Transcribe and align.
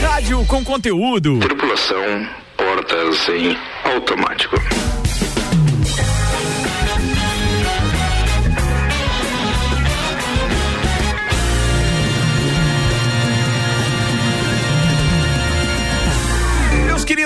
Rádio 0.00 0.44
com 0.46 0.64
conteúdo. 0.64 1.38
Tripulação, 1.40 2.28
portas 2.56 3.28
em 3.28 3.56
automático. 3.84 4.56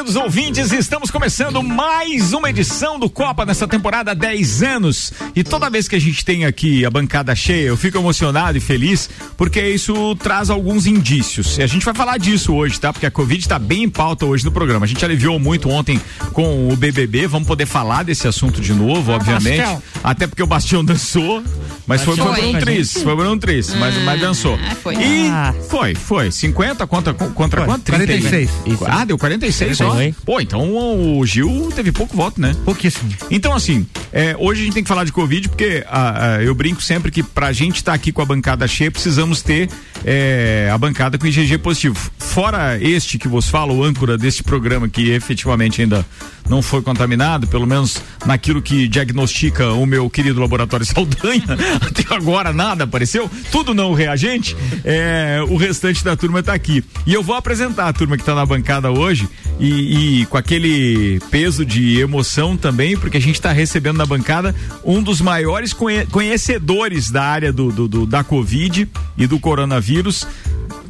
Queridos 0.08 0.16
ouvintes, 0.16 0.72
estamos 0.72 1.10
começando 1.10 1.62
mais 1.62 2.32
uma 2.32 2.48
edição 2.48 2.98
do 2.98 3.10
Copa 3.10 3.44
nessa 3.44 3.68
temporada 3.68 4.14
10 4.14 4.62
anos. 4.62 5.12
E 5.36 5.44
toda 5.44 5.68
vez 5.68 5.86
que 5.86 5.96
a 5.96 5.98
gente 5.98 6.24
tem 6.24 6.46
aqui 6.46 6.82
a 6.82 6.90
bancada 6.90 7.34
cheia, 7.34 7.66
eu 7.66 7.76
fico 7.76 7.98
emocionado 7.98 8.56
e 8.56 8.60
feliz, 8.60 9.10
porque 9.36 9.60
isso 9.60 10.16
traz 10.16 10.48
alguns 10.48 10.86
indícios. 10.86 11.58
E 11.58 11.62
a 11.62 11.66
gente 11.66 11.84
vai 11.84 11.92
falar 11.92 12.16
disso 12.18 12.54
hoje, 12.54 12.80
tá? 12.80 12.90
Porque 12.90 13.04
a 13.04 13.10
Covid 13.10 13.38
está 13.38 13.58
bem 13.58 13.84
em 13.84 13.90
pauta 13.90 14.24
hoje 14.24 14.46
no 14.46 14.50
programa. 14.50 14.86
A 14.86 14.88
gente 14.88 15.04
aliviou 15.04 15.38
muito 15.38 15.68
ontem 15.68 16.00
com 16.32 16.72
o 16.72 16.76
BBB, 16.76 17.26
vamos 17.26 17.46
poder 17.46 17.66
falar 17.66 18.02
desse 18.02 18.26
assunto 18.26 18.62
de 18.62 18.72
novo, 18.72 19.12
obviamente. 19.12 19.58
Bastião. 19.58 19.82
Até 20.02 20.26
porque 20.26 20.42
o 20.42 20.46
Bastião 20.46 20.82
dançou, 20.82 21.42
mas 21.86 22.02
foi, 22.02 22.16
foi 22.16 22.32
Bruno 22.32 22.60
Tris, 22.60 22.92
foi 22.94 23.16
Bruno 23.16 23.38
Tris, 23.38 23.74
mas, 23.74 23.94
mas 24.04 24.20
dançou. 24.20 24.58
Ah, 24.62 24.74
foi. 24.74 24.94
E 24.94 25.28
ah. 25.28 25.54
foi, 25.68 25.94
foi. 25.94 26.30
50 26.30 26.86
contra, 26.86 27.12
contra 27.12 27.66
quanto? 27.66 27.90
46. 27.90 28.50
Ah, 28.86 29.04
deu 29.04 29.18
46 29.18 29.76
só. 29.76 29.97
Pô, 30.24 30.40
então 30.40 31.18
o 31.18 31.26
Gil 31.26 31.70
teve 31.74 31.92
pouco 31.92 32.16
voto, 32.16 32.40
né? 32.40 32.54
Pouquíssimo. 32.64 33.10
Então, 33.30 33.54
assim, 33.54 33.86
é, 34.12 34.36
hoje 34.38 34.62
a 34.62 34.64
gente 34.64 34.74
tem 34.74 34.82
que 34.82 34.88
falar 34.88 35.04
de 35.04 35.12
Covid, 35.12 35.48
porque 35.48 35.84
a, 35.88 36.26
a, 36.26 36.42
eu 36.42 36.54
brinco 36.54 36.82
sempre 36.82 37.10
que 37.10 37.22
pra 37.22 37.52
gente 37.52 37.76
estar 37.76 37.92
tá 37.92 37.96
aqui 37.96 38.12
com 38.12 38.22
a 38.22 38.24
bancada 38.24 38.66
cheia, 38.66 38.90
precisamos 38.90 39.42
ter 39.42 39.68
é, 40.04 40.70
a 40.72 40.78
bancada 40.78 41.18
com 41.18 41.26
IgG 41.26 41.58
positivo. 41.58 42.10
Fora 42.18 42.78
este 42.80 43.18
que 43.18 43.28
vos 43.28 43.48
falo, 43.48 43.76
o 43.76 43.84
âncora 43.84 44.16
deste 44.16 44.42
programa, 44.42 44.88
que 44.88 45.10
efetivamente 45.10 45.82
ainda 45.82 46.04
não 46.48 46.62
foi 46.62 46.82
contaminado, 46.82 47.46
pelo 47.46 47.66
menos 47.66 48.02
naquilo 48.24 48.62
que 48.62 48.88
diagnostica 48.88 49.72
o 49.72 49.84
meu 49.84 50.08
querido 50.08 50.40
laboratório 50.40 50.84
Saldanha, 50.86 51.44
até 51.80 52.14
agora 52.14 52.52
nada 52.52 52.84
apareceu, 52.84 53.30
tudo 53.52 53.74
não 53.74 53.92
reagente, 53.92 54.56
é, 54.84 55.40
o 55.48 55.56
restante 55.56 56.02
da 56.02 56.16
turma 56.16 56.40
está 56.40 56.54
aqui. 56.54 56.82
E 57.06 57.12
eu 57.12 57.22
vou 57.22 57.36
apresentar 57.36 57.88
a 57.88 57.92
turma 57.92 58.16
que 58.16 58.22
está 58.22 58.34
na 58.34 58.46
bancada 58.46 58.90
hoje 58.90 59.28
e, 59.60 59.87
e, 59.90 60.26
com 60.26 60.36
aquele 60.36 61.18
peso 61.30 61.64
de 61.64 61.98
emoção 61.98 62.58
também, 62.58 62.94
porque 62.94 63.16
a 63.16 63.20
gente 63.20 63.36
está 63.36 63.52
recebendo 63.52 63.96
na 63.96 64.04
bancada 64.04 64.54
um 64.84 65.02
dos 65.02 65.18
maiores 65.18 65.74
conhecedores 66.12 67.10
da 67.10 67.24
área 67.24 67.50
do, 67.50 67.72
do, 67.72 67.88
do 67.88 68.06
da 68.06 68.22
Covid 68.22 68.86
e 69.16 69.26
do 69.26 69.40
coronavírus 69.40 70.26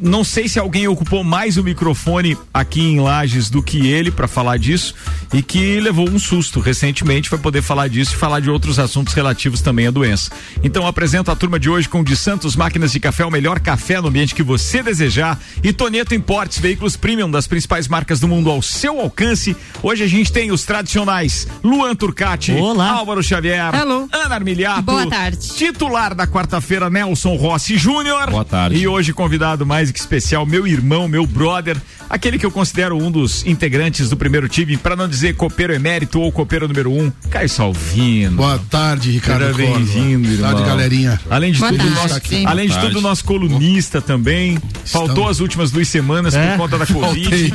não 0.01 0.23
sei 0.23 0.47
se 0.47 0.57
alguém 0.57 0.87
ocupou 0.87 1.23
mais 1.23 1.57
o 1.57 1.63
microfone 1.63 2.37
aqui 2.53 2.81
em 2.81 2.99
Lages 2.99 3.49
do 3.49 3.61
que 3.61 3.87
ele 3.87 4.09
para 4.09 4.27
falar 4.27 4.57
disso 4.57 4.93
e 5.33 5.41
que 5.41 5.79
levou 5.79 6.09
um 6.09 6.17
susto 6.17 6.59
recentemente 6.59 7.29
para 7.29 7.37
poder 7.37 7.61
falar 7.61 7.87
disso 7.87 8.13
e 8.13 8.17
falar 8.17 8.39
de 8.39 8.49
outros 8.49 8.79
assuntos 8.79 9.13
relativos 9.13 9.61
também 9.61 9.87
à 9.87 9.91
doença. 9.91 10.31
Então 10.63 10.87
apresento 10.87 11.31
a 11.31 11.35
turma 11.35 11.59
de 11.59 11.69
hoje 11.69 11.89
com 11.89 12.01
o 12.01 12.03
de 12.03 12.15
Santos 12.15 12.55
Máquinas 12.55 12.91
de 12.91 12.99
Café, 12.99 13.25
o 13.25 13.31
melhor 13.31 13.59
café 13.59 13.99
no 13.99 14.07
ambiente 14.07 14.33
que 14.33 14.43
você 14.43 14.81
desejar 14.81 15.39
e 15.61 15.73
Toneto 15.73 16.15
Importes, 16.15 16.59
veículos 16.59 16.95
premium 16.95 17.29
das 17.29 17.47
principais 17.47 17.87
marcas 17.87 18.19
do 18.19 18.27
mundo 18.27 18.49
ao 18.49 18.61
seu 18.61 18.88
alcance. 18.97 19.55
Hoje 19.83 20.03
a 20.03 20.07
gente 20.07 20.31
tem 20.31 20.51
os 20.51 20.63
tradicionais 20.63 21.47
Luan 21.63 21.93
Turcati, 21.95 22.53
Olá. 22.53 22.91
Álvaro 22.91 23.21
Xavier, 23.21 23.73
Hello. 23.75 24.07
Ana 24.11 24.35
Armiliato, 24.35 24.83
Boa 24.83 25.07
tarde. 25.09 25.37
titular 25.55 26.15
da 26.15 26.25
quarta-feira 26.25 26.89
Nelson 26.89 27.35
Rossi 27.35 27.77
Júnior. 27.77 28.29
Boa 28.29 28.45
tarde. 28.45 28.77
E 28.77 28.87
hoje 28.87 29.11
convidado 29.13 29.65
mais 29.65 29.91
que 29.91 29.99
especial, 29.99 30.45
meu 30.45 30.65
irmão, 30.65 31.07
meu 31.07 31.25
brother, 31.25 31.77
aquele 32.09 32.39
que 32.39 32.45
eu 32.45 32.51
considero 32.51 32.97
um 32.97 33.11
dos 33.11 33.45
integrantes 33.45 34.09
do 34.09 34.15
primeiro 34.17 34.47
time, 34.47 34.77
para 34.77 34.95
não 34.95 35.07
dizer 35.07 35.35
copeiro 35.35 35.73
emérito 35.73 36.19
ou 36.21 36.31
copeiro 36.31 36.67
número 36.67 36.91
um, 36.91 37.11
Caio 37.29 37.49
Salvino. 37.49 38.37
Boa 38.37 38.59
tarde, 38.69 39.11
Ricardo. 39.11 39.53
Bem-vindo, 39.53 40.27
irmão. 40.27 40.51
Boa 40.51 40.53
tarde, 40.53 40.69
galerinha. 40.69 41.19
Além 41.29 41.51
de 41.51 41.59
Boa 41.59 41.71
tudo, 41.71 41.89
nosso, 41.89 42.21
além 42.45 42.69
de 42.69 42.79
tudo, 42.79 43.01
nosso 43.01 43.25
colunista 43.25 44.01
também. 44.01 44.57
Estamos... 44.83 45.07
Faltou 45.07 45.27
as 45.27 45.39
últimas 45.39 45.71
duas 45.71 45.87
semanas 45.87 46.33
é? 46.35 46.51
por 46.51 46.57
conta 46.57 46.77
da 46.77 46.85
Covid. 46.87 47.53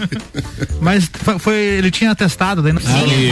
Mas 0.81 1.06
foi, 1.39 1.55
ele 1.55 1.91
tinha 1.91 2.11
atestado 2.11 2.62
daí. 2.62 2.73
Ele, 2.73 3.31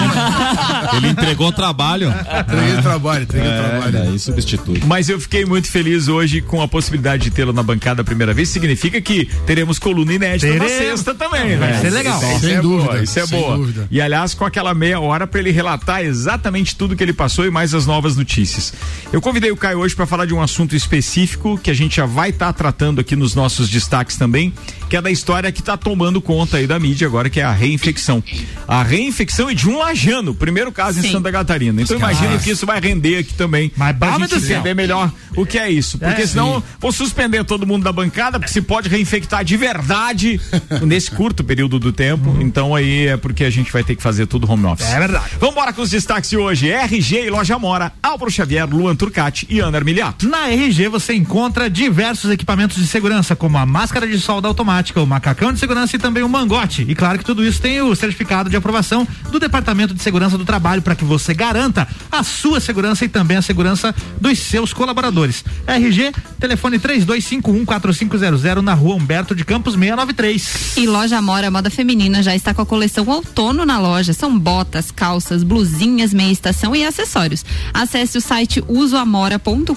ele 0.96 1.08
entregou 1.08 1.48
o 1.48 1.52
trabalho. 1.52 2.08
Entreguei 2.40 2.74
o 2.74 2.82
trabalho, 2.82 3.22
entreguei 3.24 3.48
o 3.48 3.52
é, 3.52 3.68
trabalho. 3.68 4.02
Aí 4.02 4.18
substitui. 4.18 4.82
Mas 4.86 5.08
eu 5.08 5.20
fiquei 5.20 5.44
muito 5.44 5.68
feliz 5.68 6.08
hoje 6.08 6.40
com 6.40 6.62
a 6.62 6.68
possibilidade 6.68 7.24
de 7.24 7.30
tê-lo 7.30 7.52
na 7.52 7.62
bancada 7.62 8.02
a 8.02 8.04
primeira 8.04 8.32
vez. 8.32 8.48
Significa 8.48 9.00
que 9.00 9.26
teremos 9.46 9.78
coluna 9.78 10.12
inédita 10.12 10.46
teremos. 10.46 10.72
na 10.72 10.78
sexta 10.78 11.14
também, 11.14 11.56
né? 11.56 11.76
Isso 11.76 11.86
é 11.86 11.90
legal. 11.90 12.22
Isso, 12.22 12.36
isso 12.36 12.46
é 12.48 12.60
dúvida, 12.60 12.92
boa, 12.92 13.02
isso 13.02 13.18
é 13.18 13.26
boa. 13.26 13.56
Dúvida. 13.56 13.88
E 13.90 14.00
aliás, 14.00 14.34
com 14.34 14.44
aquela 14.44 14.74
meia 14.74 15.00
hora 15.00 15.26
para 15.26 15.40
ele 15.40 15.50
relatar 15.50 16.02
exatamente 16.02 16.76
tudo 16.76 16.96
que 16.96 17.02
ele 17.02 17.12
passou 17.12 17.46
e 17.46 17.50
mais 17.50 17.74
as 17.74 17.86
novas 17.86 18.16
notícias. 18.16 18.72
Eu 19.12 19.20
convidei 19.20 19.50
o 19.50 19.56
Caio 19.56 19.78
hoje 19.78 19.94
para 19.94 20.06
falar 20.06 20.26
de 20.26 20.34
um 20.34 20.40
assunto 20.40 20.74
específico 20.74 21.58
que 21.58 21.70
a 21.70 21.74
gente 21.74 21.96
já 21.96 22.06
vai 22.06 22.30
estar 22.30 22.46
tá 22.46 22.52
tratando 22.52 23.00
aqui 23.00 23.16
nos 23.16 23.34
nossos 23.34 23.68
destaques 23.68 24.16
também, 24.16 24.52
que 24.92 24.96
é 24.98 25.00
da 25.00 25.10
história 25.10 25.50
que 25.50 25.60
está 25.60 25.74
tomando 25.74 26.20
conta 26.20 26.58
aí 26.58 26.66
da 26.66 26.78
mídia 26.78 27.06
agora, 27.06 27.30
que 27.30 27.40
é 27.40 27.42
a 27.42 27.50
reinfecção. 27.50 28.22
A 28.68 28.82
reinfecção 28.82 29.50
e 29.50 29.54
de 29.54 29.66
um 29.66 29.78
lajano, 29.78 30.34
primeiro 30.34 30.70
caso 30.70 31.00
Sim. 31.00 31.08
em 31.08 31.12
Santa 31.12 31.32
Catarina. 31.32 31.80
Então 31.80 31.96
imagina 31.96 32.36
que 32.36 32.50
isso 32.50 32.66
vai 32.66 32.78
render 32.78 33.16
aqui 33.16 33.32
também. 33.32 33.72
Mas 33.74 33.96
pra 33.96 34.18
gente 34.18 34.34
entender 34.34 34.74
melhor 34.74 35.10
o 35.36 35.46
que 35.46 35.58
é 35.58 35.70
isso. 35.70 35.98
Porque 35.98 36.22
é, 36.22 36.26
senão 36.26 36.56
sim. 36.56 36.62
vou 36.78 36.92
suspender 36.92 37.44
todo 37.44 37.66
mundo 37.66 37.84
da 37.84 37.92
bancada, 37.92 38.38
porque 38.38 38.52
se 38.52 38.62
pode 38.62 38.88
reinfectar 38.88 39.44
de 39.44 39.56
verdade 39.56 40.40
nesse 40.82 41.10
curto 41.10 41.44
período 41.44 41.78
do 41.78 41.92
tempo. 41.92 42.30
Uhum. 42.30 42.42
Então 42.42 42.74
aí 42.74 43.08
é 43.08 43.16
porque 43.16 43.44
a 43.44 43.50
gente 43.50 43.72
vai 43.72 43.82
ter 43.82 43.96
que 43.96 44.02
fazer 44.02 44.26
tudo 44.26 44.50
home 44.50 44.66
office. 44.66 44.88
É 44.88 44.98
verdade. 44.98 45.32
Vamos 45.38 45.54
embora 45.54 45.72
com 45.72 45.82
os 45.82 45.90
destaques 45.90 46.30
de 46.30 46.36
hoje. 46.36 46.70
RG 46.70 47.26
e 47.26 47.30
Loja 47.30 47.58
Mora, 47.58 47.92
Álvaro 48.02 48.30
Xavier, 48.30 48.68
Luan 48.68 48.96
Turcati 48.96 49.46
e 49.48 49.60
Ana 49.60 49.78
Armiliato. 49.78 50.28
Na 50.28 50.50
RG 50.50 50.88
você 50.88 51.14
encontra 51.14 51.68
diversos 51.70 52.30
equipamentos 52.30 52.76
de 52.76 52.86
segurança, 52.86 53.36
como 53.36 53.58
a 53.58 53.66
máscara 53.66 54.06
de 54.06 54.18
solda 54.18 54.48
automática, 54.48 55.00
o 55.00 55.06
macacão 55.06 55.52
de 55.52 55.58
segurança 55.58 55.96
e 55.96 55.98
também 55.98 56.22
o 56.22 56.28
mangote. 56.28 56.84
E 56.88 56.94
claro 56.94 57.18
que 57.18 57.24
tudo 57.24 57.44
isso 57.44 57.60
tem 57.60 57.80
o 57.80 57.94
certificado 57.94 58.50
de 58.50 58.56
aprovação 58.56 59.06
do 59.30 59.38
Departamento 59.38 59.94
de 59.94 60.02
Segurança 60.02 60.36
do 60.36 60.44
Trabalho 60.44 60.82
para 60.82 60.94
que 60.94 61.04
você 61.04 61.34
garanta 61.34 61.86
a 62.10 62.22
sua 62.22 62.60
segurança 62.60 63.04
e 63.04 63.08
também 63.08 63.36
a 63.36 63.42
segurança 63.42 63.94
dos 64.20 64.38
seus 64.38 64.72
colaboradores. 64.72 65.21
RG, 65.66 66.12
telefone 66.40 66.78
3251 66.78 67.64
4500 67.64 68.62
na 68.62 68.72
na 68.72 68.76
rua 68.76 68.94
Humberto 68.94 69.34
de 69.34 69.44
Campos 69.44 69.74
693. 69.74 70.78
E 70.78 70.86
loja 70.86 71.18
Amora 71.18 71.50
Moda 71.50 71.68
Feminina 71.68 72.22
já 72.22 72.34
está 72.34 72.54
com 72.54 72.62
a 72.62 72.66
coleção 72.66 73.06
outono 73.06 73.66
na 73.66 73.78
loja. 73.78 74.14
São 74.14 74.38
botas, 74.38 74.90
calças, 74.90 75.42
blusinhas, 75.42 76.14
meia 76.14 76.32
estação 76.32 76.74
e 76.74 76.82
acessórios. 76.82 77.44
Acesse 77.74 78.16
o 78.16 78.20
site 78.20 78.64
usoamora.com.br 78.66 79.74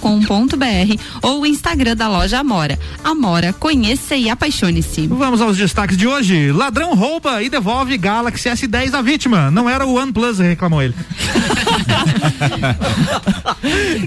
ou 1.21 1.41
o 1.41 1.45
Instagram 1.45 1.97
da 1.97 2.07
loja 2.07 2.39
Amora. 2.39 2.79
Amora, 3.03 3.51
conheça 3.51 4.15
e 4.15 4.29
apaixone-se. 4.29 5.07
Vamos 5.07 5.41
aos 5.41 5.57
destaques 5.57 5.97
de 5.97 6.07
hoje. 6.07 6.53
Ladrão 6.53 6.95
rouba 6.95 7.43
e 7.43 7.49
devolve 7.49 7.97
Galaxy 7.97 8.47
S10 8.47 8.93
à 8.93 9.01
vítima. 9.01 9.51
Não 9.51 9.69
era 9.69 9.85
o 9.85 9.95
OnePlus, 9.95 10.39
reclamou 10.39 10.81
ele. 10.81 10.93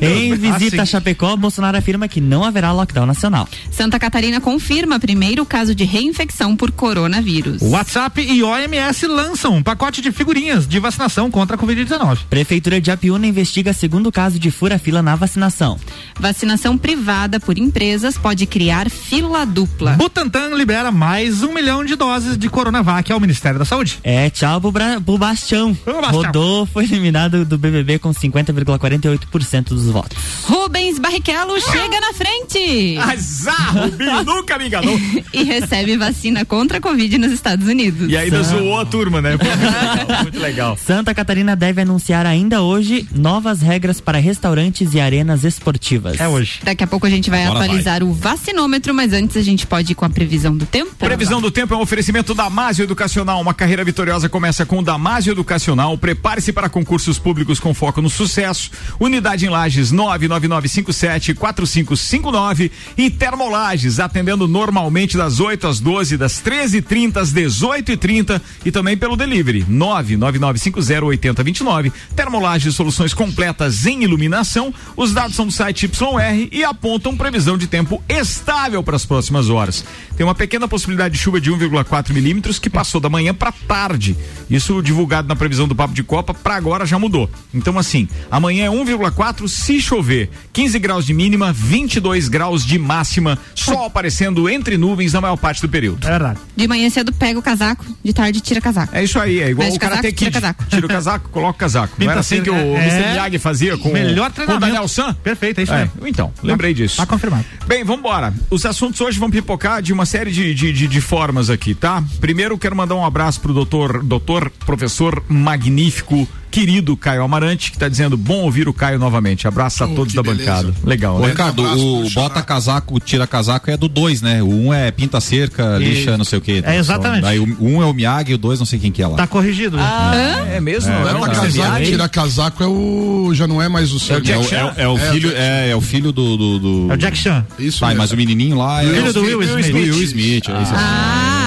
em 0.00 0.34
visita 0.34 0.82
a 0.82 0.86
Chapecó, 0.86 1.27
Bolsonaro 1.36 1.76
afirma 1.76 2.08
que 2.08 2.20
não 2.20 2.44
haverá 2.44 2.72
lockdown 2.72 3.06
nacional. 3.06 3.48
Santa 3.70 3.98
Catarina 3.98 4.40
confirma 4.40 4.98
primeiro 4.98 5.44
caso 5.44 5.74
de 5.74 5.84
reinfecção 5.84 6.56
por 6.56 6.72
coronavírus. 6.72 7.62
WhatsApp 7.62 8.20
e 8.20 8.42
OMS 8.42 9.06
lançam 9.06 9.54
um 9.54 9.62
pacote 9.62 10.00
de 10.00 10.10
figurinhas 10.10 10.66
de 10.66 10.78
vacinação 10.78 11.30
contra 11.30 11.56
a 11.56 11.58
Covid-19. 11.58 12.18
Prefeitura 12.30 12.80
de 12.80 12.90
Apiúna 12.90 13.26
investiga 13.26 13.72
segundo 13.72 14.10
caso 14.10 14.38
de 14.38 14.50
fura-fila 14.50 15.02
na 15.02 15.14
vacinação. 15.14 15.78
Vacinação 16.18 16.78
privada 16.78 17.38
por 17.38 17.58
empresas 17.58 18.16
pode 18.16 18.46
criar 18.46 18.90
fila 18.90 19.44
dupla. 19.44 19.92
Butantan 19.92 20.54
libera 20.54 20.90
mais 20.90 21.42
um 21.42 21.52
milhão 21.52 21.84
de 21.84 21.94
doses 21.94 22.38
de 22.38 22.48
Coronavac 22.48 23.12
ao 23.12 23.20
Ministério 23.20 23.58
da 23.58 23.64
Saúde. 23.64 23.98
É, 24.02 24.30
tchau 24.30 24.60
pro, 24.60 24.72
Bra 24.72 25.00
pro 25.00 25.18
Bastião. 25.18 25.76
Bastião. 25.84 26.10
Rodou, 26.10 26.66
foi 26.66 26.84
eliminado 26.84 27.44
do 27.44 27.58
BBB 27.58 27.98
com 27.98 28.10
50,48% 28.10 29.68
dos 29.68 29.86
votos. 29.86 30.18
Rubens 30.44 30.98
Barrichello 30.98 31.17
chega 31.24 32.00
na 32.00 32.12
frente. 32.12 32.98
Azar, 32.98 33.76
Rubinho, 33.76 34.24
nunca 34.24 34.58
me 34.58 34.66
enganou. 34.66 34.98
e 35.32 35.44
recebe 35.44 35.96
vacina 35.96 36.44
contra 36.44 36.78
a 36.78 36.80
Covid 36.80 37.18
nos 37.18 37.32
Estados 37.32 37.66
Unidos. 37.66 38.10
E 38.10 38.16
ainda 38.16 38.42
Santa... 38.42 38.58
zoou 38.58 38.80
a 38.80 38.84
turma, 38.84 39.22
né? 39.22 39.30
Muito 39.30 39.44
legal, 39.48 40.22
muito 40.22 40.38
legal. 40.40 40.76
Santa 40.76 41.14
Catarina 41.14 41.54
deve 41.54 41.82
anunciar 41.82 42.26
ainda 42.26 42.62
hoje 42.62 43.06
novas 43.14 43.60
regras 43.60 44.00
para 44.00 44.18
restaurantes 44.18 44.94
e 44.94 45.00
arenas 45.00 45.44
esportivas. 45.44 46.18
É 46.20 46.28
hoje. 46.28 46.60
Daqui 46.62 46.82
a 46.82 46.86
pouco 46.86 47.06
a 47.06 47.10
gente 47.10 47.30
vai 47.30 47.44
Agora 47.44 47.64
atualizar 47.64 48.00
vai. 48.00 48.08
o 48.08 48.12
vacinômetro, 48.12 48.92
mas 48.94 49.12
antes 49.12 49.36
a 49.36 49.42
gente 49.42 49.66
pode 49.66 49.92
ir 49.92 49.94
com 49.94 50.04
a 50.04 50.10
previsão 50.10 50.56
do 50.56 50.66
tempo. 50.66 50.94
Previsão 50.96 51.40
do 51.40 51.50
tempo 51.50 51.74
é 51.74 51.76
um 51.76 51.80
oferecimento 51.80 52.34
da 52.34 52.48
Damásio 52.48 52.84
Educacional. 52.84 53.40
Uma 53.42 53.52
carreira 53.52 53.84
vitoriosa 53.84 54.28
começa 54.28 54.64
com 54.64 54.82
Damásio 54.82 55.32
Educacional. 55.32 55.98
Prepare-se 55.98 56.52
para 56.52 56.68
concursos 56.68 57.18
públicos 57.18 57.60
com 57.60 57.74
foco 57.74 58.00
no 58.00 58.08
sucesso. 58.08 58.70
Unidade 58.98 59.44
em 59.44 59.50
Lages 59.50 59.92
99957 59.92 61.07
3227-4559 61.08 62.70
e 62.96 63.10
Termolages, 63.10 63.98
atendendo 63.98 64.46
normalmente 64.46 65.16
das 65.16 65.40
8 65.40 65.66
às 65.66 65.80
12, 65.80 66.16
das 66.16 66.40
13h30 66.42 67.16
às 67.16 67.32
18h30 67.32 68.40
e 68.64 68.70
também 68.70 68.96
pelo 68.96 69.16
delivery 69.16 69.64
999508029. 69.64 71.92
Termolages, 72.14 72.72
soluções 72.74 73.12
completas 73.14 73.86
em 73.86 74.04
iluminação. 74.04 74.72
Os 74.96 75.12
dados 75.12 75.34
são 75.36 75.46
do 75.46 75.52
site 75.52 75.86
YR 75.86 76.48
e 76.52 76.62
apontam 76.64 77.16
previsão 77.16 77.56
de 77.56 77.66
tempo 77.66 78.04
estável 78.08 78.82
para 78.82 78.96
as 78.96 79.06
próximas 79.06 79.48
horas. 79.48 79.84
Tem 80.16 80.26
uma 80.26 80.34
pequena 80.34 80.68
possibilidade 80.68 81.14
de 81.14 81.20
chuva 81.20 81.40
de 81.40 81.50
1,4 81.50 82.12
milímetros 82.12 82.58
que 82.58 82.68
passou 82.68 83.00
da 83.00 83.08
manhã 83.08 83.32
para 83.32 83.52
tarde. 83.52 84.16
Isso 84.50 84.82
divulgado 84.82 85.28
na 85.28 85.36
previsão 85.36 85.68
do 85.68 85.74
Papo 85.74 85.94
de 85.94 86.02
Copa, 86.02 86.34
para 86.34 86.56
agora 86.56 86.84
já 86.84 86.98
mudou. 86.98 87.30
Então, 87.54 87.78
assim, 87.78 88.06
amanhã 88.30 88.66
é 88.66 88.68
1,4 88.68 89.48
se 89.48 89.80
chover, 89.80 90.28
15 90.52 90.78
graus 90.78 90.97
de 91.04 91.14
mínima, 91.14 91.52
22 91.52 92.28
graus 92.28 92.64
de 92.64 92.78
máxima, 92.78 93.38
sol 93.54 93.84
aparecendo 93.84 94.48
entre 94.48 94.76
nuvens 94.76 95.12
na 95.12 95.20
maior 95.20 95.36
parte 95.36 95.60
do 95.60 95.68
período. 95.68 96.06
É 96.06 96.10
verdade. 96.10 96.38
De 96.56 96.66
manhã 96.68 96.88
cedo 96.90 97.12
pega 97.12 97.38
o 97.38 97.42
casaco, 97.42 97.84
de 98.04 98.12
tarde 98.12 98.40
tira 98.40 98.60
casaco. 98.60 98.94
É 98.94 99.02
isso 99.04 99.18
aí, 99.18 99.40
é 99.40 99.50
igual 99.50 99.64
Veste 99.66 99.76
o 99.76 99.80
Karate 99.80 100.02
casaco, 100.02 100.16
tira 100.16 100.30
Kid. 100.30 100.40
casaco. 100.40 100.64
Tira 100.66 100.86
o 100.86 100.88
casaco, 100.88 101.28
coloca 101.30 101.52
o 101.52 101.58
casaco. 101.58 101.94
Não 101.98 102.10
era 102.10 102.20
assim 102.20 102.42
que 102.42 102.50
o 102.50 102.54
Mr. 102.54 103.02
é. 103.02 103.10
Miyagi 103.12 103.38
fazia 103.38 103.76
com, 103.76 103.90
Melhor 103.90 104.32
com 104.32 104.52
o. 104.52 104.58
Daniel 104.58 104.88
San? 104.88 105.14
Perfeito, 105.14 105.60
é 105.60 105.62
isso 105.64 105.72
É, 105.72 105.88
então, 106.06 106.32
lembrei 106.42 106.74
disso. 106.74 106.96
Tá 106.96 107.06
confirmado. 107.06 107.44
Bem, 107.66 107.84
vamos 107.84 108.00
embora. 108.00 108.32
Os 108.50 108.64
assuntos 108.66 109.00
hoje 109.00 109.18
vão 109.18 109.30
pipocar 109.30 109.80
de 109.82 109.92
uma 109.92 110.06
série 110.06 110.30
de, 110.30 110.54
de, 110.54 110.72
de, 110.72 110.86
de 110.86 111.00
formas 111.00 111.50
aqui, 111.50 111.74
tá? 111.74 112.02
Primeiro, 112.20 112.58
quero 112.58 112.74
mandar 112.76 112.94
um 112.94 113.04
abraço 113.04 113.40
pro 113.40 113.52
doutor, 113.52 114.02
doutor, 114.02 114.50
professor 114.64 115.22
magnífico, 115.28 116.28
querido 116.50 116.96
Caio 116.96 117.22
Amarante, 117.22 117.70
que 117.72 117.78
tá 117.78 117.88
dizendo 117.88 118.16
bom 118.16 118.42
ouvir 118.42 118.68
o 118.68 118.72
Caio 118.72 118.98
novamente. 118.98 119.46
Abraço 119.46 119.84
a 119.84 119.86
Oh, 119.86 119.94
todos 119.94 120.12
que 120.12 120.16
da 120.16 120.22
beleza. 120.22 120.50
bancada. 120.50 120.74
Legal, 120.84 121.16
Ô, 121.16 121.20
né? 121.20 121.28
Ricardo, 121.28 121.62
abraço 121.64 122.04
o 122.06 122.10
bota 122.10 122.42
casaco, 122.42 122.98
tira 123.00 123.26
casaco 123.26 123.70
é 123.70 123.76
do 123.76 123.88
dois, 123.88 124.22
né? 124.22 124.42
O 124.42 124.46
um 124.48 124.74
é 124.74 124.90
pinta 124.90 125.20
cerca, 125.20 125.76
lixa, 125.78 126.16
não 126.16 126.24
sei 126.24 126.38
o 126.38 126.42
quê. 126.42 126.62
É, 126.64 126.76
exatamente. 126.76 127.22
Daí 127.22 127.38
o 127.38 127.56
um 127.60 127.82
é 127.82 127.86
o 127.86 127.92
Miyagi 127.92 128.32
e 128.32 128.34
o 128.34 128.38
dois 128.38 128.58
não 128.58 128.66
sei 128.66 128.78
quem 128.78 128.90
que 128.92 129.02
é 129.02 129.06
lá. 129.06 129.16
Tá 129.16 129.26
corrigido. 129.26 129.76
É 129.78 130.60
mesmo? 130.60 130.90
É, 130.90 130.94
não, 130.94 131.02
Bota 131.02 131.12
não, 131.14 131.20
não, 131.26 131.34
casaco, 131.42 131.84
tira 131.84 132.08
casaco 132.08 132.62
é 132.62 132.66
o. 132.66 133.30
Já 133.34 133.46
não 133.46 133.60
é 133.62 133.68
mais 133.68 133.92
o 133.92 133.98
seu. 134.00 134.16
É 134.16 134.18
o 134.18 134.22
Jack 134.22 134.54
É, 134.54 134.64
o- 134.64 134.72
é 134.76 134.88
o- 134.88 134.98
é 134.98 135.06
É, 135.08 135.12
filho, 135.12 135.32
é, 135.34 135.70
é 135.70 135.76
o 135.76 135.80
filho 135.80 136.12
do. 136.12 136.36
do, 136.36 136.58
do... 136.58 136.92
É 136.92 136.94
o 136.94 136.98
Jack 136.98 137.16
Chan. 137.16 137.46
Isso 137.58 137.80
Tá, 137.80 137.86
mesmo. 137.88 138.00
mas 138.02 138.12
o 138.12 138.16
menininho 138.16 138.56
lá 138.56 138.82
é 138.82 138.86
Filho 138.88 139.10
o 139.10 139.12
do 139.12 139.20
Will 139.22 139.38
do 139.40 139.60
Smith. 139.60 139.74
Will 139.74 140.02
Smith. 140.02 140.48
é 140.48 140.62
isso. 140.62 140.72
Ah. 140.74 141.37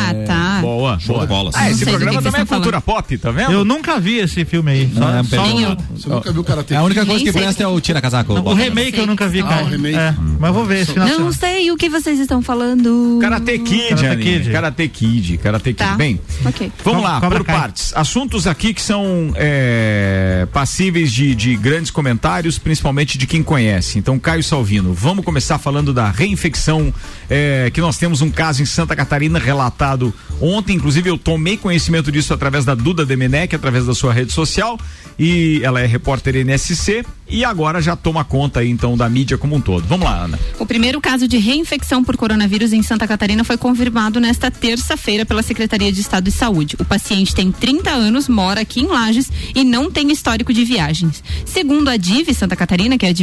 Boa, 0.61 0.99
Show 0.99 1.15
boa. 1.15 1.21
de 1.27 1.33
bola. 1.33 1.51
Ah, 1.53 1.69
esse 1.69 1.85
programa 1.85 2.21
também 2.21 2.41
é 2.41 2.45
cultura 2.45 2.81
pop, 2.81 3.17
tá 3.17 3.31
vendo? 3.31 3.51
Eu 3.51 3.65
nunca 3.65 3.99
vi 3.99 4.17
esse 4.19 4.45
filme 4.45 4.71
aí. 4.71 4.91
Só, 4.93 4.99
Não, 4.99 5.19
é 5.19 5.23
só 5.23 5.43
o- 5.55 5.59
eu. 5.61 5.77
Você 5.95 6.09
nunca 6.09 6.31
viu 6.31 6.43
Karate 6.43 6.73
É 6.73 6.77
a 6.77 6.83
única 6.83 7.05
coisa 7.05 7.23
que 7.23 7.31
presta 7.33 7.63
é 7.63 7.67
o 7.67 7.79
tira 7.81 8.01
casaco. 8.01 8.33
o 8.33 8.53
remake 8.53 8.97
eu 8.97 9.07
nunca 9.07 9.27
vi, 9.27 9.41
Ah, 9.41 9.47
cara. 9.47 9.65
o. 9.65 9.87
É, 9.87 10.15
mas 10.39 10.53
vou 10.53 10.65
ver 10.65 10.81
esse 10.81 10.97
Não 10.97 11.31
sei 11.33 11.71
o 11.71 11.77
que 11.77 11.89
vocês 11.89 12.19
estão 12.19 12.41
falando. 12.41 13.19
Karate 13.21 13.59
Kid, 13.59 13.95
Karate. 13.95 14.21
Kid. 14.21 14.51
Karate 14.51 14.87
Kid, 14.87 15.37
Karate 15.37 15.63
Kid. 15.65 15.75
Tá. 15.75 15.95
Bem, 15.95 16.19
Ok. 16.45 16.71
vamos 16.83 17.03
lá, 17.03 17.19
por 17.19 17.43
partes. 17.43 17.91
Assuntos 17.95 18.45
aqui 18.47 18.73
que 18.73 18.81
são 18.81 19.31
é, 19.35 20.47
passíveis 20.53 21.11
de, 21.11 21.33
de 21.35 21.55
grandes 21.55 21.91
comentários, 21.91 22.57
principalmente 22.57 23.17
de 23.17 23.25
quem 23.27 23.41
conhece. 23.43 23.97
Então, 23.99 24.17
Caio 24.19 24.43
Salvino, 24.43 24.93
vamos 24.93 25.23
começar 25.25 25.57
falando 25.57 25.93
da 25.93 26.09
reinfecção, 26.09 26.93
é, 27.29 27.69
que 27.73 27.81
nós 27.81 27.97
temos 27.97 28.21
um 28.21 28.29
caso 28.29 28.61
em 28.61 28.65
Santa 28.65 28.95
Catarina 28.95 29.39
relatado 29.39 30.13
ontem. 30.39 30.50
Inclusive, 30.73 31.09
eu 31.09 31.17
tomei 31.17 31.57
conhecimento 31.57 32.11
disso 32.11 32.33
através 32.33 32.65
da 32.65 32.75
Duda 32.75 33.05
Demenec, 33.05 33.55
através 33.55 33.85
da 33.85 33.93
sua 33.93 34.13
rede 34.13 34.33
social. 34.33 34.79
E 35.17 35.61
ela 35.63 35.81
é 35.81 35.85
repórter 35.85 36.35
NSC 36.45 37.05
e 37.31 37.45
agora 37.45 37.81
já 37.81 37.95
toma 37.95 38.25
conta 38.25 38.59
aí, 38.59 38.69
então 38.69 38.97
da 38.97 39.09
mídia 39.09 39.37
como 39.37 39.55
um 39.55 39.61
todo. 39.61 39.87
Vamos 39.87 40.05
lá, 40.05 40.25
Ana. 40.25 40.39
O 40.59 40.65
primeiro 40.65 40.99
caso 40.99 41.27
de 41.27 41.37
reinfecção 41.37 42.03
por 42.03 42.17
coronavírus 42.17 42.73
em 42.73 42.83
Santa 42.83 43.07
Catarina 43.07 43.43
foi 43.45 43.57
confirmado 43.57 44.19
nesta 44.19 44.51
terça-feira 44.51 45.25
pela 45.25 45.41
Secretaria 45.41 45.91
de 45.91 46.01
Estado 46.01 46.25
de 46.25 46.31
Saúde. 46.31 46.75
O 46.77 46.83
paciente 46.83 47.33
tem 47.33 47.51
30 47.51 47.89
anos, 47.89 48.27
mora 48.27 48.61
aqui 48.61 48.81
em 48.81 48.87
Lages 48.87 49.31
e 49.55 49.63
não 49.63 49.89
tem 49.89 50.11
histórico 50.11 50.53
de 50.53 50.65
viagens. 50.65 51.23
Segundo 51.45 51.89
a 51.89 51.95
DIV 51.95 52.33
Santa 52.33 52.55
Catarina, 52.55 52.97
que 52.97 53.05
é 53.05 53.09
a 53.09 53.13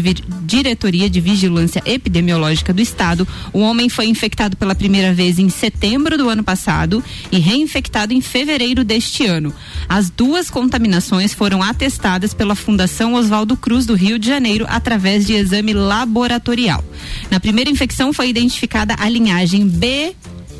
Diretoria 0.42 1.10
de 1.10 1.20
Vigilância 1.20 1.82
Epidemiológica 1.84 2.72
do 2.72 2.80
Estado, 2.80 3.28
o 3.52 3.58
homem 3.58 3.90
foi 3.90 4.06
infectado 4.06 4.56
pela 4.56 4.74
primeira 4.74 5.12
vez 5.12 5.38
em 5.38 5.50
setembro 5.50 6.16
do 6.16 6.30
ano 6.30 6.42
passado 6.42 7.04
e 7.30 7.38
reinfectado 7.38 8.14
em 8.14 8.22
fevereiro 8.22 8.82
deste 8.84 9.26
ano. 9.26 9.52
As 9.86 10.08
duas 10.08 10.48
contaminações 10.48 11.34
foram 11.34 11.62
atestadas 11.62 12.32
pela 12.32 12.54
Fundação 12.54 13.12
Oswaldo 13.14 13.56
Cruz 13.56 13.84
do 13.84 13.97
Rio 13.98 14.18
de 14.18 14.26
Janeiro 14.26 14.64
através 14.68 15.26
de 15.26 15.34
exame 15.34 15.74
laboratorial. 15.74 16.82
Na 17.30 17.40
primeira 17.40 17.70
infecção 17.70 18.12
foi 18.12 18.28
identificada 18.28 18.94
a 18.98 19.08
linhagem 19.08 19.66
B. 19.66 20.14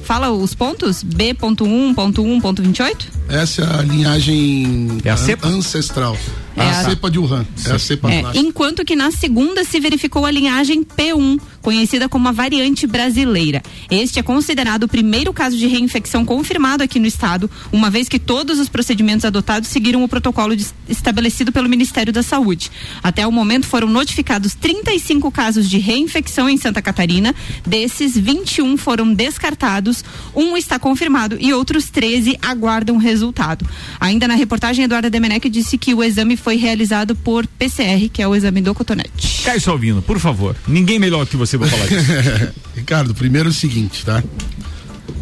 Fala 0.04 0.30
os 0.30 0.54
pontos? 0.54 1.02
B.1.1.28? 1.02 2.96
Essa 3.28 3.62
é 3.62 3.78
a 3.78 3.82
linhagem 3.82 4.98
É 5.04 5.10
a 5.10 5.48
ancestral. 5.48 6.16
É 6.58 6.70
a, 6.70 6.80
a- 6.80 6.84
cepa 6.84 7.10
de 7.10 7.18
Wuhan. 7.18 7.46
É 7.66 7.70
a 7.72 7.78
cepa 7.78 8.10
É, 8.12 8.22
enquanto 8.34 8.84
que 8.84 8.94
na 8.96 9.10
segunda 9.10 9.64
se 9.64 9.78
verificou 9.80 10.24
a 10.26 10.30
linhagem 10.30 10.82
P1, 10.84 11.40
conhecida 11.62 12.08
como 12.08 12.28
a 12.28 12.32
variante 12.32 12.86
brasileira. 12.86 13.62
Este 13.90 14.18
é 14.18 14.22
considerado 14.22 14.84
o 14.84 14.88
primeiro 14.88 15.32
caso 15.32 15.56
de 15.56 15.66
reinfecção 15.66 16.24
confirmado 16.24 16.82
aqui 16.82 16.98
no 16.98 17.06
estado, 17.06 17.50
uma 17.72 17.90
vez 17.90 18.08
que 18.08 18.18
todos 18.18 18.58
os 18.58 18.68
procedimentos 18.68 19.24
adotados 19.24 19.68
seguiram 19.68 20.02
o 20.02 20.08
protocolo 20.08 20.56
de- 20.56 20.66
estabelecido 20.88 21.52
pelo 21.52 21.68
Ministério 21.68 22.12
da 22.12 22.22
Saúde. 22.22 22.70
Até 23.02 23.26
o 23.26 23.32
momento 23.32 23.66
foram 23.66 23.88
notificados 23.88 24.54
35 24.54 25.30
casos 25.30 25.68
de 25.68 25.78
reinfecção 25.78 26.48
em 26.48 26.56
Santa 26.56 26.80
Catarina. 26.80 27.34
Desses, 27.66 28.16
21 28.16 28.76
foram 28.76 29.12
descartados, 29.12 30.04
um 30.34 30.56
está 30.56 30.78
confirmado 30.78 31.36
e 31.40 31.52
outros 31.52 31.90
13 31.90 32.38
aguardam 32.40 32.96
resultado. 32.96 33.66
Ainda 34.00 34.26
na 34.26 34.34
reportagem, 34.34 34.84
Eduarda 34.84 35.10
Demenec 35.10 35.48
disse 35.50 35.76
que 35.76 35.94
o 35.94 36.02
exame 36.02 36.36
foi 36.36 36.47
realizado 36.56 37.14
por 37.14 37.46
PCR, 37.46 38.08
que 38.12 38.22
é 38.22 38.28
o 38.28 38.34
exame 38.34 38.60
do 38.60 38.74
cotonete. 38.74 39.42
Caio 39.44 39.60
Salvino, 39.60 40.02
por 40.02 40.18
favor. 40.18 40.56
Ninguém 40.66 40.98
melhor 40.98 41.26
que 41.26 41.36
você 41.36 41.56
vai 41.56 41.68
falar 41.68 41.86
disso. 41.86 42.52
Ricardo, 42.74 43.14
primeiro 43.14 43.48
é 43.48 43.50
o 43.50 43.54
seguinte, 43.54 44.04
tá? 44.04 44.22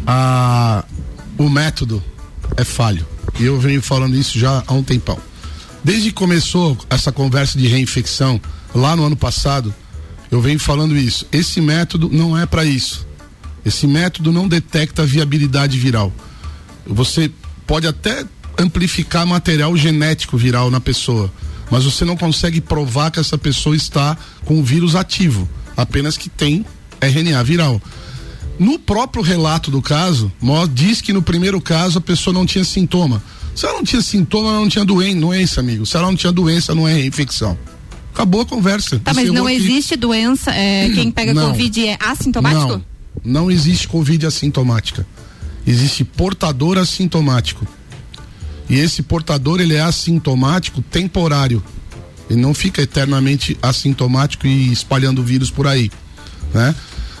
Ah, 0.05 0.85
o 1.37 1.49
método 1.49 2.03
é 2.55 2.63
falho. 2.63 3.05
E 3.39 3.45
eu 3.45 3.59
venho 3.59 3.81
falando 3.81 4.15
isso 4.15 4.39
já 4.39 4.63
há 4.65 4.73
um 4.73 4.83
tempão. 4.83 5.19
Desde 5.83 6.09
que 6.09 6.15
começou 6.15 6.77
essa 6.89 7.11
conversa 7.11 7.57
de 7.57 7.67
reinfecção, 7.67 8.41
lá 8.73 8.95
no 8.95 9.05
ano 9.05 9.15
passado, 9.15 9.73
eu 10.31 10.41
venho 10.41 10.59
falando 10.59 10.97
isso. 10.97 11.25
Esse 11.31 11.61
método 11.61 12.09
não 12.11 12.37
é 12.37 12.45
para 12.45 12.65
isso. 12.65 13.07
Esse 13.65 13.85
método 13.85 14.31
não 14.31 14.47
detecta 14.47 15.03
a 15.03 15.05
viabilidade 15.05 15.77
viral. 15.77 16.11
Você 16.85 17.31
pode 17.65 17.85
até 17.85 18.25
amplificar 18.57 19.25
material 19.25 19.75
genético 19.77 20.37
viral 20.37 20.71
na 20.71 20.79
pessoa, 20.79 21.31
mas 21.69 21.83
você 21.83 22.03
não 22.05 22.17
consegue 22.17 22.59
provar 22.61 23.11
que 23.11 23.19
essa 23.19 23.37
pessoa 23.37 23.75
está 23.75 24.17
com 24.45 24.59
o 24.59 24.63
vírus 24.63 24.95
ativo, 24.95 25.47
apenas 25.75 26.17
que 26.17 26.29
tem 26.29 26.65
RNA 27.01 27.43
viral. 27.43 27.81
No 28.57 28.79
próprio 28.79 29.21
relato 29.23 29.69
do 29.69 29.81
caso, 29.81 30.31
diz 30.73 30.99
que 31.01 31.13
no 31.13 31.21
primeiro 31.21 31.61
caso 31.61 31.99
a 31.99 32.01
pessoa 32.01 32.33
não 32.33 32.45
tinha 32.45 32.63
sintoma. 32.63 33.21
Se 33.55 33.65
ela 33.65 33.75
não 33.75 33.83
tinha 33.83 34.01
sintoma, 34.01 34.49
ela 34.49 34.59
não 34.59 34.69
tinha 34.69 34.85
doen- 34.85 35.19
doença, 35.19 35.59
amigo. 35.59 35.85
Se 35.85 35.95
ela 35.97 36.07
não 36.07 36.15
tinha 36.15 36.31
doença, 36.31 36.73
não 36.73 36.87
é 36.87 36.93
reinfecção. 36.93 37.57
Acabou 38.13 38.41
a 38.41 38.45
conversa. 38.45 38.99
Tá, 38.99 39.13
mas 39.13 39.29
não 39.31 39.45
aqui. 39.45 39.55
existe 39.55 39.95
doença, 39.95 40.51
é, 40.51 40.89
quem 40.89 41.11
pega 41.11 41.35
Não. 41.35 41.51
Covid 41.51 41.87
é 41.87 41.97
assintomático? 41.99 42.81
Não, 43.23 43.41
não 43.43 43.51
existe 43.51 43.87
Covid 43.87 44.25
assintomática. 44.25 45.05
Existe 45.67 46.03
portador 46.03 46.79
assintomático. 46.79 47.67
E 48.69 48.79
esse 48.79 49.01
portador, 49.01 49.61
ele 49.61 49.75
é 49.75 49.81
assintomático 49.81 50.81
temporário. 50.81 51.63
Ele 52.29 52.41
não 52.41 52.53
fica 52.53 52.81
eternamente 52.81 53.57
assintomático 53.61 54.45
e 54.45 54.71
espalhando 54.71 55.23
vírus 55.23 55.49
por 55.49 55.65
aí, 55.65 55.89
né? 56.53 56.75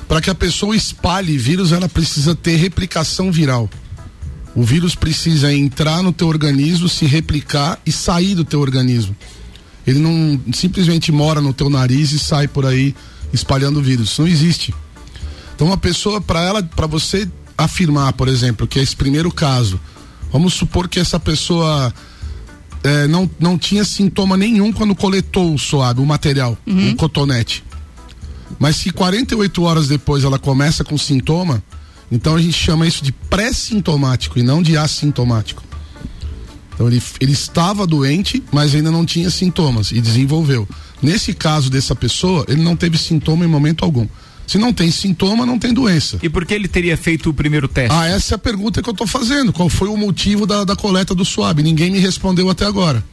Para 0.07 0.21
que 0.21 0.29
a 0.29 0.35
pessoa 0.35 0.75
espalhe 0.75 1.37
vírus, 1.37 1.71
ela 1.71 1.87
precisa 1.87 2.33
ter 2.35 2.55
replicação 2.57 3.31
viral. 3.31 3.69
O 4.55 4.63
vírus 4.63 4.95
precisa 4.95 5.53
entrar 5.53 6.01
no 6.01 6.11
teu 6.11 6.27
organismo, 6.27 6.89
se 6.89 7.05
replicar 7.05 7.79
e 7.85 7.91
sair 7.91 8.33
do 8.33 8.43
teu 8.43 8.59
organismo. 8.59 9.15
Ele 9.85 9.99
não 9.99 10.39
simplesmente 10.53 11.11
mora 11.11 11.39
no 11.39 11.53
teu 11.53 11.69
nariz 11.69 12.11
e 12.11 12.19
sai 12.19 12.47
por 12.47 12.65
aí 12.65 12.95
espalhando 13.31 13.81
vírus. 13.81 14.11
Isso 14.11 14.21
não 14.21 14.29
existe. 14.29 14.73
Então 15.55 15.67
uma 15.67 15.77
pessoa 15.77 16.19
para 16.19 16.41
ela, 16.41 16.63
para 16.63 16.87
você 16.87 17.29
afirmar, 17.57 18.13
por 18.13 18.27
exemplo, 18.27 18.67
que 18.67 18.79
esse 18.79 18.95
primeiro 18.95 19.31
caso, 19.31 19.79
vamos 20.31 20.53
supor 20.53 20.87
que 20.87 20.99
essa 20.99 21.19
pessoa 21.19 21.93
eh, 22.83 23.07
não, 23.07 23.29
não 23.39 23.57
tinha 23.57 23.83
sintoma 23.83 24.37
nenhum 24.37 24.71
quando 24.71 24.95
coletou 24.95 25.53
o 25.53 25.57
suado, 25.57 26.01
o 26.01 26.05
material, 26.05 26.57
o 26.91 26.95
cotonete. 26.95 27.63
Mas 28.59 28.77
se 28.77 28.91
48 28.91 29.63
horas 29.63 29.87
depois 29.87 30.23
ela 30.23 30.39
começa 30.39 30.83
com 30.83 30.97
sintoma, 30.97 31.61
então 32.11 32.35
a 32.35 32.41
gente 32.41 32.57
chama 32.57 32.87
isso 32.87 33.03
de 33.03 33.11
pré-sintomático 33.11 34.39
e 34.39 34.43
não 34.43 34.61
de 34.61 34.77
assintomático. 34.77 35.63
Então 36.73 36.87
ele, 36.87 37.01
ele 37.19 37.31
estava 37.31 37.87
doente, 37.87 38.43
mas 38.51 38.73
ainda 38.75 38.91
não 38.91 39.05
tinha 39.05 39.29
sintomas 39.29 39.91
e 39.91 39.99
desenvolveu. 39.99 40.67
Nesse 41.01 41.33
caso 41.33 41.69
dessa 41.69 41.95
pessoa, 41.95 42.45
ele 42.47 42.61
não 42.61 42.75
teve 42.75 42.97
sintoma 42.97 43.43
em 43.43 43.47
momento 43.47 43.83
algum. 43.83 44.07
Se 44.47 44.57
não 44.57 44.71
tem 44.71 44.89
sintoma, 44.89 45.45
não 45.45 45.59
tem 45.59 45.73
doença. 45.73 46.17
E 46.23 46.29
por 46.29 46.45
que 46.45 46.53
ele 46.53 46.69
teria 46.69 46.95
feito 46.95 47.29
o 47.29 47.33
primeiro 47.33 47.67
teste? 47.67 47.93
Ah, 47.93 48.07
essa 48.07 48.33
é 48.33 48.35
a 48.35 48.39
pergunta 48.39 48.81
que 48.81 48.89
eu 48.89 48.93
estou 48.93 49.05
fazendo. 49.05 49.51
Qual 49.51 49.67
foi 49.67 49.89
o 49.89 49.97
motivo 49.97 50.47
da, 50.47 50.63
da 50.63 50.73
coleta 50.73 51.13
do 51.13 51.25
swab? 51.25 51.61
Ninguém 51.61 51.91
me 51.91 51.99
respondeu 51.99 52.49
até 52.49 52.65
agora. 52.65 53.03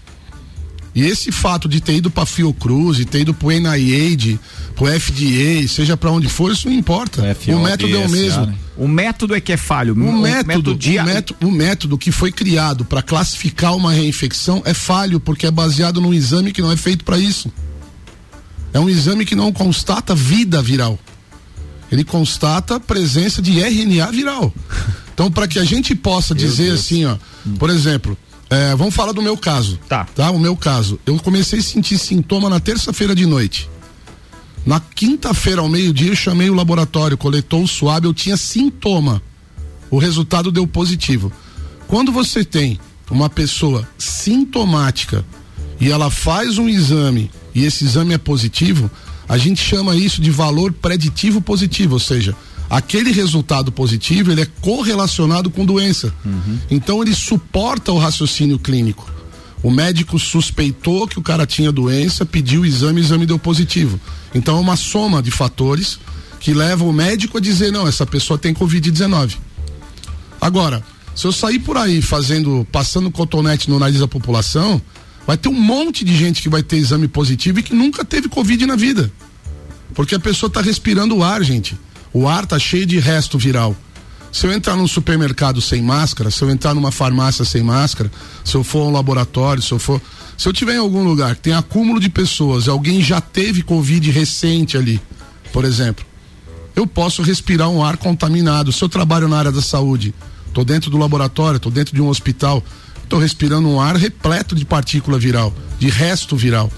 E 0.94 1.02
esse 1.02 1.32
fato 1.32 1.68
de 1.68 1.80
ter 1.80 1.94
ido 1.94 2.08
para 2.08 2.24
Fiocruz, 2.24 2.98
de 2.98 3.04
ter 3.04 3.22
ido 3.22 3.34
para 3.34 3.48
o 3.48 3.50
NIAID, 3.50 4.38
para 4.76 4.84
o 4.84 5.00
FDA, 5.00 5.66
seja 5.66 5.96
para 5.96 6.12
onde 6.12 6.28
for, 6.28 6.52
isso 6.52 6.68
não 6.68 6.76
importa. 6.76 7.20
O, 7.48 7.52
o 7.56 7.62
método 7.64 7.96
é 7.96 8.06
o 8.06 8.08
mesmo. 8.08 8.46
Né? 8.46 8.54
O 8.76 8.86
método 8.86 9.34
é 9.34 9.40
que 9.40 9.52
é 9.52 9.56
falho. 9.56 9.92
O, 9.92 9.96
o 9.96 10.12
método, 10.12 10.46
método 10.46 10.74
de... 10.76 10.98
o, 10.98 11.04
método, 11.04 11.48
o 11.48 11.50
método 11.50 11.98
que 11.98 12.12
foi 12.12 12.30
criado 12.30 12.84
para 12.84 13.02
classificar 13.02 13.74
uma 13.74 13.92
reinfecção 13.92 14.62
é 14.64 14.72
falho 14.72 15.18
porque 15.18 15.46
é 15.46 15.50
baseado 15.50 16.00
num 16.00 16.14
exame 16.14 16.52
que 16.52 16.62
não 16.62 16.70
é 16.70 16.76
feito 16.76 17.04
para 17.04 17.18
isso. 17.18 17.52
É 18.72 18.78
um 18.78 18.88
exame 18.88 19.24
que 19.24 19.34
não 19.34 19.52
constata 19.52 20.14
vida 20.14 20.62
viral. 20.62 20.96
Ele 21.94 22.02
constata 22.02 22.74
a 22.74 22.80
presença 22.80 23.40
de 23.40 23.60
RNA 23.60 24.10
viral. 24.10 24.52
Então, 25.14 25.30
para 25.30 25.46
que 25.46 25.60
a 25.60 25.64
gente 25.64 25.94
possa 25.94 26.34
dizer 26.34 26.72
assim, 26.72 27.04
ó, 27.04 27.16
por 27.56 27.70
exemplo, 27.70 28.18
é, 28.50 28.74
vamos 28.74 28.92
falar 28.92 29.12
do 29.12 29.22
meu 29.22 29.36
caso. 29.36 29.78
Tá. 29.88 30.04
Tá, 30.12 30.32
o 30.32 30.38
meu 30.40 30.56
caso. 30.56 30.98
Eu 31.06 31.16
comecei 31.20 31.60
a 31.60 31.62
sentir 31.62 31.96
sintoma 31.96 32.50
na 32.50 32.58
terça-feira 32.58 33.14
de 33.14 33.24
noite. 33.24 33.70
Na 34.66 34.80
quinta-feira 34.80 35.60
ao 35.60 35.68
meio-dia 35.68 36.08
eu 36.08 36.16
chamei 36.16 36.50
o 36.50 36.54
laboratório, 36.54 37.16
coletou 37.16 37.62
o 37.62 37.68
suave, 37.68 38.08
eu 38.08 38.12
tinha 38.12 38.36
sintoma. 38.36 39.22
O 39.88 39.96
resultado 39.96 40.50
deu 40.50 40.66
positivo. 40.66 41.30
Quando 41.86 42.10
você 42.10 42.44
tem 42.44 42.80
uma 43.08 43.30
pessoa 43.30 43.88
sintomática 43.96 45.24
e 45.80 45.92
ela 45.92 46.10
faz 46.10 46.58
um 46.58 46.68
exame 46.68 47.30
e 47.54 47.64
esse 47.64 47.84
exame 47.84 48.14
é 48.14 48.18
positivo, 48.18 48.90
a 49.28 49.38
gente 49.38 49.62
chama 49.62 49.96
isso 49.96 50.20
de 50.20 50.30
valor 50.30 50.72
preditivo 50.72 51.40
positivo, 51.40 51.94
ou 51.94 52.00
seja, 52.00 52.36
aquele 52.68 53.12
resultado 53.12 53.72
positivo 53.72 54.32
ele 54.32 54.42
é 54.42 54.46
correlacionado 54.60 55.50
com 55.50 55.64
doença. 55.64 56.12
Uhum. 56.24 56.58
Então 56.70 57.02
ele 57.02 57.14
suporta 57.14 57.92
o 57.92 57.98
raciocínio 57.98 58.58
clínico. 58.58 59.10
O 59.62 59.70
médico 59.70 60.18
suspeitou 60.18 61.08
que 61.08 61.18
o 61.18 61.22
cara 61.22 61.46
tinha 61.46 61.72
doença, 61.72 62.26
pediu 62.26 62.62
o 62.62 62.66
exame, 62.66 63.00
o 63.00 63.04
exame 63.04 63.24
deu 63.24 63.38
positivo. 63.38 63.98
Então 64.34 64.58
é 64.58 64.60
uma 64.60 64.76
soma 64.76 65.22
de 65.22 65.30
fatores 65.30 65.98
que 66.38 66.52
leva 66.52 66.84
o 66.84 66.92
médico 66.92 67.38
a 67.38 67.40
dizer: 67.40 67.72
não, 67.72 67.88
essa 67.88 68.04
pessoa 68.04 68.38
tem 68.38 68.52
Covid-19. 68.52 69.36
Agora, 70.38 70.84
se 71.14 71.26
eu 71.26 71.32
sair 71.32 71.58
por 71.60 71.78
aí 71.78 72.02
fazendo, 72.02 72.66
passando 72.70 73.10
cotonete 73.10 73.70
no 73.70 73.78
nariz 73.78 74.00
da 74.00 74.06
população, 74.08 74.82
vai 75.26 75.36
ter 75.36 75.48
um 75.48 75.60
monte 75.60 76.04
de 76.04 76.16
gente 76.16 76.42
que 76.42 76.48
vai 76.48 76.62
ter 76.62 76.76
exame 76.76 77.08
positivo 77.08 77.58
e 77.58 77.62
que 77.62 77.74
nunca 77.74 78.04
teve 78.04 78.28
Covid 78.28 78.66
na 78.66 78.76
vida. 78.76 79.10
Porque 79.94 80.14
a 80.14 80.20
pessoa 80.20 80.48
está 80.48 80.60
respirando 80.60 81.16
o 81.16 81.24
ar, 81.24 81.42
gente. 81.42 81.78
O 82.12 82.28
ar 82.28 82.46
tá 82.46 82.58
cheio 82.58 82.86
de 82.86 82.98
resto 82.98 83.38
viral. 83.38 83.76
Se 84.32 84.46
eu 84.46 84.52
entrar 84.52 84.74
num 84.74 84.88
supermercado 84.88 85.60
sem 85.60 85.80
máscara, 85.80 86.30
se 86.30 86.42
eu 86.42 86.50
entrar 86.50 86.74
numa 86.74 86.90
farmácia 86.90 87.44
sem 87.44 87.62
máscara, 87.62 88.10
se 88.44 88.56
eu 88.56 88.64
for 88.64 88.80
a 88.80 88.86
um 88.86 88.92
laboratório, 88.92 89.62
se 89.62 89.70
eu 89.70 89.78
for. 89.78 90.02
Se 90.36 90.48
eu 90.48 90.52
tiver 90.52 90.74
em 90.74 90.78
algum 90.78 91.04
lugar 91.04 91.36
que 91.36 91.42
tem 91.42 91.52
acúmulo 91.52 92.00
de 92.00 92.08
pessoas, 92.08 92.66
alguém 92.66 93.00
já 93.00 93.20
teve 93.20 93.62
Covid 93.62 94.10
recente 94.10 94.76
ali, 94.76 95.00
por 95.52 95.64
exemplo, 95.64 96.04
eu 96.74 96.84
posso 96.84 97.22
respirar 97.22 97.68
um 97.68 97.84
ar 97.84 97.96
contaminado. 97.96 98.72
Se 98.72 98.82
eu 98.82 98.88
trabalho 98.88 99.28
na 99.28 99.38
área 99.38 99.52
da 99.52 99.62
saúde, 99.62 100.12
estou 100.48 100.64
dentro 100.64 100.90
do 100.90 100.98
laboratório, 100.98 101.58
estou 101.58 101.70
dentro 101.70 101.94
de 101.94 102.02
um 102.02 102.08
hospital, 102.08 102.60
estou 103.04 103.18
respirando 103.18 103.68
um 103.68 103.80
ar 103.80 103.96
repleto 103.96 104.54
de 104.54 104.64
partícula 104.64 105.18
viral, 105.18 105.54
de 105.78 105.88
resto 105.88 106.36
viral. 106.36 106.70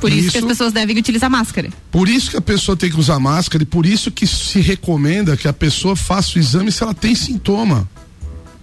Por 0.00 0.10
isso, 0.10 0.20
isso, 0.20 0.30
que 0.32 0.38
as 0.38 0.44
pessoas 0.44 0.72
devem 0.72 0.96
utilizar 0.96 1.28
máscara. 1.28 1.68
Por 1.90 2.08
isso 2.08 2.30
que 2.30 2.36
a 2.36 2.40
pessoa 2.40 2.76
tem 2.76 2.90
que 2.90 2.98
usar 2.98 3.18
máscara 3.18 3.62
e 3.62 3.66
por 3.66 3.84
isso 3.84 4.10
que 4.10 4.26
se 4.26 4.60
recomenda 4.60 5.36
que 5.36 5.46
a 5.46 5.52
pessoa 5.52 5.94
faça 5.94 6.38
o 6.38 6.40
exame 6.40 6.72
se 6.72 6.82
ela 6.82 6.94
tem 6.94 7.14
sintoma. 7.14 7.86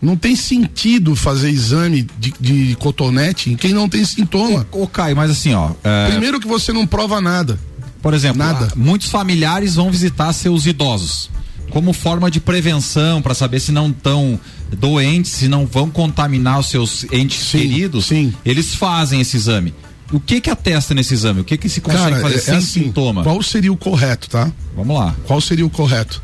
Não 0.02 0.16
tem 0.16 0.36
sentido 0.36 1.16
fazer 1.16 1.50
exame 1.50 2.08
de, 2.20 2.34
de 2.40 2.76
cotonete 2.76 3.52
em 3.52 3.56
quem 3.56 3.74
não 3.74 3.88
tem 3.88 4.04
sintoma. 4.04 4.66
Ô, 4.72 4.84
ô 4.84 4.88
Caio, 4.88 5.16
mas 5.16 5.30
assim, 5.32 5.54
ó. 5.54 5.72
É... 5.84 6.10
Primeiro 6.10 6.40
que 6.40 6.48
você 6.48 6.74
não 6.74 6.88
prova 6.88 7.22
nada. 7.22 7.60
Por 8.02 8.14
exemplo, 8.14 8.38
nada. 8.38 8.72
muitos 8.76 9.10
familiares 9.10 9.76
vão 9.76 9.92
visitar 9.92 10.32
seus 10.34 10.66
idosos 10.66 11.30
como 11.70 11.94
forma 11.94 12.32
de 12.32 12.40
prevenção 12.40 13.22
para 13.22 13.34
saber 13.34 13.60
se 13.60 13.72
não 13.72 13.90
estão 13.90 14.40
doentes, 14.78 15.32
se 15.32 15.48
não 15.48 15.66
vão 15.66 15.90
contaminar 15.90 16.60
os 16.60 16.70
seus 16.70 17.06
entes 17.12 17.40
sim, 17.40 17.60
queridos. 17.60 18.06
Sim. 18.06 18.34
Eles 18.46 18.76
fazem 18.76 19.22
esse 19.22 19.38
exame. 19.38 19.74
O 20.12 20.20
que 20.20 20.40
que 20.40 20.50
atesta 20.50 20.94
nesse 20.94 21.14
exame? 21.14 21.42
O 21.42 21.44
que 21.44 21.58
que 21.58 21.68
se 21.68 21.82
consegue 21.82 22.12
Cara, 22.12 22.22
fazer 22.22 22.36
é, 22.36 22.40
sem 22.40 22.54
é 22.54 22.58
assim, 22.58 22.84
sintoma? 22.84 23.24
Qual 23.24 23.42
seria 23.44 23.72
o 23.72 23.78
correto, 23.78 24.30
tá? 24.30 24.52
Vamos 24.76 24.98
lá. 24.98 25.16
Qual 25.26 25.42
seria 25.42 25.66
o 25.66 25.70
correto? 25.70 26.22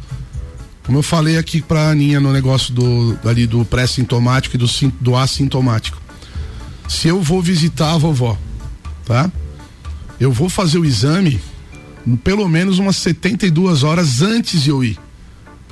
Como 0.83 0.97
eu 0.97 1.03
falei 1.03 1.37
aqui 1.37 1.61
pra 1.61 1.89
Aninha 1.89 2.19
no 2.19 2.31
negócio 2.31 2.73
do 2.73 3.17
ali 3.25 3.45
do 3.45 3.63
pré-sintomático 3.65 4.55
e 4.55 4.59
do, 4.59 4.67
do 4.99 5.15
assintomático. 5.15 6.01
Se 6.87 7.07
eu 7.07 7.21
vou 7.21 7.41
visitar 7.41 7.93
a 7.93 7.97
vovó, 7.97 8.37
tá? 9.05 9.31
Eu 10.19 10.31
vou 10.31 10.49
fazer 10.49 10.77
o 10.77 10.85
exame 10.85 11.41
pelo 12.23 12.47
menos 12.49 12.79
umas 12.79 12.97
72 12.97 13.83
horas 13.83 14.21
antes 14.21 14.61
de 14.61 14.69
eu 14.69 14.83
ir. 14.83 14.99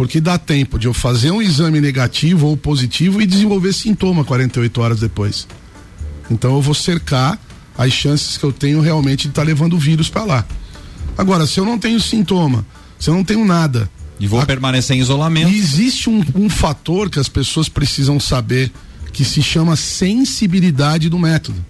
Porque 0.01 0.19
dá 0.19 0.35
tempo 0.35 0.79
de 0.79 0.87
eu 0.87 0.95
fazer 0.95 1.29
um 1.29 1.39
exame 1.39 1.79
negativo 1.79 2.47
ou 2.47 2.57
positivo 2.57 3.21
e 3.21 3.25
desenvolver 3.27 3.71
sintoma 3.71 4.23
48 4.23 4.81
horas 4.81 4.99
depois. 4.99 5.47
Então 6.31 6.55
eu 6.55 6.61
vou 6.61 6.73
cercar 6.73 7.39
as 7.77 7.93
chances 7.93 8.35
que 8.35 8.43
eu 8.43 8.51
tenho 8.51 8.81
realmente 8.81 9.25
de 9.25 9.27
estar 9.27 9.43
tá 9.43 9.47
levando 9.47 9.73
o 9.73 9.77
vírus 9.77 10.09
para 10.09 10.23
lá. 10.23 10.45
Agora, 11.15 11.45
se 11.45 11.59
eu 11.59 11.65
não 11.65 11.77
tenho 11.77 12.01
sintoma, 12.01 12.65
se 12.97 13.11
eu 13.11 13.13
não 13.13 13.23
tenho 13.23 13.45
nada. 13.45 13.87
E 14.19 14.25
vou 14.25 14.41
a... 14.41 14.45
permanecer 14.47 14.97
em 14.97 15.01
isolamento. 15.01 15.53
existe 15.53 16.09
um, 16.09 16.25
um 16.33 16.49
fator 16.49 17.07
que 17.07 17.19
as 17.19 17.29
pessoas 17.29 17.69
precisam 17.69 18.19
saber 18.19 18.71
que 19.13 19.23
se 19.23 19.43
chama 19.43 19.75
sensibilidade 19.75 21.09
do 21.09 21.19
método 21.19 21.63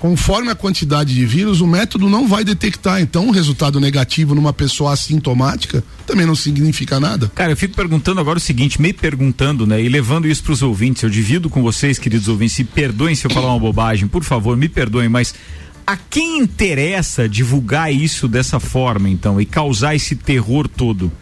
conforme 0.00 0.50
a 0.50 0.54
quantidade 0.54 1.14
de 1.14 1.26
vírus, 1.26 1.60
o 1.60 1.66
método 1.66 2.08
não 2.08 2.26
vai 2.26 2.42
detectar. 2.42 3.00
Então, 3.00 3.26
um 3.26 3.30
resultado 3.30 3.78
negativo 3.78 4.34
numa 4.34 4.52
pessoa 4.52 4.94
assintomática 4.94 5.84
também 6.06 6.26
não 6.26 6.34
significa 6.34 6.98
nada. 6.98 7.30
Cara, 7.34 7.52
eu 7.52 7.56
fico 7.56 7.76
perguntando 7.76 8.18
agora 8.18 8.38
o 8.38 8.40
seguinte, 8.40 8.80
me 8.80 8.94
perguntando, 8.94 9.66
né, 9.66 9.80
e 9.80 9.88
levando 9.88 10.26
isso 10.26 10.42
para 10.42 10.54
os 10.54 10.62
ouvintes. 10.62 11.02
Eu 11.02 11.10
divido 11.10 11.50
com 11.50 11.62
vocês, 11.62 11.98
queridos 11.98 12.28
ouvintes, 12.28 12.58
e 12.58 12.64
perdoem 12.64 13.14
se 13.14 13.26
eu 13.26 13.30
falar 13.30 13.48
uma 13.48 13.60
bobagem, 13.60 14.08
por 14.08 14.24
favor, 14.24 14.56
me 14.56 14.70
perdoem, 14.70 15.08
mas 15.08 15.34
a 15.86 15.96
quem 15.96 16.38
interessa 16.38 17.28
divulgar 17.28 17.92
isso 17.92 18.26
dessa 18.26 18.58
forma, 18.58 19.08
então, 19.08 19.38
e 19.38 19.44
causar 19.44 19.94
esse 19.94 20.16
terror 20.16 20.66
todo? 20.66 21.12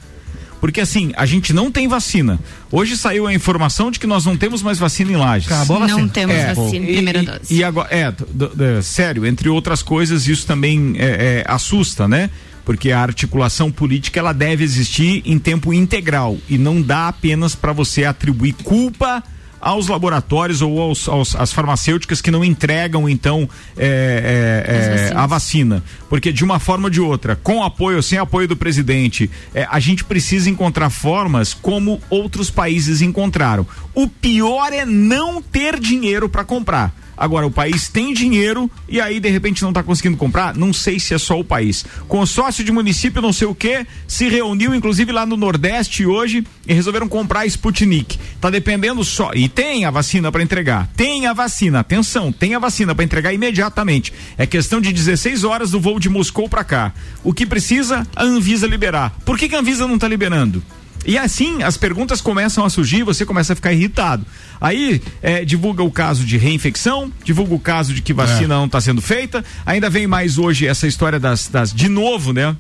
Porque 0.61 0.81
assim, 0.81 1.13
a 1.17 1.27
gente 1.27 1.53
não 1.53 1.71
tem 1.71 1.89
vacina. 1.89 2.39
Hoje 2.71 2.97
saiu 2.97 3.27
a 3.27 3.33
informação 3.33 3.91
de 3.91 3.99
que 3.99 4.07
nós 4.07 4.25
não 4.25 4.37
temos 4.37 4.63
mais 4.63 4.79
vacina 4.79 5.13
em 5.13 5.17
Lages. 5.17 5.51
Acabou 5.51 5.77
a 5.79 5.81
vacina. 5.81 6.01
Não 6.01 6.09
temos 6.09 6.37
é, 6.37 6.55
vacina 6.55 6.85
em 6.85 6.93
primeira 6.95 7.23
dose. 7.23 7.55
E, 7.55 7.65
agora, 7.65 7.89
é, 7.91 8.83
sério, 8.83 9.25
entre 9.25 9.49
outras 9.49 9.83
coisas, 9.83 10.27
isso 10.29 10.47
também 10.47 10.95
é, 10.99 11.07
é, 11.07 11.45
assusta, 11.47 12.07
né? 12.07 12.31
Porque 12.65 12.93
a 12.93 13.01
articulação 13.01 13.73
política 13.73 14.21
ela 14.21 14.35
deve 14.35 14.63
existir 14.63 15.23
em 15.25 15.39
tempo 15.39 15.73
integral 15.73 16.37
e 16.49 16.59
não 16.59 16.83
dá 16.83 17.09
apenas 17.09 17.55
para 17.55 17.73
você 17.73 18.05
atribuir 18.05 18.53
culpa 18.63 19.23
aos 19.61 19.89
laboratórios 19.89 20.63
ou 20.63 20.81
aos, 20.81 21.09
aos, 21.09 21.35
às 21.37 21.53
farmacêuticas 21.53 22.21
que 22.21 22.31
não 22.31 22.45
entregam 22.45 23.09
então 23.09 23.49
é, 23.77 25.11
é, 25.11 25.13
é, 25.13 25.17
a 25.17 25.27
vacina, 25.27 25.83
porque 26.09 26.33
de 26.33 26.45
uma 26.45 26.59
forma 26.59 26.85
ou 26.85 26.91
de 26.91 27.01
outra, 27.01 27.37
com 27.37 27.63
apoio 27.63 27.97
ou 27.97 28.03
sem 28.03 28.19
apoio 28.19 28.49
do 28.49 28.57
presidente, 28.57 29.31
é, 29.55 29.67
a 29.71 29.81
gente 29.81 30.05
precisa 30.05 30.49
encontrar 30.49 30.91
formas 30.91 31.55
como 31.55 32.01
outros 32.11 32.51
países 32.51 33.03
encontraram. 33.03 33.67
O 33.95 34.09
pior 34.09 34.73
é 34.73 34.85
não 34.85 35.43
ter 35.43 35.79
dinheiro 35.79 36.29
para 36.29 36.45
comprar. 36.45 36.95
Agora, 37.19 37.47
o 37.47 37.51
país 37.51 37.89
tem 37.89 38.15
dinheiro 38.15 38.71
e 38.89 39.01
aí 39.01 39.19
de 39.19 39.29
repente 39.29 39.63
não 39.63 39.71
está 39.71 39.83
conseguindo 39.83 40.17
comprar? 40.17 40.55
Não 40.55 40.73
sei 40.73 41.01
se 41.01 41.15
é 41.15 41.19
só 41.19 41.39
o 41.39 41.45
país. 41.45 41.85
Consórcio 42.07 42.65
de 42.65 42.71
município, 42.71 43.21
não 43.21 43.33
sei 43.33 43.49
o 43.49 43.55
que, 43.55 43.87
se 44.07 44.29
reuniu, 44.29 44.75
inclusive 44.75 45.11
lá 45.13 45.27
no 45.27 45.37
Nordeste 45.37 46.07
hoje, 46.07 46.45
e 46.67 46.73
resolveram 46.73 47.09
comprar 47.09 47.47
Sputnik. 47.47 48.19
Tá 48.41 48.51
dependendo 48.51 49.05
só. 49.05 49.31
E 49.35 49.49
tem 49.49 49.85
a 49.85 49.91
vacina 49.91 50.31
para 50.31 50.43
entregar. 50.43 50.89
Tem 50.97 51.27
a 51.27 51.33
vacina, 51.33 51.81
atenção, 51.81 52.31
tem 52.31 52.55
a 52.55 52.59
vacina 52.59 52.95
para 52.95 53.05
entregar 53.05 53.33
imediatamente. 53.33 54.13
É 54.37 54.47
questão 54.47 54.81
de 54.81 54.93
16 54.93 55.45
horas 55.45 55.71
do 55.73 55.81
voo 55.81 55.99
de 55.99 56.09
Moscou 56.09 56.49
para 56.49 56.65
cá. 56.65 56.93
O 57.25 57.33
que 57.33 57.45
precisa, 57.45 58.07
a 58.15 58.23
Anvisa 58.23 58.67
liberar. 58.67 59.17
Por 59.25 59.37
que, 59.37 59.49
que 59.49 59.57
a 59.57 59.61
Anvisa 59.61 59.87
não 59.87 59.97
está 59.97 60.07
liberando? 60.07 60.63
E 61.07 61.17
assim 61.17 61.63
as 61.63 61.77
perguntas 61.77 62.21
começam 62.21 62.65
a 62.65 62.71
surgir, 62.71 63.03
você 63.03 63.25
começa 63.25 63.53
a 63.53 63.57
ficar 63.57 63.73
irritado. 63.73 64.27
Aí 64.61 65.01
é, 65.23 65.45
divulga 65.45 65.83
o 65.83 65.91
caso 65.91 66.25
de 66.25 66.37
reinfecção, 66.37 67.13
divulga 67.25 67.55
o 67.55 67.61
caso 67.61 67.95
de 67.95 68.03
que 68.03 68.13
vacina 68.13 68.55
é. 68.55 68.59
não 68.59 68.67
está 68.67 68.81
sendo 68.81 69.01
feita. 69.01 69.45
Ainda 69.65 69.89
vem 69.89 70.07
mais 70.07 70.39
hoje 70.39 70.67
essa 70.67 70.87
história 70.87 71.19
das, 71.19 71.49
das 71.49 71.73
de 71.73 71.89
novo, 71.89 72.33
né? 72.33 72.57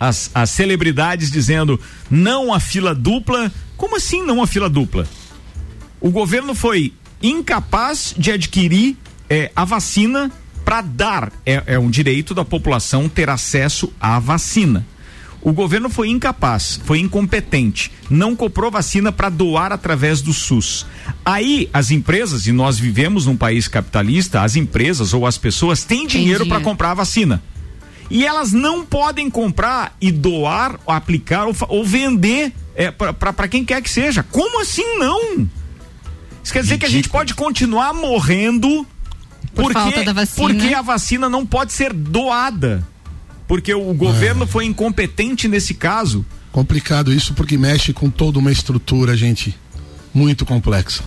As, 0.00 0.30
as 0.32 0.50
celebridades 0.50 1.30
dizendo 1.30 1.80
não 2.10 2.54
a 2.54 2.60
fila 2.60 2.94
dupla. 2.94 3.52
Como 3.76 3.96
assim 3.96 4.24
não 4.24 4.42
a 4.42 4.46
fila 4.46 4.70
dupla? 4.70 5.06
O 6.00 6.10
governo 6.10 6.54
foi 6.54 6.92
incapaz 7.20 8.14
de 8.16 8.30
adquirir 8.30 8.96
é, 9.28 9.50
a 9.54 9.64
vacina 9.64 10.30
para 10.64 10.80
dar. 10.80 11.32
É, 11.44 11.62
é 11.66 11.78
um 11.78 11.90
direito 11.90 12.34
da 12.34 12.44
população 12.44 13.08
ter 13.08 13.28
acesso 13.28 13.92
à 14.00 14.18
vacina. 14.18 14.86
O 15.40 15.52
governo 15.52 15.88
foi 15.88 16.08
incapaz, 16.08 16.80
foi 16.84 16.98
incompetente, 16.98 17.92
não 18.10 18.34
comprou 18.34 18.70
vacina 18.70 19.12
para 19.12 19.28
doar 19.28 19.72
através 19.72 20.20
do 20.20 20.32
SUS. 20.32 20.84
Aí 21.24 21.70
as 21.72 21.90
empresas, 21.90 22.46
e 22.46 22.52
nós 22.52 22.78
vivemos 22.78 23.26
num 23.26 23.36
país 23.36 23.68
capitalista, 23.68 24.42
as 24.42 24.56
empresas 24.56 25.14
ou 25.14 25.26
as 25.26 25.38
pessoas 25.38 25.84
têm 25.84 26.06
dinheiro 26.06 26.46
para 26.46 26.60
comprar 26.60 26.90
a 26.90 26.94
vacina. 26.94 27.42
E 28.10 28.26
elas 28.26 28.52
não 28.52 28.84
podem 28.84 29.30
comprar 29.30 29.94
e 30.00 30.10
doar, 30.10 30.80
ou 30.84 30.92
aplicar 30.92 31.46
ou, 31.46 31.54
ou 31.68 31.84
vender 31.84 32.52
é, 32.74 32.90
para 32.90 33.46
quem 33.46 33.64
quer 33.64 33.82
que 33.82 33.90
seja. 33.90 34.22
Como 34.22 34.60
assim 34.60 34.98
não? 34.98 35.48
Isso 36.42 36.52
quer 36.52 36.62
dizer 36.62 36.74
Ridículo. 36.74 36.78
que 36.78 36.86
a 36.86 36.88
gente 36.88 37.08
pode 37.10 37.34
continuar 37.34 37.92
morrendo 37.92 38.86
Por 39.54 39.72
porque, 39.72 40.16
porque 40.36 40.74
a 40.74 40.80
vacina 40.82 41.28
não 41.28 41.44
pode 41.44 41.72
ser 41.72 41.92
doada 41.92 42.84
porque 43.48 43.74
o 43.74 43.94
governo 43.94 44.44
é. 44.44 44.46
foi 44.46 44.66
incompetente 44.66 45.48
nesse 45.48 45.72
caso. 45.72 46.24
Complicado 46.52 47.12
isso 47.12 47.32
porque 47.32 47.56
mexe 47.56 47.92
com 47.94 48.10
toda 48.10 48.38
uma 48.38 48.52
estrutura, 48.52 49.16
gente, 49.16 49.56
muito 50.12 50.44
complexa. 50.44 51.02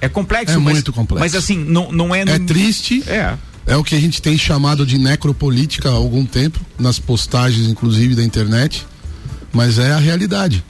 É 0.00 0.08
complexo, 0.08 0.54
é 0.54 0.58
mas, 0.58 0.74
muito 0.74 0.92
complexo. 0.92 1.24
Mas 1.24 1.34
assim, 1.34 1.56
não, 1.56 1.90
não 1.92 2.14
é. 2.14 2.22
É 2.22 2.38
triste. 2.40 3.02
É. 3.06 3.36
É 3.66 3.76
o 3.76 3.84
que 3.84 3.94
a 3.94 4.00
gente 4.00 4.20
tem 4.20 4.36
chamado 4.36 4.86
de 4.86 4.98
necropolítica 4.98 5.90
há 5.90 5.92
algum 5.92 6.24
tempo, 6.24 6.58
nas 6.78 6.98
postagens, 6.98 7.68
inclusive, 7.68 8.14
da 8.14 8.24
internet. 8.24 8.86
Mas 9.52 9.78
é 9.78 9.92
a 9.92 9.98
realidade. 9.98 10.64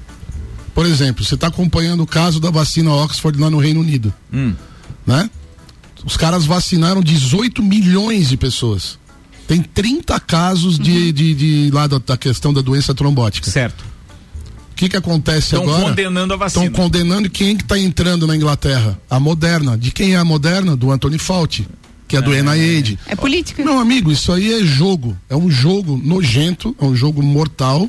Por 0.75 0.85
exemplo, 0.85 1.25
você 1.25 1.35
está 1.35 1.47
acompanhando 1.47 2.03
o 2.03 2.07
caso 2.07 2.41
da 2.41 2.51
vacina 2.51 2.93
Oxford 2.93 3.39
lá 3.39 3.51
no 3.51 3.59
Reino 3.59 3.81
Unido. 3.81 4.13
Hum. 4.33 4.55
Né? 5.07 5.31
Os 6.05 6.17
caras 6.17 6.45
vacinaram 6.45 7.01
18 7.01 7.63
milhões 7.63 8.29
de 8.29 8.37
pessoas. 8.37 8.99
Tem 9.49 9.63
30 9.63 10.21
casos 10.21 10.77
uhum. 10.77 10.85
de, 10.85 11.11
de, 11.11 11.35
de, 11.35 11.71
lá 11.73 11.87
da, 11.87 11.99
da, 11.99 12.19
questão 12.19 12.53
da 12.53 12.61
doença 12.61 12.95
trombótica. 12.95 13.51
Certo. 13.51 13.83
O 14.73 14.75
que 14.77 14.91
que 14.91 14.97
acontece 14.97 15.53
Tão 15.53 15.63
agora? 15.63 15.79
Estão 15.79 15.89
condenando 15.89 16.35
a 16.35 16.37
vacina. 16.37 16.67
Estão 16.67 16.85
condenando 16.85 17.31
quem 17.31 17.57
que 17.57 17.63
está 17.63 17.79
entrando 17.79 18.27
na 18.27 18.37
Inglaterra? 18.37 19.01
A 19.09 19.19
Moderna. 19.19 19.77
De 19.77 19.91
quem 19.91 20.15
é 20.15 20.19
a 20.19 20.25
Moderna? 20.25 20.77
Do 20.77 20.93
Anthony 20.93 21.19
Fauci, 21.19 21.67
que 22.07 22.15
é 22.15 22.21
do 22.21 22.33
é. 22.35 22.43
NIH. 22.43 22.99
É 23.07 23.17
política. 23.17 23.65
Meu 23.65 23.79
amigo, 23.79 24.13
isso 24.13 24.31
aí 24.31 24.53
é 24.53 24.65
jogo. 24.65 25.17
É 25.31 25.35
um 25.35 25.51
jogo 25.51 25.97
nojento, 25.97 26.77
é 26.79 26.85
um 26.85 26.95
jogo 26.95 27.23
mortal. 27.23 27.89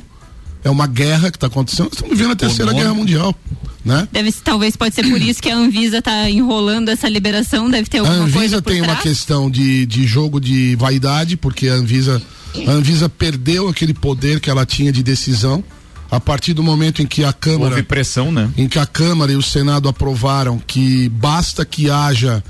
É 0.64 0.70
uma 0.70 0.86
guerra 0.86 1.30
que 1.30 1.36
está 1.36 1.46
acontecendo. 1.46 1.88
Nós 1.88 1.92
estamos 1.92 2.16
vivendo 2.16 2.32
a 2.32 2.36
terceira 2.36 2.72
guerra 2.72 2.94
mundial 2.94 3.36
né? 3.84 4.06
Deve, 4.12 4.32
talvez 4.32 4.76
pode 4.76 4.94
ser 4.94 5.08
por 5.08 5.20
isso 5.20 5.42
que 5.42 5.48
a 5.48 5.56
Anvisa 5.56 5.98
está 5.98 6.28
enrolando 6.30 6.88
essa 6.88 7.08
liberação, 7.08 7.70
deve 7.70 7.88
ter 7.88 7.98
alguma 7.98 8.18
coisa 8.18 8.36
A 8.36 8.38
Anvisa 8.38 8.62
tem 8.62 8.82
trás? 8.82 8.92
uma 8.92 9.02
questão 9.02 9.50
de, 9.50 9.86
de 9.86 10.06
jogo 10.06 10.40
de 10.40 10.76
vaidade, 10.76 11.36
porque 11.36 11.68
a 11.68 11.74
Anvisa, 11.74 12.20
a 12.66 12.70
Anvisa 12.70 13.08
perdeu 13.08 13.68
aquele 13.68 13.94
poder 13.94 14.40
que 14.40 14.50
ela 14.50 14.66
tinha 14.66 14.92
de 14.92 15.02
decisão 15.02 15.64
a 16.10 16.18
partir 16.18 16.52
do 16.52 16.62
momento 16.62 17.00
em 17.00 17.06
que 17.06 17.24
a 17.24 17.32
Câmara 17.32 17.70
houve 17.70 17.82
pressão, 17.84 18.32
né? 18.32 18.50
Em 18.56 18.68
que 18.68 18.78
a 18.78 18.86
Câmara 18.86 19.30
e 19.32 19.36
o 19.36 19.42
Senado 19.42 19.88
aprovaram 19.88 20.58
que 20.58 21.08
basta 21.08 21.64
que 21.64 21.88
haja 21.88 22.42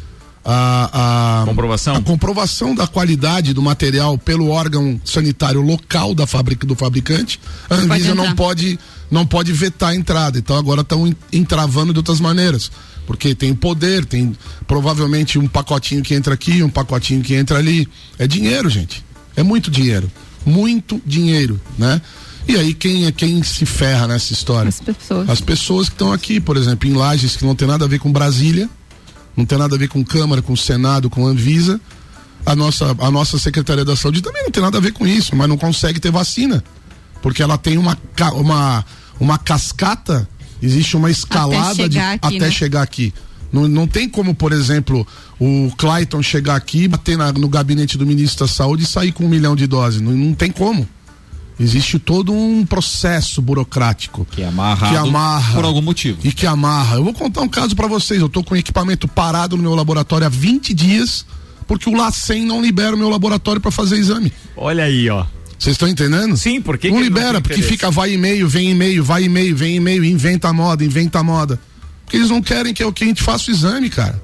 a, 0.45 1.43
a, 1.43 1.47
comprovação. 1.47 1.95
a 1.95 2.03
comprovação 2.03 2.75
da 2.75 2.87
qualidade 2.87 3.53
do 3.53 3.61
material 3.61 4.17
pelo 4.17 4.49
órgão 4.49 5.01
sanitário 5.05 5.61
local 5.61 6.15
da 6.15 6.27
fábrica 6.27 6.67
do 6.67 6.75
fabricante, 6.75 7.39
a 7.69 7.75
Anvisa 7.75 8.15
não 8.15 8.35
pode 8.35 8.79
não 9.11 9.27
pode 9.27 9.53
vetar 9.53 9.91
a 9.91 9.95
entrada. 9.95 10.39
Então 10.39 10.57
agora 10.57 10.83
estão 10.83 11.13
entravando 11.33 11.93
de 11.93 11.99
outras 11.99 12.21
maneiras. 12.21 12.71
Porque 13.07 13.35
tem 13.35 13.53
poder, 13.55 14.05
tem 14.05 14.37
provavelmente 14.69 15.37
um 15.37 15.49
pacotinho 15.49 16.01
que 16.01 16.15
entra 16.15 16.35
aqui, 16.35 16.63
um 16.63 16.71
pacotinho 16.71 17.23
que 17.23 17.35
entra 17.35 17.59
ali. 17.59 17.89
É 18.19 18.27
dinheiro, 18.27 18.71
gente. 18.71 19.05
É 19.35 19.43
muito 19.43 19.69
dinheiro. 19.69 20.11
Muito 20.47 21.03
dinheiro, 21.05 21.61
né? 21.77 22.01
E 22.47 22.57
aí 22.57 22.73
quem 22.73 23.07
é 23.07 23.13
quem 23.13 23.43
se 23.43 23.67
ferra 23.67 24.07
nessa 24.07 24.33
história? 24.33 24.69
As 24.69 24.81
pessoas. 24.81 25.29
As 25.29 25.41
pessoas 25.41 25.89
que 25.89 25.95
estão 25.95 26.13
aqui, 26.13 26.41
por 26.41 26.57
exemplo, 26.57 26.89
em 26.89 26.93
Lages, 26.93 27.37
que 27.37 27.45
não 27.45 27.55
tem 27.55 27.67
nada 27.67 27.85
a 27.85 27.89
ver 27.89 27.99
com 27.99 28.13
Brasília, 28.13 28.69
não 29.37 29.45
tem 29.45 29.59
nada 29.59 29.75
a 29.75 29.79
ver 29.79 29.89
com 29.89 30.05
Câmara, 30.05 30.43
com 30.43 30.57
Senado, 30.57 31.09
com 31.09 31.27
Anvisa. 31.27 31.81
A 32.45 32.57
nossa, 32.57 32.97
a 32.99 33.11
nossa 33.11 33.39
Secretaria 33.39 33.85
da 33.85 33.95
Saúde 33.95 34.23
também 34.23 34.43
não 34.43 34.51
tem 34.51 34.63
nada 34.63 34.79
a 34.79 34.81
ver 34.81 34.93
com 34.93 35.07
isso, 35.07 35.37
mas 35.37 35.49
não 35.49 35.59
consegue 35.59 36.01
ter 36.01 36.11
vacina. 36.11 36.65
Porque 37.23 37.43
ela 37.43 37.59
tem 37.59 37.77
uma, 37.77 37.99
uma 38.35 38.85
uma 39.21 39.37
cascata, 39.39 40.27
existe 40.63 40.97
uma 40.97 41.11
escalada 41.11 41.73
até 41.73 41.75
chegar, 41.75 41.89
de, 41.89 41.99
aqui, 41.99 42.37
até 42.37 42.47
né? 42.47 42.51
chegar 42.51 42.83
aqui. 42.83 43.15
Não, 43.53 43.69
não 43.69 43.87
tem 43.87 44.09
como, 44.09 44.35
por 44.35 44.53
exemplo, 44.53 45.07
o 45.39 45.71
Clayton 45.77 46.23
chegar 46.23 46.57
aqui, 46.57 46.89
bater 46.89 47.19
na, 47.19 47.31
no 47.33 47.49
gabinete 47.49 47.99
do 47.99 48.07
ministro 48.07 48.47
da 48.47 48.53
Saúde 48.53 48.85
e 48.85 48.87
sair 48.87 49.13
com 49.13 49.25
um 49.25 49.29
milhão 49.29 49.55
de 49.55 49.67
doses. 49.67 50.01
Não, 50.01 50.13
não 50.13 50.33
tem 50.33 50.51
como. 50.51 50.89
Existe 51.61 51.99
todo 51.99 52.33
um 52.33 52.65
processo 52.65 53.43
burocrático 53.43 54.27
que 54.31 54.43
amarra, 54.43 54.89
que 54.89 54.97
amarra 54.97 55.55
por 55.55 55.65
algum 55.65 55.83
motivo 55.83 56.19
e 56.25 56.33
que 56.33 56.47
amarra. 56.47 56.97
Eu 56.97 57.05
vou 57.05 57.13
contar 57.13 57.43
um 57.43 57.49
caso 57.49 57.77
para 57.77 57.87
vocês. 57.87 58.19
Eu 58.19 58.31
tô 58.31 58.43
com 58.43 58.55
o 58.55 58.57
equipamento 58.57 59.07
parado 59.07 59.59
no 59.59 59.63
meu 59.63 59.75
laboratório 59.75 60.27
há 60.27 60.31
20 60.31 60.73
dias 60.73 61.27
porque 61.71 61.89
o 61.89 61.95
LACEN 61.95 62.47
não 62.47 62.61
libera 62.61 62.97
o 62.97 62.99
meu 62.99 63.09
laboratório 63.09 63.61
para 63.61 63.71
fazer 63.71 63.97
exame. 63.97 64.33
Olha 64.57 64.83
aí, 64.83 65.09
ó. 65.09 65.25
Vocês 65.57 65.75
estão 65.75 65.87
entendendo? 65.87 66.37
Sim, 66.37 66.61
porque 66.61 66.89
não 66.89 66.97
que 66.97 67.03
libera, 67.05 67.35
não 67.35 67.43
porque 67.43 67.63
fica 67.63 67.91
vai 67.91 68.15
e-mail, 68.15 68.49
vem 68.49 68.71
e-mail, 68.71 69.05
vai 69.05 69.25
e-mail, 69.25 69.55
vem 69.55 69.77
e-mail, 69.77 70.05
inventa 70.05 70.49
a 70.49 70.53
moda, 70.53 70.83
inventa 70.83 71.21
a 71.21 71.23
moda. 71.23 71.61
Porque 72.05 72.17
eles 72.17 72.29
não 72.29 72.43
querem 72.43 72.75
que, 72.75 72.83
eu, 72.83 72.93
que 72.93 73.05
a 73.05 73.07
gente 73.07 73.23
faça 73.23 73.51
o 73.51 73.55
exame, 73.55 73.89
cara. 73.89 74.21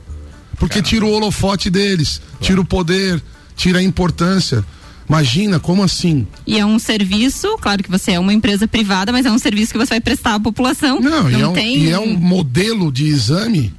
Porque 0.59 0.81
Caramba. 0.81 0.89
tira 0.89 1.05
o 1.05 1.13
holofote 1.13 1.71
deles, 1.71 2.19
claro. 2.19 2.45
tira 2.45 2.61
o 2.61 2.65
poder, 2.65 3.23
tira 3.55 3.79
a 3.79 3.83
importância. 3.83 4.65
Imagina, 5.09 5.61
como 5.61 5.83
assim? 5.83 6.27
E 6.47 6.59
é 6.59 6.67
um 6.67 6.79
serviço, 6.79 7.57
claro 7.59 7.83
que 7.83 7.91
você 7.91 8.13
é 8.13 8.19
uma 8.19 8.33
empresa 8.33 8.67
privada, 8.67 9.13
mas 9.13 9.25
é 9.25 9.31
um 9.31 9.39
serviço 9.39 9.73
que 9.73 9.79
você 9.79 9.91
vai 9.91 10.01
prestar 10.01 10.35
à 10.35 10.41
população. 10.41 11.01
Não, 11.01 11.25
não 11.25 11.31
e, 11.31 11.41
é 11.41 11.49
um, 11.49 11.53
tem... 11.53 11.77
e 11.79 11.91
é 11.91 11.99
um 11.99 12.17
modelo 12.17 12.91
de 12.91 13.07
exame 13.07 13.73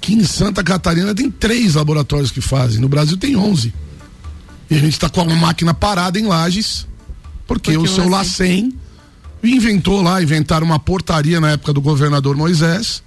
que 0.00 0.14
em 0.14 0.24
Santa 0.24 0.64
Catarina 0.64 1.14
tem 1.14 1.30
três 1.30 1.74
laboratórios 1.74 2.30
que 2.30 2.40
fazem, 2.40 2.80
no 2.80 2.88
Brasil 2.88 3.16
tem 3.16 3.36
onze. 3.36 3.72
E 4.70 4.74
a 4.74 4.78
gente 4.78 4.94
está 4.94 5.08
com 5.08 5.22
uma 5.22 5.36
máquina 5.36 5.74
parada 5.74 6.18
em 6.18 6.26
Lages 6.26 6.86
porque, 7.46 7.72
Porque 7.72 7.90
o 7.90 7.94
seu 7.94 8.08
Lacem 8.08 8.72
inventou 9.42 10.00
lá, 10.00 10.22
inventaram 10.22 10.64
uma 10.64 10.78
portaria 10.78 11.40
na 11.40 11.50
época 11.50 11.72
do 11.72 11.80
governador 11.80 12.36
Moisés, 12.36 13.02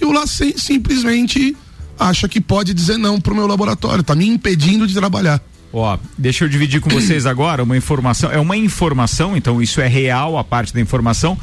e 0.00 0.04
o 0.04 0.12
Lacem 0.12 0.56
simplesmente 0.56 1.54
acha 1.98 2.28
que 2.28 2.40
pode 2.40 2.72
dizer 2.72 2.96
não 2.96 3.20
pro 3.20 3.34
meu 3.34 3.46
laboratório, 3.46 4.02
tá 4.02 4.14
me 4.14 4.26
impedindo 4.26 4.86
de 4.86 4.94
trabalhar. 4.94 5.42
Ó, 5.72 5.98
deixa 6.18 6.44
eu 6.44 6.48
dividir 6.48 6.80
com 6.80 6.90
vocês 6.90 7.24
agora 7.24 7.62
uma 7.62 7.76
informação, 7.76 8.30
é 8.30 8.38
uma 8.38 8.56
informação, 8.56 9.36
então 9.36 9.62
isso 9.62 9.80
é 9.80 9.88
real 9.88 10.36
a 10.36 10.44
parte 10.44 10.74
da 10.74 10.80
informação, 10.80 11.38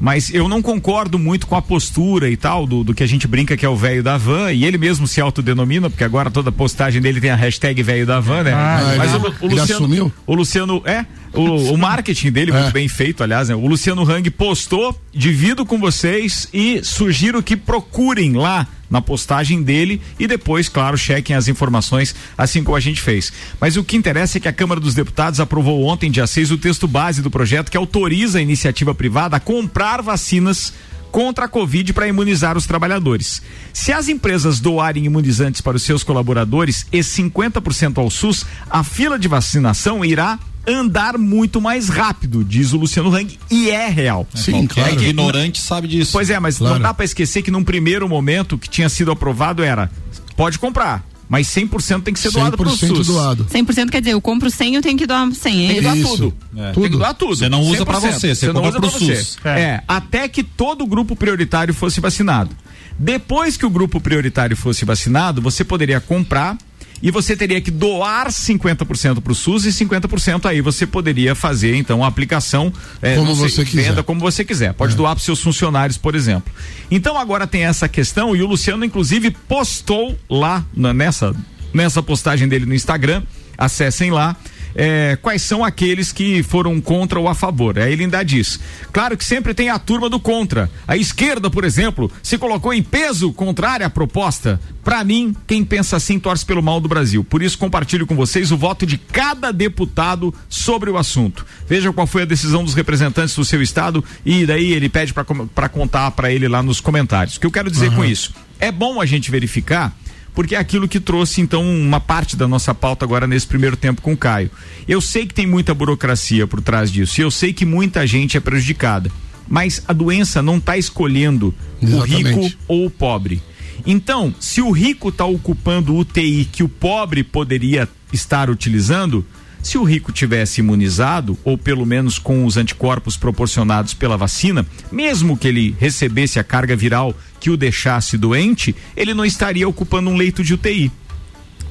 mas 0.00 0.32
eu 0.32 0.48
não 0.48 0.62
concordo 0.62 1.18
muito 1.18 1.46
com 1.46 1.54
a 1.54 1.62
postura 1.62 2.30
e 2.30 2.36
tal 2.36 2.66
do, 2.66 2.82
do 2.82 2.94
que 2.94 3.02
a 3.02 3.06
gente 3.06 3.28
brinca 3.28 3.56
que 3.56 3.64
é 3.64 3.68
o 3.68 3.76
velho 3.76 4.02
da 4.02 4.16
van, 4.16 4.50
e 4.52 4.64
ele 4.64 4.78
mesmo 4.78 5.06
se 5.06 5.20
autodenomina, 5.20 5.90
porque 5.90 6.02
agora 6.02 6.30
toda 6.30 6.50
postagem 6.50 7.00
dele 7.00 7.20
tem 7.20 7.30
a 7.30 7.36
hashtag 7.36 7.82
velho 7.82 8.06
da 8.06 8.20
van, 8.20 8.42
né? 8.42 8.52
Ah, 8.54 8.94
mas 8.96 9.14
ele, 9.14 9.26
o, 9.26 9.44
o 9.44 9.48
Luciano, 9.48 9.84
assumiu? 9.84 10.12
O 10.26 10.34
Luciano, 10.34 10.82
é, 10.86 11.04
o, 11.34 11.72
o 11.72 11.78
marketing 11.78 12.30
dele, 12.30 12.50
é. 12.50 12.54
muito 12.54 12.72
bem 12.72 12.88
feito, 12.88 13.22
aliás, 13.22 13.48
né? 13.48 13.54
O 13.54 13.66
Luciano 13.66 14.08
Hang 14.08 14.28
postou, 14.30 14.98
divido 15.12 15.66
com 15.66 15.78
vocês 15.78 16.48
e 16.52 16.82
sugiro 16.84 17.42
que 17.42 17.56
procurem 17.56 18.32
lá 18.32 18.66
na 18.90 19.00
postagem 19.00 19.62
dele 19.62 20.00
e 20.18 20.26
depois, 20.26 20.68
claro, 20.68 20.96
chequem 20.96 21.34
as 21.34 21.48
informações, 21.48 22.14
assim 22.38 22.62
como 22.62 22.76
a 22.76 22.80
gente 22.80 23.00
fez. 23.00 23.32
Mas 23.60 23.76
o 23.76 23.82
que 23.82 23.96
interessa 23.96 24.38
é 24.38 24.40
que 24.40 24.48
a 24.48 24.52
Câmara 24.52 24.80
dos 24.80 24.94
Deputados 24.94 25.40
aprovou 25.40 25.84
ontem, 25.84 26.10
dia 26.10 26.26
6, 26.26 26.52
o 26.52 26.58
texto 26.58 26.86
base 26.86 27.20
do 27.20 27.30
projeto 27.30 27.70
que 27.70 27.76
autoriza 27.76 28.38
a 28.38 28.42
iniciativa 28.42 28.94
privada 28.94 29.36
a 29.36 29.40
comprar 29.40 30.00
vacinas 30.02 30.72
contra 31.10 31.44
a 31.44 31.48
Covid 31.48 31.92
para 31.92 32.08
imunizar 32.08 32.56
os 32.56 32.66
trabalhadores. 32.66 33.40
Se 33.72 33.92
as 33.92 34.08
empresas 34.08 34.58
doarem 34.58 35.04
imunizantes 35.04 35.60
para 35.60 35.76
os 35.76 35.82
seus 35.84 36.02
colaboradores 36.02 36.86
e 36.92 36.98
50% 36.98 37.98
ao 37.98 38.10
SUS, 38.10 38.44
a 38.68 38.82
fila 38.82 39.16
de 39.16 39.28
vacinação 39.28 40.04
irá 40.04 40.38
andar 40.66 41.18
muito 41.18 41.60
mais 41.60 41.88
rápido, 41.88 42.44
diz 42.44 42.72
o 42.72 42.78
Luciano 42.78 43.14
Hang, 43.14 43.38
e 43.50 43.70
é 43.70 43.88
real. 43.88 44.26
Sim, 44.34 44.66
claro. 44.66 44.92
É 44.92 44.96
que, 44.96 45.04
ignorante 45.04 45.60
sabe 45.60 45.88
disso. 45.88 46.12
Pois 46.12 46.30
é, 46.30 46.38
mas 46.40 46.58
claro. 46.58 46.74
não 46.74 46.82
dá 46.82 46.94
para 46.94 47.04
esquecer 47.04 47.42
que 47.42 47.50
num 47.50 47.64
primeiro 47.64 48.08
momento 48.08 48.56
que 48.56 48.68
tinha 48.68 48.88
sido 48.88 49.10
aprovado 49.10 49.62
era 49.62 49.90
pode 50.36 50.58
comprar. 50.58 51.04
Mas 51.28 51.48
100% 51.48 52.02
tem 52.02 52.12
que 52.12 52.20
ser 52.20 52.30
doado 52.30 52.56
pro 52.56 52.70
SUS. 52.70 53.06
doado. 53.06 53.46
100% 53.46 53.90
quer 53.90 54.00
dizer, 54.00 54.12
eu 54.12 54.20
compro 54.20 54.50
100, 54.50 54.74
eu 54.74 54.82
tenho 54.82 54.96
que 54.96 55.06
doar 55.06 55.30
100. 55.32 55.66
Tem 55.66 55.76
que 55.76 55.80
doar 55.80 55.96
tudo. 55.96 56.34
É. 56.54 56.72
Tudo. 56.72 56.82
Tem 56.82 56.90
que 56.92 56.98
doar 56.98 57.14
tudo. 57.14 57.36
Você 57.36 57.48
não 57.48 57.62
usa 57.62 57.86
para 57.86 57.98
você, 57.98 58.12
você, 58.12 58.34
você 58.34 58.52
compra 58.52 58.80
pro 58.80 58.90
SUS. 58.90 59.38
É. 59.44 59.60
é, 59.60 59.82
até 59.88 60.28
que 60.28 60.42
todo 60.42 60.84
o 60.84 60.86
grupo 60.86 61.16
prioritário 61.16 61.72
fosse 61.72 62.00
vacinado. 62.00 62.50
Depois 62.98 63.56
que 63.56 63.66
o 63.66 63.70
grupo 63.70 64.00
prioritário 64.00 64.56
fosse 64.56 64.84
vacinado, 64.84 65.40
você 65.40 65.64
poderia 65.64 66.00
comprar 66.00 66.56
e 67.02 67.10
você 67.10 67.36
teria 67.36 67.60
que 67.60 67.70
doar 67.70 68.28
50% 68.28 69.20
para 69.20 69.32
o 69.32 69.34
SUS 69.34 69.64
e 69.66 69.70
50% 69.70 70.46
aí 70.46 70.60
você 70.60 70.86
poderia 70.86 71.34
fazer 71.34 71.74
então 71.74 72.04
a 72.04 72.06
aplicação 72.06 72.72
é, 73.02 73.16
como 73.16 73.34
sei, 73.34 73.48
você 73.48 73.64
quiser. 73.64 74.02
como 74.02 74.20
você 74.20 74.44
quiser. 74.44 74.72
Pode 74.72 74.94
é. 74.94 74.96
doar 74.96 75.14
para 75.14 75.24
seus 75.24 75.40
funcionários, 75.40 75.98
por 75.98 76.14
exemplo. 76.14 76.52
Então 76.90 77.18
agora 77.18 77.46
tem 77.46 77.64
essa 77.64 77.88
questão 77.88 78.34
e 78.34 78.42
o 78.42 78.46
Luciano 78.46 78.84
inclusive 78.84 79.30
postou 79.30 80.18
lá 80.28 80.64
na, 80.74 80.94
nessa 80.94 81.34
nessa 81.72 82.00
postagem 82.00 82.46
dele 82.46 82.64
no 82.64 82.74
Instagram, 82.74 83.22
acessem 83.58 84.10
lá 84.10 84.36
é, 84.74 85.16
quais 85.20 85.42
são 85.42 85.64
aqueles 85.64 86.12
que 86.12 86.42
foram 86.42 86.80
contra 86.80 87.20
ou 87.20 87.28
a 87.28 87.34
favor. 87.34 87.78
Aí 87.78 87.92
ele 87.92 88.04
ainda 88.04 88.22
diz: 88.22 88.58
claro 88.92 89.16
que 89.16 89.24
sempre 89.24 89.54
tem 89.54 89.70
a 89.70 89.78
turma 89.78 90.08
do 90.08 90.18
contra. 90.18 90.70
A 90.86 90.96
esquerda, 90.96 91.48
por 91.48 91.64
exemplo, 91.64 92.10
se 92.22 92.36
colocou 92.36 92.72
em 92.72 92.82
peso 92.82 93.32
contrária 93.32 93.86
à 93.86 93.90
proposta. 93.90 94.60
Para 94.82 95.02
mim, 95.02 95.34
quem 95.46 95.64
pensa 95.64 95.96
assim 95.96 96.18
torce 96.18 96.44
pelo 96.44 96.62
mal 96.62 96.78
do 96.80 96.88
Brasil. 96.88 97.24
Por 97.24 97.42
isso, 97.42 97.56
compartilho 97.56 98.06
com 98.06 98.14
vocês 98.14 98.52
o 98.52 98.56
voto 98.56 98.84
de 98.84 98.98
cada 98.98 99.50
deputado 99.50 100.34
sobre 100.48 100.90
o 100.90 100.98
assunto. 100.98 101.46
Veja 101.66 101.92
qual 101.92 102.06
foi 102.06 102.22
a 102.22 102.26
decisão 102.26 102.62
dos 102.62 102.74
representantes 102.74 103.34
do 103.34 103.44
seu 103.44 103.62
estado 103.62 104.04
e 104.26 104.44
daí 104.44 104.72
ele 104.72 104.88
pede 104.88 105.14
para 105.14 105.68
contar 105.68 106.10
para 106.10 106.30
ele 106.30 106.48
lá 106.48 106.62
nos 106.62 106.80
comentários. 106.80 107.36
O 107.36 107.40
que 107.40 107.46
eu 107.46 107.50
quero 107.50 107.70
dizer 107.70 107.88
uhum. 107.90 107.96
com 107.96 108.04
isso? 108.04 108.34
É 108.60 108.70
bom 108.70 109.00
a 109.00 109.06
gente 109.06 109.30
verificar 109.30 109.96
porque 110.34 110.54
é 110.54 110.58
aquilo 110.58 110.88
que 110.88 110.98
trouxe 110.98 111.40
então 111.40 111.62
uma 111.62 112.00
parte 112.00 112.36
da 112.36 112.48
nossa 112.48 112.74
pauta 112.74 113.04
agora 113.04 113.26
nesse 113.26 113.46
primeiro 113.46 113.76
tempo 113.76 114.02
com 114.02 114.12
o 114.12 114.16
Caio. 114.16 114.50
Eu 114.86 115.00
sei 115.00 115.26
que 115.26 115.32
tem 115.32 115.46
muita 115.46 115.72
burocracia 115.72 116.46
por 116.46 116.60
trás 116.60 116.90
disso, 116.90 117.20
e 117.20 117.22
eu 117.22 117.30
sei 117.30 117.52
que 117.52 117.64
muita 117.64 118.06
gente 118.06 118.36
é 118.36 118.40
prejudicada, 118.40 119.10
mas 119.48 119.82
a 119.86 119.92
doença 119.92 120.42
não 120.42 120.56
está 120.56 120.76
escolhendo 120.76 121.54
Exatamente. 121.80 122.14
o 122.14 122.42
rico 122.42 122.56
ou 122.66 122.86
o 122.86 122.90
pobre. 122.90 123.40
Então, 123.86 124.34
se 124.40 124.60
o 124.60 124.70
rico 124.70 125.10
está 125.10 125.24
ocupando 125.24 125.94
o 125.94 125.98
UTI 125.98 126.46
que 126.50 126.62
o 126.62 126.68
pobre 126.68 127.22
poderia 127.22 127.88
estar 128.12 128.48
utilizando, 128.48 129.24
se 129.64 129.78
o 129.78 129.82
rico 129.82 130.12
tivesse 130.12 130.60
imunizado, 130.60 131.38
ou 131.42 131.56
pelo 131.56 131.86
menos 131.86 132.18
com 132.18 132.44
os 132.44 132.58
anticorpos 132.58 133.16
proporcionados 133.16 133.94
pela 133.94 134.14
vacina, 134.14 134.64
mesmo 134.92 135.38
que 135.38 135.48
ele 135.48 135.74
recebesse 135.80 136.38
a 136.38 136.44
carga 136.44 136.76
viral 136.76 137.16
que 137.40 137.48
o 137.48 137.56
deixasse 137.56 138.18
doente, 138.18 138.76
ele 138.94 139.14
não 139.14 139.24
estaria 139.24 139.66
ocupando 139.66 140.10
um 140.10 140.16
leito 140.16 140.44
de 140.44 140.52
UTI. 140.52 140.92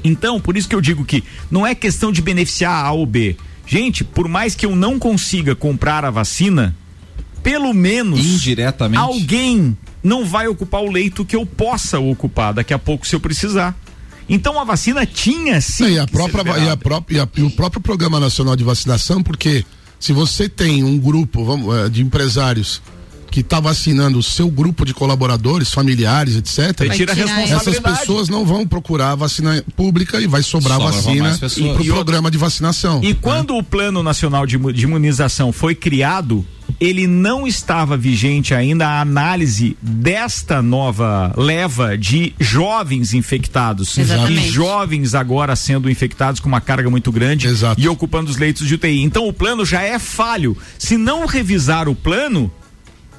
Então, 0.04 0.42
por 0.42 0.58
isso 0.58 0.68
que 0.68 0.76
eu 0.76 0.82
digo 0.82 1.06
que 1.06 1.24
não 1.52 1.66
é 1.66 1.76
questão 1.76 2.12
de 2.12 2.20
beneficiar 2.20 2.84
A 2.84 2.92
ou 2.92 3.06
B. 3.06 3.38
Gente, 3.66 4.04
por 4.04 4.28
mais 4.28 4.56
que 4.56 4.66
eu 4.66 4.76
não 4.76 4.98
consiga 4.98 5.56
comprar 5.56 6.04
a 6.04 6.10
vacina, 6.10 6.76
pelo 7.44 7.74
menos 7.74 8.20
indiretamente 8.20 9.00
alguém 9.00 9.78
não 10.04 10.26
vai 10.26 10.48
ocupar 10.48 10.82
o 10.82 10.92
leito 10.92 11.24
que 11.24 11.36
eu 11.36 11.46
possa 11.46 12.00
ocupar 12.00 12.56
daqui 12.56 12.74
a 12.74 12.80
pouco 12.80 13.08
se 13.08 13.16
eu 13.16 13.20
precisar. 13.20 13.78
Então 14.28 14.60
a 14.60 14.64
vacina 14.64 15.06
tinha 15.06 15.60
sim. 15.60 15.96
E, 15.96 16.00
a 16.00 16.08
própria, 16.08 16.58
e, 16.58 16.70
a 16.70 16.78
própria, 16.78 17.30
e, 17.38 17.42
o 17.42 17.52
próprio 17.52 17.82
Programa 17.82 18.20
Nacional 18.20 18.56
de 18.56 18.64
Vacinação, 18.64 19.22
porque 19.22 19.66
se 20.00 20.14
você 20.14 20.48
tem 20.50 20.84
um 20.84 20.98
grupo 20.98 21.44
vamos, 21.44 21.76
eh, 21.76 21.90
de 21.90 22.02
empresários 22.02 22.82
que 23.34 23.40
está 23.40 23.60
vacinando 23.60 24.20
o 24.20 24.22
seu 24.22 24.48
grupo 24.48 24.86
de 24.86 24.94
colaboradores, 24.94 25.74
familiares, 25.74 26.36
etc. 26.36 26.82
Essas 27.50 27.80
pessoas 27.80 28.30
não 28.30 28.46
vão 28.46 28.68
procurar 28.68 29.10
a 29.10 29.16
vacina 29.16 29.66
pública 29.76 30.22
e 30.22 30.28
vai 30.28 30.44
sobrar 30.44 30.78
Sobra 30.78 30.92
vacina 30.92 31.40
para 31.74 31.82
o 31.82 31.86
programa 31.86 32.30
de 32.30 32.38
vacinação. 32.38 33.00
E 33.04 33.08
né? 33.08 33.18
quando 33.20 33.58
o 33.58 33.64
Plano 33.64 34.04
Nacional 34.04 34.46
de, 34.46 34.56
de 34.72 34.84
Imunização 34.84 35.52
foi 35.52 35.74
criado, 35.74 36.46
ele 36.80 37.08
não 37.08 37.48
estava 37.48 37.98
vigente 37.98 38.54
ainda 38.54 38.88
a 38.88 39.02
análise 39.02 39.76
desta 39.82 40.62
nova 40.62 41.34
leva 41.36 41.98
de 41.98 42.36
jovens 42.40 43.16
infectados. 43.16 43.98
Exatamente. 43.98 44.48
E 44.48 44.52
jovens 44.52 45.16
agora 45.16 45.56
sendo 45.56 45.90
infectados 45.90 46.40
com 46.40 46.48
uma 46.48 46.62
carga 46.62 46.88
muito 46.88 47.12
grande 47.12 47.48
Exato. 47.48 47.82
e 47.82 47.88
ocupando 47.88 48.30
os 48.30 48.38
leitos 48.38 48.68
de 48.68 48.76
UTI. 48.76 49.02
Então 49.02 49.28
o 49.28 49.34
plano 49.34 49.66
já 49.66 49.82
é 49.82 49.98
falho. 49.98 50.56
Se 50.78 50.98
não 50.98 51.26
revisar 51.26 51.90
o 51.90 51.96
plano, 51.96 52.52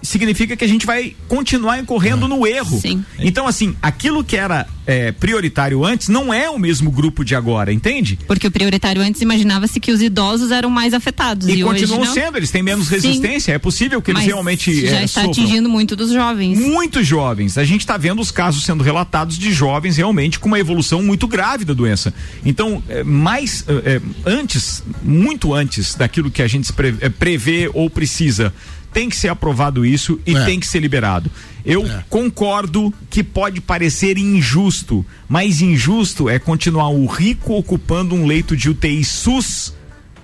significa 0.04 0.56
que 0.56 0.64
a 0.64 0.68
gente 0.68 0.86
vai 0.86 1.16
continuar 1.26 1.80
incorrendo 1.80 2.28
no 2.28 2.46
erro. 2.46 2.78
Sim. 2.80 3.04
Então, 3.18 3.48
assim, 3.48 3.74
aquilo 3.82 4.22
que 4.22 4.36
era 4.36 4.66
é, 4.86 5.10
prioritário 5.12 5.82
antes 5.84 6.08
não 6.08 6.32
é 6.32 6.48
o 6.48 6.58
mesmo 6.58 6.90
grupo 6.90 7.24
de 7.24 7.34
agora, 7.34 7.72
entende? 7.72 8.18
Porque 8.26 8.46
o 8.46 8.50
prioritário 8.50 9.00
antes 9.00 9.22
imaginava-se 9.22 9.80
que 9.80 9.90
os 9.90 10.02
idosos 10.02 10.50
eram 10.50 10.68
mais 10.68 10.92
afetados. 10.92 11.48
E, 11.48 11.52
e 11.52 11.62
continuam 11.62 12.04
sendo, 12.04 12.36
eles 12.36 12.50
têm 12.50 12.62
menos 12.62 12.88
resistência. 12.88 13.52
Sim. 13.52 13.56
É 13.56 13.58
possível 13.58 14.00
que 14.02 14.10
eles 14.10 14.24
realmente. 14.24 14.86
Já 14.86 15.00
é, 15.00 15.04
está 15.04 15.24
atingindo 15.24 15.68
muito 15.68 15.96
dos 15.96 16.12
jovens. 16.12 16.58
Muitos 16.58 17.06
jovens. 17.06 17.56
A 17.56 17.64
gente 17.64 17.80
está 17.80 17.96
vendo 17.96 18.20
os 18.20 18.30
casos 18.30 18.64
sendo 18.64 18.84
relatados 18.84 19.38
de 19.38 19.52
jovens 19.52 19.96
realmente 19.96 20.38
com 20.38 20.48
uma 20.48 20.60
evolução 20.60 21.02
muito 21.02 21.26
grave 21.26 21.64
da 21.64 21.72
doença. 21.72 22.12
Então, 22.44 22.82
é, 22.88 23.02
mais 23.02 23.64
é, 23.66 24.00
antes, 24.26 24.82
muito 25.02 25.54
antes 25.54 25.94
daquilo 25.94 26.30
que 26.30 26.42
a 26.42 26.46
gente 26.46 26.70
prevê 27.18 27.70
ou 27.72 27.88
precisa 27.88 28.52
tem 28.94 29.08
que 29.08 29.16
ser 29.16 29.28
aprovado 29.28 29.84
isso 29.84 30.20
e 30.24 30.34
é. 30.34 30.44
tem 30.44 30.60
que 30.60 30.66
ser 30.66 30.78
liberado. 30.78 31.30
Eu 31.66 31.84
é. 31.84 32.04
concordo 32.08 32.94
que 33.10 33.24
pode 33.24 33.60
parecer 33.60 34.16
injusto, 34.16 35.04
mas 35.28 35.60
injusto 35.60 36.30
é 36.30 36.38
continuar 36.38 36.88
o 36.90 37.04
rico 37.06 37.54
ocupando 37.54 38.14
um 38.14 38.24
leito 38.24 38.56
de 38.56 38.70
UTI 38.70 39.04
SUS 39.04 39.74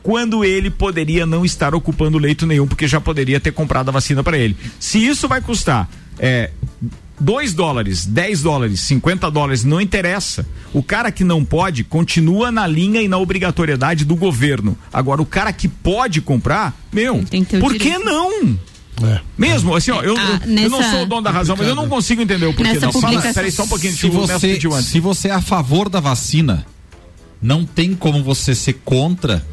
quando 0.03 0.45
ele 0.45 0.71
poderia 0.71 1.27
não 1.27 1.45
estar 1.45 1.75
ocupando 1.75 2.17
leito 2.17 2.47
nenhum, 2.47 2.67
porque 2.67 2.87
já 2.87 3.01
poderia 3.01 3.41
ter 3.41 3.53
comprado 3.53 3.89
a 3.89 3.93
vacina 3.93 4.23
para 4.23 4.39
ele. 4.39 4.57
Se 4.79 5.05
isso 5.05 5.29
vai 5.29 5.41
custar 5.41 5.91
é, 6.19 6.51
2 7.21 7.53
dólares, 7.53 8.07
10 8.07 8.43
dólares, 8.43 8.81
50 8.81 9.31
dólares, 9.31 9.63
não 9.63 9.81
interessa. 9.81 10.47
O 10.73 10.83
cara 10.83 11.13
que 11.13 11.23
não 11.23 11.45
pode 11.45 11.85
continua 11.85 12.51
na 12.51 12.67
linha 12.67 13.03
e 13.03 13.09
na 13.09 13.19
obrigatoriedade 13.19 14.05
do 14.05 14.17
governo. 14.17 14.77
Agora, 14.93 15.21
o 15.21 15.27
cara 15.27 15.53
que 15.53 15.69
pode 15.69 16.21
comprar, 16.21 16.75
meu, 16.93 17.23
que 17.23 17.59
por 17.59 17.75
que 17.75 17.99
não? 17.99 18.59
É. 19.03 19.21
Mesmo, 19.37 19.75
assim, 19.75 19.91
ó, 19.91 20.03
eu, 20.03 20.17
ah, 20.17 20.41
nessa... 20.47 20.67
eu 20.67 20.71
não 20.71 20.83
sou 20.83 21.03
o 21.03 21.07
dono 21.07 21.23
da 21.23 21.31
razão, 21.31 21.57
mas 21.57 21.67
eu 21.67 21.75
não 21.75 21.89
consigo 21.89 22.21
entender 22.21 22.47
o 22.47 22.55
porquê. 22.55 22.79
Não. 22.79 22.93
Fala, 22.93 23.21
peraí, 23.21 23.51
só 23.51 23.65
um 23.65 23.69
pouquinho, 23.69 23.95
se 23.95 24.09
você, 24.09 24.59
se 24.83 25.01
você 25.01 25.29
é 25.29 25.33
a 25.33 25.41
favor 25.41 25.89
da 25.89 26.01
vacina, 26.01 26.67
não 27.41 27.65
tem 27.65 27.95
como 27.95 28.23
você 28.23 28.55
ser 28.55 28.75
contra 28.85 29.45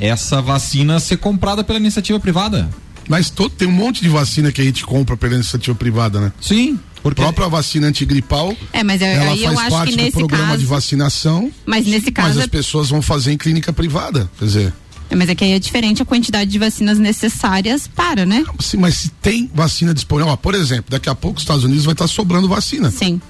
essa 0.00 0.40
vacina 0.40 0.98
ser 0.98 1.18
comprada 1.18 1.62
pela 1.62 1.78
iniciativa 1.78 2.18
privada. 2.18 2.68
Mas 3.08 3.30
todo, 3.30 3.50
tem 3.50 3.68
um 3.68 3.72
monte 3.72 4.02
de 4.02 4.08
vacina 4.08 4.50
que 4.50 4.60
a 4.60 4.64
gente 4.64 4.84
compra 4.84 5.16
pela 5.16 5.34
iniciativa 5.34 5.74
privada, 5.74 6.20
né? 6.20 6.32
Sim. 6.40 6.78
Porque 7.02 7.20
a 7.20 7.24
própria 7.24 7.48
vacina 7.48 7.86
antigripal, 7.86 8.56
é, 8.72 8.82
mas 8.82 9.02
eu, 9.02 9.06
ela 9.06 9.54
faz 9.54 9.74
parte 9.74 9.94
do 9.94 10.10
programa 10.10 10.46
caso, 10.46 10.58
de 10.58 10.64
vacinação. 10.64 11.52
Mas 11.66 11.86
nesse 11.86 12.10
caso. 12.10 12.28
Mas 12.28 12.38
as 12.38 12.44
é... 12.44 12.46
pessoas 12.46 12.88
vão 12.88 13.02
fazer 13.02 13.30
em 13.30 13.36
clínica 13.36 13.74
privada. 13.74 14.30
Quer 14.38 14.44
dizer. 14.46 14.72
É, 15.10 15.14
mas 15.14 15.28
é 15.28 15.34
que 15.34 15.44
aí 15.44 15.52
é 15.52 15.58
diferente 15.58 16.00
a 16.00 16.04
quantidade 16.06 16.50
de 16.50 16.58
vacinas 16.58 16.98
necessárias 16.98 17.86
para, 17.86 18.24
né? 18.24 18.42
Sim, 18.58 18.78
mas 18.78 18.94
se 18.94 19.10
tem 19.10 19.50
vacina 19.52 19.92
disponível, 19.92 20.32
ó, 20.32 20.36
por 20.36 20.54
exemplo, 20.54 20.86
daqui 20.88 21.10
a 21.10 21.14
pouco 21.14 21.36
os 21.36 21.42
Estados 21.42 21.62
Unidos 21.62 21.84
vai 21.84 21.92
estar 21.92 22.08
sobrando 22.08 22.48
vacina. 22.48 22.90
Sim. 22.90 23.20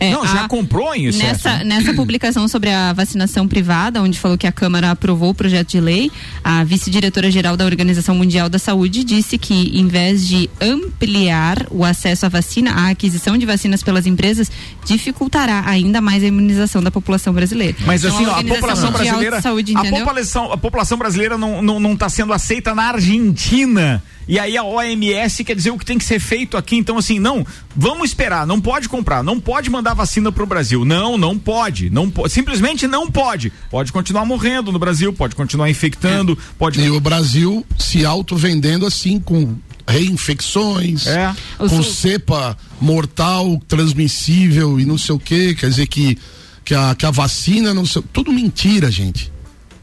É, 0.00 0.12
não, 0.12 0.26
já 0.26 0.46
a, 0.46 0.48
comprou 0.48 0.94
em 0.94 1.12
nessa, 1.12 1.62
nessa 1.62 1.92
publicação 1.92 2.48
sobre 2.48 2.70
a 2.70 2.94
vacinação 2.94 3.46
privada, 3.46 4.00
onde 4.00 4.18
falou 4.18 4.38
que 4.38 4.46
a 4.46 4.52
Câmara 4.52 4.90
aprovou 4.90 5.28
o 5.28 5.34
projeto 5.34 5.68
de 5.68 5.80
lei, 5.80 6.10
a 6.42 6.64
vice-diretora-geral 6.64 7.54
da 7.54 7.66
Organização 7.66 8.14
Mundial 8.14 8.48
da 8.48 8.58
Saúde 8.58 9.04
disse 9.04 9.36
que, 9.36 9.78
em 9.78 9.86
vez 9.86 10.26
de 10.26 10.48
ampliar 10.58 11.66
o 11.70 11.84
acesso 11.84 12.24
à 12.24 12.30
vacina, 12.30 12.72
a 12.72 12.88
aquisição 12.88 13.36
de 13.36 13.44
vacinas 13.44 13.82
pelas 13.82 14.06
empresas 14.06 14.50
dificultará 14.86 15.64
ainda 15.66 16.00
mais 16.00 16.24
a 16.24 16.26
imunização 16.26 16.82
da 16.82 16.90
população 16.90 17.34
brasileira. 17.34 17.76
Mas 17.84 18.02
então, 18.02 18.16
assim, 18.16 18.24
a, 18.24 18.38
a 18.38 18.44
população 18.44 18.92
brasileira. 18.92 19.42
Saúde, 19.42 19.74
a, 19.76 19.84
população, 19.84 20.52
a 20.52 20.56
população 20.56 20.96
brasileira 20.96 21.36
não 21.36 21.50
está 21.50 21.62
não, 21.62 21.78
não 21.78 21.94
tá 21.94 22.08
sendo 22.08 22.32
aceita 22.32 22.74
na 22.74 22.84
Argentina 22.84 24.02
e 24.30 24.38
aí 24.38 24.56
a 24.56 24.62
OMS 24.62 25.42
quer 25.42 25.56
dizer 25.56 25.72
o 25.72 25.76
que 25.76 25.84
tem 25.84 25.98
que 25.98 26.04
ser 26.04 26.20
feito 26.20 26.56
aqui. 26.56 26.76
Então, 26.76 26.96
assim, 26.96 27.18
não, 27.18 27.44
vamos 27.74 28.10
esperar, 28.10 28.46
não 28.46 28.60
pode 28.60 28.88
comprar, 28.88 29.24
não 29.24 29.40
pode 29.40 29.68
mandar 29.68 29.92
vacina 29.92 30.30
para 30.30 30.44
o 30.44 30.46
Brasil. 30.46 30.84
Não, 30.84 31.18
não 31.18 31.36
pode. 31.36 31.90
Não 31.90 32.08
po 32.08 32.28
simplesmente 32.28 32.86
não 32.86 33.10
pode. 33.10 33.52
Pode 33.68 33.90
continuar 33.90 34.24
morrendo 34.24 34.70
no 34.70 34.78
Brasil, 34.78 35.12
pode 35.12 35.34
continuar 35.34 35.68
infectando, 35.68 36.34
é. 36.34 36.36
pode. 36.56 36.80
E 36.80 36.88
o 36.88 37.00
Brasil 37.00 37.66
se 37.76 38.04
auto-vendendo 38.04 38.86
assim 38.86 39.18
com 39.18 39.56
reinfecções, 39.88 41.08
é. 41.08 41.34
com 41.58 41.82
cepa 41.82 42.56
mortal, 42.80 43.60
transmissível 43.66 44.78
e 44.78 44.84
não 44.84 44.96
sei 44.96 45.16
o 45.16 45.18
que. 45.18 45.56
Quer 45.56 45.70
dizer 45.70 45.88
que, 45.88 46.16
que, 46.64 46.72
a, 46.72 46.94
que 46.94 47.04
a 47.04 47.10
vacina 47.10 47.74
não 47.74 47.84
sei. 47.84 48.00
Tudo 48.12 48.32
mentira, 48.32 48.92
gente. 48.92 49.32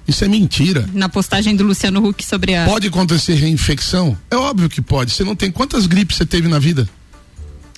Isso 0.08 0.24
é 0.24 0.28
mentira. 0.28 0.88
Na 0.94 1.10
postagem 1.10 1.56
do 1.56 1.64
Luciano 1.64 2.06
Huck 2.08 2.26
sobre 2.26 2.56
a. 2.56 2.66
Pode 2.66 2.88
acontecer 2.88 3.36
reinfecção? 3.36 4.18
É 4.32 4.36
óbvio 4.38 4.70
que 4.70 4.82
pode. 4.82 5.12
Você 5.12 5.24
não 5.24 5.36
tem 5.36 5.52
quantas 5.52 5.86
gripes 5.86 6.16
você 6.16 6.26
teve 6.26 6.48
na 6.48 6.60
vida? 6.60 6.88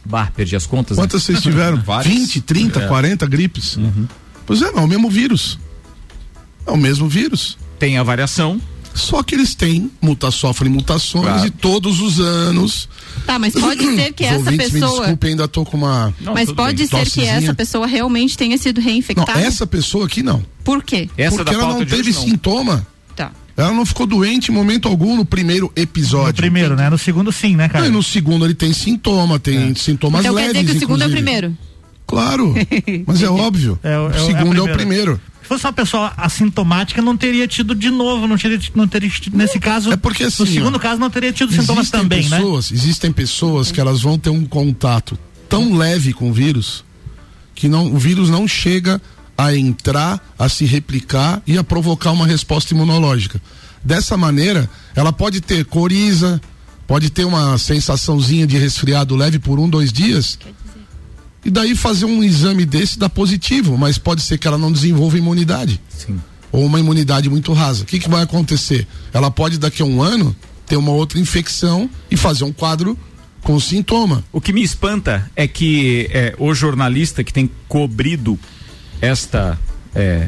Bah, 0.05 0.31
perdi 0.35 0.55
as 0.55 0.65
contas. 0.65 0.97
Né? 0.97 1.03
Quantas 1.03 1.21
né? 1.21 1.25
vocês 1.25 1.41
tiveram? 1.41 1.81
20, 2.03 2.41
30, 2.41 2.81
é. 2.81 2.87
40 2.87 3.27
gripes? 3.27 3.77
Uhum. 3.77 4.07
Pois 4.45 4.61
é, 4.61 4.71
não, 4.71 4.83
é 4.83 4.85
o 4.85 4.87
mesmo 4.87 5.09
vírus. 5.09 5.59
É 6.65 6.71
o 6.71 6.77
mesmo 6.77 7.09
vírus. 7.09 7.57
Tem 7.79 7.97
a 7.97 8.03
variação. 8.03 8.61
Só 8.93 9.23
que 9.23 9.35
eles 9.35 9.55
têm, 9.55 9.89
muta, 10.01 10.29
sofrem 10.31 10.71
mutações 10.71 11.25
claro. 11.25 11.47
e 11.47 11.49
todos 11.49 12.01
os 12.01 12.19
anos. 12.19 12.89
Tá, 13.25 13.39
mas 13.39 13.53
pode 13.53 13.83
ser 13.95 14.11
que 14.13 14.23
essa 14.23 14.51
pessoa. 14.51 14.91
Me 14.91 14.97
desculpe, 14.97 15.27
ainda 15.27 15.47
tô 15.47 15.65
com 15.65 15.77
uma. 15.77 16.13
Não, 16.19 16.33
mas 16.33 16.51
pode 16.51 16.77
bem. 16.77 16.87
ser 16.87 16.97
Tossezinha. 16.97 17.25
que 17.25 17.43
essa 17.43 17.53
pessoa 17.53 17.87
realmente 17.87 18.37
tenha 18.37 18.57
sido 18.57 18.81
reinfectada? 18.81 19.39
Não, 19.39 19.45
essa 19.47 19.65
pessoa 19.65 20.05
aqui 20.05 20.21
não. 20.21 20.43
Por 20.63 20.83
quê? 20.83 21.09
Essa 21.17 21.37
Porque 21.37 21.53
ela 21.53 21.67
não 21.67 21.85
teve 21.85 22.09
hoje, 22.09 22.13
sintoma. 22.13 22.85
Tá. 23.15 23.31
Ela 23.55 23.73
não 23.73 23.85
ficou 23.85 24.05
doente 24.05 24.51
em 24.51 24.53
momento 24.53 24.87
algum 24.87 25.15
no 25.15 25.25
primeiro 25.25 25.71
episódio. 25.75 26.27
No 26.27 26.33
primeiro, 26.33 26.75
né? 26.75 26.89
No 26.89 26.97
segundo, 26.97 27.31
sim, 27.31 27.55
né, 27.55 27.69
cara? 27.69 27.85
Não, 27.85 27.91
e 27.91 27.93
no 27.93 28.03
segundo 28.03 28.45
ele 28.45 28.53
tem 28.53 28.73
sintoma, 28.73 29.39
tem 29.39 29.71
é. 29.71 29.75
sintomas 29.75 30.21
então, 30.21 30.33
leves. 30.33 30.51
Então 30.51 30.61
quer 30.61 30.67
dizer 30.67 30.71
que 30.71 30.77
o 30.77 30.79
segundo 30.79 31.03
inclusive. 31.03 31.17
é 31.17 31.21
o 31.21 31.23
primeiro? 31.23 31.57
Claro, 32.05 32.55
mas 33.05 33.21
é 33.21 33.29
óbvio. 33.29 33.79
É, 33.83 33.93
é, 33.93 33.99
o 33.99 34.25
segundo 34.25 34.55
é, 34.55 34.59
é 34.59 34.61
o 34.61 34.73
primeiro 34.73 35.21
fosse 35.49 35.65
uma 35.65 35.73
pessoa 35.73 36.13
assintomática, 36.15 37.01
não 37.01 37.17
teria 37.17 37.47
tido 37.47 37.73
de 37.73 37.89
novo, 37.89 38.27
não 38.27 38.37
teria, 38.37 38.59
não 38.75 38.87
teria 38.87 39.09
tido, 39.09 39.35
nesse 39.35 39.59
caso. 39.59 39.91
É 39.91 39.97
porque 39.97 40.23
assim. 40.23 40.43
No 40.43 40.47
segundo 40.47 40.75
ó, 40.75 40.79
caso, 40.79 40.99
não 40.99 41.09
teria 41.09 41.33
tido 41.33 41.51
sintomas 41.51 41.89
também, 41.89 42.29
né? 42.29 42.37
pessoas, 42.37 42.69
né? 42.69 42.77
Existem 42.77 43.11
pessoas 43.11 43.71
que 43.71 43.81
elas 43.81 44.01
vão 44.01 44.17
ter 44.17 44.29
um 44.29 44.45
contato 44.45 45.17
tão 45.49 45.75
leve 45.75 46.13
com 46.13 46.29
o 46.29 46.33
vírus 46.33 46.85
que 47.55 47.67
não, 47.67 47.91
o 47.93 47.97
vírus 47.97 48.29
não 48.29 48.47
chega 48.47 49.01
a 49.37 49.53
entrar, 49.55 50.33
a 50.37 50.47
se 50.47 50.65
replicar 50.65 51.41
e 51.47 51.57
a 51.57 51.63
provocar 51.63 52.11
uma 52.11 52.27
resposta 52.27 52.73
imunológica. 52.73 53.41
Dessa 53.83 54.15
maneira, 54.15 54.69
ela 54.95 55.11
pode 55.11 55.41
ter 55.41 55.65
coriza, 55.65 56.39
pode 56.87 57.09
ter 57.09 57.25
uma 57.25 57.57
sensaçãozinha 57.57 58.45
de 58.45 58.57
resfriado 58.57 59.15
leve 59.15 59.39
por 59.39 59.59
um, 59.59 59.67
dois 59.67 59.91
dias 59.91 60.37
e 61.43 61.49
daí 61.49 61.75
fazer 61.75 62.05
um 62.05 62.23
exame 62.23 62.65
desse 62.65 62.99
dá 62.99 63.09
positivo, 63.09 63.77
mas 63.77 63.97
pode 63.97 64.21
ser 64.21 64.37
que 64.37 64.47
ela 64.47 64.57
não 64.57 64.71
desenvolva 64.71 65.17
imunidade. 65.17 65.79
Sim. 65.89 66.19
Ou 66.51 66.65
uma 66.65 66.79
imunidade 66.79 67.29
muito 67.29 67.53
rasa. 67.53 67.83
O 67.83 67.85
que, 67.85 67.99
que 67.99 68.09
vai 68.09 68.23
acontecer? 68.23 68.87
Ela 69.13 69.29
pode 69.29 69.57
daqui 69.57 69.81
a 69.81 69.85
um 69.85 70.01
ano 70.01 70.35
ter 70.65 70.75
uma 70.75 70.91
outra 70.91 71.19
infecção 71.19 71.89
e 72.09 72.17
fazer 72.17 72.43
um 72.43 72.51
quadro 72.51 72.97
com 73.41 73.59
sintoma. 73.59 74.23
O 74.31 74.41
que 74.41 74.51
me 74.51 74.61
espanta 74.61 75.29
é 75.35 75.47
que 75.47 76.09
é, 76.11 76.35
o 76.37 76.53
jornalista 76.53 77.23
que 77.23 77.31
tem 77.31 77.49
cobrido 77.67 78.37
esta 79.01 79.57
é, 79.95 80.27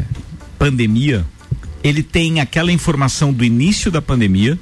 pandemia, 0.58 1.26
ele 1.84 2.04
tem 2.04 2.40
aquela 2.40 2.72
informação 2.72 3.34
do 3.34 3.44
início 3.44 3.92
da 3.92 4.02
pandemia, 4.02 4.58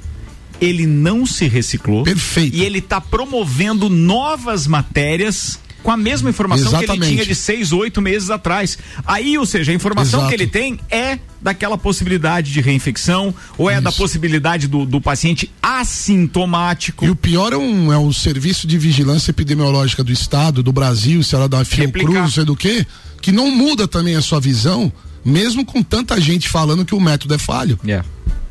ele 0.60 0.86
não 0.86 1.24
se 1.24 1.46
reciclou. 1.46 2.02
Perfeito. 2.02 2.56
E 2.56 2.62
ele 2.62 2.78
está 2.78 3.00
promovendo 3.00 3.88
novas 3.88 4.66
matérias 4.66 5.58
com 5.82 5.90
a 5.90 5.96
mesma 5.96 6.30
informação 6.30 6.68
Exatamente. 6.68 7.00
que 7.00 7.06
ele 7.06 7.14
tinha 7.14 7.26
de 7.26 7.34
seis, 7.34 7.72
oito 7.72 8.00
meses 8.00 8.30
atrás. 8.30 8.78
Aí, 9.06 9.38
ou 9.38 9.46
seja, 9.46 9.72
a 9.72 9.74
informação 9.74 10.20
Exato. 10.20 10.28
que 10.28 10.34
ele 10.34 10.46
tem 10.46 10.78
é 10.90 11.18
daquela 11.40 11.78
possibilidade 11.78 12.52
de 12.52 12.60
reinfecção 12.60 13.34
ou 13.56 13.70
é 13.70 13.74
Isso. 13.74 13.82
da 13.82 13.92
possibilidade 13.92 14.68
do, 14.68 14.84
do 14.84 15.00
paciente 15.00 15.50
assintomático. 15.62 17.04
E 17.04 17.10
o 17.10 17.16
pior 17.16 17.52
é, 17.52 17.56
um, 17.56 17.92
é 17.92 17.98
o 17.98 18.12
Serviço 18.12 18.66
de 18.66 18.76
Vigilância 18.76 19.30
Epidemiológica 19.30 20.04
do 20.04 20.12
Estado, 20.12 20.62
do 20.62 20.72
Brasil, 20.72 21.22
se 21.22 21.34
ela 21.34 21.48
da 21.48 21.64
Fiocruz, 21.64 22.14
não 22.14 22.30
sei 22.30 22.44
do 22.44 22.54
que, 22.54 22.86
que 23.22 23.32
não 23.32 23.50
muda 23.50 23.88
também 23.88 24.16
a 24.16 24.22
sua 24.22 24.40
visão, 24.40 24.92
mesmo 25.24 25.64
com 25.64 25.82
tanta 25.82 26.20
gente 26.20 26.48
falando 26.48 26.84
que 26.84 26.94
o 26.94 27.00
método 27.00 27.34
é 27.34 27.38
falho. 27.38 27.78
Yeah. 27.82 28.06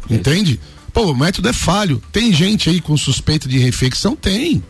Entende? 0.09 0.59
Pô, 0.91 1.11
o 1.11 1.15
método 1.15 1.47
é 1.47 1.53
falho. 1.53 2.01
Tem 2.11 2.33
gente 2.33 2.69
aí 2.69 2.81
com 2.81 2.97
suspeita 2.97 3.47
de 3.47 3.59
reinfecção? 3.59 4.15
Tem. 4.15 4.63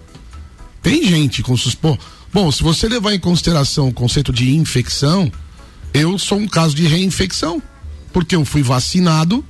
Tem 0.81 1.03
gente 1.05 1.41
com 1.41 1.55
suspeita 1.55 1.99
Bom, 2.31 2.51
se 2.51 2.61
você 2.61 2.87
levar 2.87 3.13
em 3.13 3.19
consideração 3.19 3.87
o 3.87 3.93
conceito 3.93 4.31
de 4.31 4.55
infecção, 4.55 5.31
eu 5.93 6.17
sou 6.17 6.37
um 6.37 6.47
caso 6.47 6.75
de 6.75 6.87
reinfecção, 6.87 7.61
porque 8.13 8.35
eu 8.35 8.45
fui 8.45 8.61
vacinado 8.61 9.43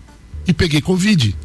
e 0.48 0.54
peguei 0.54 0.82
Covid. 0.82 1.36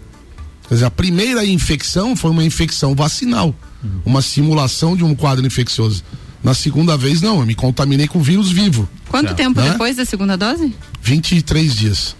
Quer 0.68 0.74
dizer, 0.74 0.86
a 0.86 0.90
primeira 0.90 1.44
infecção 1.44 2.16
foi 2.16 2.30
uma 2.30 2.44
infecção 2.44 2.94
vacinal, 2.94 3.54
uhum. 3.82 4.00
uma 4.04 4.22
simulação 4.22 4.96
de 4.96 5.04
um 5.04 5.14
quadro 5.14 5.44
infeccioso. 5.46 6.04
Na 6.42 6.54
segunda 6.54 6.96
vez, 6.96 7.20
não, 7.20 7.40
eu 7.40 7.46
me 7.46 7.54
contaminei 7.54 8.06
com 8.06 8.22
vírus 8.22 8.50
vivo. 8.50 8.88
Quanto 9.08 9.34
tempo 9.34 9.60
né? 9.60 9.70
depois 9.70 9.96
da 9.96 10.04
segunda 10.04 10.36
dose? 10.36 10.74
23 11.02 11.74
dias. 11.74 12.16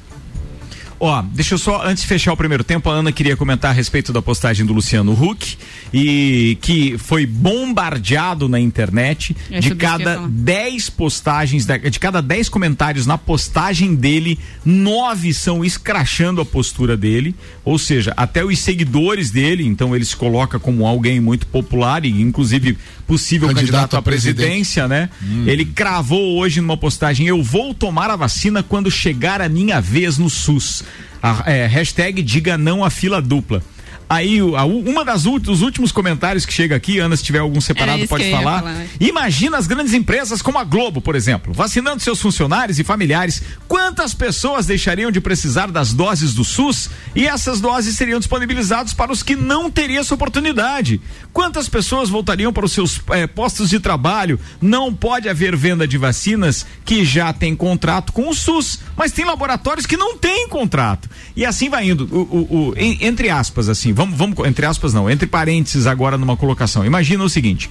Ó, 1.06 1.20
deixa 1.20 1.52
eu 1.52 1.58
só, 1.58 1.86
antes 1.86 2.02
de 2.02 2.08
fechar 2.08 2.32
o 2.32 2.36
primeiro 2.36 2.64
tempo, 2.64 2.88
a 2.88 2.94
Ana 2.94 3.12
queria 3.12 3.36
comentar 3.36 3.70
a 3.70 3.74
respeito 3.74 4.10
da 4.10 4.22
postagem 4.22 4.64
do 4.64 4.72
Luciano 4.72 5.12
Huck 5.12 5.58
e 5.92 6.56
que 6.62 6.96
foi 6.96 7.26
bombardeado 7.26 8.48
na 8.48 8.58
internet 8.58 9.36
eu 9.50 9.60
de 9.60 9.74
cada 9.74 10.26
10 10.26 10.88
postagens, 10.88 11.66
de 11.66 12.00
cada 12.00 12.22
10 12.22 12.48
comentários 12.48 13.04
na 13.04 13.18
postagem 13.18 13.94
dele, 13.94 14.38
nove 14.64 15.34
são 15.34 15.62
escrachando 15.62 16.40
a 16.40 16.44
postura 16.46 16.96
dele, 16.96 17.34
ou 17.66 17.78
seja, 17.78 18.14
até 18.16 18.42
os 18.42 18.58
seguidores 18.58 19.30
dele, 19.30 19.66
então 19.66 19.94
ele 19.94 20.06
se 20.06 20.16
coloca 20.16 20.58
como 20.58 20.86
alguém 20.86 21.20
muito 21.20 21.46
popular 21.48 22.06
e 22.06 22.22
inclusive 22.22 22.78
possível 23.06 23.48
candidato, 23.48 23.66
candidato 23.66 23.96
à 23.98 24.02
presidência, 24.02 24.88
né? 24.88 25.10
Hum. 25.22 25.44
Ele 25.46 25.64
cravou 25.64 26.38
hoje 26.38 26.60
numa 26.60 26.76
postagem: 26.76 27.26
Eu 27.26 27.42
vou 27.42 27.74
tomar 27.74 28.10
a 28.10 28.16
vacina 28.16 28.62
quando 28.62 28.90
chegar 28.90 29.40
a 29.40 29.48
minha 29.48 29.80
vez 29.80 30.18
no 30.18 30.30
SUS. 30.30 30.82
A, 31.22 31.50
é, 31.50 31.66
hashtag 31.66 32.22
diga 32.22 32.58
não 32.58 32.84
à 32.84 32.90
fila 32.90 33.20
dupla. 33.20 33.62
Aí, 34.08 34.38
a, 34.38 34.64
uma 34.64 35.04
das 35.04 35.24
dos 35.24 35.62
últimos 35.62 35.90
comentários 35.90 36.44
que 36.44 36.52
chega 36.52 36.76
aqui, 36.76 36.98
Ana, 36.98 37.16
se 37.16 37.24
tiver 37.24 37.38
algum 37.38 37.60
separado, 37.60 38.06
pode 38.06 38.30
falar. 38.30 38.60
falar. 38.60 38.86
Imagina 39.00 39.56
as 39.56 39.66
grandes 39.66 39.94
empresas 39.94 40.42
como 40.42 40.58
a 40.58 40.64
Globo, 40.64 41.00
por 41.00 41.16
exemplo, 41.16 41.54
vacinando 41.54 42.02
seus 42.02 42.20
funcionários 42.20 42.78
e 42.78 42.84
familiares. 42.84 43.42
Quantas 43.66 44.12
pessoas 44.12 44.66
deixariam 44.66 45.10
de 45.10 45.20
precisar 45.20 45.70
das 45.70 45.94
doses 45.94 46.34
do 46.34 46.44
SUS 46.44 46.90
e 47.14 47.26
essas 47.26 47.60
doses 47.60 47.96
seriam 47.96 48.18
disponibilizadas 48.18 48.92
para 48.92 49.10
os 49.10 49.22
que 49.22 49.34
não 49.34 49.70
teriam 49.70 50.00
essa 50.00 50.14
oportunidade? 50.14 51.00
Quantas 51.32 51.68
pessoas 51.68 52.10
voltariam 52.10 52.52
para 52.52 52.66
os 52.66 52.72
seus 52.72 53.00
eh, 53.10 53.26
postos 53.26 53.70
de 53.70 53.80
trabalho? 53.80 54.38
Não 54.60 54.92
pode 54.92 55.28
haver 55.28 55.56
venda 55.56 55.88
de 55.88 55.96
vacinas 55.96 56.66
que 56.84 57.04
já 57.04 57.32
tem 57.32 57.56
contrato 57.56 58.12
com 58.12 58.28
o 58.28 58.34
SUS, 58.34 58.80
mas 58.96 59.12
tem 59.12 59.24
laboratórios 59.24 59.86
que 59.86 59.96
não 59.96 60.18
têm 60.18 60.48
contrato. 60.48 61.08
E 61.34 61.44
assim 61.44 61.70
vai 61.70 61.88
indo. 61.88 62.08
O, 62.12 62.20
o, 62.20 62.68
o 62.68 62.74
entre 62.76 63.30
aspas, 63.30 63.68
assim, 63.68 63.93
vamos, 63.94 64.18
vamos, 64.18 64.38
entre 64.46 64.66
aspas 64.66 64.92
não, 64.92 65.08
entre 65.08 65.26
parênteses 65.26 65.86
agora 65.86 66.18
numa 66.18 66.36
colocação. 66.36 66.84
Imagina 66.84 67.24
o 67.24 67.28
seguinte: 67.28 67.70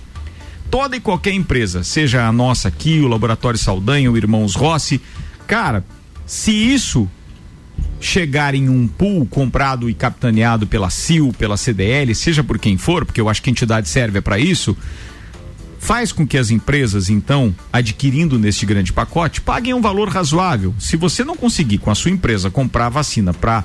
toda 0.71 0.95
e 0.95 0.99
qualquer 0.99 1.33
empresa, 1.33 1.83
seja 1.83 2.25
a 2.25 2.31
nossa 2.31 2.67
aqui, 2.67 2.99
o 2.99 3.07
Laboratório 3.07 3.59
Saldanha, 3.59 4.11
o 4.11 4.17
Irmãos 4.17 4.55
Rossi, 4.55 5.01
cara, 5.45 5.85
se 6.25 6.51
isso 6.51 7.09
chegar 7.99 8.53
em 8.53 8.67
um 8.69 8.87
pool 8.87 9.25
comprado 9.25 9.89
e 9.89 9.93
capitaneado 9.93 10.67
pela 10.67 10.89
CIL, 10.89 11.33
pela 11.37 11.57
CDL, 11.57 12.13
seja 12.13 12.43
por 12.43 12.59
quem 12.59 12.77
for, 12.77 13.05
porque 13.05 13.21
eu 13.21 13.29
acho 13.29 13.41
que 13.41 13.49
a 13.49 13.51
entidade 13.51 13.87
serve 13.87 14.19
para 14.19 14.37
isso, 14.37 14.75
faz 15.79 16.11
com 16.11 16.25
que 16.25 16.37
as 16.37 16.49
empresas, 16.49 17.09
então, 17.09 17.53
adquirindo 17.71 18.39
neste 18.39 18.65
grande 18.65 18.91
pacote, 18.91 19.41
paguem 19.41 19.73
um 19.73 19.81
valor 19.81 20.09
razoável. 20.09 20.73
Se 20.79 20.97
você 20.97 21.23
não 21.23 21.35
conseguir 21.35 21.77
com 21.77 21.91
a 21.91 21.95
sua 21.95 22.11
empresa 22.11 22.49
comprar 22.49 22.89
vacina 22.89 23.33
para 23.33 23.63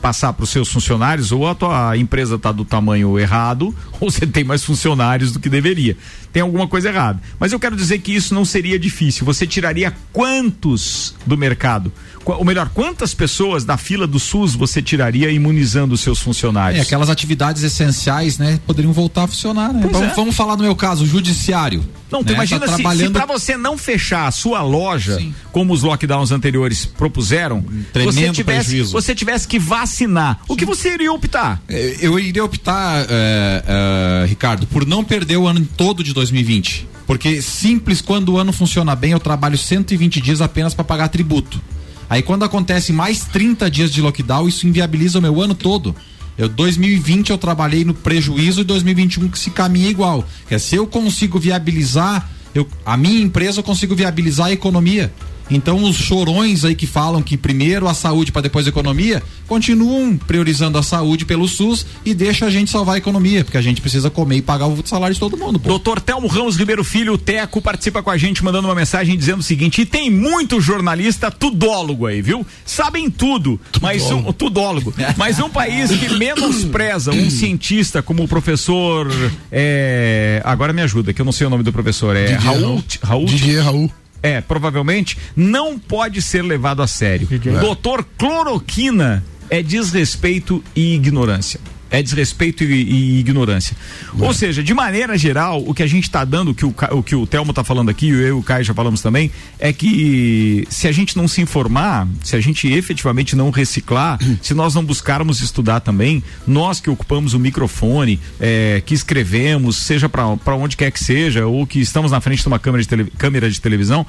passar 0.00 0.32
para 0.32 0.44
os 0.44 0.50
seus 0.50 0.68
funcionários, 0.68 1.30
ou 1.32 1.46
a 1.46 1.54
tua 1.54 1.96
empresa 1.96 2.36
está 2.36 2.50
do 2.50 2.64
tamanho 2.64 3.18
errado, 3.18 3.74
ou 4.00 4.10
você 4.10 4.26
tem 4.26 4.44
mais 4.44 4.64
funcionários 4.64 5.32
do 5.32 5.40
que 5.40 5.48
deveria. 5.48 5.96
Tem 6.32 6.42
alguma 6.42 6.66
coisa 6.68 6.88
errada. 6.88 7.20
Mas 7.38 7.52
eu 7.52 7.58
quero 7.58 7.76
dizer 7.76 7.98
que 7.98 8.14
isso 8.14 8.34
não 8.34 8.44
seria 8.44 8.78
difícil. 8.78 9.26
Você 9.26 9.46
tiraria 9.46 9.92
quantos 10.12 11.14
do 11.26 11.36
mercado? 11.36 11.92
ou 12.24 12.44
melhor, 12.44 12.68
quantas 12.68 13.14
pessoas 13.14 13.64
da 13.64 13.76
fila 13.76 14.06
do 14.06 14.18
SUS 14.18 14.54
você 14.54 14.82
tiraria 14.82 15.30
imunizando 15.30 15.94
os 15.94 16.00
seus 16.00 16.20
funcionários? 16.20 16.78
É, 16.78 16.82
aquelas 16.82 17.08
atividades 17.08 17.62
essenciais, 17.62 18.38
né, 18.38 18.60
poderiam 18.66 18.92
voltar 18.92 19.24
a 19.24 19.26
funcionar, 19.26 19.72
né? 19.72 19.88
Vamos, 19.90 20.08
é. 20.08 20.14
vamos, 20.14 20.36
falar 20.36 20.56
no 20.56 20.62
meu 20.62 20.76
caso, 20.76 21.04
o 21.04 21.06
judiciário. 21.06 21.84
Não, 22.10 22.22
né? 22.22 22.32
imagina 22.32 22.60
tá 22.60 22.66
se, 22.68 22.74
trabalhando... 22.74 23.06
se 23.06 23.12
para 23.12 23.26
você 23.26 23.56
não 23.56 23.78
fechar 23.78 24.26
a 24.26 24.30
sua 24.30 24.62
loja, 24.62 25.16
Sim. 25.16 25.34
como 25.52 25.72
os 25.72 25.82
lockdowns 25.82 26.30
anteriores 26.30 26.84
propuseram, 26.84 27.64
você 28.04 28.30
tivesse, 28.30 28.82
você 28.82 29.14
tivesse 29.14 29.48
que 29.48 29.58
vacinar, 29.58 29.89
Sim. 29.90 30.52
o 30.52 30.56
que 30.56 30.64
você 30.64 30.94
iria 30.94 31.12
optar? 31.12 31.62
É, 31.68 31.96
eu 32.00 32.18
iria 32.18 32.44
optar, 32.44 33.06
é, 33.08 33.64
é, 33.66 34.26
Ricardo, 34.26 34.66
por 34.66 34.86
não 34.86 35.04
perder 35.04 35.36
o 35.36 35.46
ano 35.46 35.66
todo 35.76 36.02
de 36.02 36.12
2020. 36.12 36.88
Porque 37.06 37.42
simples, 37.42 38.00
quando 38.00 38.34
o 38.34 38.38
ano 38.38 38.52
funciona 38.52 38.94
bem, 38.94 39.12
eu 39.12 39.20
trabalho 39.20 39.58
120 39.58 40.20
dias 40.20 40.40
apenas 40.40 40.74
para 40.74 40.84
pagar 40.84 41.08
tributo. 41.08 41.60
Aí 42.08 42.22
quando 42.22 42.44
acontece 42.44 42.92
mais 42.92 43.24
30 43.24 43.70
dias 43.70 43.92
de 43.92 44.00
lockdown, 44.00 44.48
isso 44.48 44.66
inviabiliza 44.66 45.18
o 45.18 45.22
meu 45.22 45.40
ano 45.40 45.54
todo. 45.54 45.94
Eu 46.36 46.48
2020 46.48 47.30
eu 47.30 47.38
trabalhei 47.38 47.84
no 47.84 47.94
prejuízo 47.94 48.62
e 48.62 48.64
2021 48.64 49.28
que 49.28 49.38
se 49.38 49.50
caminha 49.50 49.88
igual. 49.88 50.26
Que 50.48 50.54
é, 50.54 50.58
se 50.58 50.74
eu 50.74 50.86
consigo 50.86 51.38
viabilizar, 51.38 52.30
eu, 52.54 52.66
a 52.84 52.96
minha 52.96 53.20
empresa 53.20 53.60
eu 53.60 53.64
consigo 53.64 53.94
viabilizar 53.94 54.46
a 54.46 54.52
economia. 54.52 55.12
Então 55.50 55.82
os 55.82 55.96
chorões 55.96 56.64
aí 56.64 56.74
que 56.74 56.86
falam 56.86 57.22
que 57.22 57.36
primeiro 57.36 57.88
a 57.88 57.94
saúde 57.94 58.32
para 58.32 58.42
depois 58.42 58.66
a 58.66 58.70
economia, 58.70 59.22
continuam 59.46 60.16
priorizando 60.16 60.78
a 60.78 60.82
saúde 60.82 61.24
pelo 61.24 61.48
SUS 61.48 61.86
e 62.04 62.14
deixa 62.14 62.46
a 62.46 62.50
gente 62.50 62.70
salvar 62.70 62.94
a 62.94 62.98
economia, 62.98 63.44
porque 63.44 63.58
a 63.58 63.62
gente 63.62 63.80
precisa 63.80 64.10
comer 64.10 64.36
e 64.36 64.42
pagar 64.42 64.66
o 64.66 64.86
salário 64.86 65.14
de 65.14 65.20
todo 65.20 65.36
mundo. 65.36 65.58
Pô. 65.58 65.68
Doutor 65.68 66.00
Telmo 66.00 66.28
Ramos 66.28 66.56
Ribeiro 66.56 66.84
Filho, 66.84 67.14
o 67.14 67.18
Teco, 67.18 67.60
participa 67.60 68.02
com 68.02 68.10
a 68.10 68.16
gente 68.16 68.44
mandando 68.44 68.68
uma 68.68 68.74
mensagem 68.74 69.16
dizendo 69.16 69.40
o 69.40 69.42
seguinte: 69.42 69.82
e 69.82 69.86
tem 69.86 70.10
muito 70.10 70.60
jornalista 70.60 71.30
tudólogo 71.30 72.06
aí, 72.06 72.22
viu? 72.22 72.46
Sabem 72.64 73.10
tudo, 73.10 73.60
tudólogo. 73.72 73.80
mas 73.80 74.10
um 74.10 74.32
tudólogo, 74.32 74.94
mas 75.16 75.38
um 75.38 75.48
país 75.48 75.90
que 75.90 76.14
menospreza 76.16 77.10
um 77.10 77.30
cientista 77.30 78.02
como 78.02 78.22
o 78.22 78.28
professor 78.28 79.08
é, 79.50 80.40
agora 80.44 80.72
me 80.72 80.82
ajuda, 80.82 81.12
que 81.12 81.20
eu 81.20 81.24
não 81.24 81.32
sei 81.32 81.46
o 81.46 81.50
nome 81.50 81.62
do 81.62 81.72
professor, 81.72 82.16
é 82.16 82.34
Didier 82.34 82.42
Raul, 82.42 82.84
Raul 83.02 83.24
Didier 83.26 83.64
Raul. 83.64 83.90
É, 84.22 84.40
provavelmente 84.40 85.16
não 85.34 85.78
pode 85.78 86.20
ser 86.20 86.42
levado 86.42 86.82
a 86.82 86.86
sério. 86.86 87.28
Doutor 87.60 88.04
Cloroquina 88.18 89.24
é 89.48 89.62
desrespeito 89.62 90.62
e 90.74 90.94
ignorância 90.94 91.60
é 91.90 92.02
desrespeito 92.02 92.62
e, 92.64 92.82
e 92.82 93.18
ignorância. 93.18 93.76
Ou 94.18 94.32
seja, 94.32 94.62
de 94.62 94.72
maneira 94.72 95.18
geral, 95.18 95.62
o 95.66 95.74
que 95.74 95.82
a 95.82 95.86
gente 95.86 96.04
está 96.04 96.24
dando, 96.24 96.54
que 96.54 96.64
o, 96.64 96.74
o 96.92 97.02
que 97.02 97.14
o 97.14 97.26
Telmo 97.26 97.50
está 97.50 97.64
falando 97.64 97.88
aqui, 97.88 98.08
eu 98.08 98.28
e 98.28 98.30
o 98.32 98.42
Caio 98.42 98.64
já 98.64 98.72
falamos 98.72 99.02
também, 99.02 99.30
é 99.58 99.72
que 99.72 100.66
se 100.70 100.86
a 100.86 100.92
gente 100.92 101.16
não 101.16 101.26
se 101.26 101.40
informar, 101.40 102.06
se 102.22 102.36
a 102.36 102.40
gente 102.40 102.68
efetivamente 102.68 103.34
não 103.34 103.50
reciclar, 103.50 104.18
se 104.40 104.54
nós 104.54 104.74
não 104.74 104.84
buscarmos 104.84 105.40
estudar 105.40 105.80
também, 105.80 106.22
nós 106.46 106.80
que 106.80 106.88
ocupamos 106.88 107.34
o 107.34 107.38
microfone, 107.38 108.20
é, 108.38 108.82
que 108.84 108.94
escrevemos, 108.94 109.76
seja 109.76 110.08
para 110.08 110.54
onde 110.54 110.76
quer 110.76 110.90
que 110.90 111.02
seja, 111.02 111.46
ou 111.46 111.66
que 111.66 111.80
estamos 111.80 112.12
na 112.12 112.20
frente 112.20 112.42
de 112.42 112.48
uma 112.48 112.58
câmera 112.58 112.82
de, 112.82 112.88
tele, 112.88 113.12
câmera 113.18 113.50
de 113.50 113.60
televisão, 113.60 114.06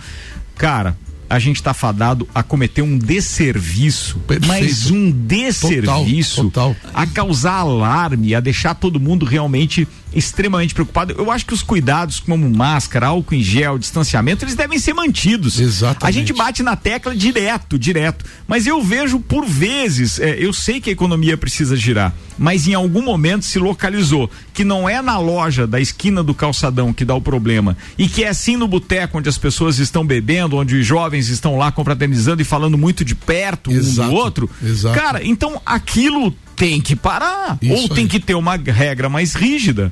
cara, 0.58 0.96
a 1.32 1.40
gente 1.40 1.56
está 1.56 1.74
fadado 1.74 2.28
a 2.36 2.44
cometer 2.44 2.82
um 2.82 2.98
desserviço, 2.98 4.20
Perfeito. 4.28 4.48
mas 4.48 4.92
um 4.92 5.10
desserviço 5.10 6.44
total, 6.44 6.76
total. 6.76 6.92
a 6.94 7.08
causar 7.08 7.60
alarme, 7.60 8.36
a 8.36 8.42
deixar 8.42 8.76
todo 8.76 9.00
mundo 9.00 9.26
realmente 9.26 9.88
extremamente 10.14 10.74
preocupado. 10.74 11.14
Eu 11.18 11.32
acho 11.32 11.46
que 11.46 11.54
os 11.54 11.64
cuidados 11.64 12.20
como 12.20 12.50
máscara, 12.50 13.08
álcool 13.08 13.36
em 13.36 13.44
gel, 13.44 13.78
distanciamento, 13.78 14.44
eles 14.44 14.56
devem 14.56 14.80
ser 14.80 14.94
mantidos. 14.94 15.60
Exatamente. 15.60 16.06
A 16.06 16.12
gente 16.12 16.34
bate 16.34 16.64
na 16.64 16.76
tecla 16.76 17.16
direto, 17.16 17.78
direto. 17.78 18.26
Mas 18.48 18.68
eu 18.68 18.82
vejo 18.82 19.20
por 19.20 19.46
vezes, 19.46 20.20
é, 20.20 20.38
eu 20.38 20.54
sei 20.54 20.82
que 20.82 20.90
a 20.90 20.94
economia 20.94 21.38
precisa 21.38 21.76
girar, 21.76 22.14
mas 22.38 22.68
em 22.68 22.74
algum 22.74 23.02
momento 23.02 23.46
se 23.46 23.60
localizou 23.60 24.30
que 24.54 24.64
não 24.64 24.88
é 24.88 25.02
na 25.02 25.18
loja 25.18 25.66
da 25.66 25.80
esquina 25.80 26.24
do 26.24 26.34
calçadão 26.34 26.94
que 26.94 27.06
dá 27.06 27.16
o 27.16 27.22
problema 27.22 27.78
e 27.98 28.08
que 28.08 28.24
é 28.24 28.30
assim 28.30 28.58
no 28.58 28.68
boteco 28.68 29.18
onde 29.18 29.30
as 29.30 29.38
pessoas 29.38 29.80
estão 29.80 30.06
bebendo, 30.06 30.58
onde 30.58 30.76
os 30.76 30.86
jovens 30.86 31.30
estão 31.30 31.58
lá 31.58 31.72
confraternizando 31.72 32.42
e 32.42 32.46
falando 32.46 32.78
muito 32.78 33.06
de 33.06 33.16
perto 33.16 33.72
exato, 33.72 34.10
um 34.10 34.12
do 34.12 34.16
outro. 34.16 34.50
Exato. 34.64 35.00
Cara, 35.00 35.24
então 35.24 35.62
aquilo 35.66 36.34
tem 36.62 36.80
que 36.80 36.96
parar. 36.96 37.58
Isso 37.60 37.74
ou 37.74 37.90
tem 37.90 38.08
que 38.08 38.20
ter 38.20 38.36
uma 38.36 38.56
regra 38.56 39.10
mais 39.10 39.34
rígida. 39.34 39.92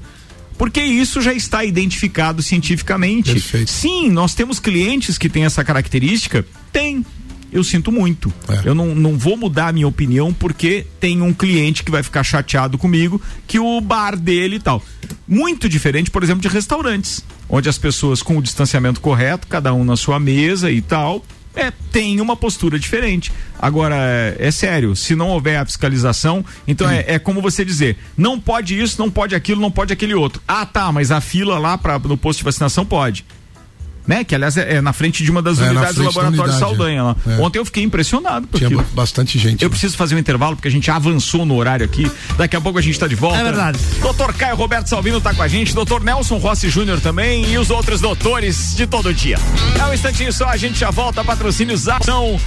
Porque 0.55 0.79
isso 0.79 1.19
já 1.19 1.33
está 1.33 1.65
identificado 1.65 2.43
cientificamente. 2.43 3.31
Perfeito. 3.31 3.71
Sim, 3.71 4.11
nós 4.11 4.35
temos 4.35 4.59
clientes 4.59 5.17
que 5.17 5.27
têm 5.27 5.45
essa 5.45 5.63
característica? 5.63 6.45
Tem. 6.71 7.03
Eu 7.51 7.63
sinto 7.63 7.91
muito. 7.91 8.31
É. 8.47 8.69
Eu 8.69 8.75
não, 8.75 8.93
não 8.93 9.17
vou 9.17 9.35
mudar 9.35 9.69
a 9.69 9.71
minha 9.71 9.87
opinião 9.87 10.31
porque 10.31 10.85
tem 10.99 11.23
um 11.23 11.33
cliente 11.33 11.83
que 11.83 11.89
vai 11.89 12.03
ficar 12.03 12.23
chateado 12.23 12.77
comigo 12.77 13.19
que 13.47 13.57
o 13.57 13.81
bar 13.81 14.15
dele 14.15 14.57
e 14.57 14.59
tal. 14.59 14.83
Muito 15.27 15.67
diferente, 15.67 16.11
por 16.11 16.21
exemplo, 16.21 16.43
de 16.43 16.49
restaurantes, 16.49 17.25
onde 17.49 17.67
as 17.67 17.79
pessoas 17.79 18.21
com 18.21 18.37
o 18.37 18.43
distanciamento 18.43 19.01
correto, 19.01 19.47
cada 19.47 19.73
um 19.73 19.83
na 19.83 19.97
sua 19.97 20.19
mesa 20.19 20.69
e 20.69 20.81
tal, 20.81 21.25
é, 21.59 21.73
tem 21.91 22.21
uma 22.21 22.35
postura 22.35 22.79
diferente. 22.79 23.31
Agora, 23.59 23.95
é, 23.97 24.35
é 24.39 24.51
sério, 24.51 24.95
se 24.95 25.15
não 25.15 25.29
houver 25.29 25.57
a 25.57 25.65
fiscalização, 25.65 26.45
então 26.67 26.89
é, 26.89 27.03
é, 27.07 27.19
como 27.19 27.41
você 27.41 27.65
dizer, 27.65 27.97
não 28.17 28.39
pode 28.39 28.79
isso, 28.79 28.99
não 28.99 29.11
pode 29.11 29.35
aquilo, 29.35 29.59
não 29.59 29.71
pode 29.71 29.91
aquele 29.91 30.13
outro. 30.13 30.41
Ah, 30.47 30.65
tá, 30.65 30.91
mas 30.91 31.11
a 31.11 31.19
fila 31.19 31.59
lá 31.59 31.77
pra, 31.77 31.99
no 31.99 32.17
posto 32.17 32.39
de 32.39 32.45
vacinação 32.45 32.85
pode 32.85 33.25
né? 34.09 34.23
Que 34.23 34.33
aliás 34.33 34.57
é, 34.57 34.77
é 34.77 34.81
na 34.81 34.91
frente 34.91 35.23
de 35.23 35.29
uma 35.29 35.39
das 35.39 35.59
é, 35.59 35.65
unidades 35.65 35.93
do 35.93 36.03
laboratório 36.03 36.41
unidade, 36.41 36.59
Saldanha 36.59 37.03
lá. 37.03 37.15
É. 37.27 37.39
Ontem 37.39 37.59
eu 37.59 37.65
fiquei 37.65 37.83
impressionado. 37.83 38.47
Tinha 38.55 38.65
aquilo. 38.65 38.83
bastante 38.91 39.37
gente. 39.37 39.63
Eu 39.63 39.69
preciso 39.69 39.95
fazer 39.95 40.15
um 40.15 40.17
intervalo 40.17 40.55
porque 40.55 40.67
a 40.67 40.71
gente 40.71 40.89
avançou 40.89 41.45
no 41.45 41.55
horário 41.55 41.85
aqui. 41.85 42.11
Daqui 42.35 42.55
a 42.55 42.61
pouco 42.61 42.79
a 42.79 42.81
gente 42.81 42.93
está 42.93 43.05
de 43.05 43.13
volta. 43.13 43.37
É 43.37 43.43
verdade. 43.43 43.77
Doutor 44.01 44.33
Caio 44.33 44.55
Roberto 44.55 44.87
Salvino 44.87 45.19
está 45.19 45.31
com 45.31 45.43
a 45.43 45.47
gente, 45.47 45.75
doutor 45.75 46.03
Nelson 46.03 46.37
Rossi 46.37 46.69
Júnior 46.69 46.99
também 46.99 47.53
e 47.53 47.57
os 47.59 47.69
outros 47.69 48.01
doutores 48.01 48.73
de 48.75 48.87
todo 48.87 49.13
dia. 49.13 49.37
É 49.79 49.85
um 49.85 49.93
instantinho 49.93 50.33
só, 50.33 50.47
a 50.47 50.57
gente 50.57 50.79
já 50.79 50.89
volta. 50.89 51.23
Patrocínios 51.23 51.87
Ação. 51.87 52.39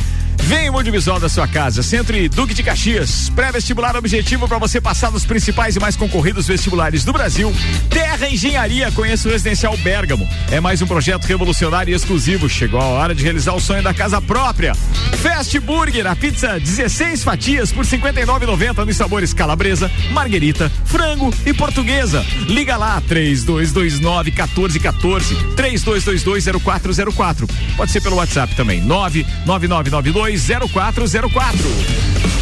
Vem 0.45 0.69
o 0.69 0.73
Multivisual 0.73 1.21
da 1.21 1.29
sua 1.29 1.47
casa, 1.47 1.83
Centro 1.83 2.17
e 2.17 2.29
Duque 2.29 2.53
de 2.53 2.63
Caxias. 2.65 3.31
Pré-vestibular 3.31 3.97
objetivo 3.97 4.49
para 4.49 4.59
você 4.59 4.81
passar 4.81 5.11
nos 5.13 5.25
principais 5.25 5.77
e 5.77 5.81
mais 5.81 5.95
concorridos 5.95 6.49
vestibulares 6.49 7.05
do 7.05 7.13
Brasil. 7.13 7.55
Terra 7.89 8.29
Engenharia, 8.29 8.91
conheça 8.91 9.29
o 9.29 9.31
Residencial 9.31 9.77
Bergamo. 9.77 10.29
É 10.51 10.61
mais 10.61 10.83
um 10.83 10.87
projeto 10.87 11.25
revolucionário 11.25 11.93
e 11.93 11.95
exclusivo. 11.95 12.49
Chegou 12.49 12.81
a 12.81 12.87
hora 12.87 13.15
de 13.15 13.23
realizar 13.23 13.55
o 13.55 13.61
sonho 13.61 13.83
da 13.83 13.95
casa 13.95 14.21
própria. 14.21 14.75
Fast 15.23 15.59
Burger, 15.61 16.07
a 16.09 16.17
pizza 16.17 16.59
16 16.59 17.23
fatias 17.23 17.71
por 17.71 17.85
59,90 17.85 18.85
nos 18.85 18.97
sabores 18.97 19.33
calabresa, 19.33 19.91
marguerita, 20.11 20.71
frango 20.85 21.33
e 21.47 21.55
portuguesa. 21.55 22.27
Liga 22.49 22.77
lá 22.77 23.01
3229 23.07 24.33
1414 24.33 25.35
3222 25.55 26.45
0404. 26.61 27.47
Pode 27.77 27.93
ser 27.93 28.01
pelo 28.01 28.17
WhatsApp 28.17 28.57
também 28.57 28.81
99992 28.81 30.32
320404. 30.37 32.42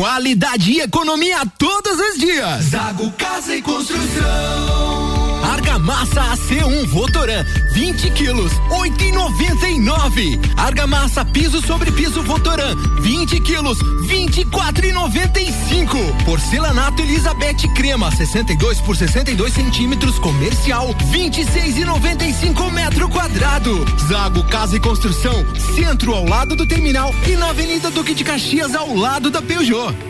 Qualidade 0.00 0.72
e 0.72 0.80
economia 0.80 1.44
todos 1.58 2.00
os 2.00 2.18
dias. 2.18 2.64
Zago 2.70 3.12
Casa 3.18 3.54
e 3.54 3.60
Construção. 3.60 4.99
Argamassa 5.42 6.22
AC1 6.22 6.86
Votoran, 6.86 7.44
20 7.72 8.10
quilos, 8.10 8.52
8,99. 8.70 10.38
Argamassa 10.56 11.24
piso 11.24 11.64
sobre 11.64 11.90
piso 11.92 12.22
Votoran, 12.22 12.74
20 13.00 13.40
quilos, 13.40 13.78
24,95. 14.06 16.24
Porcelanato 16.24 17.02
Elizabeth 17.02 17.68
Crema, 17.74 18.10
62 18.10 18.80
por 18.80 18.96
62 18.96 19.52
centímetros, 19.52 20.18
comercial, 20.18 20.94
26,95 21.12 22.72
metro 22.72 23.08
quadrado. 23.08 23.86
Zago 24.08 24.42
Casa 24.44 24.76
e 24.76 24.80
Construção, 24.80 25.44
centro 25.74 26.14
ao 26.14 26.26
lado 26.26 26.56
do 26.56 26.66
terminal 26.66 27.14
e 27.26 27.36
na 27.36 27.50
Avenida 27.50 27.90
Duque 27.90 28.14
de 28.14 28.24
Caxias 28.24 28.74
ao 28.74 28.94
lado 28.94 29.30
da 29.30 29.40
Peugeot. 29.40 30.09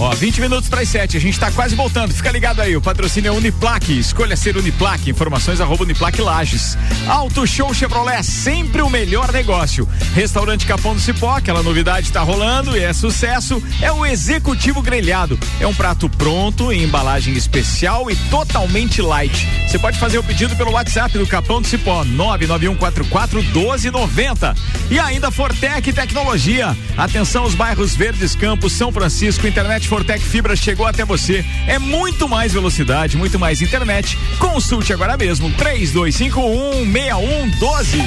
Ó, 0.00 0.08
20 0.12 0.40
minutos 0.40 0.66
para 0.66 0.80
as 0.80 0.88
7, 0.88 1.18
a 1.18 1.20
gente 1.20 1.38
tá 1.38 1.50
quase 1.50 1.74
voltando. 1.74 2.14
Fica 2.14 2.30
ligado 2.30 2.62
aí, 2.62 2.74
o 2.74 2.80
patrocínio 2.80 3.28
é 3.28 3.32
Uniplaque. 3.32 3.98
Escolha 3.98 4.34
ser 4.34 4.56
Uniplaque. 4.56 5.10
Informações 5.10 5.60
arroba 5.60 5.84
Uniplaque 5.84 6.22
Lages. 6.22 6.78
Auto 7.06 7.46
Show 7.46 7.74
Chevrolet, 7.74 8.22
sempre 8.22 8.80
o 8.80 8.88
melhor 8.88 9.30
negócio. 9.30 9.86
Restaurante 10.14 10.64
Capão 10.64 10.94
do 10.94 11.00
Cipó, 11.00 11.36
aquela 11.36 11.62
novidade 11.62 12.10
tá 12.10 12.22
rolando 12.22 12.74
e 12.78 12.82
é 12.82 12.94
sucesso. 12.94 13.62
É 13.82 13.92
o 13.92 14.06
Executivo 14.06 14.80
Grelhado. 14.80 15.38
É 15.60 15.66
um 15.66 15.74
prato 15.74 16.08
pronto, 16.08 16.72
em 16.72 16.82
embalagem 16.82 17.34
especial 17.34 18.10
e 18.10 18.16
totalmente 18.30 19.02
light. 19.02 19.46
Você 19.68 19.78
pode 19.78 19.98
fazer 19.98 20.16
o 20.16 20.24
pedido 20.24 20.56
pelo 20.56 20.72
WhatsApp 20.72 21.18
do 21.18 21.26
Capão 21.26 21.60
do 21.60 21.68
Cipó, 21.68 22.04
99144 22.04 23.42
1290. 23.42 24.54
E 24.90 24.98
ainda 24.98 25.30
Fortec 25.30 25.92
Tecnologia. 25.92 26.74
Atenção 26.96 27.44
os 27.44 27.54
bairros 27.54 27.94
Verdes 27.94 28.34
Campos, 28.34 28.72
São 28.72 28.90
Francisco, 28.90 29.46
internet 29.46 29.89
Fortec 29.90 30.22
Fibra 30.24 30.54
chegou 30.54 30.86
até 30.86 31.04
você. 31.04 31.44
É 31.66 31.76
muito 31.76 32.28
mais 32.28 32.52
velocidade, 32.52 33.16
muito 33.16 33.40
mais 33.40 33.60
internet. 33.60 34.16
Consulte 34.38 34.92
agora 34.92 35.16
mesmo. 35.16 35.50
3251 35.54 36.92
6112. 36.92 37.98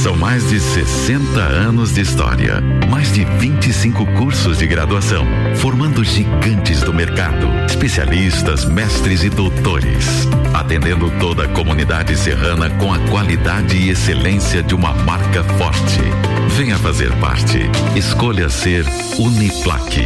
São 0.00 0.14
mais 0.14 0.48
de 0.48 0.60
60 0.60 1.40
anos 1.40 1.94
de 1.94 2.02
história, 2.02 2.60
mais 2.88 3.12
de 3.12 3.24
25 3.24 4.06
cursos 4.14 4.58
de 4.58 4.66
graduação, 4.68 5.26
formando 5.56 6.04
gigantes 6.04 6.80
do 6.82 6.94
mercado, 6.94 7.48
especialistas, 7.68 8.64
mestres 8.64 9.24
e 9.24 9.28
doutores, 9.28 10.28
atendendo 10.52 11.10
toda 11.18 11.46
a 11.46 11.48
comunidade 11.48 12.16
serrana 12.16 12.70
com 12.70 12.94
a 12.94 12.98
qualidade 13.08 13.76
e 13.76 13.90
excelência 13.90 14.62
de 14.62 14.72
uma 14.72 14.94
marca 14.94 15.42
forte. 15.42 16.00
Venha 16.56 16.78
fazer 16.78 17.12
parte. 17.16 17.58
Escolha 17.96 18.48
ser 18.48 18.84
Uniplaque. 19.18 20.04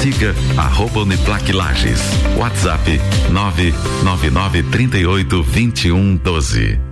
Siga 0.00 0.34
arroba 0.56 1.00
Uniplaque 1.00 1.52
Lages. 1.52 2.00
WhatsApp 2.38 2.98
999 3.30 4.62
38 4.70 5.42
21 5.42 6.16
12. 6.16 6.91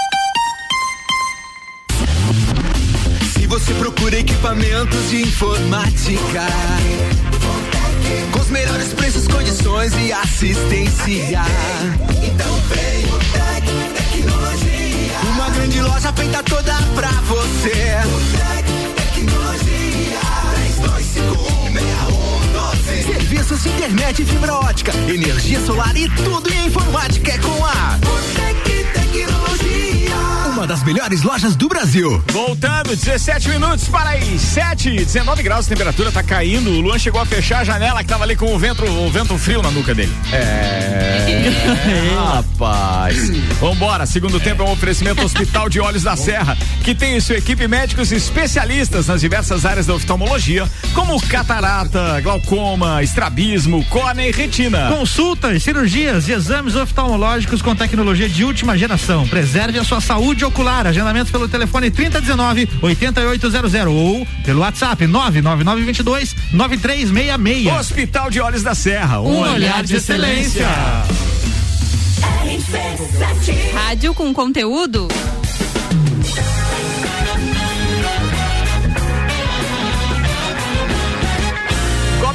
Você 3.51 3.73
procura 3.73 4.17
equipamentos 4.17 5.09
de 5.09 5.23
informática, 5.23 6.47
com 8.31 8.39
os 8.39 8.47
melhores 8.49 8.93
preços, 8.93 9.27
condições 9.27 9.91
e 9.99 10.13
assistência, 10.13 11.41
então 12.23 12.55
vem 12.69 13.03
o 13.07 13.19
Tec 13.33 13.65
Tecnologia. 13.93 15.19
Uma 15.33 15.49
grande 15.49 15.81
loja 15.81 16.13
feita 16.13 16.41
toda 16.43 16.73
pra 16.95 17.11
você. 17.27 17.97
O 18.05 18.21
Tec 18.37 18.65
Tecnologia. 18.95 20.21
32516112. 22.87 23.03
Serviços 23.03 23.63
de 23.63 23.69
internet 23.69 24.23
fibra 24.23 24.53
ótica, 24.55 24.93
energia 25.09 25.59
solar 25.59 25.97
e 25.97 26.07
tudo 26.07 26.49
em 26.53 26.67
informática 26.67 27.33
é 27.33 27.37
com 27.37 27.65
a 27.65 27.99
Tecnologia. 27.99 28.60
Uma 30.61 30.67
das 30.67 30.83
melhores 30.83 31.23
lojas 31.23 31.55
do 31.55 31.67
Brasil. 31.67 32.23
Voltando, 32.31 32.95
17 32.95 33.49
minutos 33.49 33.87
para 33.87 34.11
aí, 34.11 34.37
7, 34.37 34.91
19 34.91 35.41
graus, 35.41 35.65
a 35.65 35.69
temperatura 35.69 36.11
tá 36.11 36.21
caindo. 36.21 36.69
O 36.69 36.81
Luan 36.81 36.99
chegou 36.99 37.19
a 37.19 37.25
fechar 37.25 37.61
a 37.61 37.63
janela 37.63 38.03
que 38.03 38.07
tava 38.07 38.25
ali 38.25 38.35
com 38.35 38.53
o 38.53 38.59
vento, 38.59 38.85
o 38.85 39.09
vento 39.09 39.35
frio 39.39 39.63
na 39.63 39.71
nuca 39.71 39.95
dele. 39.95 40.13
É. 40.31 41.11
rapaz. 42.15 43.29
Vambora, 43.59 44.05
segundo 44.05 44.39
tempo 44.39 44.63
é 44.63 44.65
um 44.65 44.71
oferecimento 44.71 45.23
Hospital 45.23 45.69
de 45.69 45.79
Olhos 45.79 46.03
da 46.03 46.15
Serra, 46.15 46.57
que 46.83 46.93
tem 46.93 47.15
em 47.15 47.19
sua 47.19 47.37
equipe 47.37 47.67
médicos 47.67 48.11
especialistas 48.11 49.07
nas 49.07 49.21
diversas 49.21 49.65
áreas 49.65 49.85
da 49.85 49.93
oftalmologia, 49.93 50.69
como 50.93 51.19
catarata, 51.21 52.19
glaucoma, 52.21 53.01
estrabismo, 53.01 53.83
córnea 53.85 54.27
e 54.27 54.31
retina. 54.31 54.89
Consultas, 54.89 55.63
cirurgias 55.63 56.27
e 56.27 56.33
exames 56.33 56.75
oftalmológicos 56.75 57.61
com 57.61 57.75
tecnologia 57.75 58.29
de 58.29 58.43
última 58.43 58.77
geração. 58.77 59.27
Preserve 59.27 59.79
a 59.79 59.83
sua 59.83 60.01
saúde 60.01 60.43
ocular. 60.51 60.85
Agendamentos 60.85 61.31
pelo 61.31 61.47
telefone 61.47 61.89
3019 61.89 62.69
8800 62.81 63.73
ou 63.87 64.27
pelo 64.43 64.59
WhatsApp 64.61 65.07
99922 65.07 66.35
9366. 66.53 67.79
Hospital 67.79 68.29
de 68.29 68.39
Olhos 68.39 68.61
da 68.61 68.75
Serra, 68.75 69.21
um, 69.21 69.39
olhar 69.39 69.83
de 69.83 69.95
excelência. 69.95 70.67
Rádio 73.73 74.13
com 74.13 74.33
conteúdo? 74.33 75.07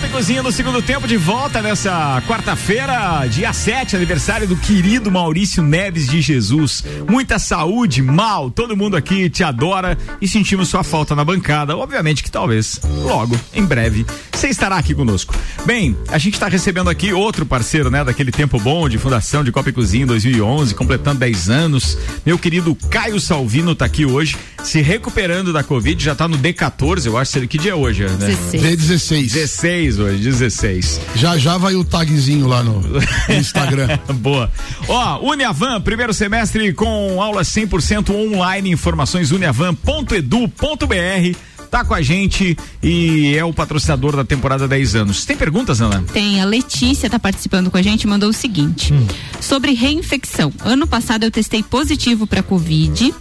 Copa 0.07 0.09
e 0.09 0.09
Cozinha 0.09 0.43
no 0.43 0.53
segundo 0.53 0.81
tempo 0.83 1.07
de 1.07 1.17
volta 1.17 1.61
nessa 1.61 2.23
quarta-feira, 2.27 3.27
dia 3.27 3.53
7, 3.53 3.97
aniversário 3.97 4.47
do 4.47 4.57
querido 4.57 5.11
Maurício 5.11 5.63
Neves 5.63 6.07
de 6.09 6.21
Jesus. 6.21 6.85
Muita 7.09 7.39
saúde, 7.39 8.03
mal, 8.03 8.51
todo 8.51 8.77
mundo 8.77 8.97
aqui 8.97 9.29
te 9.29 9.43
adora 9.43 9.97
e 10.21 10.29
sentimos 10.29 10.69
sua 10.69 10.85
falta 10.85 11.15
na 11.15 11.25
bancada. 11.25 11.77
Obviamente 11.77 12.23
que 12.23 12.31
talvez 12.31 12.81
logo, 13.03 13.39
em 13.55 13.65
breve, 13.65 14.07
você 14.33 14.49
estará 14.49 14.77
aqui 14.77 14.95
conosco. 14.95 15.35
Bem, 15.65 15.97
a 16.09 16.19
gente 16.19 16.35
está 16.35 16.49
recebendo 16.49 16.91
aqui 16.91 17.13
outro 17.13 17.47
parceiro, 17.47 17.91
né, 17.91 18.05
daquele 18.05 18.31
tempo 18.31 18.61
bom 18.61 18.89
de 18.89 18.99
fundação 18.99 19.43
de 19.43 19.51
Copa 19.51 19.71
e 19.71 19.73
Cozinha 19.73 20.05
em 20.05 20.07
2011, 20.07 20.75
completando 20.75 21.21
10 21.21 21.51
anos. 21.51 21.99
Meu 22.25 22.39
querido 22.39 22.77
Caio 22.91 23.19
Salvino 23.21 23.75
tá 23.75 23.85
aqui 23.87 24.05
hoje, 24.05 24.37
se 24.67 24.83
recuperando 24.83 25.53
da 25.53 25.63
Covid, 25.63 26.03
já 26.03 26.15
tá 26.15 26.27
no 26.27 26.37
D14, 26.37 27.07
eu 27.07 27.17
acho 27.17 27.47
que 27.47 27.57
dia 27.57 27.71
é 27.71 27.75
hoje, 27.75 28.03
né? 28.03 28.17
16. 28.17 28.63
D16. 28.63 29.33
16 29.33 29.99
hoje, 29.99 30.19
16. 30.19 31.01
Já 31.15 31.39
já 31.39 31.57
vai 31.57 31.77
o 31.77 31.85
tagzinho 31.85 32.49
lá 32.49 32.65
no, 32.65 32.81
no 32.81 33.01
Instagram. 33.31 33.97
Boa. 34.15 34.51
Ó, 34.89 35.31
Uniavan, 35.31 35.81
primeiro 35.81 36.13
semestre 36.13 36.73
com 36.73 37.23
aula 37.23 37.43
100% 37.43 38.11
online, 38.11 38.71
informações 38.71 39.31
uniavan.edu.br 39.31 41.39
tá 41.67 41.85
com 41.85 41.95
a 41.95 42.01
gente 42.01 42.57
e 42.83 43.37
é 43.37 43.45
o 43.45 43.53
patrocinador 43.53 44.17
da 44.17 44.25
temporada 44.25 44.69
10 44.69 44.95
anos. 44.95 45.25
Tem 45.25 45.37
perguntas, 45.37 45.81
Ana? 45.81 46.03
Tem. 46.13 46.41
A 46.41 46.45
Letícia 46.45 47.11
tá 47.11 47.19
participando 47.19 47.71
com 47.71 47.77
a 47.77 47.83
gente 47.83 48.07
mandou 48.07 48.31
o 48.31 48.33
seguinte: 48.33 48.93
hum. 48.93 49.07
sobre 49.41 49.73
reinfecção. 49.73 50.53
Ano 50.61 50.87
passado 50.87 51.25
eu 51.25 51.31
testei 51.31 51.63
positivo 51.63 52.27
para 52.27 52.43
Covid. 52.43 53.13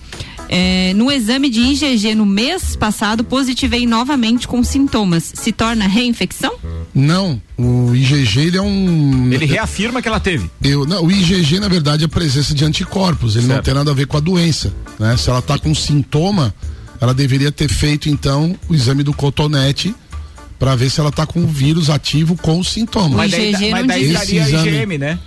É, 0.48 0.94
no 0.94 1.12
exame 1.12 1.50
de 1.50 1.60
IgG 1.60 2.16
no 2.16 2.26
mês 2.26 2.76
passado, 2.76 3.24
positivei 3.24 3.88
novamente 3.88 4.48
com 4.48 4.64
sintomas. 4.64 5.32
Se 5.34 5.52
torna 5.52 5.88
reinfecção? 5.88 6.54
Não, 6.94 7.42
o 7.58 7.96
IgG 7.96 8.40
ele 8.40 8.58
é 8.58 8.62
um. 8.62 9.32
Ele 9.32 9.46
reafirma 9.46 10.02
que 10.02 10.08
ela 10.08 10.20
teve. 10.20 10.50
Eu, 10.64 10.86
não, 10.86 11.06
o 11.06 11.12
IgG, 11.12 11.60
na 11.60 11.68
verdade, 11.68 12.04
é 12.04 12.06
a 12.06 12.10
presença 12.10 12.54
de 12.54 12.64
anticorpos. 12.64 13.36
Ele 13.36 13.48
certo. 13.48 13.58
não 13.58 13.64
tem 13.64 13.74
nada 13.74 13.92
a 13.92 13.94
ver 13.94 14.08
com 14.08 14.18
a 14.18 14.20
doença. 14.20 14.74
Né? 15.00 15.18
Se 15.18 15.30
ela 15.30 15.40
está 15.40 15.58
com 15.58 15.74
sintoma, 15.74 16.54
ela 17.02 17.14
deveria 17.14 17.52
ter 17.52 17.70
feito, 17.70 18.10
então, 18.10 18.56
o 18.70 18.76
exame 18.76 19.04
do 19.04 19.14
cotonete 19.14 19.94
para 20.58 20.76
ver 20.76 20.90
se 20.90 21.00
ela 21.00 21.10
está 21.10 21.26
com 21.26 21.42
o 21.42 21.48
vírus 21.48 21.90
ativo 21.90 22.38
com 22.38 22.64
sintomas. 22.64 23.18
Mas 23.18 23.32
daí, 23.32 23.72
mas 23.72 23.88
daí 23.88 24.14
daria 24.14 24.42
IgM, 24.42 24.98
né? 24.98 25.20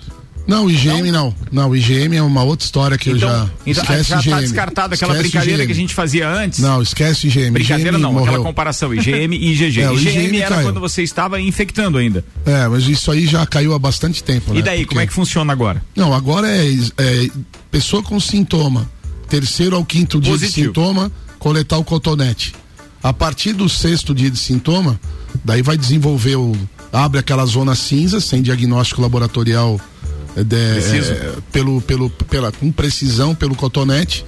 Não, 0.48 0.70
IgM 0.70 1.12
não. 1.12 1.34
não. 1.52 1.68
o 1.68 1.76
IgM 1.76 2.16
é 2.16 2.22
uma 2.22 2.42
outra 2.42 2.64
história 2.64 2.96
que 2.96 3.10
então, 3.10 3.28
eu 3.28 3.36
já. 3.36 3.50
Então, 3.66 3.82
esquece 3.82 4.08
já 4.08 4.20
IgM. 4.20 4.30
tá 4.30 4.40
descartado 4.40 4.94
aquela 4.94 5.12
esquece 5.12 5.28
brincadeira 5.28 5.66
que 5.66 5.72
a 5.72 5.74
gente 5.74 5.94
fazia 5.94 6.26
antes. 6.26 6.60
Não, 6.60 6.80
esquece 6.80 7.26
IgM. 7.26 7.52
Brincadeira 7.52 7.90
IgM 7.90 8.00
não, 8.00 8.14
morreu. 8.14 8.28
aquela 8.28 8.44
comparação. 8.44 8.94
IgM 8.94 9.34
e 9.34 9.52
IgG. 9.52 9.82
É, 9.82 9.92
IgM, 9.92 10.24
IgM 10.24 10.36
era 10.38 10.54
caiu. 10.54 10.68
quando 10.68 10.80
você 10.80 11.02
estava 11.02 11.38
infectando 11.38 11.98
ainda. 11.98 12.24
É, 12.46 12.66
mas 12.66 12.88
isso 12.88 13.10
aí 13.12 13.26
já 13.26 13.44
caiu 13.44 13.74
há 13.74 13.78
bastante 13.78 14.24
tempo. 14.24 14.52
E 14.52 14.56
né? 14.56 14.62
daí, 14.62 14.78
Porque... 14.78 14.88
como 14.88 15.00
é 15.02 15.06
que 15.06 15.12
funciona 15.12 15.52
agora? 15.52 15.84
Não, 15.94 16.14
agora 16.14 16.48
é, 16.48 16.66
é 16.96 17.28
pessoa 17.70 18.02
com 18.02 18.18
sintoma, 18.18 18.90
terceiro 19.28 19.76
ao 19.76 19.84
quinto 19.84 20.18
dia 20.18 20.32
Positivo. 20.32 20.56
de 20.56 20.66
sintoma, 20.68 21.12
coletar 21.38 21.76
o 21.76 21.84
cotonete. 21.84 22.54
A 23.02 23.12
partir 23.12 23.52
do 23.52 23.68
sexto 23.68 24.14
dia 24.14 24.30
de 24.30 24.38
sintoma, 24.38 24.98
daí 25.44 25.60
vai 25.60 25.76
desenvolver 25.76 26.36
o. 26.36 26.56
abre 26.90 27.20
aquela 27.20 27.44
zona 27.44 27.74
cinza, 27.74 28.18
sem 28.18 28.40
diagnóstico 28.40 29.02
laboratorial 29.02 29.78
é, 29.78 29.97
de, 30.44 30.56
é, 30.56 31.34
pelo, 31.52 31.80
pelo, 31.80 32.10
pela, 32.10 32.52
com 32.52 32.70
precisão 32.70 33.34
pelo 33.34 33.54
cotonete 33.54 34.24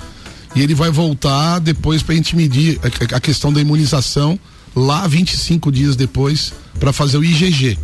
e 0.55 0.63
ele 0.63 0.75
vai 0.75 0.91
voltar 0.91 1.59
depois 1.59 2.03
para 2.03 2.15
a 2.15 2.17
gente 2.17 2.35
medir 2.35 2.79
a, 2.83 3.17
a, 3.17 3.21
questão 3.21 3.53
da 3.53 3.61
imunização 3.61 4.39
lá 4.75 5.07
25 5.07 5.71
dias 5.71 5.97
depois 5.97 6.53
para 6.79 6.93
fazer 6.93 7.19
o 7.19 7.25
IgG. 7.25 7.79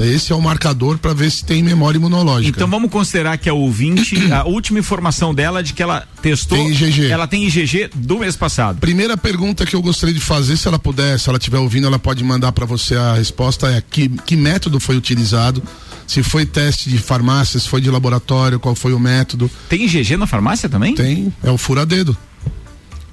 Esse 0.00 0.32
é 0.32 0.36
o 0.36 0.42
marcador 0.42 0.98
para 0.98 1.14
ver 1.14 1.30
se 1.30 1.44
tem 1.44 1.62
memória 1.62 1.96
imunológica. 1.96 2.56
Então 2.56 2.68
vamos 2.68 2.90
considerar 2.90 3.38
que 3.38 3.48
a 3.48 3.54
ouvinte, 3.54 4.16
a 4.32 4.44
última 4.44 4.78
informação 4.78 5.34
dela 5.34 5.60
é 5.60 5.62
de 5.62 5.72
que 5.72 5.82
ela 5.82 6.06
testou. 6.20 6.58
Tem 6.58 6.70
IgG. 6.70 7.06
Ela 7.06 7.26
tem 7.26 7.46
IgG 7.46 7.90
do 7.94 8.18
mês 8.18 8.36
passado. 8.36 8.78
Primeira 8.78 9.16
pergunta 9.16 9.64
que 9.64 9.76
eu 9.76 9.82
gostaria 9.82 10.14
de 10.14 10.20
fazer, 10.20 10.56
se 10.56 10.68
ela 10.68 10.78
puder, 10.78 11.18
se 11.18 11.28
ela 11.28 11.38
estiver 11.38 11.58
ouvindo, 11.58 11.86
ela 11.86 11.98
pode 11.98 12.22
mandar 12.24 12.52
para 12.52 12.66
você 12.66 12.94
a 12.94 13.14
resposta 13.14 13.68
é 13.68 13.80
que, 13.80 14.08
que 14.08 14.36
método 14.36 14.80
foi 14.80 14.96
utilizado 14.96 15.62
se 16.06 16.22
foi 16.22 16.46
teste 16.46 16.88
de 16.88 16.98
farmácia, 16.98 17.58
se 17.58 17.68
foi 17.68 17.80
de 17.80 17.90
laboratório, 17.90 18.60
qual 18.60 18.74
foi 18.74 18.92
o 18.92 18.98
método. 18.98 19.50
Tem 19.68 19.84
IgG 19.84 20.16
na 20.16 20.26
farmácia 20.26 20.68
também? 20.68 20.94
Tem, 20.94 21.32
é 21.42 21.50
o 21.50 21.58
furadedo. 21.58 22.16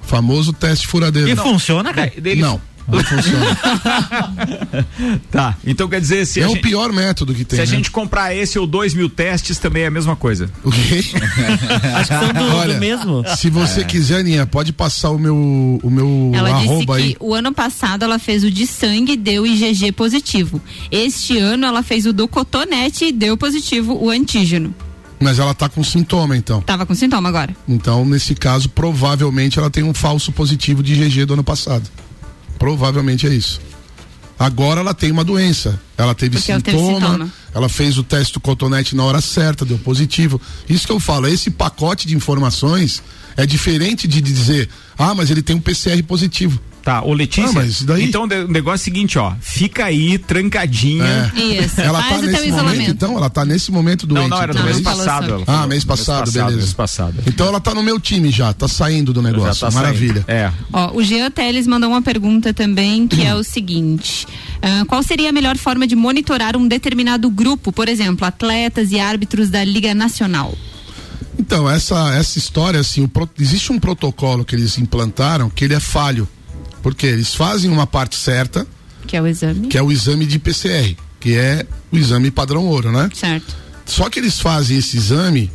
Famoso 0.02 0.52
teste 0.52 0.86
furadedo. 0.86 1.28
E 1.28 1.36
funciona, 1.36 1.92
cara? 1.92 2.12
Não. 2.36 2.60
Não 2.86 3.02
funciona. 3.02 3.56
tá, 5.30 5.56
então 5.66 5.88
quer 5.88 6.00
dizer 6.00 6.26
se 6.26 6.40
é 6.40 6.46
o 6.46 6.50
gente, 6.50 6.60
pior 6.60 6.92
método 6.92 7.34
que 7.34 7.44
tem. 7.44 7.56
Se 7.56 7.62
a 7.62 7.66
né? 7.66 7.70
gente 7.70 7.90
comprar 7.90 8.34
esse 8.34 8.58
ou 8.58 8.66
dois 8.66 8.94
mil 8.94 9.08
testes 9.08 9.58
também 9.58 9.84
é 9.84 9.86
a 9.86 9.90
mesma 9.90 10.14
coisa. 10.14 10.50
O 10.62 10.70
quê? 10.70 11.00
Acho 11.94 12.08
que 12.10 12.18
são 12.18 12.32
do, 12.32 12.56
Olha, 12.56 12.74
do 12.74 12.80
mesmo. 12.80 13.24
Se 13.36 13.48
você 13.48 13.80
é. 13.80 13.84
quiser, 13.84 14.22
Ninha, 14.22 14.46
pode 14.46 14.72
passar 14.72 15.10
o 15.10 15.18
meu 15.18 15.34
o 15.82 15.90
meu 15.90 16.30
ela 16.34 16.50
arroba 16.50 16.96
disse 16.96 17.08
aí. 17.08 17.14
que 17.14 17.16
o 17.20 17.34
ano 17.34 17.52
passado 17.52 18.04
ela 18.04 18.18
fez 18.18 18.44
o 18.44 18.50
de 18.50 18.66
sangue 18.66 19.12
e 19.12 19.16
deu 19.16 19.46
IgG 19.46 19.92
positivo. 19.92 20.60
Este 20.90 21.38
ano 21.38 21.66
ela 21.66 21.82
fez 21.82 22.06
o 22.06 22.12
do 22.12 22.28
cotonete 22.28 23.06
e 23.06 23.12
deu 23.12 23.36
positivo 23.36 23.94
o 23.94 24.10
antígeno. 24.10 24.74
Mas 25.20 25.38
ela 25.38 25.54
tá 25.54 25.68
com 25.68 25.82
sintoma, 25.82 26.36
então. 26.36 26.60
Tava 26.60 26.84
com 26.84 26.94
sintoma 26.94 27.28
agora. 27.28 27.56
Então, 27.66 28.04
nesse 28.04 28.34
caso, 28.34 28.68
provavelmente 28.68 29.58
ela 29.58 29.70
tem 29.70 29.82
um 29.82 29.94
falso 29.94 30.30
positivo 30.32 30.82
de 30.82 30.92
IgG 30.92 31.24
do 31.24 31.34
ano 31.34 31.44
passado. 31.44 31.88
Provavelmente 32.58 33.26
é 33.26 33.34
isso. 33.34 33.60
Agora 34.38 34.80
ela 34.80 34.92
tem 34.94 35.10
uma 35.10 35.24
doença. 35.24 35.80
Ela 35.96 36.14
teve, 36.14 36.40
sintoma, 36.40 36.54
ela 36.54 36.62
teve 36.62 36.78
sintoma, 36.78 37.32
ela 37.54 37.68
fez 37.68 37.98
o 37.98 38.02
teste 38.02 38.34
do 38.34 38.40
cotonete 38.40 38.96
na 38.96 39.04
hora 39.04 39.20
certa, 39.20 39.64
deu 39.64 39.78
positivo. 39.78 40.40
Isso 40.68 40.86
que 40.86 40.92
eu 40.92 40.98
falo, 40.98 41.28
esse 41.28 41.50
pacote 41.50 42.08
de 42.08 42.16
informações 42.16 43.02
é 43.36 43.46
diferente 43.46 44.08
de 44.08 44.20
dizer, 44.20 44.68
ah, 44.98 45.14
mas 45.14 45.30
ele 45.30 45.42
tem 45.42 45.54
um 45.54 45.60
PCR 45.60 46.02
positivo. 46.02 46.60
Tá, 46.84 47.02
ô 47.02 47.14
Letícia. 47.14 47.48
Ah, 47.48 47.52
mas 47.54 47.82
daí... 47.82 48.04
Então 48.04 48.24
o 48.24 48.26
negócio 48.26 48.74
é 48.74 48.82
o 48.82 48.84
seguinte, 48.84 49.18
ó. 49.18 49.32
Fica 49.40 49.86
aí 49.86 50.18
trancadinha. 50.18 51.32
É. 51.34 51.40
Isso. 51.40 51.80
Ela 51.82 52.02
tá 52.02 52.08
Faz 52.10 52.20
tá 52.20 52.26
nesse 52.26 52.52
momento, 52.52 52.90
então, 52.90 53.16
ela 53.16 53.30
tá 53.30 53.44
nesse 53.44 53.72
momento 53.72 54.06
doente. 54.06 54.28
Não, 54.28 54.36
não, 54.36 54.42
era 54.42 54.52
do 54.52 54.58
então, 54.58 54.70
mês 54.70 54.80
passado. 54.80 55.34
Ela 55.34 55.44
ah, 55.46 55.66
mês 55.66 55.84
passado, 55.84 56.24
mês 56.24 56.32
beleza. 56.32 56.56
Mês 56.56 56.72
passado. 56.72 57.14
Então 57.26 57.46
ela 57.46 57.60
tá 57.60 57.74
no 57.74 57.82
meu 57.82 57.98
time 57.98 58.30
já, 58.30 58.52
tá 58.52 58.68
saindo 58.68 59.12
do 59.12 59.22
negócio. 59.22 59.66
Tá 59.66 59.70
Maravilha. 59.70 60.24
Saindo. 60.26 60.30
É. 60.30 60.52
Ó, 60.72 60.92
o 60.94 61.02
Jean 61.02 61.30
Teles 61.30 61.66
mandou 61.66 61.88
uma 61.88 62.02
pergunta 62.02 62.52
também, 62.52 63.08
que 63.08 63.24
é 63.24 63.34
o 63.34 63.42
seguinte: 63.44 64.26
uh, 64.58 64.84
qual 64.86 65.02
seria 65.02 65.30
a 65.30 65.32
melhor 65.32 65.56
forma 65.56 65.86
de 65.86 65.96
monitorar 65.96 66.56
um 66.56 66.68
determinado 66.68 67.30
grupo, 67.30 67.72
por 67.72 67.88
exemplo, 67.88 68.26
atletas 68.26 68.92
e 68.92 69.00
árbitros 69.00 69.48
da 69.48 69.64
Liga 69.64 69.94
Nacional? 69.94 70.54
Então, 71.38 71.68
essa, 71.68 72.14
essa 72.14 72.38
história, 72.38 72.80
assim, 72.80 73.02
o, 73.02 73.10
existe 73.40 73.72
um 73.72 73.78
protocolo 73.78 74.44
que 74.44 74.54
eles 74.54 74.78
implantaram 74.78 75.50
que 75.50 75.64
ele 75.64 75.74
é 75.74 75.80
falho. 75.80 76.28
Porque 76.84 77.06
eles 77.06 77.34
fazem 77.34 77.70
uma 77.70 77.86
parte 77.86 78.14
certa. 78.14 78.66
Que 79.06 79.16
é 79.16 79.22
o 79.22 79.26
exame. 79.26 79.68
Que 79.68 79.78
é 79.78 79.82
o 79.82 79.90
exame 79.90 80.26
de 80.26 80.38
PCR, 80.38 80.94
que 81.18 81.34
é 81.34 81.66
o 81.90 81.96
exame 81.96 82.30
padrão 82.30 82.66
ouro, 82.66 82.92
né? 82.92 83.08
Certo. 83.14 83.56
Só 83.86 84.10
que 84.10 84.18
eles 84.20 84.38
fazem 84.38 84.76
esse 84.76 84.98
exame 84.98 85.50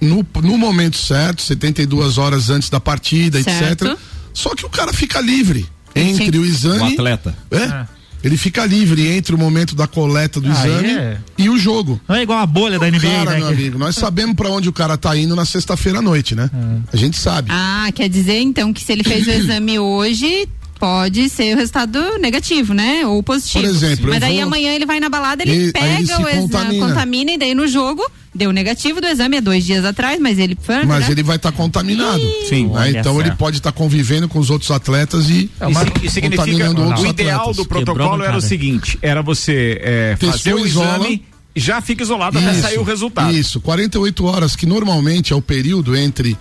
no, 0.00 0.26
no 0.42 0.56
momento 0.56 0.96
certo, 0.96 1.42
72 1.42 2.16
horas 2.16 2.48
antes 2.48 2.70
da 2.70 2.80
partida, 2.80 3.42
certo. 3.42 3.84
etc. 3.84 3.98
Só 4.32 4.54
que 4.54 4.64
o 4.64 4.70
cara 4.70 4.90
fica 4.90 5.20
livre 5.20 5.68
entre 5.94 6.38
o 6.38 6.46
exame. 6.46 6.92
O 6.92 6.94
atleta. 6.94 7.36
É. 7.50 7.56
é. 7.58 7.88
Ele 8.22 8.36
fica 8.36 8.66
livre 8.66 9.06
entre 9.06 9.34
o 9.34 9.38
momento 9.38 9.74
da 9.74 9.86
coleta 9.86 10.40
do 10.40 10.48
ah, 10.48 10.52
exame 10.52 10.88
é. 10.88 11.18
e 11.36 11.48
o 11.48 11.58
jogo. 11.58 12.00
Não 12.08 12.16
é 12.16 12.22
igual 12.22 12.38
a 12.38 12.46
bolha 12.46 12.78
da 12.78 12.90
NBA, 12.90 13.00
cara, 13.00 13.30
né? 13.30 13.36
meu 13.38 13.48
amigo, 13.48 13.78
nós 13.78 13.94
sabemos 13.94 14.34
para 14.34 14.50
onde 14.50 14.68
o 14.68 14.72
cara 14.72 14.96
tá 14.96 15.16
indo 15.16 15.36
na 15.36 15.44
sexta-feira 15.44 15.98
à 15.98 16.02
noite, 16.02 16.34
né? 16.34 16.50
É. 16.52 16.80
A 16.92 16.96
gente 16.96 17.16
sabe. 17.16 17.48
Ah, 17.50 17.88
quer 17.94 18.08
dizer 18.08 18.40
então 18.40 18.72
que 18.72 18.82
se 18.82 18.92
ele 18.92 19.04
fez 19.04 19.26
o 19.26 19.30
exame 19.30 19.78
hoje, 19.78 20.48
pode 20.78 21.28
ser 21.28 21.54
o 21.54 21.58
resultado 21.58 22.18
negativo, 22.18 22.72
né? 22.72 23.06
Ou 23.06 23.22
positivo. 23.22 23.64
Por 23.64 23.70
exemplo, 23.70 24.10
Mas 24.10 24.20
daí 24.20 24.36
vou... 24.36 24.44
amanhã 24.44 24.72
ele 24.72 24.86
vai 24.86 25.00
na 25.00 25.08
balada, 25.08 25.42
ele 25.42 25.68
e, 25.68 25.72
pega 25.72 25.86
ele 25.86 26.02
o 26.02 26.02
exame, 26.04 26.40
contamina. 26.40 26.86
contamina. 26.86 27.32
e 27.32 27.38
daí 27.38 27.54
no 27.54 27.66
jogo 27.66 28.02
deu 28.34 28.52
negativo 28.52 29.00
do 29.00 29.06
exame 29.06 29.38
há 29.38 29.40
dois 29.40 29.64
dias 29.64 29.84
atrás, 29.84 30.20
mas 30.20 30.38
ele 30.38 30.56
foi. 30.60 30.84
Mas 30.84 31.06
né? 31.06 31.12
ele 31.12 31.22
vai 31.22 31.36
estar 31.36 31.50
tá 31.50 31.56
contaminado. 31.56 32.22
Sim. 32.48 32.68
Né? 32.68 32.90
Então 32.90 33.20
ele 33.20 33.32
pode 33.32 33.58
estar 33.58 33.72
tá 33.72 33.76
convivendo 33.76 34.28
com 34.28 34.38
os 34.38 34.50
outros 34.50 34.70
atletas 34.70 35.28
e. 35.28 35.50
É, 35.60 36.04
isso 36.04 36.14
significa 36.14 36.70
o 36.70 37.06
ideal 37.06 37.40
atletas. 37.40 37.56
do 37.56 37.66
protocolo 37.66 38.22
era 38.22 38.36
o 38.36 38.40
seguinte: 38.40 38.98
era 39.02 39.22
você 39.22 39.80
é, 39.82 40.16
fazer 40.18 40.54
o 40.54 40.64
exame 40.64 41.24
já 41.56 41.80
fica 41.80 42.04
isolado 42.04 42.38
isso, 42.38 42.48
até 42.48 42.60
sair 42.60 42.78
o 42.78 42.84
resultado. 42.84 43.34
Isso, 43.34 43.60
48 43.60 44.24
horas, 44.24 44.54
que 44.54 44.64
normalmente 44.64 45.32
é 45.32 45.36
o 45.36 45.42
período 45.42 45.96
entre 45.96 46.36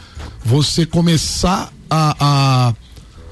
você 0.45 0.85
começar 0.85 1.71
a, 1.89 2.15
a 2.19 2.73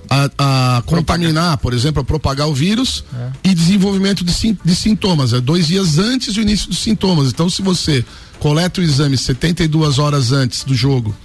a, 0.10 0.78
a 0.78 0.82
contaminar, 0.84 1.58
por 1.58 1.74
exemplo, 1.74 2.02
a 2.02 2.06
propagar 2.06 2.48
o 2.48 2.54
vírus 2.54 3.04
é. 3.14 3.50
e 3.50 3.56
desenvolvimento 3.56 4.24
de, 4.24 4.58
de, 4.64 4.76
sintomas. 4.76 5.34
É 5.34 5.42
dois 5.42 5.68
dias 5.68 5.98
antes 5.98 6.34
do 6.34 6.42
início 6.42 6.70
dos 6.70 6.80
sintomas. 6.80 7.30
Então, 7.30 7.50
se 7.50 7.62
você 7.62 8.06
coleta 8.40 8.82
o 8.82 8.84
exame 8.84 9.18
72 9.18 10.00
horas 10.00 10.32
antes 10.32 10.64
do 10.64 10.76
jogo 10.76 11.16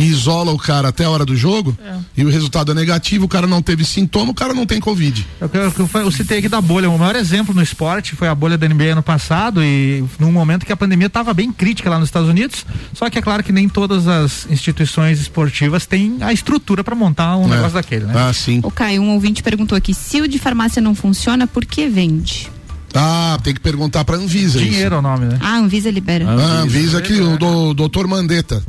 e 0.00 0.04
isola 0.06 0.50
o 0.52 0.58
cara 0.58 0.88
até 0.88 1.04
a 1.04 1.10
hora 1.10 1.24
do 1.24 1.36
jogo 1.36 1.76
É. 1.84 1.94
e 2.16 2.24
o 2.24 2.30
resultado 2.30 2.72
é 2.72 2.74
negativo, 2.74 3.26
o 3.26 3.28
cara 3.28 3.46
não 3.46 3.60
teve 3.62 3.84
sintoma, 3.84 4.30
o 4.30 4.34
cara 4.34 4.54
não 4.54 4.64
tem 4.66 4.80
Covid. 4.80 5.26
Eu, 5.40 5.50
eu 5.52 5.90
eu 6.00 6.10
citei 6.10 6.38
aqui 6.38 6.48
da 6.48 6.60
bolha. 6.60 6.88
O 6.90 6.98
maior 6.98 7.14
exemplo 7.16 7.54
no 7.54 7.62
esporte 7.62 8.16
foi 8.16 8.26
a 8.28 8.34
bolha 8.34 8.56
da 8.56 8.66
NBA 8.68 8.92
ano 8.92 9.02
passado 9.02 9.62
e 9.62 10.02
num 10.18 10.32
momento 10.32 10.64
que 10.64 10.72
a 10.72 10.76
pandemia 10.76 11.06
estava 11.08 11.32
bem 11.34 11.52
crítica 11.52 11.90
lá 11.90 11.98
nos 11.98 12.08
Estados 12.08 12.28
Unidos. 12.28 12.64
Só 12.94 13.08
que 13.10 13.18
é 13.18 13.22
claro 13.22 13.42
que 13.44 13.52
nem 13.52 13.68
todas 13.68 14.08
as 14.08 14.46
instituições 14.50 15.20
esportivas 15.20 15.84
têm 15.86 16.16
a 16.20 16.32
estrutura 16.32 16.82
para 16.82 16.94
montar 16.94 17.36
um 17.36 17.44
É. 17.46 17.56
negócio 17.56 17.74
daquele, 17.74 18.06
né? 18.06 18.14
Ah, 18.16 18.32
sim. 18.32 18.60
O 18.64 18.70
Caio, 18.70 19.02
um 19.02 19.10
ouvinte 19.12 19.42
perguntou 19.42 19.76
aqui: 19.76 19.92
se 19.92 20.20
o 20.20 20.26
de 20.28 20.38
farmácia 20.38 20.80
não 20.80 20.94
funciona, 20.94 21.46
por 21.46 21.64
que 21.64 21.86
vende? 21.88 22.48
Ah, 22.94 23.38
tem 23.44 23.54
que 23.54 23.60
perguntar 23.60 24.04
pra 24.04 24.16
Anvisa 24.16 24.58
Dinheiro 24.58 24.96
é 24.96 24.98
o 24.98 25.02
nome, 25.02 25.26
né? 25.26 25.38
Ah, 25.40 25.50
a 25.54 25.58
Anvisa 25.58 25.90
libera. 25.90 26.24
isso. 26.24 26.32
Ah, 26.32 26.60
Anvisa 26.62 27.00
que 27.00 27.20
o 27.20 27.36
do, 27.38 27.72
doutor 27.74 28.06
Mandetta. 28.08 28.62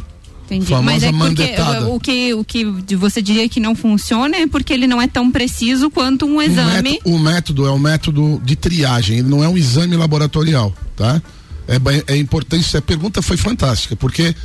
Entendi. 0.52 0.66
Famosa 0.66 0.84
Mas 0.92 1.04
é 1.04 1.12
mandetada. 1.14 1.88
o, 1.88 1.96
o 1.96 2.00
que 2.00 2.34
o 2.34 2.44
que 2.44 2.66
você 2.98 3.22
diria 3.22 3.48
que 3.48 3.60
não 3.60 3.74
funciona 3.74 4.36
é 4.36 4.46
porque 4.46 4.74
ele 4.74 4.86
não 4.86 5.02
é 5.02 5.08
tão 5.08 5.32
preciso 5.32 5.90
quanto 5.90 6.26
um 6.26 6.38
O 6.38 6.42
exame. 6.42 6.92
método, 6.92 7.16
o 7.16 7.20
método 7.20 7.66
é 7.68 7.72
um 7.72 7.80
método 7.80 8.42
de 8.44 8.56
triagem, 8.58 9.20
ele 9.20 9.30
não 9.30 9.42
é 9.42 9.48
um 9.48 9.58
exame 9.58 9.96
laboratorial, 9.96 10.76
tá? 10.96 11.22
É, 11.68 12.14
é 12.14 12.18
importante, 12.18 12.76
a 12.76 12.82
pergunta 12.82 13.22
foi 13.22 13.38
fantástica, 13.38 13.96
porque 13.96 14.36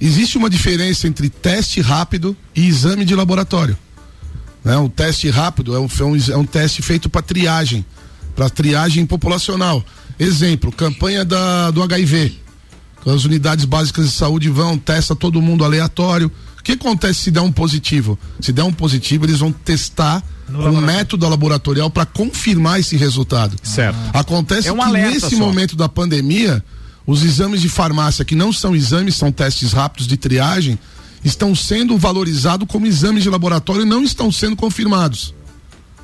existe 0.00 0.38
uma 0.38 0.48
diferença 0.48 1.08
entre 1.08 1.28
teste 1.28 1.80
rápido 1.80 2.36
e 2.54 2.68
exame 2.68 3.04
de 3.04 3.16
laboratório. 3.16 3.76
Né? 4.64 4.76
O 4.76 4.88
teste 4.88 5.28
rápido 5.28 5.74
é 5.74 5.80
um, 5.80 5.88
é 5.98 6.04
um, 6.04 6.16
é 6.34 6.36
um 6.36 6.44
teste 6.44 6.82
feito 6.82 7.08
para 7.08 7.20
triagem, 7.20 7.84
para 8.36 8.48
triagem 8.48 9.04
populacional. 9.04 9.84
Exemplo, 10.20 10.70
campanha 10.70 11.24
da, 11.24 11.72
do 11.72 11.82
HIV. 11.82 12.38
As 13.14 13.24
unidades 13.24 13.64
básicas 13.64 14.06
de 14.06 14.12
saúde 14.12 14.48
vão, 14.48 14.76
testa 14.76 15.16
todo 15.16 15.40
mundo 15.40 15.64
aleatório. 15.64 16.30
O 16.58 16.62
que 16.62 16.72
acontece 16.72 17.20
se 17.20 17.30
der 17.30 17.40
um 17.40 17.52
positivo? 17.52 18.18
Se 18.40 18.52
der 18.52 18.62
um 18.64 18.72
positivo, 18.72 19.24
eles 19.24 19.38
vão 19.38 19.50
testar 19.50 20.22
um 20.50 20.80
método 20.80 21.28
laboratorial 21.28 21.90
para 21.90 22.06
confirmar 22.06 22.80
esse 22.80 22.96
resultado. 22.96 23.56
Certo. 23.62 23.96
Acontece 24.12 24.68
É 24.68 24.72
um 24.72 24.76
que 24.76 24.82
alerta 24.82 25.10
nesse 25.10 25.36
só. 25.36 25.44
momento 25.44 25.76
da 25.76 25.88
pandemia, 25.88 26.64
os 27.06 27.22
exames 27.22 27.60
de 27.60 27.68
farmácia, 27.68 28.24
que 28.24 28.34
não 28.34 28.52
são 28.52 28.74
exames, 28.74 29.16
são 29.16 29.30
testes 29.32 29.72
rápidos 29.72 30.06
de 30.06 30.16
triagem, 30.16 30.78
estão 31.24 31.54
sendo 31.54 31.96
valorizados 31.98 32.66
como 32.68 32.86
exames 32.86 33.22
de 33.22 33.30
laboratório 33.30 33.82
e 33.82 33.86
não 33.86 34.02
estão 34.02 34.30
sendo 34.30 34.56
confirmados 34.56 35.34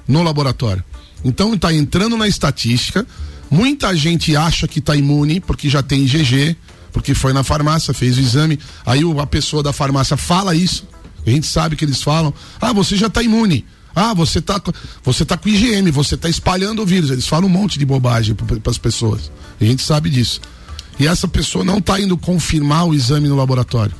no 0.06 0.22
laboratório. 0.22 0.82
Então 1.24 1.54
está 1.54 1.72
entrando 1.72 2.16
na 2.16 2.28
estatística. 2.28 3.06
Muita 3.50 3.94
gente 3.96 4.36
acha 4.36 4.66
que 4.66 4.78
está 4.78 4.94
imune 4.96 5.40
porque 5.40 5.68
já 5.68 5.82
tem 5.82 6.02
IgG, 6.02 6.56
porque 6.94 7.12
foi 7.12 7.32
na 7.32 7.42
farmácia, 7.42 7.92
fez 7.92 8.16
o 8.16 8.20
exame. 8.20 8.58
Aí 8.86 9.02
a 9.20 9.26
pessoa 9.26 9.64
da 9.64 9.72
farmácia 9.72 10.16
fala 10.16 10.54
isso. 10.54 10.86
A 11.26 11.30
gente 11.30 11.46
sabe 11.46 11.74
que 11.74 11.84
eles 11.84 12.00
falam: 12.00 12.32
"Ah, 12.60 12.72
você 12.72 12.96
já 12.96 13.08
está 13.08 13.20
imune. 13.20 13.66
Ah, 13.94 14.14
você 14.14 14.38
está 14.38 14.62
você 15.02 15.24
tá 15.24 15.36
com 15.36 15.48
IgM, 15.48 15.90
você 15.90 16.14
está 16.14 16.28
espalhando 16.28 16.82
o 16.82 16.86
vírus". 16.86 17.10
Eles 17.10 17.26
falam 17.26 17.48
um 17.48 17.52
monte 17.52 17.80
de 17.80 17.84
bobagem 17.84 18.34
para 18.36 18.70
as 18.70 18.78
pessoas. 18.78 19.30
A 19.60 19.64
gente 19.64 19.82
sabe 19.82 20.08
disso. 20.08 20.40
E 20.96 21.08
essa 21.08 21.26
pessoa 21.26 21.64
não 21.64 21.78
está 21.78 22.00
indo 22.00 22.16
confirmar 22.16 22.86
o 22.86 22.94
exame 22.94 23.28
no 23.28 23.34
laboratório. 23.34 23.96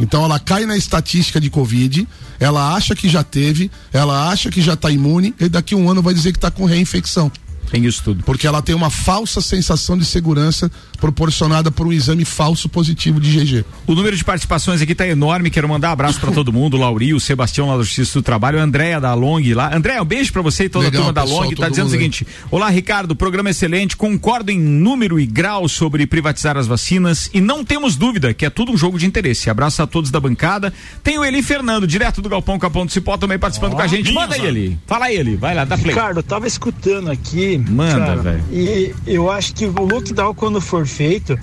Então 0.00 0.24
ela 0.24 0.38
cai 0.40 0.64
na 0.64 0.76
estatística 0.76 1.38
de 1.38 1.50
Covid, 1.50 2.08
ela 2.40 2.74
acha 2.74 2.96
que 2.96 3.08
já 3.08 3.22
teve, 3.22 3.70
ela 3.92 4.30
acha 4.30 4.50
que 4.50 4.62
já 4.62 4.72
está 4.72 4.90
imune, 4.90 5.34
e 5.38 5.48
daqui 5.48 5.74
um 5.74 5.88
ano 5.90 6.02
vai 6.02 6.14
dizer 6.14 6.32
que 6.32 6.38
está 6.38 6.50
com 6.50 6.64
reinfecção. 6.64 7.30
Tem 7.70 7.84
isso 7.84 8.02
tudo. 8.02 8.24
Porque 8.24 8.46
ela 8.46 8.62
tem 8.62 8.74
uma 8.74 8.90
falsa 8.90 9.40
sensação 9.40 9.96
de 9.96 10.04
segurança 10.04 10.70
proporcionada 10.98 11.70
por 11.70 11.86
um 11.86 11.92
exame 11.92 12.24
falso 12.24 12.68
positivo 12.68 13.20
de 13.20 13.30
GG. 13.30 13.64
O 13.86 13.94
número 13.94 14.16
de 14.16 14.24
participações 14.24 14.80
aqui 14.80 14.94
tá 14.94 15.06
enorme. 15.06 15.50
Quero 15.50 15.68
mandar 15.68 15.90
um 15.90 15.92
abraço 15.92 16.20
pra 16.20 16.32
todo 16.32 16.52
mundo. 16.52 16.76
O 16.76 16.80
Lauri, 16.80 17.12
o 17.12 17.20
Sebastião 17.20 17.68
lá 17.68 17.76
do 17.76 17.84
Justiça 17.84 18.18
do 18.18 18.22
Trabalho, 18.22 18.58
a 18.58 18.62
Andréia 18.62 19.00
da 19.00 19.12
Long 19.14 19.42
lá. 19.54 19.74
Andréia, 19.74 20.02
um 20.02 20.06
beijo 20.06 20.32
pra 20.32 20.42
você 20.42 20.64
e 20.64 20.68
toda 20.68 20.86
Legal, 20.86 21.02
a 21.02 21.04
turma 21.04 21.12
da 21.12 21.22
pessoal, 21.22 21.44
Long. 21.44 21.54
Tá 21.54 21.68
dizendo 21.68 21.86
o 21.86 21.90
mundo 21.90 21.94
aí. 21.94 22.00
seguinte: 22.00 22.26
Olá, 22.50 22.68
Ricardo, 22.70 23.14
programa 23.14 23.50
excelente. 23.50 23.96
Concordo 23.96 24.50
em 24.50 24.58
número 24.58 25.18
e 25.20 25.26
grau 25.26 25.68
sobre 25.68 26.06
privatizar 26.06 26.56
as 26.56 26.66
vacinas 26.66 27.28
e 27.34 27.40
não 27.40 27.64
temos 27.64 27.96
dúvida 27.96 28.32
que 28.32 28.46
é 28.46 28.50
tudo 28.50 28.72
um 28.72 28.76
jogo 28.76 28.98
de 28.98 29.06
interesse. 29.06 29.50
Abraço 29.50 29.82
a 29.82 29.86
todos 29.86 30.10
da 30.10 30.20
bancada. 30.20 30.72
Tem 31.02 31.18
o 31.18 31.24
Eli 31.24 31.42
Fernando, 31.42 31.86
direto 31.86 32.22
do 32.22 32.28
Galpão 32.28 32.58
Capão 32.58 32.86
do 32.86 32.92
Cipó, 32.92 33.16
também 33.16 33.38
participando 33.38 33.74
com 33.74 33.82
a 33.82 33.86
gente. 33.86 34.12
Manda 34.12 34.34
aí, 34.34 34.46
Eli. 34.46 34.78
Fala 34.86 35.06
aí, 35.06 35.16
Eli. 35.16 35.36
Vai 35.36 35.54
lá, 35.54 35.64
dá 35.64 35.76
play. 35.76 35.94
Ricardo, 35.94 36.18
eu 36.18 36.22
tava 36.22 36.46
escutando 36.46 37.10
aqui. 37.10 37.53
Manda, 37.58 38.16
velho. 38.16 38.42
E 38.50 38.94
eu 39.06 39.30
acho 39.30 39.54
que 39.54 39.66
o 39.66 39.72
lockdown, 39.84 40.34
quando 40.34 40.60
for 40.60 40.86
feito, 40.86 41.38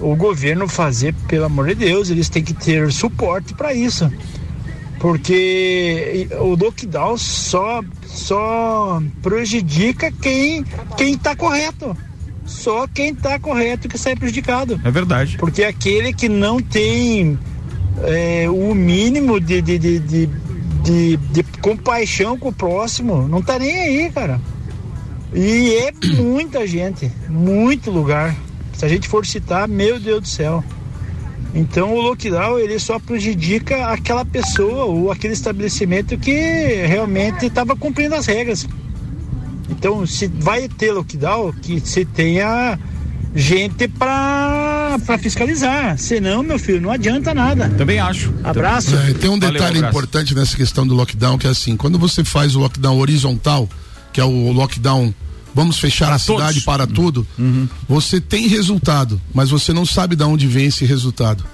o 0.00 0.14
governo 0.16 0.68
fazer, 0.68 1.14
pelo 1.26 1.44
amor 1.46 1.66
de 1.68 1.74
Deus, 1.74 2.10
eles 2.10 2.28
têm 2.28 2.42
que 2.42 2.54
ter 2.54 2.90
suporte 2.92 3.54
para 3.54 3.72
isso. 3.74 4.10
Porque 4.98 6.28
o 6.40 6.54
lockdown 6.56 7.16
só, 7.16 7.82
só 8.06 9.00
prejudica 9.22 10.10
quem, 10.20 10.64
quem 10.96 11.16
tá 11.16 11.34
correto. 11.36 11.96
Só 12.44 12.86
quem 12.88 13.14
tá 13.14 13.38
correto 13.38 13.88
que 13.88 13.98
sai 13.98 14.16
prejudicado. 14.16 14.80
É 14.84 14.90
verdade. 14.90 15.36
Porque 15.38 15.62
aquele 15.64 16.12
que 16.12 16.28
não 16.28 16.58
tem 16.60 17.38
é, 18.04 18.46
o 18.48 18.74
mínimo 18.74 19.38
de, 19.38 19.60
de, 19.60 19.78
de, 19.78 19.98
de, 19.98 20.26
de- 20.82 21.16
de 21.16 21.42
compaixão 21.60 22.38
com 22.38 22.48
o 22.48 22.52
próximo, 22.52 23.28
não 23.28 23.42
tá 23.42 23.58
nem 23.58 23.76
aí, 23.78 24.10
cara. 24.10 24.40
E 25.34 25.74
é 25.74 25.92
muita 26.16 26.66
gente, 26.66 27.10
muito 27.28 27.90
lugar. 27.90 28.34
Se 28.72 28.84
a 28.84 28.88
gente 28.88 29.08
for 29.08 29.26
citar, 29.26 29.68
meu 29.68 29.98
Deus 29.98 30.22
do 30.22 30.28
céu. 30.28 30.64
Então 31.54 31.94
o 31.94 32.00
lockdown 32.00 32.58
ele 32.58 32.78
só 32.78 32.98
prejudica 32.98 33.86
aquela 33.86 34.24
pessoa 34.24 34.84
ou 34.84 35.10
aquele 35.10 35.32
estabelecimento 35.32 36.16
que 36.18 36.32
realmente 36.86 37.46
estava 37.46 37.74
cumprindo 37.74 38.14
as 38.14 38.26
regras. 38.26 38.66
Então 39.68 40.06
se 40.06 40.26
vai 40.26 40.68
ter 40.68 40.92
lockdown, 40.92 41.52
que 41.52 41.80
se 41.80 42.04
tenha 42.04 42.78
gente 43.34 43.88
para 43.88 44.98
fiscalizar. 45.20 45.98
Senão, 45.98 46.42
meu 46.42 46.58
filho, 46.58 46.80
não 46.80 46.90
adianta 46.90 47.34
nada. 47.34 47.68
Também 47.70 47.98
acho. 47.98 48.32
Abraço. 48.42 48.96
É, 48.96 49.12
tem 49.14 49.30
um 49.30 49.38
detalhe 49.38 49.78
importante 49.78 50.34
nessa 50.34 50.56
questão 50.56 50.86
do 50.86 50.94
lockdown, 50.94 51.38
que 51.38 51.46
é 51.46 51.50
assim, 51.50 51.76
quando 51.76 51.98
você 51.98 52.24
faz 52.24 52.56
o 52.56 52.60
lockdown 52.60 52.98
horizontal, 52.98 53.68
que 54.18 54.20
é 54.20 54.24
o 54.24 54.50
lockdown, 54.50 55.14
vamos 55.54 55.78
fechar 55.78 56.12
a 56.12 56.18
cidade 56.18 56.62
para 56.62 56.88
tudo, 56.88 57.24
você 57.88 58.20
tem 58.20 58.48
resultado, 58.48 59.20
mas 59.32 59.48
você 59.48 59.72
não 59.72 59.86
sabe 59.86 60.16
de 60.16 60.24
onde 60.24 60.48
vem 60.48 60.66
esse 60.66 60.84
resultado. 60.84 61.44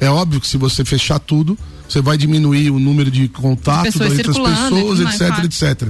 É 0.00 0.08
óbvio 0.08 0.40
que 0.40 0.46
se 0.46 0.56
você 0.56 0.86
fechar 0.86 1.18
tudo, 1.18 1.58
você 1.86 2.00
vai 2.00 2.16
diminuir 2.16 2.70
o 2.70 2.78
número 2.78 3.10
de 3.10 3.28
contatos 3.28 3.94
entre 3.96 4.06
as 4.06 4.26
pessoas, 4.26 4.58
tudo 4.70 4.86
mais, 4.86 5.00
etc, 5.00 5.26
claro. 5.26 5.44
etc. 5.44 5.88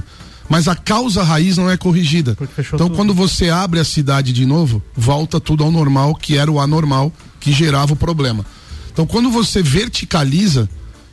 Mas 0.49 0.67
a 0.67 0.75
causa 0.75 1.23
raiz 1.23 1.55
não 1.55 1.69
é 1.69 1.77
corrigida. 1.77 2.37
Então, 2.73 2.89
quando 2.89 3.13
você 3.13 3.49
abre 3.49 3.79
a 3.79 3.85
cidade 3.85 4.33
de 4.33 4.45
novo, 4.45 4.83
volta 4.93 5.39
tudo 5.39 5.63
ao 5.63 5.71
normal, 5.71 6.15
que 6.15 6.35
era 6.35 6.51
o 6.51 6.59
anormal 6.59 7.13
que 7.39 7.53
gerava 7.53 7.93
o 7.93 7.95
problema. 7.95 8.45
Então, 8.91 9.07
quando 9.07 9.31
você 9.31 9.63
verticaliza 9.63 10.69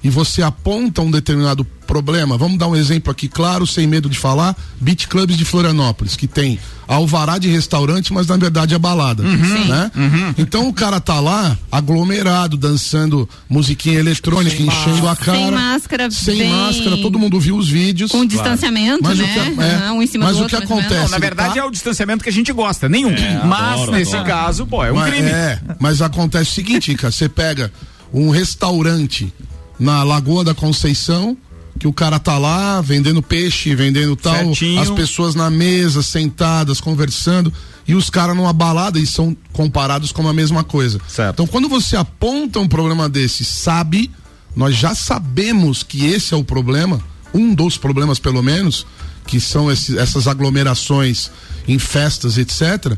e 0.07 0.11
você 0.11 0.41
aponta 0.41 1.03
um 1.03 1.11
determinado 1.11 1.65
problema, 1.85 2.37
vamos 2.39 2.59
dar 2.59 2.69
um 2.69 2.77
exemplo 2.77 3.11
aqui 3.11 3.27
claro, 3.29 3.67
sem 3.67 3.87
medo 3.89 4.09
de 4.09 4.17
falar, 4.19 4.57
Beach 4.81 5.07
Clubs 5.09 5.37
de 5.37 5.45
Florianópolis, 5.45 6.15
que 6.17 6.27
tem 6.29 6.59
alvará 6.87 7.39
de 7.39 7.49
restaurante, 7.49 8.13
mas 8.13 8.27
na 8.29 8.37
verdade 8.37 8.73
é 8.75 8.79
balada, 8.79 9.23
né? 9.25 9.91
Então 10.39 10.69
o 10.69 10.73
cara 10.73 11.01
tá 11.01 11.19
lá 11.19 11.57
aglomerado, 11.71 12.57
dançando 12.57 13.29
musiquinha 13.49 13.99
eletrônica, 13.99 14.63
enchendo 14.63 15.09
a 15.09 15.17
cara, 15.17 15.39
Sem 15.39 15.51
máscara, 15.51 16.11
sem 16.11 16.39
bem- 16.39 16.51
máscara, 16.51 16.97
todo 16.99 17.19
mundo 17.19 17.39
viu 17.41 17.57
os 17.57 17.69
vídeos. 17.69 18.11
Com 18.13 18.25
distanciamento, 18.25 19.03
Mas 19.03 19.19
o 19.19 19.23
né? 19.23 19.53
que- 19.57 19.61
é, 19.63 19.87
Ah, 19.89 19.93
um 19.93 20.03
em 20.03 20.07
cima 20.07 20.25
mas 20.27 20.35
do 20.37 20.41
o 20.41 20.43
outro, 20.43 20.59
que 20.59 20.65
acontece? 20.65 21.03
Não, 21.05 21.09
na 21.11 21.19
verdade 21.19 21.55
tá- 21.55 21.61
é 21.61 21.65
o 21.65 21.71
distanciamento 21.71 22.23
que 22.23 22.31
a 22.31 22.33
gente 22.33 22.53
gosta, 22.53 22.89
nenhum. 22.89 23.11
É, 23.11 23.43
mas 23.45 23.73
adoro, 23.81 23.93
nesse 23.93 24.15
adoro. 24.17 24.29
caso, 24.31 24.67
pô, 24.67 24.85
é 24.85 24.93
um 24.93 24.97
Mas- 24.97 25.13
crime. 25.13 25.29
É, 25.31 25.61
mas 25.81 26.01
acontece 26.01 26.51
o 26.51 26.55
seguinte, 26.55 26.95
cara, 26.95 27.13
você 27.13 27.29
pega 27.29 27.73
um 28.13 28.31
restaurante 28.31 29.33
na 29.79 30.03
Lagoa 30.03 30.45
da 30.45 30.55
Conceição, 30.55 31.37
que 31.79 31.87
o 31.87 31.93
cara 31.93 32.19
tá 32.19 32.39
lá 32.39 32.81
vendendo 32.81 33.23
peixe, 33.23 33.75
vendendo 33.75 34.17
tal, 34.17 34.35
Certinho. 34.35 34.81
as 34.81 34.89
pessoas 34.91 35.35
na 35.35 35.51
mesa, 35.51 36.03
sentadas, 36.03 36.81
conversando, 36.81 37.53
e 37.87 37.95
os 37.95 38.09
caras 38.09 38.35
numa 38.35 38.53
balada 38.53 38.99
e 38.99 39.07
são 39.07 39.37
comparados 39.53 40.11
como 40.11 40.29
a 40.29 40.33
mesma 40.33 40.65
coisa. 40.65 40.99
Então, 41.35 41.47
quando 41.47 41.69
você 41.69 41.95
aponta 41.97 42.59
um 42.59 42.67
problema 42.67 43.09
desse, 43.09 43.45
sabe, 43.45 44.11
nós 44.57 44.75
já 44.75 44.95
sabemos 44.95 45.83
que 45.83 46.07
esse 46.07 46.33
é 46.33 46.37
o 46.37 46.43
problema, 46.43 46.99
um 47.35 47.55
dos 47.55 47.77
problemas 47.77 48.19
pelo 48.19 48.43
menos, 48.43 48.87
que 49.27 49.39
são 49.39 49.71
esses- 49.71 49.97
essas 49.97 50.27
aglomerações 50.27 51.31
em 51.69 51.79
festas, 51.79 52.39
etc. 52.39 52.97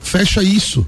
Fecha 0.00 0.42
isso. 0.42 0.86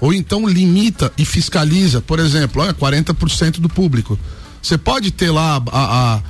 Ou 0.00 0.12
então 0.12 0.46
limita 0.46 1.10
e 1.18 1.24
fiscaliza, 1.24 2.00
por 2.00 2.18
exemplo, 2.20 2.62
olha, 2.62 2.72
40% 2.74 3.58
do 3.60 3.68
público. 3.68 4.18
Você 4.66 4.76
pode 4.76 5.12
ter 5.12 5.30
lá 5.30 5.62
a, 5.70 6.16
a, 6.16 6.22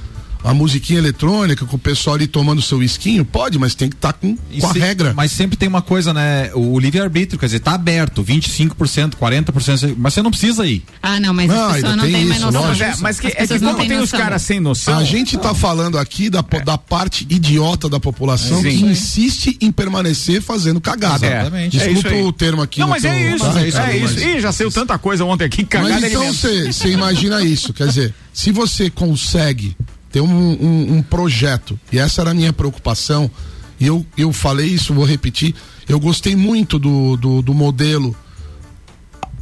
a 0.47 0.55
musiquinha 0.55 0.99
eletrônica, 0.99 1.67
com 1.67 1.77
o 1.77 1.79
pessoal 1.79 2.15
ali 2.17 2.27
tomando 2.27 2.63
seu 2.63 2.83
esquinho, 2.83 3.25
pode, 3.25 3.59
mas 3.59 3.75
tem 3.75 3.89
que 3.91 3.97
estar 3.97 4.13
com, 4.13 4.37
E 4.51 4.61
com 4.61 4.69
a 4.69 4.73
se- 4.73 4.79
regra. 4.79 5.13
Mas 5.15 5.33
sempre 5.33 5.57
tem 5.57 5.69
uma 5.69 5.83
coisa, 5.83 6.15
né? 6.15 6.51
O 6.55 6.79
livre-arbítrio, 6.79 7.39
quer 7.39 7.47
dizer, 7.47 7.61
tá 7.61 7.73
aberto, 7.73 8.23
25%, 8.23 9.17
40%, 9.17 9.95
mas 9.99 10.15
você 10.15 10.23
não 10.23 10.31
precisa 10.31 10.65
ir. 10.67 10.85
Ah, 11.03 11.19
não, 11.19 11.35
mas 11.35 11.49
Não, 11.49 11.55
as 11.57 11.61
pessoas 11.75 11.85
ainda 11.85 11.97
não 11.97 12.05
tem 12.05 12.13
têm 12.15 12.25
mais 12.27 12.37
isso, 12.37 12.47
noção. 12.47 12.63
lógico. 12.69 12.85
É, 12.91 12.95
mas 13.01 13.21
que, 13.21 13.27
é 13.27 13.31
que 13.31 13.37
pessoas 13.39 13.61
não 13.63 13.75
como 13.75 13.89
tem 13.89 13.99
os 13.99 14.11
caras 14.13 14.43
sem 14.43 14.61
noção. 14.61 14.99
A 14.99 15.05
gente 15.05 15.37
tá 15.37 15.53
falando 15.55 15.99
aqui 15.99 16.31
da, 16.31 16.43
po- 16.43 16.65
da 16.65 16.79
parte 16.79 17.27
idiota 17.29 17.89
da 17.89 17.99
população 17.99 18.63
Sim. 18.63 18.69
que 18.69 18.85
insiste 18.85 19.57
em 19.61 19.73
permanecer 19.73 20.41
fazendo 20.41 20.81
cagada. 20.81 21.27
É, 21.27 21.41
Exatamente. 21.41 21.77
é 21.81 21.85
isso 21.87 21.95
Desculpa 21.95 22.17
aí. 22.17 22.23
o 22.23 22.33
termo 22.33 22.63
aqui. 22.63 22.81
Não, 22.81 22.87
no 22.87 22.93
mas 22.93 23.05
é 23.05 23.13
teu- 23.13 23.37
isso, 23.37 23.45
tá, 23.53 23.61
é 23.61 23.65
Ricardo, 23.65 23.93
isso. 23.97 24.15
mas- 24.15 24.23
Ih, 24.23 24.41
já 24.41 24.53
saiu 24.53 24.71
tanta 24.71 24.97
coisa 24.99 25.25
ontem 25.25 25.45
aqui, 25.45 25.65
cagada 25.65 25.95
Mas 25.95 26.05
é 26.05 26.09
então 26.09 26.33
você 26.73 26.89
imagina 26.91 27.43
isso, 27.43 27.73
quer 27.73 27.89
dizer, 27.89 28.15
se 28.33 28.53
você 28.53 28.89
consegue 28.91 29.77
ter 30.17 30.23
um, 30.23 30.29
um- 30.29 30.97
um 30.97 31.03
projeto, 31.03 31.79
e 31.93 31.99
essa 31.99 32.23
era 32.23 32.31
a 32.31 32.35
minha 32.35 32.51
preocupação, 32.51 33.31
e 33.79 33.87
eu, 33.87 34.05
eu 34.17 34.33
falei 34.33 34.67
isso, 34.67 34.95
vou 34.95 35.05
repetir, 35.05 35.55
eu 35.87 36.01
gostei 36.01 36.35
muito 36.35 36.79
do, 36.79 37.19
do, 37.19 37.43
do 37.43 37.53
modelo, 37.53 38.17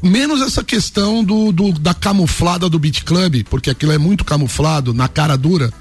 menos 0.03 0.43
essa 0.43 0.65
questão 0.65 1.23
do, 1.23 1.53
do- 1.53 1.71
da 1.79 1.95
camuflada 1.95 2.69
do 2.69 2.77
Beat 2.77 3.05
Club, 3.05 3.45
porque 3.49 3.71
aquilo 3.71 3.93
é 3.93 3.99
muito 3.99 4.25
camuflado, 4.25 4.93
na 4.93 5.07
cara 5.07 5.37
dura, 5.39 5.73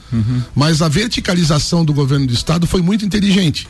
mas 0.55 0.83
a 0.83 0.87
verticalização 0.87 1.83
do 1.83 1.91
governo 1.91 2.27
do 2.27 2.33
estado 2.33 2.67
foi 2.67 2.83
muito 2.83 3.03
inteligente. 3.03 3.67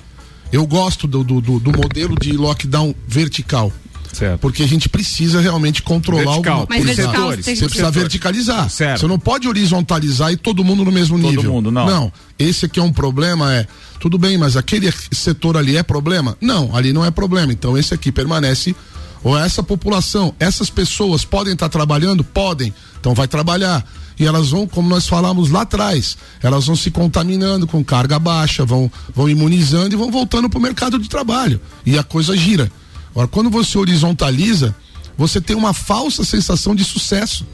Eu 0.52 0.68
gosto 0.68 1.08
do, 1.08 1.24
do, 1.24 1.40
do- 1.40 1.60
do 1.60 1.72
modelo 1.72 2.16
de 2.20 2.34
lockdown 2.34 2.94
vertical. 3.08 3.72
Certo. 4.14 4.40
Porque 4.40 4.64
a 4.64 4.68
gente 4.68 4.88
precisa 4.88 5.42
realmente 5.42 5.82
controlar 5.82 6.24
Vertical. 6.24 6.60
alguma 6.62 6.68
Mas 6.78 6.86
vertical, 6.86 7.30
você 7.32 7.36
tem 7.42 7.54
que- 7.54 7.60
Você 7.60 7.66
precisa 7.66 7.92
verticalizar. 7.92 8.70
Certo. 8.70 9.00
Você 9.02 9.08
não 9.08 9.20
pode 9.20 9.48
horizontalizar 9.48 10.32
e 10.32 10.38
todo 10.38 10.64
mundo 10.64 10.86
no 10.86 10.92
mesmo 10.92 11.18
Todo 11.20 11.30
nível. 11.30 11.52
mundo, 11.52 11.72
não. 11.72 11.86
Não. 11.86 12.14
Esse 12.40 12.66
aqui 12.66 12.80
é 12.80 12.84
um 12.84 12.94
problema, 12.94 13.54
é. 13.54 13.68
Tudo 14.00 14.18
bem, 14.18 14.38
mas 14.38 14.56
aquele 14.56 14.94
setor 15.12 15.58
ali 15.58 15.76
é 15.78 15.84
problema? 15.84 16.38
Não, 16.40 16.76
ali 16.76 16.94
não 16.94 17.04
é 17.04 17.12
problema. 17.12 17.52
Então 17.52 17.78
esse 17.78 17.94
aqui 17.94 18.12
permanece. 18.12 18.76
Ou 19.24 19.38
essa 19.38 19.64
população, 19.64 20.36
essas 20.40 20.70
pessoas 20.70 21.24
podem 21.24 21.54
estar 21.54 21.70
trabalhando? 21.70 22.24
Podem. 22.24 22.74
Então 23.00 23.14
vai 23.14 23.28
trabalhar. 23.28 23.86
E 24.20 24.26
elas 24.26 24.50
vão, 24.52 24.68
como 24.68 24.88
nós 24.90 25.08
falamos 25.08 25.50
lá 25.50 25.62
atrás, 25.62 26.18
elas 26.42 26.68
vão 26.68 26.76
se 26.76 26.92
contaminando 26.92 27.66
com 27.66 27.84
carga 27.84 28.20
baixa, 28.20 28.64
vão, 28.66 28.92
vão 29.16 29.28
imunizando 29.30 29.96
e 29.96 29.98
vão 29.98 30.12
voltando 30.12 30.50
para 30.50 30.60
o 30.60 30.62
mercado 30.62 31.00
de 31.00 31.10
trabalho. 31.10 31.60
E 31.86 31.98
a 31.98 32.04
coisa 32.04 32.36
gira. 32.38 32.72
Agora, 33.14 33.28
quando 33.28 33.50
você 33.50 33.78
horizontaliza, 33.78 34.76
você 35.18 35.40
tem 35.40 35.56
uma 35.56 35.74
falsa 35.74 36.24
sensação 36.24 36.76
de 36.76 36.84
sucesso. 36.84 37.46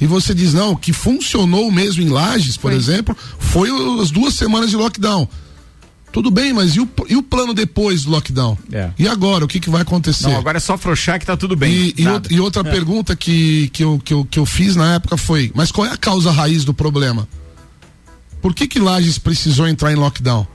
E 0.00 0.06
você 0.06 0.34
diz, 0.34 0.52
não, 0.52 0.74
que 0.74 0.92
funcionou 0.92 1.70
mesmo 1.70 2.02
em 2.02 2.08
Lages, 2.08 2.56
por 2.56 2.72
exemplo, 2.72 3.16
foi 3.38 3.68
as 4.00 4.10
duas 4.10 4.34
semanas 4.34 4.70
de 4.70 4.76
lockdown. 4.76 5.28
Tudo 6.10 6.30
bem, 6.30 6.52
mas 6.52 6.76
e 6.76 6.80
o, 6.80 6.88
e 7.08 7.16
o 7.16 7.22
plano 7.22 7.54
depois 7.54 8.04
do 8.04 8.10
lockdown? 8.10 8.58
É. 8.70 8.90
E 8.98 9.08
agora, 9.08 9.44
o 9.44 9.48
que, 9.48 9.60
que 9.60 9.70
vai 9.70 9.80
acontecer? 9.80 10.28
Não, 10.28 10.36
agora 10.36 10.58
é 10.58 10.60
só 10.60 10.74
afrouxar 10.74 11.18
que 11.18 11.24
tá 11.24 11.36
tudo 11.36 11.56
bem. 11.56 11.72
E, 11.72 11.94
e 11.96 12.34
e 12.34 12.40
outra 12.40 12.62
pergunta 12.62 13.16
que, 13.16 13.68
que, 13.68 13.82
eu, 13.82 14.00
que, 14.04 14.12
eu, 14.12 14.24
que 14.24 14.38
eu 14.38 14.44
fiz 14.44 14.76
na 14.76 14.94
época 14.94 15.16
foi: 15.16 15.50
mas 15.54 15.72
qual 15.72 15.86
é 15.86 15.90
a 15.90 15.96
causa 15.96 16.30
raiz 16.30 16.64
do 16.64 16.74
problema? 16.74 17.26
Por 18.42 18.52
que, 18.52 18.66
que 18.66 18.78
Lages 18.78 19.18
precisou 19.18 19.66
entrar 19.66 19.90
em 19.92 19.96
lockdown? 19.96 20.46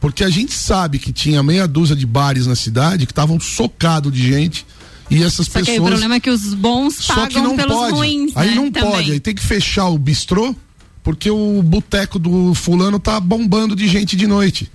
Porque 0.00 0.24
a 0.24 0.30
gente 0.30 0.52
sabe 0.54 0.98
que 0.98 1.12
tinha 1.12 1.42
meia 1.42 1.68
dúzia 1.68 1.94
de 1.94 2.06
bares 2.06 2.46
na 2.46 2.56
cidade 2.56 3.04
que 3.06 3.12
estavam 3.12 3.38
socados 3.38 4.10
de 4.12 4.26
gente 4.26 4.66
e 5.10 5.22
essas 5.22 5.46
Só 5.46 5.52
que 5.60 5.66
pessoas. 5.66 5.78
o 5.78 5.84
problema 5.84 6.14
é 6.14 6.20
que 6.20 6.30
os 6.30 6.54
bons 6.54 6.96
Só 6.96 7.26
que 7.26 7.34
pagam 7.34 7.42
não 7.42 7.56
pelos 7.56 7.76
pode. 7.76 7.92
ruins, 7.92 8.32
aí 8.34 8.48
né? 8.50 8.54
não 8.54 8.70
Também. 8.70 8.90
pode, 8.90 9.12
aí 9.12 9.20
tem 9.20 9.34
que 9.34 9.42
fechar 9.42 9.88
o 9.88 9.98
bistrô 9.98 10.54
porque 11.02 11.30
o 11.30 11.62
boteco 11.62 12.18
do 12.18 12.54
fulano 12.54 12.98
tá 12.98 13.18
bombando 13.20 13.74
de 13.76 13.86
gente 13.88 14.16
de 14.16 14.26
noite. 14.26 14.70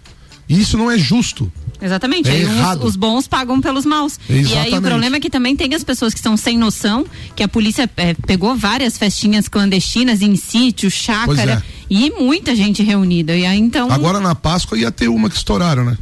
E 0.48 0.60
isso 0.60 0.78
não 0.78 0.89
é 0.91 0.98
justo. 0.98 1.52
Exatamente. 1.82 2.30
É 2.30 2.41
errado. 2.41 2.86
os 2.86 2.96
bons 2.96 3.28
pagam 3.28 3.60
pelos 3.60 3.86
maus. 3.86 4.20
E 4.30 4.34
aí 4.34 4.39
o 4.39 4.46
Exatamente. 4.46 4.82
problema 4.82 5.16
é 5.18 5.20
que 5.20 5.30
também 5.30 5.56
tem 5.56 5.74
as 5.74 5.84
pessoas 5.84 6.14
que 6.14 6.20
são 6.20 6.38
sem 6.38 6.58
noção, 6.58 7.06
que 7.36 7.43
a 7.43 7.48
polícia 7.48 7.89
eh, 7.98 8.16
pegou 8.26 8.56
várias 8.56 8.98
festinhas 8.98 9.48
clandestinas 9.48 10.22
em 10.22 10.36
sítio, 10.36 10.89
chácara, 10.89 11.64
e 11.89 12.12
muita 12.12 12.56
gente 12.56 12.82
reunida. 12.82 13.36
E 13.36 13.46
aí 13.46 13.60
então. 13.60 13.91
Agora 13.91 14.20
na 14.20 14.34
Páscoa 14.36 14.78
ia 14.78 14.91
ter 14.91 15.10
uma 15.10 15.30
que 15.30 15.36
estouraram, 15.36 15.84
né? 15.84 15.98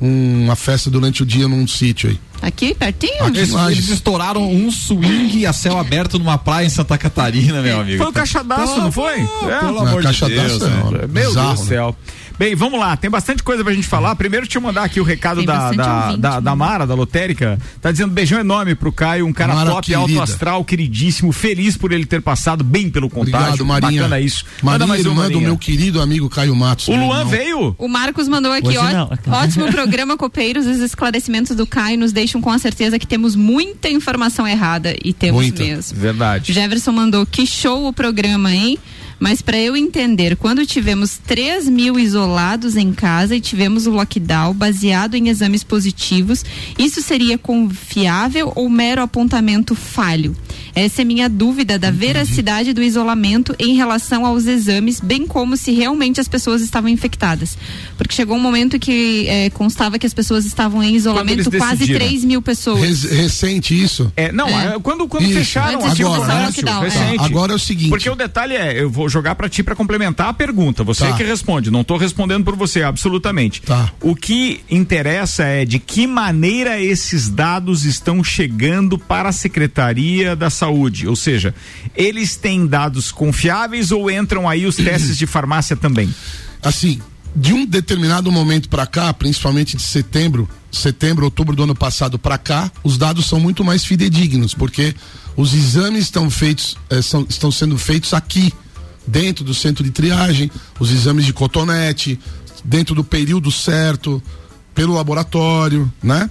Uma 0.00 0.56
festa 0.56 0.90
durante 0.90 1.22
o 1.22 1.26
dia 1.26 1.46
num 1.48 1.66
sítio 1.66 2.10
aí. 2.10 2.18
Aqui 2.42 2.74
pertinho? 2.74 3.24
Aqui 3.24 3.38
Eles, 3.38 3.54
eles 3.54 3.88
estouraram 3.88 4.46
um 4.52 4.70
swing 4.70 5.46
a 5.46 5.52
céu 5.52 5.78
aberto 5.78 6.18
numa 6.18 6.36
praia 6.36 6.66
em 6.66 6.68
Santa 6.68 6.98
Catarina, 6.98 7.62
meu 7.62 7.80
amigo. 7.80 7.98
Foi 7.98 8.08
o 8.08 8.12
caixadaço, 8.12 8.80
não 8.80 8.92
foi? 8.92 9.20
É. 9.20 9.58
Pelo 9.60 9.72
Não, 9.76 9.86
amor 9.86 10.02
de 10.02 10.26
Deus. 10.26 10.60
não. 10.60 10.90
né? 10.90 11.06
Meu 11.08 11.28
Bizarro, 11.28 11.54
Deus 11.54 11.68
do 11.68 11.74
né? 11.74 11.94
Bem, 12.38 12.54
vamos 12.54 12.80
lá, 12.80 12.96
tem 12.96 13.08
bastante 13.08 13.42
coisa 13.42 13.62
pra 13.62 13.72
gente 13.72 13.86
falar. 13.86 14.14
Primeiro, 14.16 14.44
deixa 14.46 14.58
eu 14.58 14.62
mandar 14.62 14.82
aqui 14.84 15.00
o 15.00 15.04
recado 15.04 15.44
da, 15.44 15.70
da, 15.72 16.04
ouvinte, 16.06 16.20
da, 16.20 16.40
da? 16.40 16.56
Mara, 16.56 16.86
da 16.86 16.94
Lotérica. 16.94 17.58
Tá 17.80 17.92
dizendo 17.92 18.12
beijão 18.12 18.40
enorme 18.40 18.74
pro 18.74 18.90
Caio, 18.92 19.26
um 19.26 19.32
cara 19.32 19.54
Mara, 19.54 19.70
top, 19.70 19.86
querida. 19.86 20.00
alto 20.02 20.20
astral, 20.20 20.64
queridíssimo, 20.64 21.30
feliz 21.32 21.76
por 21.76 21.92
ele 21.92 22.04
ter 22.04 22.20
passado 22.20 22.64
bem 22.64 22.90
pelo 22.90 23.08
contágio. 23.08 23.62
Obrigado, 23.62 23.66
Marinha. 23.66 24.02
Bacana 24.02 24.20
isso. 24.20 24.44
Manda 24.62 24.86
Marinha, 24.86 24.86
mais 24.88 25.06
uma, 25.06 25.10
irmã 25.12 25.22
do 25.22 25.32
Marinha. 25.34 25.48
meu 25.48 25.58
querido 25.58 26.00
amigo 26.00 26.28
Caio 26.28 26.54
Matos. 26.56 26.88
O 26.88 26.92
Luan 26.92 27.18
irmão. 27.20 27.28
veio? 27.28 27.74
O 27.78 27.88
Marcos 27.88 28.26
mandou 28.28 28.50
aqui, 28.52 28.76
ó, 28.76 28.90
não. 28.92 29.10
ótimo 29.32 29.66
programa, 29.72 30.16
copeiros. 30.16 30.66
Os 30.66 30.78
esclarecimentos 30.78 31.56
do 31.56 31.66
Caio 31.66 31.98
nos 31.98 32.12
deixam 32.12 32.40
com 32.40 32.50
a 32.50 32.58
certeza 32.58 32.98
que 32.98 33.06
temos 33.06 33.36
muita 33.36 33.88
informação 33.88 34.46
errada 34.46 34.94
e 35.04 35.12
temos 35.12 35.42
Muita. 35.42 35.62
mesmo. 35.62 35.98
Verdade. 35.98 36.52
Jefferson 36.52 36.92
mandou 36.92 37.24
que 37.24 37.46
show 37.46 37.86
o 37.86 37.92
programa, 37.92 38.52
hein? 38.52 38.78
Mas 39.24 39.40
para 39.40 39.56
eu 39.56 39.74
entender, 39.74 40.36
quando 40.36 40.66
tivemos 40.66 41.16
3 41.16 41.66
mil 41.66 41.98
isolados 41.98 42.76
em 42.76 42.92
casa 42.92 43.34
e 43.34 43.40
tivemos 43.40 43.86
o 43.86 43.90
lockdown 43.90 44.52
baseado 44.52 45.14
em 45.14 45.30
exames 45.30 45.64
positivos, 45.64 46.44
isso 46.78 47.00
seria 47.00 47.38
confiável 47.38 48.52
ou 48.54 48.68
mero 48.68 49.00
apontamento 49.00 49.74
falho? 49.74 50.36
Essa 50.74 51.02
é 51.02 51.04
minha 51.04 51.28
dúvida 51.28 51.78
da 51.78 51.90
veracidade 51.90 52.72
do 52.72 52.82
isolamento 52.82 53.54
em 53.58 53.74
relação 53.76 54.26
aos 54.26 54.46
exames, 54.46 55.00
bem 55.00 55.26
como 55.26 55.56
se 55.56 55.70
realmente 55.72 56.20
as 56.20 56.26
pessoas 56.28 56.62
estavam 56.62 56.88
infectadas. 56.90 57.56
Porque 57.96 58.14
chegou 58.14 58.36
um 58.36 58.40
momento 58.40 58.78
que 58.78 59.26
eh, 59.28 59.50
constava 59.50 59.98
que 59.98 60.06
as 60.06 60.12
pessoas 60.14 60.44
estavam 60.44 60.82
em 60.82 60.94
isolamento, 60.96 61.50
quase 61.50 61.76
decidiram. 61.78 62.00
3 62.06 62.24
mil 62.24 62.42
pessoas. 62.42 62.80
Res- 62.80 63.04
recente 63.04 63.80
isso. 63.80 64.12
É, 64.16 64.32
não, 64.32 64.48
É. 64.48 64.74
é, 64.74 64.78
quando, 64.80 65.06
quando 65.06 65.24
Isso. 65.24 65.34
fecharam 65.34 65.84
Antes 65.84 65.98
começar 65.98 66.08
o 66.08 66.20
comércio, 66.20 66.44
lockdown, 66.64 66.82
é. 66.84 66.88
recente. 66.88 67.18
Tá, 67.18 67.24
agora 67.24 67.52
é 67.52 67.56
o 67.56 67.58
seguinte. 67.58 67.90
Porque 67.90 68.10
o 68.10 68.16
detalhe 68.16 68.54
é, 68.54 68.80
eu 68.82 68.90
vou 68.90 69.08
jogar 69.08 69.34
pra 69.36 69.48
ti 69.48 69.62
pra 69.62 69.76
complementar 69.76 70.28
a 70.28 70.32
pergunta. 70.32 70.82
Você 70.82 71.04
Tá. 71.06 71.12
que 71.16 71.22
responde, 71.22 71.70
não 71.70 71.84
tô 71.84 71.96
respondendo 71.96 72.44
por 72.44 72.56
você, 72.56 72.82
absolutamente. 72.82 73.62
Tá. 73.62 73.92
O 74.00 74.14
que 74.16 74.60
interessa 74.70 75.44
é 75.44 75.64
de 75.64 75.78
que 75.78 76.06
maneira 76.06 76.80
esses 76.80 77.28
dados 77.28 77.84
estão 77.84 78.24
chegando 78.24 78.98
para 78.98 79.28
a 79.28 79.32
Secretaria 79.32 80.34
da 80.34 80.50
Saúde. 80.50 80.63
Ou 81.06 81.16
seja, 81.16 81.54
eles 81.94 82.36
têm 82.36 82.66
dados 82.66 83.10
confiáveis 83.12 83.90
ou 83.90 84.10
entram 84.10 84.48
aí 84.48 84.66
os 84.66 84.76
testes 84.76 85.16
de 85.16 85.26
farmácia 85.26 85.76
também? 85.76 86.12
assim, 86.64 87.00
de 87.36 87.52
um 87.52 87.66
determinado 87.66 88.32
momento 88.32 88.68
para 88.68 88.86
cá, 88.86 89.12
principalmente 89.12 89.76
de 89.76 89.82
setembro, 89.82 90.48
setembro, 90.72 91.24
outubro 91.26 91.54
do 91.54 91.62
ano 91.62 91.74
passado 91.74 92.18
para 92.18 92.38
cá, 92.38 92.72
os 92.82 92.96
dados 92.96 93.26
são 93.26 93.38
muito 93.38 93.62
mais 93.62 93.84
fidedignos, 93.84 94.54
porque 94.54 94.94
os 95.36 95.52
exames 95.52 96.04
estão 96.04 96.30
feitos, 96.30 96.76
eh, 96.88 97.02
são, 97.02 97.26
estão 97.28 97.50
sendo 97.50 97.76
feitos 97.76 98.14
aqui, 98.14 98.52
dentro 99.06 99.44
do 99.44 99.52
centro 99.52 99.84
de 99.84 99.90
triagem, 99.90 100.50
os 100.80 100.90
exames 100.90 101.26
de 101.26 101.32
cotonete, 101.32 102.18
dentro 102.64 102.94
do 102.94 103.04
período 103.04 103.50
certo, 103.50 104.22
pelo 104.74 104.94
laboratório, 104.94 105.92
né? 106.02 106.30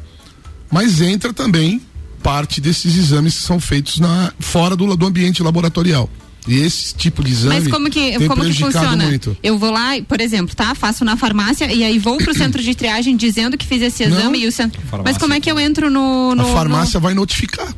Mas 0.72 1.00
entra 1.00 1.32
também 1.32 1.80
parte 2.24 2.62
desses 2.62 2.96
exames 2.96 3.36
que 3.36 3.42
são 3.44 3.60
feitos 3.60 4.00
na, 4.00 4.32
fora 4.40 4.76
do, 4.76 4.96
do 4.96 5.06
ambiente 5.06 5.44
laboratorial. 5.44 6.10
E 6.48 6.56
esse 6.60 6.94
tipo 6.94 7.24
de 7.24 7.32
exame 7.32 7.56
Mas 7.62 7.68
como 7.70 7.90
que, 7.90 8.18
tem 8.18 8.28
como 8.28 8.42
que 8.42 8.48
prejudicado 8.48 8.74
funciona? 8.86 9.06
muito. 9.06 9.38
Eu 9.42 9.58
vou 9.58 9.72
lá, 9.72 9.92
por 10.08 10.20
exemplo, 10.20 10.54
tá? 10.56 10.76
Faço 10.76 11.06
na 11.06 11.16
farmácia 11.16 11.72
e 11.72 11.84
aí 11.84 11.98
vou 12.00 12.18
pro 12.18 12.34
centro 12.34 12.62
de 12.62 12.76
triagem 12.76 13.16
dizendo 13.16 13.58
que 13.58 13.66
fiz 13.66 13.82
esse 13.82 14.06
Não. 14.06 14.18
exame 14.18 14.40
e 14.40 14.48
o 14.48 14.52
centro. 14.52 14.82
Farmácia. 14.82 15.14
Mas 15.14 15.18
como 15.18 15.34
é 15.34 15.40
que 15.40 15.50
eu 15.50 15.58
entro 15.60 15.90
no. 15.90 16.36
no 16.36 16.42
a 16.42 16.54
farmácia 16.54 17.00
vai 17.00 17.14
notificar. 17.14 17.74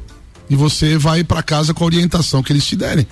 E 0.49 0.55
você 0.55 0.97
vai 0.97 1.23
para 1.23 1.43
casa 1.43 1.73
com 1.73 1.83
a 1.83 1.87
orientação 1.87 2.41
que 2.41 2.51
eles 2.53 2.65
te 2.65 2.75
derem. 2.75 3.05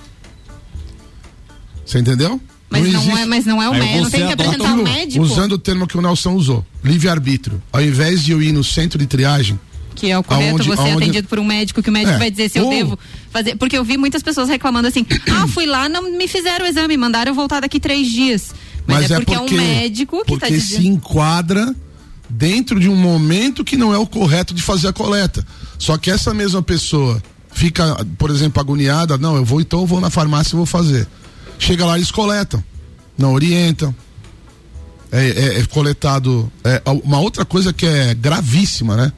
Você 1.84 1.98
entendeu? 1.98 2.40
Mas 2.70 2.92
não, 2.92 3.00
existe- 3.00 3.20
é, 3.20 3.26
mas 3.26 3.44
não 3.46 3.62
é 3.62 3.68
o 3.68 3.72
médico. 3.74 4.02
Não 4.02 4.10
tem 4.10 4.26
que 4.26 4.32
apresentar 4.32 4.64
um 4.64 4.66
Aquilo, 4.66 4.84
médico. 4.84 5.24
Usando 5.24 5.52
o 5.52 5.58
termo 5.58 5.86
que 5.86 5.96
o 5.96 6.02
Nelson 6.02 6.32
usou, 6.34 6.66
livre-arbítrio. 6.82 7.62
Ao 7.72 7.80
invés 7.82 8.24
de 8.24 8.32
eu 8.32 8.42
ir 8.42 8.52
no 8.52 8.64
centro 8.64 8.98
de 8.98 9.06
triagem, 9.06 9.58
Que 9.94 10.10
é 10.10 10.18
o 10.18 10.22
correto 10.24 10.50
Aonde- 10.56 10.68
você 10.68 10.82
é 10.82 10.90
aonde- 10.92 11.04
atendido 11.04 11.28
por 11.28 11.38
um 11.38 11.44
médico, 11.44 11.82
que 11.82 11.88
o 11.88 11.92
médico 11.92 12.16
É. 12.16 12.18
vai 12.18 12.30
dizer 12.30 12.50
se 12.50 12.58
eu 12.58 12.64
Ou- 12.64 12.70
devo 12.70 12.98
fazer. 13.30 13.56
Porque 13.56 13.76
eu 13.78 13.84
vi 13.84 13.96
muitas 13.96 14.22
pessoas 14.22 14.48
reclamando 14.48 14.88
assim: 14.88 15.06
ah, 15.30 15.46
fui 15.46 15.66
lá, 15.66 15.88
não 15.88 16.10
me 16.16 16.26
fizeram 16.28 16.64
o 16.64 16.68
exame, 16.68 16.96
mandaram 16.96 17.30
eu 17.30 17.34
voltar 17.34 17.60
daqui 17.60 17.78
três 17.78 18.10
dias. 18.10 18.52
Mas, 18.86 19.10
é, 19.10 19.16
porque 19.16 19.34
é 19.34 19.40
um 19.40 19.50
médico 19.50 20.18
que 20.24 20.32
tá 20.34 20.40
porque 20.40 20.54
dizendo. 20.54 20.82
se 20.82 20.88
enquadra 20.88 21.74
dentro 22.28 22.78
de 22.80 22.88
um 22.88 22.96
momento 22.96 23.64
que 23.64 23.76
não 23.76 23.94
é 23.94 23.98
o 23.98 24.06
correto 24.06 24.52
de 24.52 24.62
fazer 24.62 24.88
a 24.88 24.92
coleta. 24.92 25.46
Só 25.78 25.96
que 25.96 26.10
essa 26.10 26.34
mesma 26.34 26.62
pessoa 26.62 27.22
fica, 27.52 27.96
por 28.18 28.30
exemplo, 28.30 28.60
agoniada, 28.60 29.16
não, 29.16 29.36
eu 29.36 29.44
vou 29.44 29.60
então 29.60 29.80
eu 29.80 29.86
vou 29.86 30.00
na 30.00 30.10
farmácia 30.10 30.54
e 30.54 30.56
vou 30.56 30.66
fazer. 30.66 31.06
Chega 31.58 31.86
lá 31.86 31.96
eles 31.96 32.10
coletam. 32.10 32.62
não 33.16 33.32
orientam. 33.32 33.94
É, 35.12 35.28
é- 35.28 35.60
é 35.60 35.66
coletado. 35.66 36.50
é, 36.64 36.82
uma 37.04 37.20
outra 37.20 37.44
coisa 37.44 37.72
que 37.72 37.86
é 37.86 38.12
gravíssima, 38.14 38.96
né? 38.96 39.12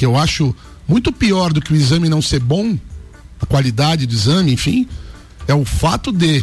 Que 0.00 0.06
eu 0.06 0.16
acho 0.16 0.56
muito 0.88 1.12
pior 1.12 1.52
do 1.52 1.60
que 1.60 1.74
o 1.74 1.76
exame 1.76 2.08
não 2.08 2.22
ser 2.22 2.40
bom, 2.40 2.74
a 3.38 3.44
qualidade 3.44 4.06
do 4.06 4.14
exame, 4.14 4.50
enfim, 4.50 4.88
é 5.46 5.52
o 5.52 5.62
fato 5.62 6.10
de 6.10 6.42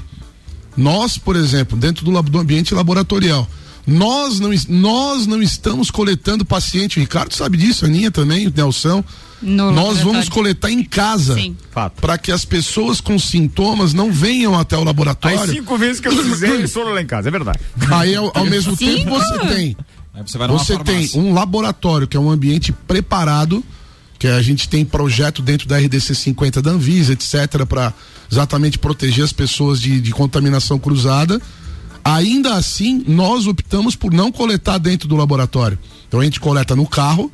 nós, 0.77 1.17
por 1.17 1.35
exemplo, 1.35 1.75
dentro 1.75 2.05
do, 2.05 2.11
lab- 2.11 2.29
do 2.29 2.37
ambiente 2.37 2.75
laboratorial, 2.75 3.49
nós 3.87 4.39
não, 4.39 4.51
nós 4.69 5.25
não 5.25 5.41
estamos 5.41 5.89
coletando 5.89 6.45
paciente. 6.45 6.97
O 6.97 6.99
Ricardo 6.99 7.33
sabe 7.33 7.57
disso, 7.57 7.83
a 7.85 7.87
Aninha 7.87 8.11
também, 8.11 8.45
o 8.45 8.53
Nelson. 8.55 9.03
No 9.41 9.71
nós 9.71 9.99
vamos 10.01 10.29
coletar 10.29 10.69
em 10.69 10.83
casa 10.83 11.35
para 11.99 12.15
que 12.19 12.31
as 12.31 12.45
pessoas 12.45 13.01
com 13.01 13.17
sintomas 13.17 13.91
não 13.91 14.11
venham 14.11 14.53
até 14.57 14.77
o 14.77 14.83
laboratório. 14.83 15.39
As 15.39 15.49
cinco 15.49 15.77
vezes 15.79 15.99
que 15.99 16.07
eu 16.07 16.13
precisei, 16.15 16.51
eles 16.51 16.71
foram 16.71 16.91
lá 16.91 17.01
em 17.01 17.07
casa, 17.07 17.27
é 17.29 17.31
verdade. 17.31 17.59
Aí, 17.91 18.15
ao, 18.15 18.31
ao 18.37 18.45
mesmo 18.45 18.75
Cinco? 18.75 18.93
tempo, 18.97 19.09
você 19.11 19.39
tem. 19.47 19.75
Aí 20.17 20.23
você 20.25 20.37
vai 20.37 20.47
numa 20.47 20.57
Você 20.57 20.77
tem 20.79 21.11
um 21.13 21.31
laboratório 21.31 22.07
que 22.07 22.17
é 22.17 22.19
um 22.19 22.31
ambiente 22.31 22.71
preparado, 22.71 23.63
que 24.17 24.25
a 24.25 24.41
gente 24.41 24.67
tem 24.67 24.83
projeto 24.83 25.43
dentro 25.43 25.67
da 25.67 25.77
RDC 25.77 26.15
50 26.15 26.59
da 26.59 26.71
Anvisa, 26.71 27.13
etc., 27.13 27.65
para 27.67 27.93
exatamente 28.31 28.79
proteger 28.79 29.23
as 29.23 29.31
pessoas 29.31 29.79
de, 29.79 30.01
de 30.01 30.11
contaminação 30.11 30.79
cruzada. 30.79 31.39
Ainda 32.03 32.55
assim, 32.55 33.03
nós 33.07 33.45
optamos 33.45 33.95
por 33.95 34.11
não 34.11 34.31
coletar 34.31 34.79
dentro 34.79 35.07
do 35.07 35.15
laboratório. 35.15 35.77
Então 36.07 36.19
a 36.19 36.23
gente 36.23 36.39
coleta 36.39 36.75
no 36.75 36.87
carro, 36.87 37.31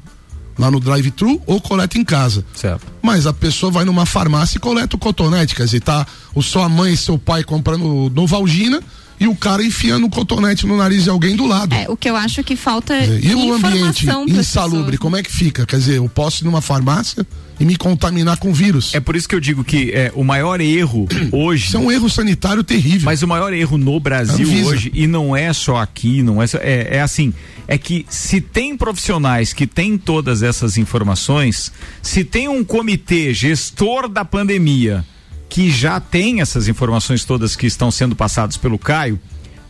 lá 0.60 0.70
no 0.70 0.80
drive-thru, 0.80 1.42
ou 1.46 1.62
coleta 1.62 1.98
em 1.98 2.04
casa. 2.04 2.44
Certo. 2.54 2.86
Mas 3.02 3.26
a 3.26 3.32
pessoa 3.32 3.72
vai 3.72 3.86
numa 3.86 4.06
farmácia 4.06 4.58
e 4.58 4.60
coleta 4.60 4.98
o 4.98 5.00
cotonete, 5.00 5.56
quer 5.56 5.64
dizer, 5.64 5.80
tá 5.80 6.06
o 6.36 6.42
sua 6.42 6.68
mãe 6.68 6.94
e 6.94 6.98
seu 6.98 7.18
pai 7.18 7.46
comprando 7.46 8.12
Novalgina 8.14 8.84
e 9.24 9.28
o 9.28 9.36
cara 9.36 9.64
enfiando 9.64 10.06
o 10.06 10.10
cotonete 10.10 10.68
no 10.68 10.76
nariz 10.76 11.06
de 11.06 11.10
alguém 11.10 11.34
do 11.34 11.46
lado. 11.46 11.74
É, 11.74 11.86
o 11.88 11.96
que 11.96 12.10
eu 12.10 12.16
acho 12.16 12.44
que 12.44 12.58
falta 12.58 13.00
dizer, 13.00 13.24
E 13.24 13.34
o 13.34 13.54
ambiente 13.54 14.06
insalubre, 14.28 14.98
como 14.98 15.16
é 15.16 15.24
que 15.24 15.32
fica? 15.32 15.66
Quer 15.66 15.78
dizer, 15.78 15.96
eu 15.96 16.10
posso 16.10 16.44
ir 16.44 16.46
numa 16.46 16.60
farmácia 16.60 17.26
e 17.58 17.64
me 17.64 17.78
contaminar 17.78 18.36
com 18.38 18.54
vírus. 18.54 18.94
É 18.94 19.00
por 19.00 19.16
isso 19.16 19.30
que 19.30 19.34
eu 19.34 19.40
digo 19.40 19.64
que 19.64 19.92
é, 19.92 20.12
o 20.14 20.26
maior 20.26 20.60
erro 20.60 21.08
hoje. 21.32 21.68
Isso 21.68 21.78
é 21.78 21.80
um 21.80 21.90
erro 21.90 22.10
sanitário 22.10 22.66
terrível. 22.66 23.06
Mas 23.06 23.24
o 23.24 23.28
maior 23.28 23.54
erro 23.54 23.78
no 23.78 23.98
Brasil 23.98 24.46
Anvisa. 24.46 24.70
hoje, 24.70 24.92
e 24.94 25.08
não 25.08 25.34
é 25.34 25.54
só 25.54 25.78
aqui, 25.78 26.22
não 26.22 26.42
é, 26.42 26.48
só, 26.48 26.58
é 26.58 26.98
é 26.98 27.02
assim, 27.02 27.34
é 27.66 27.78
que 27.78 28.06
se 28.10 28.42
tem 28.42 28.76
profissionais 28.76 29.54
que 29.54 29.66
têm 29.66 29.98
todas 29.98 30.44
essas 30.44 30.78
informações, 30.78 31.72
se 32.02 32.26
tem 32.26 32.50
um 32.50 32.62
comitê 32.62 33.34
gestor 33.34 34.10
da 34.10 34.26
pandemia 34.26 35.06
que 35.54 35.70
já 35.70 35.99
tem 35.99 36.41
essas 36.41 36.68
informações 36.68 37.24
todas 37.24 37.56
que 37.56 37.68
estão 37.68 37.91
sendo 37.91 38.16
passadas 38.16 38.58
pelo 38.58 38.80
Caio, 38.80 39.20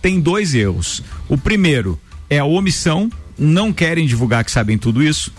tem 0.01 0.17
dois 0.17 0.55
erros. 0.55 1.03
O 1.27 1.37
primeiro 1.37 1.99
é 2.29 2.39
a 2.39 2.45
omissão, 2.45 3.09
não 3.37 3.73
querem 3.73 4.07
divulgar 4.07 4.45
que 4.45 4.51
sabem 4.51 4.77
tudo 4.77 5.03
isso. 5.03 5.33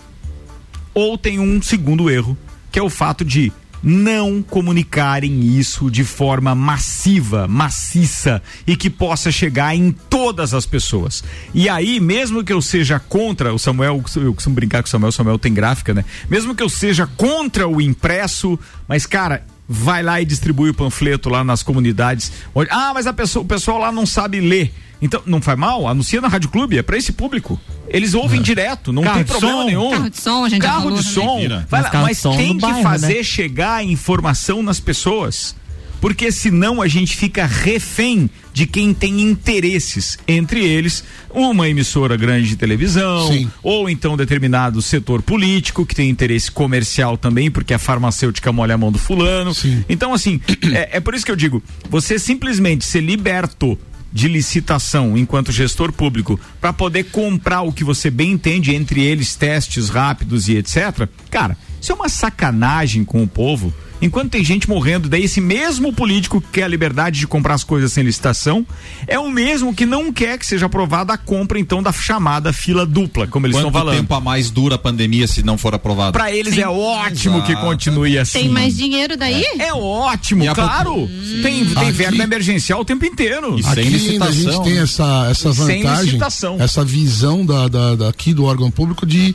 Ou 0.93 1.17
tem 1.17 1.39
um 1.39 1.59
segundo 1.63 2.11
erro, 2.11 2.37
que 2.71 2.77
é 2.77 2.83
o 2.83 2.91
fato 2.91 3.25
de 3.25 3.51
não 3.81 4.43
comunicarem 4.43 5.57
isso 5.57 5.89
de 5.89 6.03
forma 6.03 6.53
massiva, 6.53 7.47
maciça 7.47 8.39
e 8.67 8.75
que 8.75 8.87
possa 8.87 9.31
chegar 9.31 9.75
em 9.75 9.91
todas 9.91 10.53
as 10.53 10.67
pessoas. 10.67 11.23
E 11.55 11.67
aí, 11.67 11.99
mesmo 11.99 12.43
que 12.43 12.53
eu 12.53 12.61
seja 12.61 12.99
contra 12.99 13.51
o 13.51 13.57
Samuel, 13.57 14.03
eu 14.15 14.33
costumo 14.35 14.55
brincar 14.55 14.83
com 14.83 14.87
o 14.87 14.91
Samuel, 14.91 15.09
o 15.09 15.11
Samuel 15.11 15.39
tem 15.39 15.55
gráfica, 15.55 15.91
né? 15.91 16.05
Mesmo 16.29 16.53
que 16.53 16.61
eu 16.61 16.69
seja 16.69 17.07
contra 17.07 17.67
o 17.67 17.81
impresso, 17.81 18.59
mas 18.87 19.07
cara, 19.07 19.43
vai 19.67 20.03
lá 20.03 20.21
e 20.21 20.25
distribui 20.25 20.69
o 20.69 20.73
panfleto 20.73 21.29
lá 21.29 21.43
nas 21.43 21.63
comunidades. 21.63 22.31
Onde- 22.53 22.69
Ah, 22.71 22.91
mas 22.93 23.07
a 23.07 23.13
pessoa, 23.13 23.43
o 23.43 23.47
pessoal 23.47 23.77
lá 23.79 23.91
não 23.91 24.05
sabe 24.05 24.39
ler. 24.39 24.73
Então, 25.01 25.21
não 25.25 25.41
faz 25.41 25.59
mal, 25.59 25.87
anuncia 25.87 26.21
na 26.21 26.27
Rádio 26.27 26.49
Clube, 26.49 26.77
é 26.77 26.81
pra 26.81 26.97
esse 26.97 27.11
público. 27.11 27.59
Eles 27.89 28.13
ouvem 28.13 28.41
direto, 28.41 28.93
não 28.93 29.03
Carro 29.03 29.15
tem 29.17 29.25
problema 29.25 29.57
som. 29.61 29.65
nenhum. 29.65 29.91
Carro 29.91 30.09
de 30.09 30.17
som, 30.21 30.45
a 30.45 30.49
gente 30.49 30.61
Carro 30.61 30.83
falou 30.83 30.97
de 30.97 31.13
também. 31.13 31.49
som. 31.49 31.65
Vai 31.69 31.81
Mas 31.81 31.93
lá, 31.93 32.01
mas 32.01 32.17
som 32.17 32.37
tem 32.37 32.47
no 32.49 32.55
que 32.55 32.61
bairro, 32.61 32.81
fazer 32.83 33.17
né? 33.17 33.23
chegar 33.23 33.73
a 33.75 33.83
informação 33.83 34.63
nas 34.63 34.79
pessoas. 34.79 35.55
Porque 36.05 36.31
senão 36.31 36.83
a 36.83 36.87
gente 36.87 37.17
fica 37.17 37.47
refém 37.47 38.29
de 38.53 38.67
quem 38.67 38.93
tem 38.93 39.21
interesses, 39.21 40.19
entre 40.27 40.63
eles 40.63 41.03
uma 41.31 41.67
emissora 41.67 42.15
grande 42.15 42.49
de 42.49 42.55
televisão, 42.55 43.27
Sim. 43.31 43.49
ou 43.63 43.89
então 43.89 44.15
determinado 44.15 44.83
setor 44.83 45.23
político 45.23 45.83
que 45.83 45.95
tem 45.95 46.07
interesse 46.07 46.51
comercial 46.51 47.17
também, 47.17 47.49
porque 47.49 47.73
a 47.73 47.79
farmacêutica 47.79 48.51
molha 48.51 48.75
a 48.75 48.77
mão 48.77 48.91
do 48.91 48.99
fulano. 48.99 49.51
Então, 49.89 50.13
assim, 50.13 50.39
é, 50.75 50.97
é 50.97 50.99
por 50.99 51.15
isso 51.15 51.25
que 51.25 51.31
eu 51.31 51.35
digo, 51.35 51.63
você 51.89 52.19
simplesmente 52.19 52.85
ser 52.85 53.01
liberto 53.01 53.75
de 54.13 54.27
licitação 54.27 55.17
enquanto 55.17 55.51
gestor 55.51 55.91
público 55.91 56.39
para 56.61 56.71
poder 56.71 57.05
comprar 57.05 57.63
o 57.63 57.73
que 57.73 57.83
você 57.83 58.11
bem 58.11 58.33
entende, 58.33 58.75
entre 58.75 59.01
eles 59.01 59.35
testes 59.35 59.89
rápidos 59.89 60.47
e 60.47 60.55
etc. 60.55 61.09
Cara, 61.31 61.57
isso 61.85 61.91
é 61.91 61.95
uma 61.95 62.09
sacanagem 62.09 63.03
com 63.05 63.21
o 63.21 63.27
povo. 63.27 63.71
Enquanto 64.01 64.31
tem 64.31 64.43
gente 64.43 64.67
morrendo, 64.67 65.07
daí 65.07 65.23
esse 65.23 65.39
mesmo 65.39 65.93
político 65.93 66.41
que 66.41 66.47
quer 66.53 66.63
a 66.63 66.67
liberdade 66.67 67.17
de 67.19 67.25
comprar 67.27 67.53
as 67.53 67.63
coisas 67.63 67.93
sem 67.93 68.03
licitação 68.03 68.65
é 69.07 69.17
o 69.17 69.29
mesmo 69.31 69.73
que 69.73 69.85
não 69.85 70.11
quer 70.11 70.37
que 70.37 70.45
seja 70.45 70.65
aprovada 70.65 71.13
a 71.13 71.17
compra 71.17 71.57
então 71.57 71.81
da 71.81 71.93
chamada 71.93 72.51
fila 72.51 72.85
dupla, 72.85 73.25
como 73.25 73.45
eles 73.47 73.55
Quanto 73.55 73.67
estão 73.67 73.79
falando. 73.79 73.95
tempo 73.97 74.13
a 74.13 74.19
mais 74.19 74.51
dura 74.51 74.75
a 74.75 74.77
pandemia 74.77 75.27
se 75.27 75.41
não 75.43 75.57
for 75.57 75.73
aprovado? 75.73 76.11
Para 76.11 76.29
eles 76.31 76.57
é 76.57 76.67
ótimo 76.67 77.41
que 77.43 77.53
Exato. 77.53 77.65
continue 77.67 78.19
assim. 78.19 78.39
Tem 78.39 78.49
mais 78.49 78.75
dinheiro 78.75 79.15
daí? 79.15 79.45
É 79.59 79.73
ótimo, 79.73 80.43
E 80.43 80.47
a 80.49 80.53
claro. 80.53 81.07
Tem, 81.41 81.65
tem 81.65 81.91
verba 81.91 82.21
emergencial 82.23 82.81
o 82.81 82.85
tempo 82.85 83.05
inteiro. 83.05 83.57
E 83.57 83.63
sem 83.63 83.71
Aqui 83.71 83.79
ainda 83.81 84.25
a 84.25 84.27
licitação, 84.29 84.51
gente 84.51 84.63
tem 84.65 84.73
né? 84.73 84.81
essa, 84.83 85.27
essa 85.31 85.53
sem 85.53 85.81
vantagem, 85.83 86.05
licitação. 86.05 86.57
essa 86.59 86.83
visão 86.83 87.45
da, 87.45 87.67
da, 87.69 87.95
da- 87.95 88.09
aqui 88.09 88.33
do 88.33 88.43
órgão 88.43 88.69
público 88.69 89.05
de, 89.05 89.33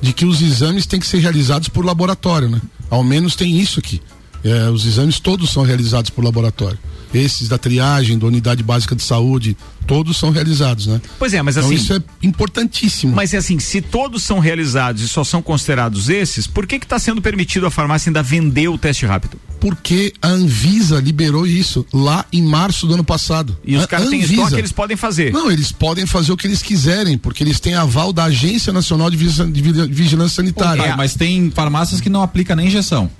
de 0.00 0.12
que 0.12 0.24
os 0.24 0.40
exames 0.40 0.86
têm 0.86 0.98
que 0.98 1.06
ser 1.06 1.18
realizados 1.18 1.68
por 1.68 1.84
laboratório, 1.84 2.48
né? 2.48 2.60
Ao 2.88 3.04
menos 3.04 3.36
tem 3.36 3.58
isso 3.58 3.78
aqui. 3.78 4.00
É, 4.42 4.70
os 4.70 4.86
exames 4.86 5.20
todos 5.20 5.50
são 5.50 5.62
realizados 5.62 6.10
por 6.10 6.24
laboratório. 6.24 6.78
Esses 7.12 7.48
da 7.48 7.58
triagem, 7.58 8.18
da 8.18 8.26
unidade 8.26 8.62
básica 8.62 8.94
de 8.94 9.02
saúde, 9.02 9.56
todos 9.86 10.16
são 10.16 10.30
realizados, 10.30 10.86
né? 10.86 11.00
Pois 11.18 11.34
é, 11.34 11.42
mas 11.42 11.56
então 11.56 11.68
assim- 11.68 11.76
isso 11.76 11.92
é 11.94 12.00
importantíssimo. 12.22 13.14
Mas 13.14 13.34
é 13.34 13.38
assim, 13.38 13.58
se 13.58 13.80
todos 13.80 14.22
são 14.22 14.38
realizados 14.38 15.02
e 15.02 15.08
só 15.08 15.24
são 15.24 15.42
considerados 15.42 16.08
esses, 16.08 16.46
por 16.46 16.66
que 16.66 16.78
que 16.78 16.84
está 16.86 16.98
sendo 16.98 17.20
permitido 17.20 17.66
a 17.66 17.70
farmácia 17.70 18.08
ainda 18.10 18.22
vender 18.22 18.68
o 18.68 18.78
teste 18.78 19.04
rápido? 19.06 19.36
Porque 19.60 20.14
a 20.22 20.28
Anvisa 20.28 21.00
liberou 21.00 21.46
isso 21.46 21.84
lá 21.92 22.24
em 22.32 22.42
março 22.42 22.86
do 22.86 22.94
ano 22.94 23.04
passado. 23.04 23.54
E 23.62 23.76
os 23.76 23.84
caras 23.84 24.08
têm 24.08 24.20
estoque, 24.20 24.54
eles 24.54 24.72
podem 24.72 24.96
fazer. 24.96 25.32
Não, 25.32 25.50
eles 25.50 25.70
podem 25.70 26.06
fazer 26.06 26.32
o 26.32 26.36
que 26.36 26.46
eles 26.46 26.62
quiserem, 26.62 27.18
porque 27.18 27.44
eles 27.44 27.60
têm 27.60 27.74
aval 27.74 28.10
da 28.10 28.24
Agência 28.24 28.72
Nacional 28.72 29.10
de 29.10 29.18
Vigilância, 29.18 29.52
de 29.52 29.60
Vi- 29.60 29.86
Vigilância 29.92 30.36
Sanitária. 30.36 30.96
Mas 30.96 31.14
tem 31.14 31.50
farmácias 31.50 32.00
que 32.00 32.08
não 32.08 32.22
aplicam 32.22 32.56
nem 32.56 32.68
injeção. 32.68 33.10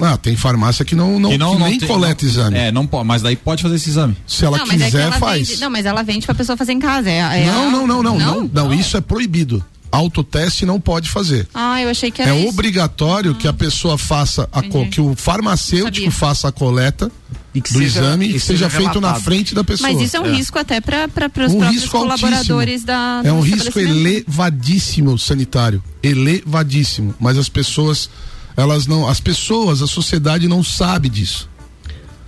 Ah, 0.00 0.16
tem 0.16 0.36
farmácia 0.36 0.84
que 0.84 0.94
não, 0.94 1.18
não, 1.18 1.30
Que 1.30 1.38
não- 1.38 1.52
que 1.54 1.58
não 1.60 1.68
nem 1.68 1.78
tem- 1.78 1.88
coleta 1.88 2.22
não- 2.24 2.30
exame. 2.30 2.58
É, 2.58 2.70
não 2.72 2.86
pode, 2.86 3.06
mas 3.06 3.22
daí 3.22 3.36
pode 3.36 3.62
fazer 3.62 3.76
esse 3.76 3.88
exame. 3.88 4.16
Se 4.26 4.44
ela 4.44 4.58
não, 4.58 4.66
é 4.66 4.68
quiser, 4.70 5.00
ela 5.02 5.12
faz. 5.18 5.48
vende. 5.48 5.60
Não, 5.60 5.70
mas 5.70 5.86
ela 5.86 6.02
vende 6.02 6.26
pra 6.26 6.34
pessoa 6.34 6.56
fazer 6.56 6.72
em 6.72 6.78
casa. 6.78 7.08
É, 7.10 7.18
é 7.18 7.46
não, 7.46 7.68
a- 7.68 7.70
não, 7.70 7.86
não, 7.86 8.02
não, 8.02 8.18
não, 8.18 8.50
não, 8.52 8.74
isso 8.74 8.96
é 8.96 9.00
proibido. 9.00 9.64
Autoteste 9.90 10.66
não 10.66 10.78
pode 10.80 11.08
fazer. 11.08 11.46
Ah, 11.54 11.80
eu 11.80 11.88
achei 11.88 12.10
que 12.10 12.20
era 12.20 12.32
É 12.34 12.38
isso. 12.40 12.48
obrigatório 12.48 13.34
que 13.34 13.46
a 13.48 13.52
pessoa 13.52 13.96
faça 13.96 14.46
a 14.52 14.60
co- 14.62 14.86
que 14.88 15.00
o 15.00 15.14
farmacêutico 15.14 16.10
faça 16.10 16.48
a 16.48 16.52
coleta 16.52 17.10
E 17.54 17.60
que 17.62 17.72
do 17.72 17.78
seja- 17.78 18.00
exame 18.00 18.26
que 18.32 18.40
seja, 18.40 18.68
seja 18.68 18.70
feito 18.70 19.00
na 19.00 19.14
frente 19.14 19.54
da 19.54 19.62
pessoa. 19.64 19.90
Mas 19.90 20.02
isso 20.02 20.16
é 20.16 20.20
um 20.20 20.30
risco 20.34 20.58
até 20.58 20.80
para 20.80 21.04
os 21.04 21.06
Um 21.06 21.08
próprios 21.14 21.52
risco 21.52 21.62
altíssimo. 21.64 21.90
colaboradores 21.92 22.84
da. 22.84 23.22
É 23.24 23.32
um 23.32 23.40
risco 23.40 23.78
elevadíssimo 23.78 25.16
sanitário, 25.18 25.82
elevadíssimo. 26.02 27.14
Mas 27.18 27.38
as 27.38 27.48
pessoas, 27.48 28.10
elas 28.56 28.86
não, 28.86 29.06
as 29.08 29.20
pessoas, 29.20 29.82
a 29.82 29.86
sociedade 29.86 30.48
não 30.48 30.62
sabe 30.64 31.08
disso. 31.08 31.48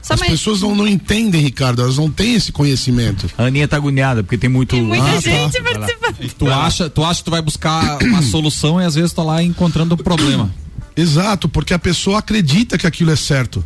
Só 0.02 0.14
as 0.14 0.20
mais- 0.20 0.32
pessoas 0.32 0.60
não, 0.62 0.74
não 0.74 0.86
entendem, 0.86 1.42
Ricardo, 1.42 1.82
elas 1.82 1.98
não 1.98 2.10
têm 2.10 2.34
esse 2.34 2.50
conhecimento. 2.52 3.28
A 3.36 3.44
Aninha 3.44 3.66
tá 3.68 3.76
agoniada, 3.76 4.22
porque 4.22 4.38
tem 4.38 4.48
muito. 4.48 4.76
Muita 4.76 5.04
Ah, 5.04 5.14
tá. 5.14 5.20
gente 5.20 5.58
lá. 5.60 5.86
participando. 6.00 6.34
Tu 6.38 6.50
acha, 6.50 6.90
tu 6.90 7.04
acha 7.04 7.18
que 7.20 7.24
tu 7.24 7.30
vai 7.30 7.42
buscar 7.42 8.02
uma 8.02 8.22
solução 8.22 8.80
e 8.80 8.84
às 8.84 8.94
vezes 8.94 9.12
tá 9.12 9.22
lá 9.22 9.42
encontrando 9.42 9.94
um 9.94 9.98
problema. 9.98 10.50
Exato, 10.96 11.48
porque 11.48 11.74
a 11.74 11.78
pessoa 11.78 12.18
acredita 12.20 12.76
que 12.78 12.86
aquilo 12.86 13.10
é 13.10 13.16
certo. 13.16 13.64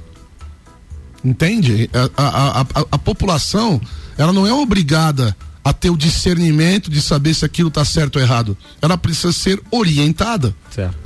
Entende? 1.24 1.88
A, 1.92 2.22
a, 2.22 2.28
a, 2.28 2.60
a- 2.60 2.86
a 2.92 2.98
população, 2.98 3.80
ela 4.18 4.32
não 4.32 4.46
é 4.46 4.52
obrigada 4.52 5.36
a 5.64 5.72
ter 5.72 5.90
o 5.90 5.96
discernimento 5.96 6.90
de 6.90 7.00
saber 7.00 7.32
se 7.34 7.44
aquilo 7.44 7.68
está 7.68 7.84
certo 7.84 8.16
ou 8.16 8.22
errado. 8.22 8.56
Ela 8.80 8.98
precisa 8.98 9.32
ser 9.32 9.62
orientada. 9.70 10.54
Certo. 10.70 11.01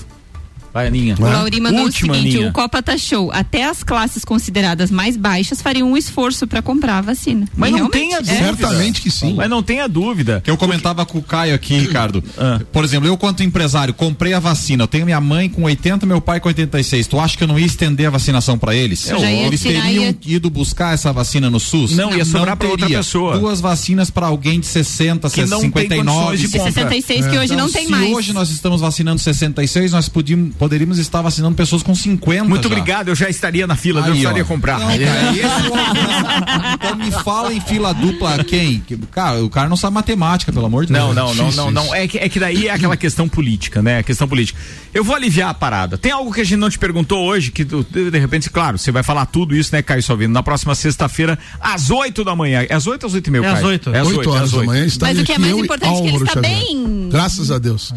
Vai, 0.77 0.89
Aninha. 0.89 1.14
O 1.18 1.22
Lauri 1.22 1.59
mandou 1.61 1.85
Última, 1.85 2.12
o 2.12 2.16
seguinte: 2.16 2.37
Aninha. 2.37 2.51
o 2.51 2.53
Copa 2.53 2.83
tá 2.83 2.99
show. 2.99 3.31
Até 3.33 3.64
as 3.64 3.83
classes 3.83 4.24
consideradas 4.24 4.91
mais 4.91 5.16
baixas 5.16 5.62
fariam 5.62 5.91
um 5.91 5.97
esforço 5.97 6.47
para 6.47 6.61
comprar 6.61 6.99
a 6.99 7.01
vacina. 7.01 7.47
Mas 7.57 7.70
E 7.70 7.79
não 7.79 7.89
tenha 7.89 8.16
é. 8.16 8.20
dúvida. 8.22 8.39
Certamente 8.45 9.01
que 9.01 9.11
sim. 9.11 9.33
Mas 9.35 9.49
não 9.49 9.62
tenha 9.62 9.89
dúvida. 9.89 10.43
Que 10.45 10.51
eu 10.51 10.57
comentava 10.59 11.07
com 11.07 11.16
o 11.18 11.22
Caio 11.22 11.55
aqui, 11.55 11.79
Ricardo. 11.79 12.22
Ah. 12.37 12.61
Por 12.70 12.85
exemplo, 12.85 13.09
eu 13.09 13.16
quanto 13.16 13.43
empresário, 13.43 13.95
comprei 13.95 14.35
a 14.35 14.39
vacina. 14.39 14.83
Eu 14.83 14.87
tenho 14.89 15.05
minha 15.07 15.20
mãe 15.20 15.49
com 15.49 15.62
80, 15.62 16.05
meu 16.05 16.20
pai 16.20 16.41
com 16.41 16.49
86. 16.49 17.07
Tu 17.07 17.18
acha 17.18 17.39
que 17.39 17.45
eu 17.45 17.49
não 17.49 17.59
ia 17.59 17.64
estender 17.66 18.07
a 18.07 18.11
vacinação 18.11 18.59
pra 18.59 18.74
eles? 18.74 19.09
Eu 19.09 19.18
já 19.18 19.31
ia 19.31 19.47
eles 19.47 19.61
tirar, 19.62 19.83
teriam 19.83 20.05
ia- 20.05 20.16
ido 20.27 20.51
buscar 20.51 20.93
essa 20.93 21.11
vacina 21.12 21.49
no 21.49 21.59
SUS? 21.59 21.93
Não, 21.97 22.14
ia 22.14 22.24
sobrar 22.27 22.57
pra 22.57 22.68
outra 22.68 22.87
pessoa. 22.87 23.39
Duas 23.39 23.61
vacinas 23.62 24.11
pra 24.11 24.27
alguém 24.27 24.61
de 24.61 24.66
60, 24.66 25.31
Que 25.31 25.47
não 25.47 25.61
tem 25.61 25.70
59. 25.70 26.27
condições 26.27 26.41
de 26.41 26.59
compra. 26.59 26.72
66 26.72 27.27
que 27.27 27.39
hoje 27.39 27.45
Então, 27.55 27.57
não 27.66 27.72
tem 27.72 27.85
se 27.87 27.91
mais. 27.91 28.12
hoje 28.12 28.33
nós 28.33 28.51
estamos 28.51 28.81
vacinando 28.81 29.20
66, 29.20 29.93
nós 29.93 30.09
podíamos, 30.09 30.55
poderíamos 30.67 30.99
estar 30.99 31.23
vacinando 31.23 31.55
pessoas 31.55 31.81
com 31.83 31.95
50. 31.95 32.45
Muito 32.45 32.69
já. 32.69 32.75
obrigado, 32.75 33.09
eu 33.09 33.14
já 33.14 33.29
estaria 33.31 33.67
na 33.67 33.77
fila, 33.77 34.01
eu 34.01 34.05
Aí, 34.05 34.11
precisaria 34.11 34.43
ó. 34.43 34.47
comprar. 34.47 34.81
Não, 34.81 34.87
cara, 34.89 35.03
é 35.03 36.75
então 36.75 36.97
me 36.97 37.11
fala 37.11 37.53
em 37.55 37.61
fila 37.61 37.95
dupla 37.95 38.43
quem? 38.45 38.81
Que- 38.81 38.97
Cara, 39.12 39.43
o 39.45 39.49
cara 39.49 39.69
não 39.69 39.77
sabe 39.77 39.95
matemática, 39.95 40.53
pelo 40.53 40.67
amor 40.67 40.87
de 40.87 40.93
Não, 40.93 41.14
Deus. 41.14 41.17
não, 41.17 41.35
não, 41.35 41.53
não, 41.53 41.71
não. 41.71 41.85
isso. 41.85 41.95
É 41.95 42.09
que, 42.09 42.19
é 42.19 42.29
que 42.29 42.41
daí 42.41 42.67
é 42.67 42.73
aquela 42.73 42.97
questão 42.97 43.29
política, 43.29 43.81
né? 43.81 43.99
A 43.99 44.03
questão 44.03 44.27
política. 44.29 44.59
Eu 44.93 45.05
vou 45.05 45.14
aliviar 45.14 45.51
a 45.51 45.55
parada. 45.55 45.97
Tem 45.97 46.11
algo 46.12 46.33
que 46.33 46.41
a 46.41 46.45
gente 46.45 46.57
não 46.57 46.69
te 46.71 46.79
perguntou 46.79 47.25
hoje, 47.25 47.51
que 47.53 47.64
tu, 47.64 47.85
de 47.91 48.19
repente, 48.19 48.51
claro, 48.51 48.77
você 48.79 48.91
vai 48.91 49.03
falar 49.03 49.27
tudo 49.27 49.55
isso, 49.55 49.71
né, 49.73 49.83
Caio 49.83 50.03
Salvino? 50.03 50.33
Na 50.33 50.43
próxima 50.43 50.75
sexta-feira, 50.75 51.39
às 51.61 51.91
8 51.91 52.25
da 52.25 52.35
manhã. 52.35 52.67
É 52.69 52.75
às 52.75 52.87
8 52.87 53.05
ou 53.05 53.09
às 53.09 53.14
8 53.14 53.27
e 53.27 53.31
meia, 53.31 53.45
É 53.45 53.49
às 53.49 53.55
Caio? 53.55 53.67
oito. 53.67 53.91
É 53.95 54.01
às 54.01 54.07
8 54.09 54.19
8, 54.19 54.31
horas 54.31 54.43
às 54.45 54.51
da 54.51 54.57
8. 54.59 54.67
manhã 54.67 54.85
está 54.87 55.07
Mas 55.07 55.19
o 55.19 55.25
que 55.25 55.33
é 55.33 55.39
mais 55.39 55.53
eu 55.53 55.59
importante 55.61 55.93
é 55.99 56.03
que 56.03 56.09
ele 56.09 56.17
está 56.17 56.33
Xavier. 56.35 56.53
bem. 56.67 57.09
Graças 57.11 57.51
a 57.51 57.59
Deus. 57.59 57.93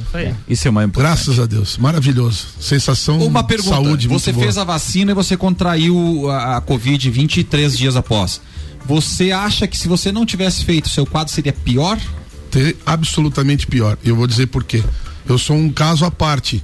Isso 0.48 0.68
é 0.68 0.72
mais 0.72 0.88
importante. 0.88 1.10
Graças 1.10 1.40
a 1.40 1.46
Deus. 1.46 1.78
Maravilhoso. 1.78 2.48
Sensação 2.60 3.20
Uma 3.26 3.42
de 3.42 3.48
pergunta. 3.48 3.70
saúde 3.76 4.08
você 4.08 4.32
boa. 4.32 4.44
fez 4.44 4.58
a 4.58 4.64
vacina 4.64 5.12
e 5.12 5.14
você 5.14 5.38
contraiu 5.38 6.30
a, 6.30 6.58
a 6.58 6.62
Covid 6.62 7.10
23 7.10 7.78
dias 7.78 7.96
após. 7.96 8.42
Você 8.86 9.32
acha 9.32 9.68
que 9.68 9.78
se 9.78 9.88
você 9.88 10.12
não 10.12 10.26
tivesse 10.26 10.66
feito, 10.66 10.90
seu 10.90 11.06
quadro 11.06 11.34
seria 11.34 11.54
pior? 11.54 11.98
ter 12.50 12.76
absolutamente 12.86 13.68
pior. 13.68 13.98
E 14.04 14.10
eu 14.10 14.16
vou 14.16 14.26
dizer 14.28 14.48
por 14.48 14.64
quê. 14.64 14.84
Eu 15.28 15.38
sou 15.38 15.56
um 15.56 15.72
caso 15.72 16.04
à 16.06 16.12
parte, 16.12 16.64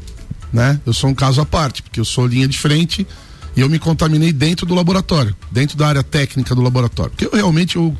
né? 0.51 0.79
Eu 0.85 0.93
sou 0.93 1.09
um 1.09 1.13
caso 1.13 1.39
à 1.41 1.45
parte, 1.45 1.83
porque 1.83 1.99
eu 1.99 2.05
sou 2.05 2.25
linha 2.25 2.47
de 2.47 2.57
frente 2.57 3.05
e 3.55 3.61
eu 3.61 3.69
me 3.69 3.77
contaminei 3.79 4.33
dentro 4.33 4.65
do 4.65 4.73
laboratório, 4.73 5.35
dentro 5.51 5.77
da 5.77 5.87
área 5.87 6.03
técnica 6.03 6.55
do 6.55 6.61
laboratório. 6.61 7.11
Porque 7.11 7.25
eu 7.25 7.31
realmente, 7.33 7.75
eu, 7.75 7.95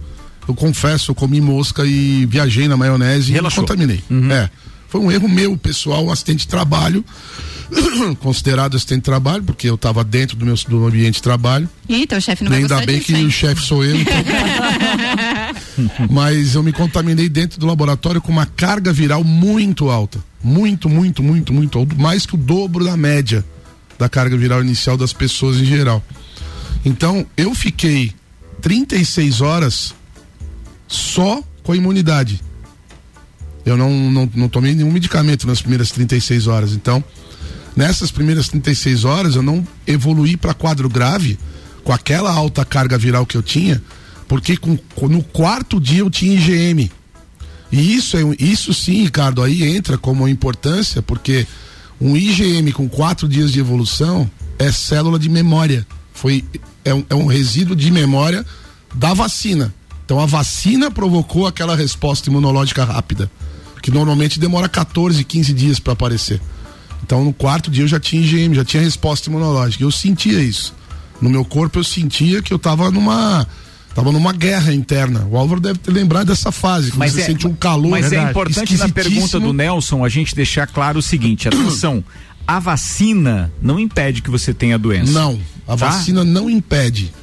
eu 0.47 0.55
confesso, 0.55 1.11
eu 1.11 1.15
comi 1.15 1.39
mosca 1.39 1.85
e 1.85 2.25
viajei 2.25 2.67
na 2.67 2.75
maionese 2.75 3.31
Relaxou. 3.31 3.63
e 3.63 3.63
me 3.63 3.67
contaminei. 3.67 4.03
É. 4.33 4.49
Foi 4.95 5.03
um 5.03 5.11
erro 5.11 5.27
meu, 5.27 5.57
pessoal, 5.57 6.05
um 6.05 6.09
acidente 6.09 6.43
de 6.43 6.47
trabalho, 6.47 7.03
considerado 8.21 8.77
acidente 8.77 9.01
de 9.01 9.03
trabalho, 9.03 9.43
porque 9.43 9.69
eu 9.69 9.75
estava 9.75 10.05
dentro 10.05 10.37
do 10.37 10.45
meu 10.45 10.55
do 10.55 10.87
ambiente 10.87 11.15
de 11.15 11.21
trabalho. 11.21 11.69
Eita, 11.89 12.15
o 12.15 12.21
chefe 12.21 12.45
não 12.45 12.53
ainda 12.53 12.77
bem 12.85 12.99
disso, 12.99 13.07
que 13.07 13.13
hein? 13.13 13.25
o 13.25 13.29
chefe 13.29 13.61
sou 13.61 13.83
eu, 13.83 13.93
então. 13.99 14.13
Mas 16.09 16.55
eu 16.55 16.63
me 16.63 16.71
contaminei 16.71 17.27
dentro 17.27 17.59
do 17.59 17.65
laboratório 17.65 18.21
com 18.21 18.31
uma 18.31 18.45
carga 18.45 18.93
viral 18.93 19.21
muito 19.21 19.89
alta. 19.89 20.17
Muito, 20.41 20.87
muito, 20.87 21.21
muito, 21.21 21.51
muito 21.51 21.77
alta. 21.77 21.93
Mais 21.95 22.25
que 22.25 22.35
o 22.35 22.37
dobro 22.37 22.85
da 22.85 22.95
média 22.95 23.43
da 23.99 24.07
carga 24.07 24.37
viral 24.37 24.61
inicial 24.61 24.95
das 24.95 25.11
pessoas 25.11 25.57
em 25.57 25.65
geral. 25.65 26.01
Então, 26.85 27.25
eu 27.35 27.53
fiquei 27.53 28.13
36 28.61 29.41
horas 29.41 29.93
só 30.87 31.43
com 31.63 31.73
a 31.73 31.75
imunidade. 31.75 32.39
Eu 33.65 33.75
não, 33.75 33.89
não, 34.11 34.29
não 34.35 34.49
tomei 34.49 34.75
nenhum 34.75 34.91
medicamento 34.91 35.47
nas 35.47 35.59
primeiras 35.59 35.91
36 35.91 36.47
horas. 36.47 36.73
Então, 36.73 37.03
nessas 37.75 38.11
primeiras 38.11 38.47
36 38.47 39.05
horas, 39.05 39.35
eu 39.35 39.41
não 39.41 39.65
evoluí 39.87 40.37
para 40.37 40.53
quadro 40.53 40.87
grave 40.87 41.39
com 41.83 41.91
aquela 41.91 42.31
alta 42.31 42.63
carga 42.63 42.97
viral 42.97 43.25
que 43.25 43.37
eu 43.37 43.43
tinha, 43.43 43.81
porque 44.27 44.57
com, 44.57 44.77
no 45.07 45.23
quarto 45.23 45.79
dia 45.79 45.99
eu 45.99 46.09
tinha 46.09 46.35
IgM. 46.35 46.91
E 47.71 47.95
isso, 47.95 48.17
é, 48.17 48.21
isso 48.39 48.73
sim, 48.73 49.03
Ricardo, 49.03 49.41
aí 49.41 49.63
entra 49.63 49.97
como 49.97 50.27
importância, 50.27 51.01
porque 51.01 51.45
um 51.99 52.15
IgM 52.15 52.71
com 52.71 52.87
quatro 52.87 53.27
dias 53.27 53.51
de 53.51 53.59
evolução 53.59 54.29
é 54.57 54.71
célula 54.71 55.19
de 55.19 55.29
memória. 55.29 55.85
Foi, 56.13 56.43
é, 56.83 56.93
um, 56.93 57.03
é 57.09 57.15
um 57.15 57.25
resíduo 57.25 57.75
de 57.75 57.91
memória 57.91 58.45
da 58.93 59.13
vacina. 59.13 59.73
Então 60.05 60.19
a 60.19 60.25
vacina 60.25 60.91
provocou 60.91 61.47
aquela 61.47 61.75
resposta 61.75 62.29
imunológica 62.29 62.83
rápida, 62.83 63.29
que 63.85 63.91
normalmente 63.91 64.39
demora 64.39 64.67
14, 64.67 65.23
15 65.23 65.53
dias 65.53 65.79
para 65.79 65.93
aparecer. 65.93 66.41
Então 67.03 67.23
no 67.23 67.31
quarto 67.31 67.69
dia 67.69 67.83
eu 67.83 67.87
já 67.87 67.99
tinha 67.99 68.19
IgM, 68.19 68.55
já 68.55 68.65
tinha 68.65 68.81
resposta 68.81 69.29
imunológica. 69.29 69.83
Eu 69.83 69.91
sentia 69.91 70.41
isso. 70.41 70.73
No 71.21 71.29
meu 71.29 71.45
corpo 71.45 71.77
eu 71.77 71.83
sentia 71.83 72.41
que 72.41 72.51
eu 72.51 72.57
tava 72.57 72.89
numa 72.89 73.45
tava 73.93 74.11
numa 74.11 74.33
guerra 74.33 74.73
interna. 74.73 75.27
O 75.29 75.37
Álvaro 75.37 75.61
deve 75.61 75.77
ter 75.77 75.91
lembrado 75.91 76.25
dessa 76.29 76.51
fase, 76.51 76.89
quando 76.89 76.97
Mas 76.97 77.11
você 77.11 77.21
é, 77.21 77.25
sente 77.27 77.45
um 77.45 77.53
calor. 77.53 77.91
mas 77.91 78.07
é 78.07 78.09
Verdade. 78.09 78.31
importante 78.31 78.75
na 78.77 78.89
pergunta 78.89 79.39
do 79.39 79.53
Nelson 79.53 80.03
a 80.03 80.09
gente 80.09 80.33
deixar 80.35 80.65
claro 80.65 80.97
o 80.97 81.01
seguinte: 81.03 81.47
atenção, 81.47 82.03
a 82.47 82.59
vacina 82.59 83.53
não 83.61 83.79
impede 83.79 84.23
que 84.23 84.31
você 84.31 84.51
tenha 84.51 84.79
doença. 84.79 85.11
Não, 85.11 85.39
a 85.67 85.77
Tá? 85.77 85.91
vacina 85.91 86.23
não 86.23 86.49
impede. 86.49 87.13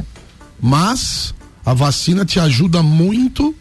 Mas 0.60 1.34
a 1.66 1.74
vacina 1.74 2.24
te 2.24 2.38
ajuda 2.38 2.84
muito 2.84 3.52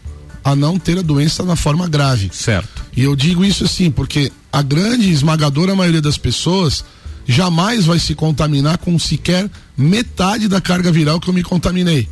a 0.44 0.56
não 0.56 0.78
ter 0.78 1.00
a 1.00 1.02
doença 1.02 1.42
na 1.44 1.56
forma 1.56 1.88
grave. 1.88 2.30
Certo. 2.32 2.81
E 2.96 3.04
eu 3.04 3.16
digo 3.16 3.46
isso 3.46 3.64
assim, 3.64 3.90
porque 3.90 4.32
a 4.52 4.62
grande 4.62 5.10
esmagadora 5.12 5.76
maioria 5.76 6.02
das 6.02 6.18
pessoas 6.18 6.84
jamais 7.28 7.86
vai 7.86 8.00
se 8.00 8.14
contaminar 8.14 8.78
com 8.78 8.98
sequer 9.00 9.50
metade 9.78 10.48
da 10.48 10.60
carga 10.60 10.92
viral 10.92 11.20
que 11.20 11.30
eu 11.30 11.34
me 11.34 11.44
contaminei. 11.44 12.08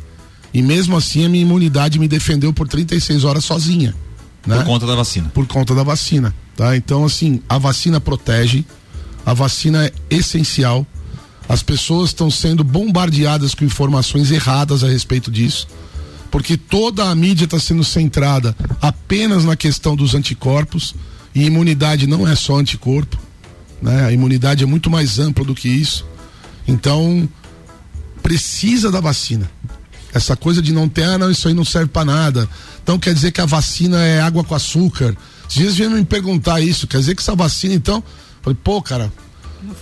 E 0.52 0.62
mesmo 0.62 0.96
assim 0.96 1.24
a 1.24 1.28
minha 1.28 1.42
imunidade 1.42 1.98
me 1.98 2.08
defendeu 2.08 2.52
por 2.52 2.66
36 2.66 3.24
horas 3.24 3.44
sozinha. 3.44 3.94
Né? 4.46 4.56
Por 4.56 4.64
conta 4.64 4.86
da 4.86 4.94
vacina. 4.94 5.30
Por 5.34 5.46
conta 5.46 5.74
da 5.74 5.82
vacina, 5.82 6.34
tá? 6.56 6.76
Então 6.76 7.04
assim, 7.04 7.42
a 7.48 7.58
vacina 7.58 8.00
protege, 8.00 8.64
a 9.24 9.34
vacina 9.34 9.86
é 9.86 9.92
essencial. 10.08 10.86
As 11.48 11.62
pessoas 11.62 12.10
estão 12.10 12.30
sendo 12.30 12.62
bombardeadas 12.64 13.54
com 13.54 13.64
informações 13.64 14.30
erradas 14.30 14.84
a 14.84 14.88
respeito 14.88 15.30
disso, 15.30 15.66
porque 16.30 16.56
toda 16.56 17.10
a 17.10 17.14
mídia 17.14 17.44
está 17.44 17.58
sendo 17.58 17.82
centrada 17.82 18.54
apenas 18.80 19.44
na 19.44 19.56
questão 19.56 19.96
dos 19.96 20.14
anticorpos 20.14 20.94
e 21.34 21.44
imunidade 21.44 22.06
não 22.06 22.26
é 22.26 22.34
só 22.34 22.56
anticorpo, 22.56 23.18
né? 23.82 24.04
A 24.06 24.12
imunidade 24.12 24.62
é 24.62 24.66
muito 24.66 24.90
mais 24.90 25.18
ampla 25.18 25.44
do 25.44 25.54
que 25.54 25.68
isso. 25.68 26.06
Então 26.66 27.28
precisa 28.22 28.90
da 28.90 29.00
vacina. 29.00 29.50
Essa 30.12 30.36
coisa 30.36 30.60
de 30.60 30.72
não 30.72 30.88
ter, 30.88 31.04
ah, 31.04 31.18
não, 31.18 31.30
isso 31.30 31.46
aí 31.46 31.54
não 31.54 31.64
serve 31.64 31.88
para 31.88 32.04
nada. 32.04 32.48
Então 32.82 32.98
quer 32.98 33.14
dizer 33.14 33.32
que 33.32 33.40
a 33.40 33.46
vacina 33.46 34.02
é 34.04 34.20
água 34.20 34.44
com 34.44 34.54
açúcar. 34.54 35.16
Esses 35.48 35.62
dias 35.62 35.74
vieram 35.76 35.96
me 35.96 36.04
perguntar 36.04 36.60
isso, 36.60 36.86
quer 36.86 36.98
dizer 36.98 37.14
que 37.14 37.22
essa 37.22 37.34
vacina, 37.34 37.74
então. 37.74 38.02
Falei, 38.42 38.58
pô, 38.62 38.80
cara, 38.80 39.12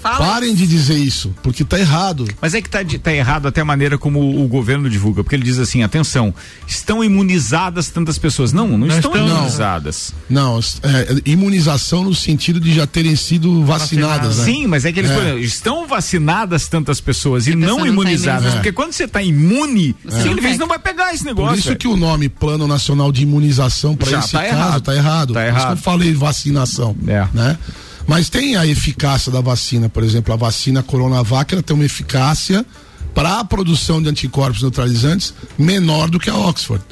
parem 0.02 0.54
de 0.54 0.66
dizer 0.66 0.96
isso, 0.98 1.34
porque 1.42 1.64
tá 1.64 1.78
errado. 1.78 2.26
Mas 2.40 2.54
é 2.54 2.60
que 2.62 2.68
tá, 2.68 2.82
de- 2.82 2.98
tá 2.98 3.12
errado 3.12 3.46
até 3.48 3.60
a 3.60 3.64
maneira 3.64 3.96
como 3.98 4.20
o, 4.42 4.48
governo 4.48 4.88
divulga, 4.88 5.22
porque 5.22 5.36
ele 5.36 5.44
diz 5.44 5.58
assim, 5.58 5.82
atenção, 5.82 6.34
estão 6.66 7.02
imunizadas 7.04 7.88
tantas 7.88 8.18
pessoas. 8.18 8.52
Não, 8.52 8.76
não, 8.78 8.86
estão, 8.86 9.12
estão. 9.14 9.28
imunizadas. 9.28 10.12
Não, 10.28 10.58
é, 10.82 11.20
imunização 11.30 12.04
no 12.04 12.14
sentido 12.14 12.58
de 12.60 12.72
já 12.74 12.86
terem 12.86 13.14
sido 13.16 13.64
vacinadas, 13.64 14.38
né? 14.38 14.44
Sim, 14.44 14.66
mas 14.66 14.84
é 14.84 14.92
que 14.92 15.00
eles 15.00 15.10
É. 15.10 15.36
estão 15.40 15.86
vacinadas 15.86 16.68
tantas 16.68 17.00
pessoas 17.00 17.46
e, 17.46 17.52
a 17.52 17.56
não 17.56 17.68
não 17.68 17.76
tá 17.80 17.86
imunizadas. 17.88 18.26
imunizada. 18.42 18.50
porque 18.56 18.72
quando 18.72 18.92
você 18.92 19.04
está 19.04 19.22
imune, 19.22 19.94
É. 20.06 20.22
simplesmente 20.22 20.58
não 20.58 20.68
vai 20.68 20.78
pegar 20.78 21.12
esse 21.14 21.24
negócio. 21.24 21.50
Por 21.54 21.58
isso 21.58 21.76
que 21.76 21.88
o 21.88 21.96
nome 21.96 22.28
Plano 22.28 22.66
Nacional 22.66 23.12
de 23.12 23.22
Imunização 23.22 23.94
para 23.96 24.18
esse 24.18 24.32
tá 24.32 24.42
caso 24.42 24.54
errado. 24.54 24.80
tá 24.82 24.94
errado. 24.94 25.34
Tá 25.34 25.40
Por 25.40 25.46
isso 25.48 25.56
errado. 25.58 25.66
que 25.74 25.78
eu 25.78 25.82
falei 25.82 26.14
vacinação, 26.14 26.96
né? 27.02 27.58
Mas 28.08 28.30
tem 28.30 28.56
a 28.56 28.66
eficácia 28.66 29.30
da 29.30 29.42
vacina, 29.42 29.86
por 29.86 30.02
exemplo, 30.02 30.32
a 30.32 30.36
vacina 30.36 30.82
Coronavac, 30.82 31.52
ela 31.52 31.62
tem 31.62 31.76
uma 31.76 31.84
eficácia 31.84 32.64
para 33.14 33.38
a 33.38 33.44
produção 33.44 34.00
de 34.00 34.08
anticorpos 34.08 34.62
neutralizantes 34.62 35.34
menor 35.58 36.08
do 36.08 36.18
que 36.18 36.30
a 36.30 36.36
Oxford, 36.36 36.82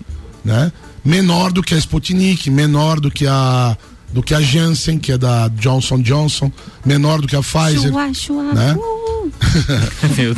né? 0.44 0.70
Menor 1.02 1.52
do 1.52 1.62
que 1.62 1.74
a 1.74 1.78
Sputnik, 1.78 2.50
menor 2.50 3.00
do 3.00 3.10
que 3.10 3.26
a 3.26 3.74
do 4.12 4.22
que 4.22 4.34
a 4.34 4.40
Janssen, 4.40 4.98
que 4.98 5.12
é 5.12 5.18
da 5.18 5.48
Johnson 5.48 6.00
Johnson, 6.02 6.52
menor 6.84 7.20
do 7.20 7.26
que 7.26 7.34
a 7.34 7.40
Pfizer, 7.40 7.90
Chua, 7.90 8.14
chua, 8.14 8.52
né? 8.52 8.74
uh. 8.74 9.15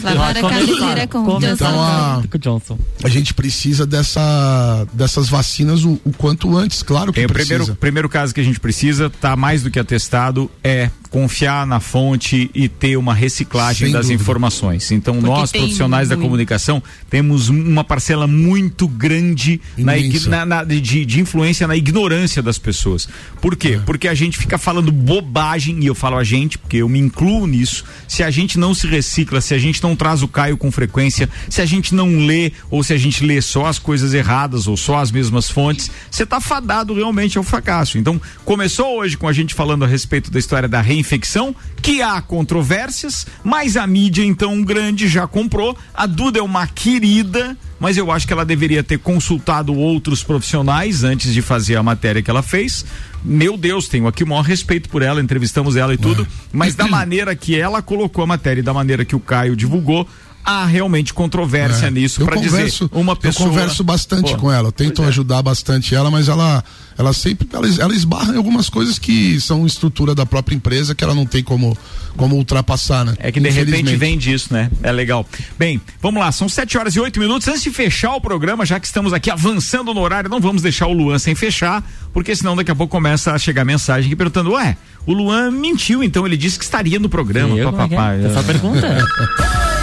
Lavar 0.03 0.37
a 0.37 0.41
cabeceira 0.41 1.07
com 1.07 1.19
o 1.21 1.39
Johnson. 1.39 1.53
Então 1.55 1.81
a, 1.81 2.23
Johnson. 2.39 2.79
a 3.03 3.09
gente 3.09 3.35
precisa 3.35 3.87
dessa, 3.87 4.87
dessas 4.93 5.29
vacinas 5.29 5.85
o, 5.85 6.01
o 6.05 6.13
quanto 6.13 6.57
antes, 6.57 6.83
claro 6.83 7.13
que 7.13 7.21
É, 7.21 7.25
o 7.25 7.29
precisa. 7.29 7.55
primeiro, 7.57 7.77
primeiro 7.77 8.09
caso 8.09 8.35
que 8.35 8.41
a 8.41 8.45
gente 8.45 8.61
precisa, 8.61 9.11
tá 9.11 9.37
mais 9.37 9.63
do 9.63 9.71
que 9.71 9.79
atestado, 9.79 10.51
é 10.63 10.91
confiar 11.11 11.67
na 11.67 11.81
fonte 11.81 12.51
e 12.55 12.69
ter 12.69 12.97
uma 12.99 13.15
reciclagem 13.15 13.87
Sem 13.87 13.93
das 13.93 14.07
dúvida. 14.07 14.23
informações. 14.23 14.91
Então, 14.93 15.15
Porque 15.15 15.27
nós, 15.31 15.51
profissionais 15.51 16.09
da 16.11 16.17
comunicação, 16.19 16.83
temos 17.09 17.49
um- 17.49 17.63
uma 17.63 17.83
parcela 17.83 18.27
muito 18.27 18.87
grande 18.87 19.59
na, 19.77 19.95
na- 20.29 20.45
na- 20.47 20.65
de, 20.65 20.81
de 21.07 21.21
influência 21.21 21.67
na 21.67 21.75
ignorância 21.77 22.43
das 22.43 22.59
pessoas. 22.59 23.09
Por 23.41 23.55
É. 23.55 23.57
quê? 23.57 23.81
Porque 23.87 24.07
a 24.07 24.13
gente 24.15 24.37
fica 24.37 24.59
falando 24.59 24.93
bobagem, 24.93 25.79
e 25.83 25.87
eu 25.87 25.95
falo 25.95 26.17
a 26.19 26.25
gente, 26.25 26.59
porque 26.59 26.77
eu 26.79 26.89
me 26.89 26.99
incluo 26.99 27.47
nisso. 27.47 27.85
Se 28.07 28.23
a 28.23 28.31
gente 28.31 28.59
não 28.59 28.75
se 28.79 28.87
recicla, 28.87 29.41
se 29.41 29.55
a 29.55 29.59
gente 29.59 29.83
não 29.83 29.97
traz 29.97 30.23
o 30.23 30.29
Caio 30.29 30.57
com 30.57 30.71
frequência, 30.71 31.29
se 31.49 31.61
a 31.61 31.67
gente 31.67 31.95
não 31.95 32.27
lê, 32.27 32.53
ou 32.71 32.83
se 32.83 32.93
a 32.93 32.99
gente 32.99 33.25
lê 33.25 33.41
só 33.41 33.67
as 33.67 33.79
coisas 33.79 34.15
erradas, 34.15 34.67
ou 34.67 34.77
só 34.77 34.99
as 34.99 35.11
mesmas 35.11 35.51
fontes, 35.51 35.91
você 36.11 36.25
tá 36.25 36.41
fadado 36.41 36.95
realmente 36.95 37.39
ao 37.39 37.45
fracasso. 37.45 37.99
Então, 37.99 38.21
começou 38.45 38.99
hoje 38.99 39.17
com 39.17 39.29
a 39.29 39.33
gente 39.33 39.55
falando 39.55 39.85
a 39.85 39.89
respeito 39.89 40.31
da 40.31 40.39
história 40.39 40.69
da 40.69 40.81
reinfecção, 40.81 41.55
que 41.83 42.03
há 42.03 42.21
controvérsias, 42.21 43.27
mas 43.43 43.77
a 43.77 43.87
mídia, 43.87 44.25
então, 44.25 44.63
grande 44.63 45.09
já 45.09 45.27
comprou. 45.27 45.77
A 45.95 46.07
Duda 46.07 46.39
é 46.39 46.43
uma 46.43 46.67
querida, 46.67 47.57
mas 47.79 47.97
eu 47.97 48.11
acho 48.11 48.27
que 48.27 48.33
ela 48.33 48.45
deveria 48.45 48.83
ter 48.83 48.99
consultado 48.99 49.75
outros 49.75 50.23
profissionais 50.23 51.05
antes 51.05 51.33
de 51.33 51.41
fazer 51.41 51.77
a 51.77 51.83
matéria 51.83 52.23
que 52.23 52.31
ela 52.31 52.43
fez. 52.43 52.85
Meu 53.25 53.57
Deus, 53.57 53.89
tenho 53.89 54.07
aqui 54.07 54.25
o 54.25 54.27
maior 54.27 54.43
respeito 54.43 54.89
por 54.89 55.03
ela, 55.03 55.21
entrevistamos 55.21 55.77
ela 55.77 55.95
e 55.95 55.99
tudo, 55.99 56.27
mas 56.53 56.75
da 56.75 56.87
maneira 56.87 57.35
que 57.35 57.59
ela 57.59 57.83
colocou 57.83 58.25
a 58.25 58.27
matéria 58.27 58.61
e 58.61 58.65
da 58.65 58.75
maneira 58.75 59.05
que 59.05 59.17
o 59.17 59.21
Caio 59.21 59.57
divulgou, 59.57 60.09
há 60.49 60.65
realmente 60.65 61.13
controvérsia 61.13 61.87
É. 61.87 61.91
nisso 61.91 62.25
para 62.25 62.41
dizer 62.41 62.73
uma 62.91 63.15
pessoa. 63.15 63.47
Eu 63.47 63.51
converso 63.51 63.85
bastante 63.85 64.33
Pô, 64.33 64.39
com 64.39 64.53
ela, 64.53 64.69
eu 64.69 64.73
tento 64.73 65.03
é. 65.03 65.07
ajudar 65.09 65.43
bastante 65.43 65.95
ela, 65.95 66.11
mas 66.11 66.27
ela, 66.27 66.65
ela 66.97 67.13
sempre 67.13 67.47
ela, 67.53 67.69
ela 67.79 67.95
esbarra 67.95 68.33
em 68.33 68.39
algumas 68.39 68.71
coisas 68.71 68.99
que 68.99 69.39
são 69.43 69.67
estrutura 69.67 70.15
da 70.15 70.25
própria 70.25 70.57
empresa 70.57 70.95
que 70.95 71.05
ela 71.05 71.15
não 71.15 71.27
tem 71.27 71.43
como, 71.43 71.77
como 72.17 72.35
ultrapassar, 72.37 73.05
né? 73.05 73.15
É 73.19 73.31
que 73.31 73.39
de 73.39 73.51
repente 73.51 73.95
vem 73.97 74.17
disso, 74.17 74.55
né? 74.55 74.71
É 74.83 74.91
legal. 74.91 75.27
Bem, 75.59 75.81
vamos 76.01 76.21
lá, 76.21 76.33
são 76.33 76.49
7 76.49 76.79
horas 76.79 76.97
e 76.97 77.01
8 77.01 77.21
minutos. 77.21 77.47
Antes 77.47 77.63
de 77.63 77.71
fechar 77.71 78.15
o 78.15 78.21
programa, 78.21 78.65
já 78.65 78.81
que 78.81 78.87
estamos 78.87 79.13
aqui 79.13 79.31
avançando 79.31 79.93
no 79.93 80.01
horário, 80.01 80.31
não 80.31 80.41
vamos 80.41 80.63
deixar 80.63 80.87
o 80.87 80.95
Luan 80.95 81.19
sem 81.19 81.35
fechar, 81.35 81.87
porque 82.15 82.35
senão 82.35 82.57
daqui 82.57 82.71
a 82.71 82.75
pouco 82.75 82.91
começa 82.91 83.33
a 83.33 83.39
chegar 83.39 83.67
mensagem 83.67 84.07
aqui 84.07 84.17
perguntando: 84.17 84.53
ué, 84.53 84.79
o 85.05 85.13
Luan 85.13 85.51
mentiu, 85.51 86.03
então 86.03 86.27
ele 86.27 86.39
disse 86.39 86.59
que 86.59 86.65
estaria 86.65 86.99
no 86.99 87.09
programa. 87.09 87.55
Eu, 87.55 87.71
como 87.71 87.83
é 87.83 87.85
é? 87.85 87.89
papapá. 87.89 88.13
Só 88.33 88.43
pergunta. 88.43 89.69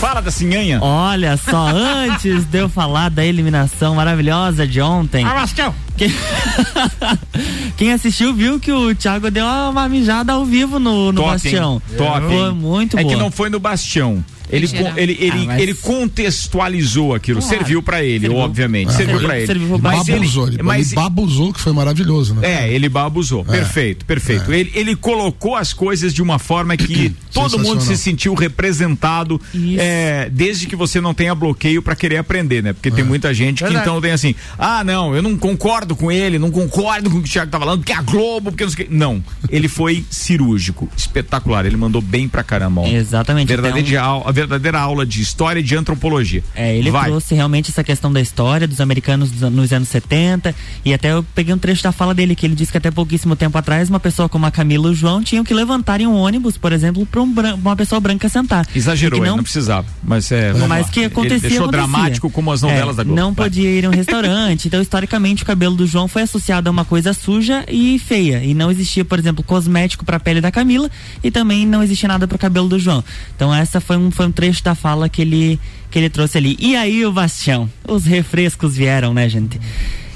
Fala 0.00 0.20
da 0.22 0.30
Sinhanha. 0.30 0.78
Olha 0.80 1.36
só, 1.36 1.66
antes 1.74 2.44
de 2.44 2.58
eu 2.58 2.68
falar 2.68 3.10
da 3.10 3.24
eliminação 3.24 3.96
maravilhosa 3.96 4.66
de 4.66 4.80
ontem. 4.80 5.24
Bastião! 5.24 5.74
Quem... 5.96 6.12
Quem 7.76 7.92
assistiu 7.92 8.32
viu 8.32 8.60
que 8.60 8.70
o 8.72 8.94
Thiago 8.94 9.30
deu 9.30 9.44
uma 9.46 9.88
mijada 9.88 10.32
ao 10.32 10.44
vivo 10.44 10.78
no, 10.78 11.10
no 11.12 11.20
Top, 11.20 11.30
Bastião. 11.32 11.82
hein? 11.90 11.96
Top. 11.96 12.20
Foi 12.26 12.52
muito 12.52 12.98
É 12.98 13.02
boa. 13.02 13.14
que 13.14 13.20
não 13.20 13.30
foi 13.30 13.50
no 13.50 13.58
Bastião. 13.58 14.24
Ele, 14.50 14.66
ele, 14.96 15.12
ele, 15.20 15.30
Ah, 15.30 15.44
mas- 15.46 15.62
ele 15.62 15.74
contextualizou 15.74 17.14
aquilo, 17.14 17.40
Claro. 17.40 17.56
serviu 17.56 17.82
pra 17.82 18.02
ele, 18.02 18.20
Serviu. 18.20 18.38
obviamente, 18.38 18.90
É, 18.90 18.92
serviu 18.92 19.20
pra 19.20 19.36
ele. 19.38 19.46
serviu 19.46 19.78
Mas 19.78 20.08
ele, 20.08 20.18
babuzou, 20.18 20.48
ele, 20.48 20.62
mas 20.62 20.86
ele 20.92 20.94
babuzou, 20.96 21.52
que 21.52 21.60
foi 21.60 21.72
maravilhoso, 21.72 22.34
né? 22.34 22.64
É, 22.66 22.72
ele 22.72 22.88
babuzou. 22.88 23.44
Perfeito, 23.44 24.04
perfeito. 24.04 24.52
Ele, 24.52 24.70
ele 24.74 24.96
colocou 24.96 25.56
as 25.56 25.72
coisas 25.72 26.12
de 26.14 26.22
uma 26.22 26.38
forma 26.38 26.76
que 26.76 27.12
todo 27.32 27.58
mundo 27.58 27.80
se 27.82 27.96
sentiu 27.96 28.34
representado, 28.34 29.40
é, 29.78 30.28
desde 30.32 30.66
que 30.66 30.76
você 30.76 31.00
não 31.00 31.14
tenha 31.14 31.34
bloqueio 31.34 31.82
pra 31.82 31.94
querer 31.96 32.16
aprender, 32.18 32.62
né? 32.62 32.72
Porque 32.72 32.90
tem 32.90 33.04
muita 33.04 33.32
gente 33.34 33.58
que 33.58 33.64
Verdade. 33.64 33.86
então 33.88 34.00
tem 34.00 34.12
assim: 34.12 34.34
ah, 34.58 34.82
não, 34.84 35.14
eu 35.14 35.22
não 35.22 35.36
concordo 35.36 35.94
com 35.96 36.10
ele, 36.10 36.38
não 36.38 36.50
concordo 36.50 37.10
com 37.10 37.18
o 37.18 37.22
que 37.22 37.28
o 37.28 37.32
Thiago 37.32 37.50
tá 37.50 37.58
falando, 37.58 37.78
porque 37.80 37.92
é 37.92 37.96
a 37.96 38.02
Globo, 38.02 38.50
porque 38.50 38.64
não 38.64 38.70
sei 38.70 38.84
o 38.84 38.88
quê. 38.88 38.94
Não, 38.94 39.22
ele 39.50 39.68
foi 39.68 40.04
cirúrgico, 40.10 40.88
espetacular. 40.96 41.66
Ele 41.66 41.76
mandou 41.76 42.00
bem 42.00 42.28
pra 42.28 42.42
caramba. 42.42 42.82
ó. 42.82 42.86
Exatamente, 42.86 43.48
Verdadeira, 43.48 44.00
au- 44.02 44.26
a 44.26 44.32
verdadeira 44.42 44.78
aula 44.78 45.04
de 45.04 45.20
história 45.20 45.58
e 45.60 45.62
de 45.62 45.74
antropologia. 45.76 46.42
É, 46.54 46.76
ele 46.76 46.90
Vai. 46.90 47.06
trouxe 47.06 47.34
realmente 47.34 47.70
essa 47.70 47.82
questão 47.82 48.12
da 48.12 48.20
história 48.20 48.68
dos 48.68 48.80
americanos 48.80 49.30
dos 49.30 49.50
nos 49.52 49.72
anos 49.72 49.88
70 49.88 50.54
e 50.84 50.94
até 50.94 51.12
eu 51.12 51.24
peguei 51.34 51.52
um 51.54 51.58
trecho 51.58 51.82
da 51.82 51.90
fala 51.90 52.14
dele 52.14 52.34
que 52.36 52.46
ele 52.46 52.54
disse 52.54 52.70
que 52.70 52.78
até 52.78 52.90
pouquíssimo 52.90 53.34
tempo 53.34 53.56
atrás 53.58 53.88
uma 53.88 53.98
pessoa 53.98 54.28
como 54.28 54.46
a 54.46 54.50
Camila 54.50 54.88
e 54.88 54.90
o 54.90 54.94
João 54.94 55.22
tinham 55.22 55.42
que 55.44 55.52
levantar 55.52 56.00
em 56.00 56.06
um 56.06 56.14
ônibus, 56.14 56.56
por 56.56 56.72
exemplo, 56.72 57.04
para 57.06 57.20
um 57.22 57.28
uma 57.62 57.76
pessoa 57.76 58.00
branca 58.00 58.28
sentar. 58.28 58.66
Exagerou, 58.74 59.20
ele 59.20 59.28
não 59.30 59.42
precisava. 59.42 59.86
Mas 60.02 60.30
é. 60.32 60.52
Mas 60.52 60.86
lá. 60.86 60.92
que 60.92 61.04
acontecia. 61.04 61.36
Ele 61.36 61.40
deixou 61.48 61.66
acontecia. 61.68 61.86
dramático 61.86 62.30
como 62.30 62.50
as 62.52 62.62
novelas 62.62 62.94
É, 62.94 62.96
da 62.98 63.04
Globo. 63.04 63.20
Não 63.20 63.32
Vai. 63.32 63.46
podia 63.48 63.70
ir 63.70 63.84
a 63.86 63.88
um 63.88 63.92
restaurante. 63.92 64.66
então, 64.68 64.80
historicamente, 64.80 65.42
o 65.42 65.46
cabelo 65.46 65.74
do 65.76 65.86
João 65.86 66.08
foi 66.08 66.22
associado 66.22 66.68
a 66.68 66.72
uma 66.72 66.84
coisa 66.84 67.12
suja 67.12 67.64
e 67.68 67.98
feia. 67.98 68.42
E 68.42 68.54
não 68.54 68.70
existia, 68.70 69.04
por 69.04 69.18
exemplo, 69.18 69.42
cosmético 69.44 70.04
para 70.04 70.16
a 70.16 70.20
pele 70.20 70.40
da 70.40 70.50
Camila 70.50 70.90
e 71.22 71.30
também 71.30 71.66
não 71.66 71.82
existia 71.82 72.08
nada 72.08 72.26
para 72.26 72.36
o 72.36 72.38
cabelo 72.38 72.68
do 72.68 72.78
João. 72.78 73.04
Então, 73.36 73.54
essa 73.54 73.80
foi 73.80 73.96
um, 73.96 74.10
foi 74.10 74.26
um 74.28 74.32
trecho 74.32 74.62
da 74.62 74.74
fala 74.74 75.08
que 75.08 75.22
ele, 75.22 75.58
que 75.90 75.98
ele 75.98 76.10
trouxe 76.10 76.38
ali. 76.38 76.56
E 76.60 76.76
aí, 76.76 77.04
o 77.04 77.12
Bastião? 77.12 77.68
Os 77.86 78.04
refrescos 78.04 78.76
vieram, 78.76 79.12
né, 79.12 79.28
gente? 79.28 79.58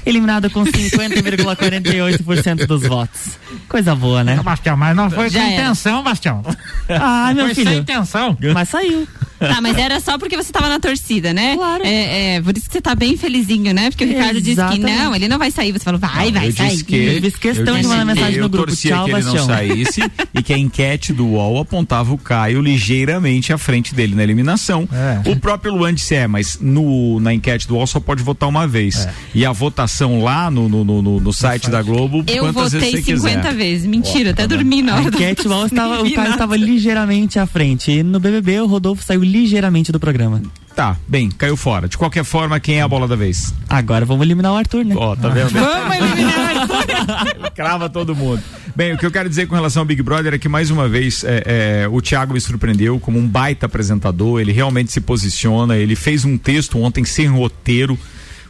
Eliminado 0.05 0.49
com 0.49 0.63
50,48% 0.65 2.65
dos 2.65 2.83
votos. 2.83 3.37
Coisa 3.67 3.95
boa, 3.95 4.23
né? 4.23 4.39
Bastião, 4.43 4.75
mas 4.75 4.95
não 4.95 5.09
foi 5.09 5.29
Já 5.29 5.39
com 5.41 5.45
era. 5.45 5.53
intenção, 5.61 6.03
Bastião. 6.03 6.43
Ah, 6.89 7.31
meu 7.33 7.45
foi 7.45 7.55
filho. 7.55 7.69
sem 7.69 7.79
intenção. 7.79 8.37
Mas 8.53 8.69
saiu. 8.69 9.07
Tá, 9.39 9.59
mas 9.59 9.77
era 9.77 9.99
só 9.99 10.17
porque 10.17 10.37
você 10.37 10.53
tava 10.53 10.69
na 10.69 10.79
torcida, 10.79 11.33
né? 11.33 11.57
Claro. 11.57 11.83
É, 11.85 12.35
é, 12.35 12.41
por 12.41 12.55
isso 12.55 12.67
que 12.67 12.73
você 12.73 12.81
tá 12.81 12.95
bem 12.95 13.17
felizinho, 13.17 13.73
né? 13.73 13.89
Porque 13.89 14.05
o 14.05 14.07
Ricardo 14.07 14.39
disse 14.39 14.55
que 14.55 14.61
Exatamente. 14.61 14.97
não, 14.97 15.13
ele 15.15 15.27
não 15.27 15.37
vai 15.37 15.51
sair. 15.51 15.71
Você 15.73 15.83
falou, 15.83 15.99
vai, 15.99 16.31
vai 16.31 16.47
eu 16.47 16.53
sair. 16.53 16.69
disse 16.69 16.83
que 16.85 16.95
Eu 16.95 17.21
fiz 17.21 17.35
questão 17.37 17.75
eu 17.75 17.81
de 17.81 17.87
mandar 17.87 18.05
mensagem 18.05 18.39
no 18.39 18.47
grupo. 18.49 18.73
Tchau, 18.73 19.05
que 19.05 19.11
ele 19.11 19.21
Bastião. 19.21 19.47
não 19.47 19.55
saísse 19.55 20.01
e 20.33 20.41
que 20.41 20.53
a 20.53 20.57
enquete 20.57 21.11
do 21.11 21.25
UOL 21.25 21.59
apontava 21.59 22.13
o 22.13 22.17
Caio 22.17 22.61
ligeiramente 22.61 23.51
à 23.51 23.57
frente 23.57 23.93
dele 23.93 24.15
na 24.15 24.23
eliminação. 24.23 24.87
É. 24.93 25.29
O 25.29 25.35
próprio 25.37 25.75
Luan 25.75 25.93
disse, 25.93 26.15
é, 26.15 26.25
mas 26.27 26.59
no, 26.61 27.19
na 27.19 27.33
enquete 27.33 27.67
do 27.67 27.75
UOL 27.75 27.87
só 27.87 27.99
pode 27.99 28.23
votar 28.23 28.47
uma 28.47 28.65
vez. 28.65 29.05
É. 29.05 29.13
E 29.35 29.45
a 29.45 29.51
votação 29.51 29.92
lá 30.01 30.49
no, 30.49 30.67
no, 30.69 30.83
no, 30.83 31.01
no- 31.01 31.19
no 31.19 31.33
site 31.33 31.69
da 31.69 31.81
Globo, 31.81 32.23
Eu 32.27 32.43
quantas 32.45 32.71
vezes 32.73 32.87
votei 32.89 33.03
você 33.03 33.15
50 33.17 33.39
quiser. 33.41 33.53
vezes. 33.55 33.85
Mentira, 33.85 34.29
Ó, 34.29 34.33
até 34.33 34.43
tá 34.47 34.55
dormi 34.55 34.81
na 34.81 34.93
A 34.93 34.95
hora 35.01 35.11
do 35.11 35.17
enquete, 35.17 35.47
o, 35.47 35.65
estava, 35.65 36.01
o 36.01 36.13
Caio 36.13 36.31
estava 36.31 36.55
ligeiramente 36.57 37.37
à 37.39 37.45
frente. 37.45 37.91
E 37.91 38.03
no 38.03 38.19
BBB, 38.19 38.61
o 38.61 38.65
Rodolfo 38.67 39.03
saiu 39.03 39.21
ligeiramente 39.23 39.91
do 39.91 39.99
programa. 39.99 40.41
Tá, 40.75 40.97
bem, 41.07 41.29
caiu 41.29 41.55
fora. 41.55 41.87
De 41.87 41.95
qualquer 41.97 42.23
forma, 42.23 42.59
quem 42.59 42.77
é 42.79 42.81
a 42.81 42.87
bola 42.87 43.07
da 43.07 43.15
vez? 43.15 43.53
Agora 43.69 44.05
vamos 44.05 44.25
eliminar 44.25 44.53
o 44.53 44.55
Arthur, 44.57 44.83
né? 44.83 44.95
Ó, 44.97 45.15
tá 45.15 45.29
vendo? 45.29 45.49
Vamos 45.53 45.95
eliminar. 45.95 47.51
Crava 47.55 47.89
todo 47.89 48.15
mundo. 48.15 48.41
Bem, 48.75 48.91
o 48.93 48.97
que 48.97 49.05
eu 49.05 49.11
quero 49.11 49.29
dizer 49.29 49.45
com 49.47 49.53
relação 49.53 49.81
ao 49.81 49.85
Big 49.85 50.01
Brother 50.01 50.33
é 50.33 50.37
que, 50.39 50.49
mais 50.49 50.71
uma 50.71 50.89
vez, 50.89 51.23
é, 51.23 51.83
é, 51.83 51.87
o 51.87 52.01
Thiago 52.01 52.33
me 52.33 52.41
surpreendeu 52.41 52.99
como 52.99 53.19
um 53.19 53.27
baita 53.27 53.67
apresentador. 53.67 54.41
Ele 54.41 54.51
realmente 54.51 54.91
se 54.91 54.99
posiciona. 54.99 55.77
Ele 55.77 55.95
fez 55.95 56.25
um 56.25 56.39
texto 56.39 56.79
ontem 56.81 57.05
sem 57.05 57.27
roteiro. 57.27 57.95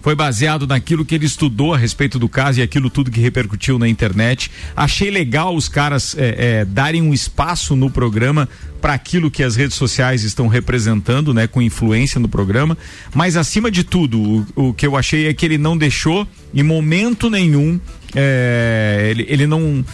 Foi 0.04 0.16
baseado 0.16 0.68
naquilo 0.68 1.06
que 1.06 1.16
ele 1.16 1.26
estudou 1.26 1.74
a 1.74 1.78
respeito 1.78 2.20
do 2.20 2.28
caso 2.28 2.60
e 2.60 2.62
aquilo 2.62 2.90
tudo 2.90 3.10
que 3.10 3.22
repercutiu 3.22 3.80
na 3.80 3.88
internet. 3.88 4.52
Achei 4.76 5.10
legal 5.10 5.56
os 5.56 5.70
caras 5.70 6.14
é, 6.18 6.60
é, 6.60 6.66
darem 6.66 7.02
um 7.02 7.14
espaço 7.14 7.74
no 7.74 7.90
programa 7.90 8.50
para 8.82 8.94
aquilo 8.94 9.32
que 9.32 9.42
as 9.42 9.56
redes 9.56 9.78
sociais 9.78 10.24
estão 10.24 10.50
representando, 10.50 11.34
né, 11.34 11.48
com 11.48 11.62
influência 11.62 12.20
no 12.20 12.28
programa. 12.28 12.78
Mas 13.16 13.38
acima 13.38 13.72
de 13.72 13.86
tudo, 13.86 14.46
o, 14.58 14.68
o 14.68 14.74
que 14.74 14.86
eu 14.86 14.98
achei 14.98 15.28
é 15.28 15.34
que 15.34 15.46
ele 15.46 15.58
não 15.58 15.78
deixou 15.78 16.28
em 16.54 16.64
momento 16.64 17.30
nenhum, 17.30 17.80
é, 18.14 19.08
ele, 19.10 19.26
ele 19.30 19.48
não 19.48 19.86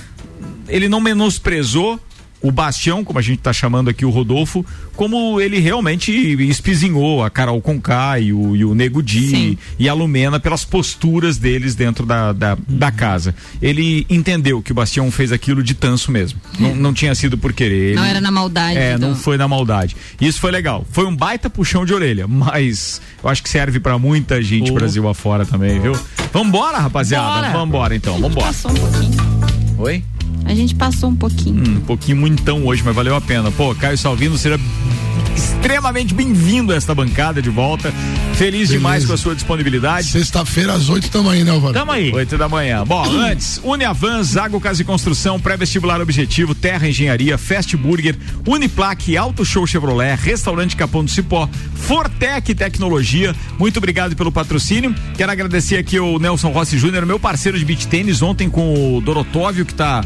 ele 0.68 0.89
não 0.89 0.99
menosprezou 0.99 1.99
o 2.42 2.52
Bastião, 2.52 3.04
como 3.04 3.20
a 3.20 3.22
gente 3.22 3.40
está 3.40 3.52
chamando 3.52 3.90
aqui 3.90 4.06
o 4.06 4.10
Rodolfo, 4.10 4.66
como 4.96 5.40
ele 5.42 5.60
realmente 5.60 6.12
espizinhou 6.50 7.24
a 7.24 7.30
Carol 7.30 7.62
Conká 7.62 8.20
e 8.20 8.32
o, 8.34 8.56
e 8.56 8.64
o 8.64 8.74
Nego 8.74 9.02
Di 9.04 9.30
Sim. 9.30 9.58
e 9.78 9.90
a 9.90 9.94
Lumena 9.94 10.40
pelas 10.40 10.64
posturas 10.64 11.38
deles 11.38 11.76
dentro 11.76 12.06
da, 12.06 12.32
da, 12.34 12.58
da 12.68 12.92
casa. 12.92 13.36
Ele 13.62 14.06
entendeu 14.10 14.62
que 14.62 14.72
o 14.72 14.76
Bastião 14.76 15.10
fez 15.12 15.32
aquilo 15.32 15.62
de 15.64 15.74
tanso 15.74 16.12
mesmo. 16.12 16.40
Não, 16.60 16.76
não 16.76 16.94
tinha 16.94 17.14
sido 17.16 17.38
por 17.38 17.52
querer. 17.54 17.96
Não 17.96 18.04
Ele- 18.04 18.12
era 18.12 18.22
na 18.22 18.32
maldade. 18.32 18.78
é, 18.78 18.98
do- 18.98 19.08
não 19.08 19.16
foi 19.16 19.38
na 19.38 19.48
maldade. 19.48 19.96
Isso 20.20 20.40
foi 20.40 20.52
legal. 20.52 20.86
Foi 20.92 21.06
um 21.06 21.16
baita 21.16 21.50
puxão 21.50 21.86
de 21.86 21.94
orelha, 21.94 22.28
mas 22.28 23.02
eu 23.24 23.30
acho 23.30 23.44
que 23.44 23.50
serve 23.50 23.80
pra 23.80 23.98
muita 24.00 24.42
gente 24.42 24.72
Oh. 24.72 24.74
Brasil 24.76 25.08
afora 25.08 25.46
também, 25.46 25.80
viu? 25.80 25.94
Vambora, 26.34 26.78
rapaziada. 26.78 27.48
Bora. 27.48 27.50
Vambora 27.52 27.96
então, 27.96 28.20
vambora. 28.20 28.48
Passou 28.48 28.72
um 28.72 28.76
pouquinho. 28.76 29.18
Oi? 29.80 30.04
A 30.46 30.54
gente 30.56 30.76
passou 30.76 31.10
um 31.10 31.16
pouquinho. 31.16 31.64
Hum, 31.64 31.78
um 31.78 31.82
pouquinho 31.82 32.18
muitão 32.18 32.66
hoje, 32.66 32.82
mas 32.84 32.96
valeu 32.96 33.16
a 33.16 33.22
pena. 33.22 33.52
Pô, 33.52 33.74
Caio 33.76 33.98
Salvino, 33.98 34.38
seja 34.38 34.60
extremamente 35.40 36.14
bem-vindo 36.14 36.74
a 36.74 36.76
esta 36.76 36.94
bancada 36.94 37.42
de 37.42 37.50
volta. 37.50 37.94
Feliz 38.34 38.68
demais 38.68 39.06
com 39.06 39.14
a 39.14 39.18
sua 39.18 39.34
disponibilidade. 39.34 40.08
Sexta-feira 40.08 40.74
às 40.74 40.90
oito 40.90 41.10
tamo 41.10 41.30
aí, 41.30 41.46
né, 41.46 41.52
Alvaro? 41.52 41.74
Tamo 41.74 41.94
aí. 41.94 42.12
Oito 42.12 42.38
da 42.38 42.50
manhã. 42.50 42.84
Bom, 42.86 43.10
antes, 43.10 43.60
Uniavan, 43.64 44.22
Zago 44.22 44.60
Casa 44.60 44.82
e 44.82 44.86
Construção, 44.86 45.40
Pré-Vestibular 45.40 46.02
Objetivo, 46.02 46.54
Terra 46.54 46.90
Engenharia, 46.90 47.38
Fast 47.38 47.76
Burger, 47.78 48.18
Uniplaque, 48.46 49.16
Auto 49.16 49.46
Show 49.46 49.66
Chevrolet, 49.66 50.18
Restaurante 50.22 50.76
Capão 50.76 51.06
do 51.06 51.10
Cipó, 51.10 51.48
Fortec 51.74 52.54
Tecnologia. 52.54 53.34
Muito 53.58 53.78
obrigado 53.78 54.18
pelo 54.18 54.34
patrocínio. 54.34 54.94
Quero 55.16 55.32
agradecer 55.32 55.78
aqui 55.78 55.98
o 56.00 56.20
Nelson 56.20 56.50
Rossi 56.50 56.78
Júnior, 56.78 57.06
meu 57.06 57.20
parceiro 57.20 57.58
de 57.58 57.64
beat 57.64 57.86
tênis, 57.86 58.22
ontem 58.22 58.50
com 58.50 58.98
o 58.98 59.02
Dorotóvio, 59.02 59.66
que 59.66 59.74
tá, 59.74 60.04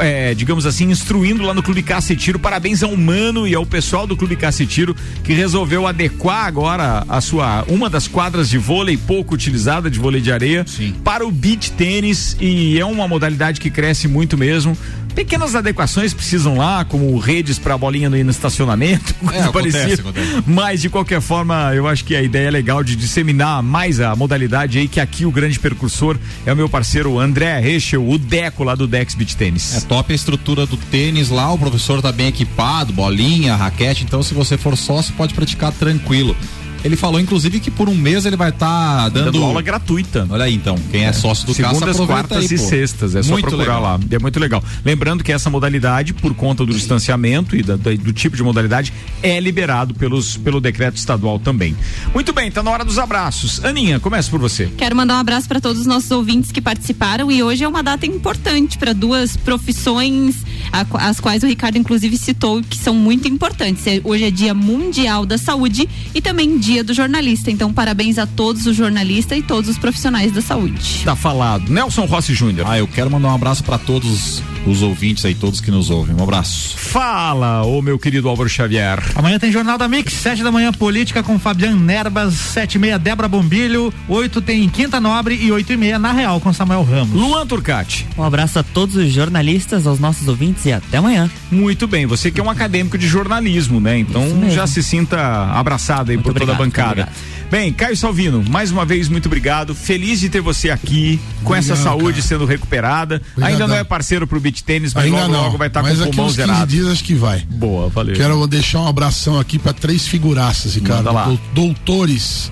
é, 0.00 0.34
digamos 0.34 0.66
assim, 0.66 0.90
instruindo 0.90 1.44
lá 1.44 1.54
no 1.54 1.62
Clube 1.62 1.82
Caça 1.82 2.12
e 2.12 2.16
Tiro. 2.16 2.40
Parabéns 2.40 2.82
ao 2.82 2.96
Mano 2.96 3.46
e 3.46 3.54
ao 3.54 3.64
pessoal 3.64 4.04
do 4.04 4.16
Clube 4.16 4.34
Caça 4.34 4.63
e 4.64 4.66
Tiro, 4.66 4.96
que 5.22 5.32
resolveu 5.32 5.86
adequar 5.86 6.46
agora 6.46 7.04
a 7.08 7.20
sua, 7.20 7.64
uma 7.68 7.88
das 7.88 8.08
quadras 8.08 8.48
de 8.48 8.58
vôlei 8.58 8.96
pouco 8.96 9.34
utilizada, 9.34 9.90
de 9.90 9.98
vôlei 9.98 10.20
de 10.20 10.32
areia, 10.32 10.64
para 11.02 11.26
o 11.26 11.30
beat 11.30 11.70
tênis 11.70 12.36
e 12.40 12.78
é 12.78 12.84
uma 12.84 13.06
modalidade 13.06 13.60
que 13.60 13.70
cresce 13.70 14.08
muito 14.08 14.36
mesmo. 14.36 14.76
Pequenas 15.14 15.54
adequações 15.54 16.12
precisam 16.12 16.56
lá, 16.56 16.84
como 16.84 17.16
redes 17.18 17.58
para 17.58 17.74
a 17.74 17.78
bolinha 17.78 18.10
no, 18.10 18.22
no 18.22 18.30
estacionamento, 18.30 19.14
coisa 19.24 19.36
É, 19.38 19.42
acontece, 19.44 19.72
parecida. 19.78 20.02
acontece. 20.02 20.42
Mas 20.46 20.80
de 20.80 20.90
qualquer 20.90 21.20
forma, 21.20 21.72
eu 21.74 21.86
acho 21.86 22.04
que 22.04 22.16
a 22.16 22.22
ideia 22.22 22.48
é 22.48 22.50
legal 22.50 22.82
de 22.82 22.96
disseminar 22.96 23.62
mais 23.62 24.00
a 24.00 24.14
modalidade 24.16 24.78
aí, 24.78 24.88
que 24.88 25.00
aqui 25.00 25.24
o 25.24 25.30
grande 25.30 25.58
percursor 25.58 26.18
é 26.44 26.52
o 26.52 26.56
meu 26.56 26.68
parceiro 26.68 27.18
André 27.18 27.58
Rechel, 27.60 28.06
o 28.08 28.18
Deco 28.18 28.64
lá 28.64 28.74
do 28.74 28.86
Dex 28.86 29.14
Beach 29.14 29.36
Tênis. 29.36 29.76
É 29.76 29.80
top 29.82 30.12
a 30.12 30.16
estrutura 30.16 30.66
do 30.66 30.76
tênis 30.76 31.30
lá, 31.30 31.52
o 31.52 31.58
professor 31.58 32.02
tá 32.02 32.10
bem 32.10 32.28
equipado, 32.28 32.92
bolinha, 32.92 33.54
raquete, 33.54 34.04
então 34.04 34.22
se 34.22 34.34
você 34.34 34.56
for 34.58 34.76
sócio 34.76 35.14
pode 35.16 35.34
praticar 35.34 35.72
tranquilo. 35.72 36.36
Ele 36.84 36.96
falou, 36.96 37.18
inclusive, 37.18 37.60
que 37.60 37.70
por 37.70 37.88
um 37.88 37.94
mês 37.94 38.26
ele 38.26 38.36
vai 38.36 38.50
estar 38.50 39.08
dando... 39.08 39.32
Dando 39.32 39.42
aula 39.44 39.62
gratuita. 39.62 40.26
Olha 40.28 40.44
aí, 40.44 40.54
então, 40.54 40.76
quem 40.90 41.04
é, 41.06 41.12
sócio 41.14 41.46
do 41.46 41.54
Caça 41.54 41.74
Segundas, 41.74 41.96
aproveita 41.98 42.12
quartas 42.28 42.50
aí, 42.50 42.56
e 42.56 42.60
pô. 42.60 42.68
sextas, 42.68 43.14
é 43.14 43.22
só 43.22 43.32
Muito 43.32 43.46
procurar 43.48 43.76
legal. 43.78 43.82
lá. 43.82 44.00
É 44.10 44.18
muito 44.18 44.38
legal. 44.38 44.62
Lembrando 44.84 45.24
que 45.24 45.32
essa 45.32 45.48
modalidade, 45.48 46.12
por 46.12 46.34
conta 46.34 46.64
do 46.66 46.72
distanciamento 46.74 47.56
e 47.56 47.62
da- 47.62 47.76
da- 47.76 47.92
do 47.94 48.12
tipo 48.12 48.36
de 48.36 48.42
modalidade, 48.42 48.92
é 49.22 49.40
liberado 49.40 49.94
pelos, 49.94 50.36
pelo 50.36 50.60
decreto 50.60 50.96
estadual 50.96 51.38
também. 51.38 51.74
Muito 52.12 52.32
bem, 52.34 52.50
tá 52.50 52.62
na 52.62 52.70
hora 52.70 52.84
dos 52.84 52.98
abraços. 52.98 53.64
Aninha, 53.64 53.98
começa 53.98 54.30
por 54.30 54.38
você. 54.38 54.68
Quero 54.76 54.94
mandar 54.94 55.14
um 55.14 55.20
abraço 55.20 55.48
para 55.48 55.60
todos 55.62 55.80
os 55.80 55.86
nossos 55.86 56.10
ouvintes 56.10 56.52
que 56.52 56.60
participaram 56.60 57.30
e 57.32 57.42
hoje 57.42 57.64
é 57.64 57.68
uma 57.68 57.82
data 57.82 58.04
importante 58.04 58.76
para 58.76 58.92
duas 58.92 59.36
profissões 59.38 60.36
a- 60.80 61.08
as 61.08 61.20
quais 61.20 61.42
o 61.42 61.46
Ricardo 61.46 61.76
inclusive 61.78 62.16
citou 62.16 62.60
que 62.62 62.76
são 62.76 62.94
muito 62.94 63.28
importantes. 63.28 63.86
É- 63.86 64.00
Hoje 64.04 64.24
é 64.24 64.30
Dia 64.30 64.52
Mundial 64.54 65.24
da 65.24 65.38
Saúde 65.38 65.88
e 66.14 66.20
também 66.20 66.58
Dia 66.58 66.82
do 66.82 66.92
Jornalista. 66.92 67.50
Então 67.50 67.72
parabéns 67.72 68.18
a 68.18 68.26
todos 68.26 68.66
os 68.66 68.76
jornalistas 68.76 69.38
e 69.38 69.42
todos 69.42 69.70
os 69.70 69.78
profissionais 69.78 70.32
da 70.32 70.42
saúde. 70.42 71.02
Tá 71.04 71.14
falado. 71.14 71.70
Nelson 71.70 72.04
Rossi 72.06 72.34
Júnior. 72.34 72.66
Ah, 72.68 72.78
eu 72.78 72.86
quero 72.88 73.10
mandar 73.10 73.28
um 73.28 73.34
abraço 73.34 73.62
para 73.62 73.78
todos 73.78 74.42
os 74.66 74.82
ouvintes 74.82 75.24
aí, 75.24 75.34
todos 75.34 75.60
que 75.60 75.70
nos 75.70 75.90
ouvem. 75.90 76.14
Um 76.14 76.22
abraço. 76.22 76.76
Fala, 76.76 77.64
ô 77.64 77.82
meu 77.82 77.98
querido 77.98 78.28
Álvaro 78.28 78.48
Xavier. 78.48 79.02
Amanhã 79.14 79.38
tem 79.38 79.52
Jornal 79.52 79.76
da 79.76 79.88
Mix, 79.88 80.12
sete 80.12 80.42
da 80.42 80.50
manhã, 80.50 80.72
Política 80.72 81.22
com 81.22 81.38
Fabiano 81.38 81.78
Nerbas, 81.78 82.34
sete 82.34 82.76
e 82.76 82.78
meia, 82.78 82.98
Débora 82.98 83.28
Bombilho, 83.28 83.92
oito 84.08 84.40
tem 84.40 84.68
Quinta 84.68 85.00
Nobre 85.00 85.34
e 85.34 85.50
oito 85.52 85.72
e 85.72 85.76
meia, 85.76 85.98
Na 85.98 86.12
Real, 86.12 86.40
com 86.40 86.52
Samuel 86.52 86.82
Ramos. 86.82 87.14
Luan 87.14 87.46
Turcati. 87.46 88.06
Um 88.16 88.22
abraço 88.22 88.58
a 88.58 88.62
todos 88.62 88.96
os 88.96 89.12
jornalistas, 89.12 89.86
aos 89.86 89.98
nossos 89.98 90.28
ouvintes 90.28 90.64
e 90.66 90.72
até 90.72 90.98
amanhã. 90.98 91.30
Muito 91.54 91.86
bem, 91.86 92.04
você 92.06 92.30
que 92.30 92.40
é 92.40 92.42
um 92.42 92.50
acadêmico 92.50 92.98
de 92.98 93.06
jornalismo, 93.06 93.80
né? 93.80 93.98
Então 93.98 94.50
já 94.50 94.66
se 94.66 94.82
sinta 94.82 95.18
abraçado 95.52 96.10
aí 96.10 96.16
por 96.18 96.32
toda 96.34 96.52
a 96.52 96.54
obrigado, 96.54 96.58
bancada. 97.04 97.08
Bem, 97.50 97.72
Caio 97.72 97.96
Salvino, 97.96 98.42
mais 98.50 98.72
uma 98.72 98.84
vez 98.84 99.08
muito 99.08 99.26
obrigado. 99.26 99.74
Feliz 99.74 100.18
de 100.18 100.28
ter 100.28 100.40
você 100.40 100.70
aqui, 100.70 101.20
com 101.44 101.54
essa 101.54 101.74
Obrigado, 101.74 101.92
saúde 101.98 102.16
cara. 102.18 102.22
sendo 102.26 102.44
recuperada. 102.46 103.22
Obrigadão. 103.32 103.46
Ainda 103.46 103.68
não 103.68 103.76
é 103.76 103.84
parceiro 103.84 104.26
pro 104.26 104.40
beat 104.40 104.62
tênis, 104.62 104.92
mas 104.92 105.04
Ainda 105.04 105.18
logo, 105.18 105.32
não, 105.32 105.42
logo 105.42 105.58
vai 105.58 105.68
estar 105.68 105.82
mas 105.82 105.98
com 105.98 106.04
o 106.04 106.06
pulmão 106.08 106.26
uns 106.26 106.36
15 106.36 106.46
zerado. 106.48 106.66
dias 106.66 106.86
acho 106.88 107.04
que 107.04 107.14
vai. 107.14 107.40
Boa, 107.48 107.88
valeu. 107.88 108.16
Quero 108.16 108.44
deixar 108.48 108.80
um 108.80 108.88
abração 108.88 109.38
aqui 109.38 109.58
para 109.58 109.72
três 109.72 110.06
figuraças, 110.06 110.74
Ricardo. 110.74 111.12
Lá. 111.12 111.24
Dou- 111.26 111.38
Doutores 111.54 112.50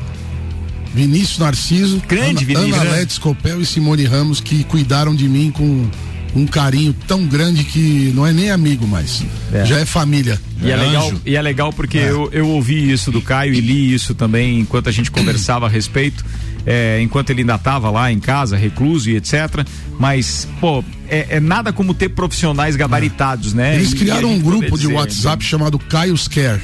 Vinícius 0.95 1.39
Narciso, 1.39 2.03
Grande 2.07 2.45
Ana, 2.45 2.61
Vinícius, 2.61 2.77
Ana 2.77 2.85
né? 2.91 2.97
Letes 2.99 3.19
Copel 3.19 3.61
e 3.61 3.67
Simone 3.67 4.05
Ramos, 4.05 4.41
que 4.41 4.63
cuidaram 4.65 5.15
de 5.15 5.27
mim 5.29 5.51
com 5.51 5.89
um 6.35 6.47
carinho 6.47 6.95
tão 7.07 7.27
grande 7.27 7.65
que 7.65 8.13
não 8.15 8.27
é 8.27 8.33
nem 8.33 8.51
amigo 8.51 8.87
mais. 8.87 9.23
É. 9.53 9.65
Já 9.65 9.79
é 9.79 9.85
família. 9.85 10.41
E 10.63 10.71
é, 10.71 10.77
legal, 10.77 11.13
e 11.27 11.37
é 11.37 11.43
legal 11.43 11.73
porque 11.73 11.99
eu, 11.99 12.31
eu 12.33 12.49
ouvi 12.49 12.91
isso 12.91 13.11
do 13.11 13.21
Caio 13.21 13.53
e 13.53 13.61
li 13.61 13.93
isso 13.93 14.15
também 14.15 14.61
enquanto 14.61 14.89
a 14.89 14.93
gente 14.93 15.11
conversava 15.13 15.67
a 15.67 15.69
respeito, 15.69 16.25
é, 16.65 17.01
enquanto 17.03 17.31
ele 17.31 17.41
ainda 17.41 17.57
estava 17.57 17.91
lá 17.91 18.11
em 18.13 18.21
casa, 18.21 18.57
recluso 18.57 19.11
e 19.11 19.17
etc. 19.17 19.67
Mas, 19.99 20.49
pô, 20.61 20.85
é, 21.13 21.37
é 21.37 21.41
nada 21.41 21.75
como 21.75 21.93
ter 21.93 22.09
profissionais 22.09 22.75
gabaritados, 22.75 23.53
né? 23.53 23.75
Eles 23.75 23.93
criaram 23.93 24.31
um 24.31 24.41
grupo 24.41 24.79
de 24.79 24.87
WhatsApp 24.87 25.45
chamado 25.45 25.79
Caios 25.79 26.27
Care. 26.27 26.63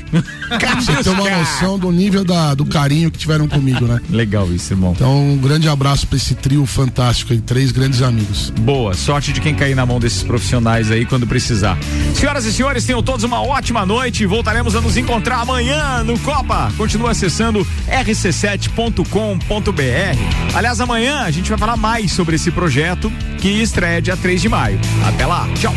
Caios 0.58 0.86
Você 0.88 1.02
tem 1.04 1.12
uma 1.12 1.28
noção 1.28 1.78
do 1.78 1.92
nível 1.92 2.24
da, 2.24 2.54
do 2.54 2.64
carinho 2.64 3.10
que 3.10 3.18
tiveram 3.18 3.46
comigo, 3.46 3.84
né? 3.84 4.00
Legal 4.08 4.50
isso, 4.50 4.72
irmão. 4.72 4.94
Então, 4.96 5.32
um 5.32 5.36
grande 5.36 5.68
abraço 5.68 6.06
para 6.06 6.16
esse 6.16 6.34
trio 6.34 6.64
fantástico 6.64 7.34
aí, 7.34 7.40
três 7.40 7.70
grandes 7.70 8.00
amigos. 8.00 8.48
Boa, 8.60 8.94
sorte 8.94 9.34
de 9.34 9.40
quem 9.40 9.54
cair 9.54 9.74
na 9.74 9.84
mão 9.84 10.00
desses 10.00 10.22
profissionais 10.22 10.90
aí 10.90 11.04
quando 11.04 11.26
precisar. 11.26 11.76
Senhoras 12.14 12.46
e 12.46 12.52
senhores, 12.52 12.86
tenham 12.86 13.02
todos 13.02 13.24
uma 13.24 13.42
ótima 13.42 13.84
noite. 13.84 14.24
Voltaremos 14.24 14.74
a 14.74 14.80
nos 14.80 14.96
encontrar 14.96 15.40
amanhã 15.40 16.02
no 16.02 16.18
Copa. 16.20 16.72
Continua 16.78 17.10
acessando 17.10 17.66
rc7.com.br. 17.86 19.02
Aliás, 20.54 20.80
amanhã 20.80 21.20
a 21.20 21.30
gente 21.30 21.50
vai 21.50 21.58
falar 21.58 21.76
mais 21.76 22.12
sobre 22.12 22.36
esse 22.36 22.50
projeto 22.50 23.12
que 23.38 23.48
estreia 23.48 24.00
dia 24.00 24.16
3 24.16 24.37
de 24.38 24.48
maio. 24.48 24.78
Até 25.06 25.26
lá, 25.26 25.48
tchau. 25.54 25.74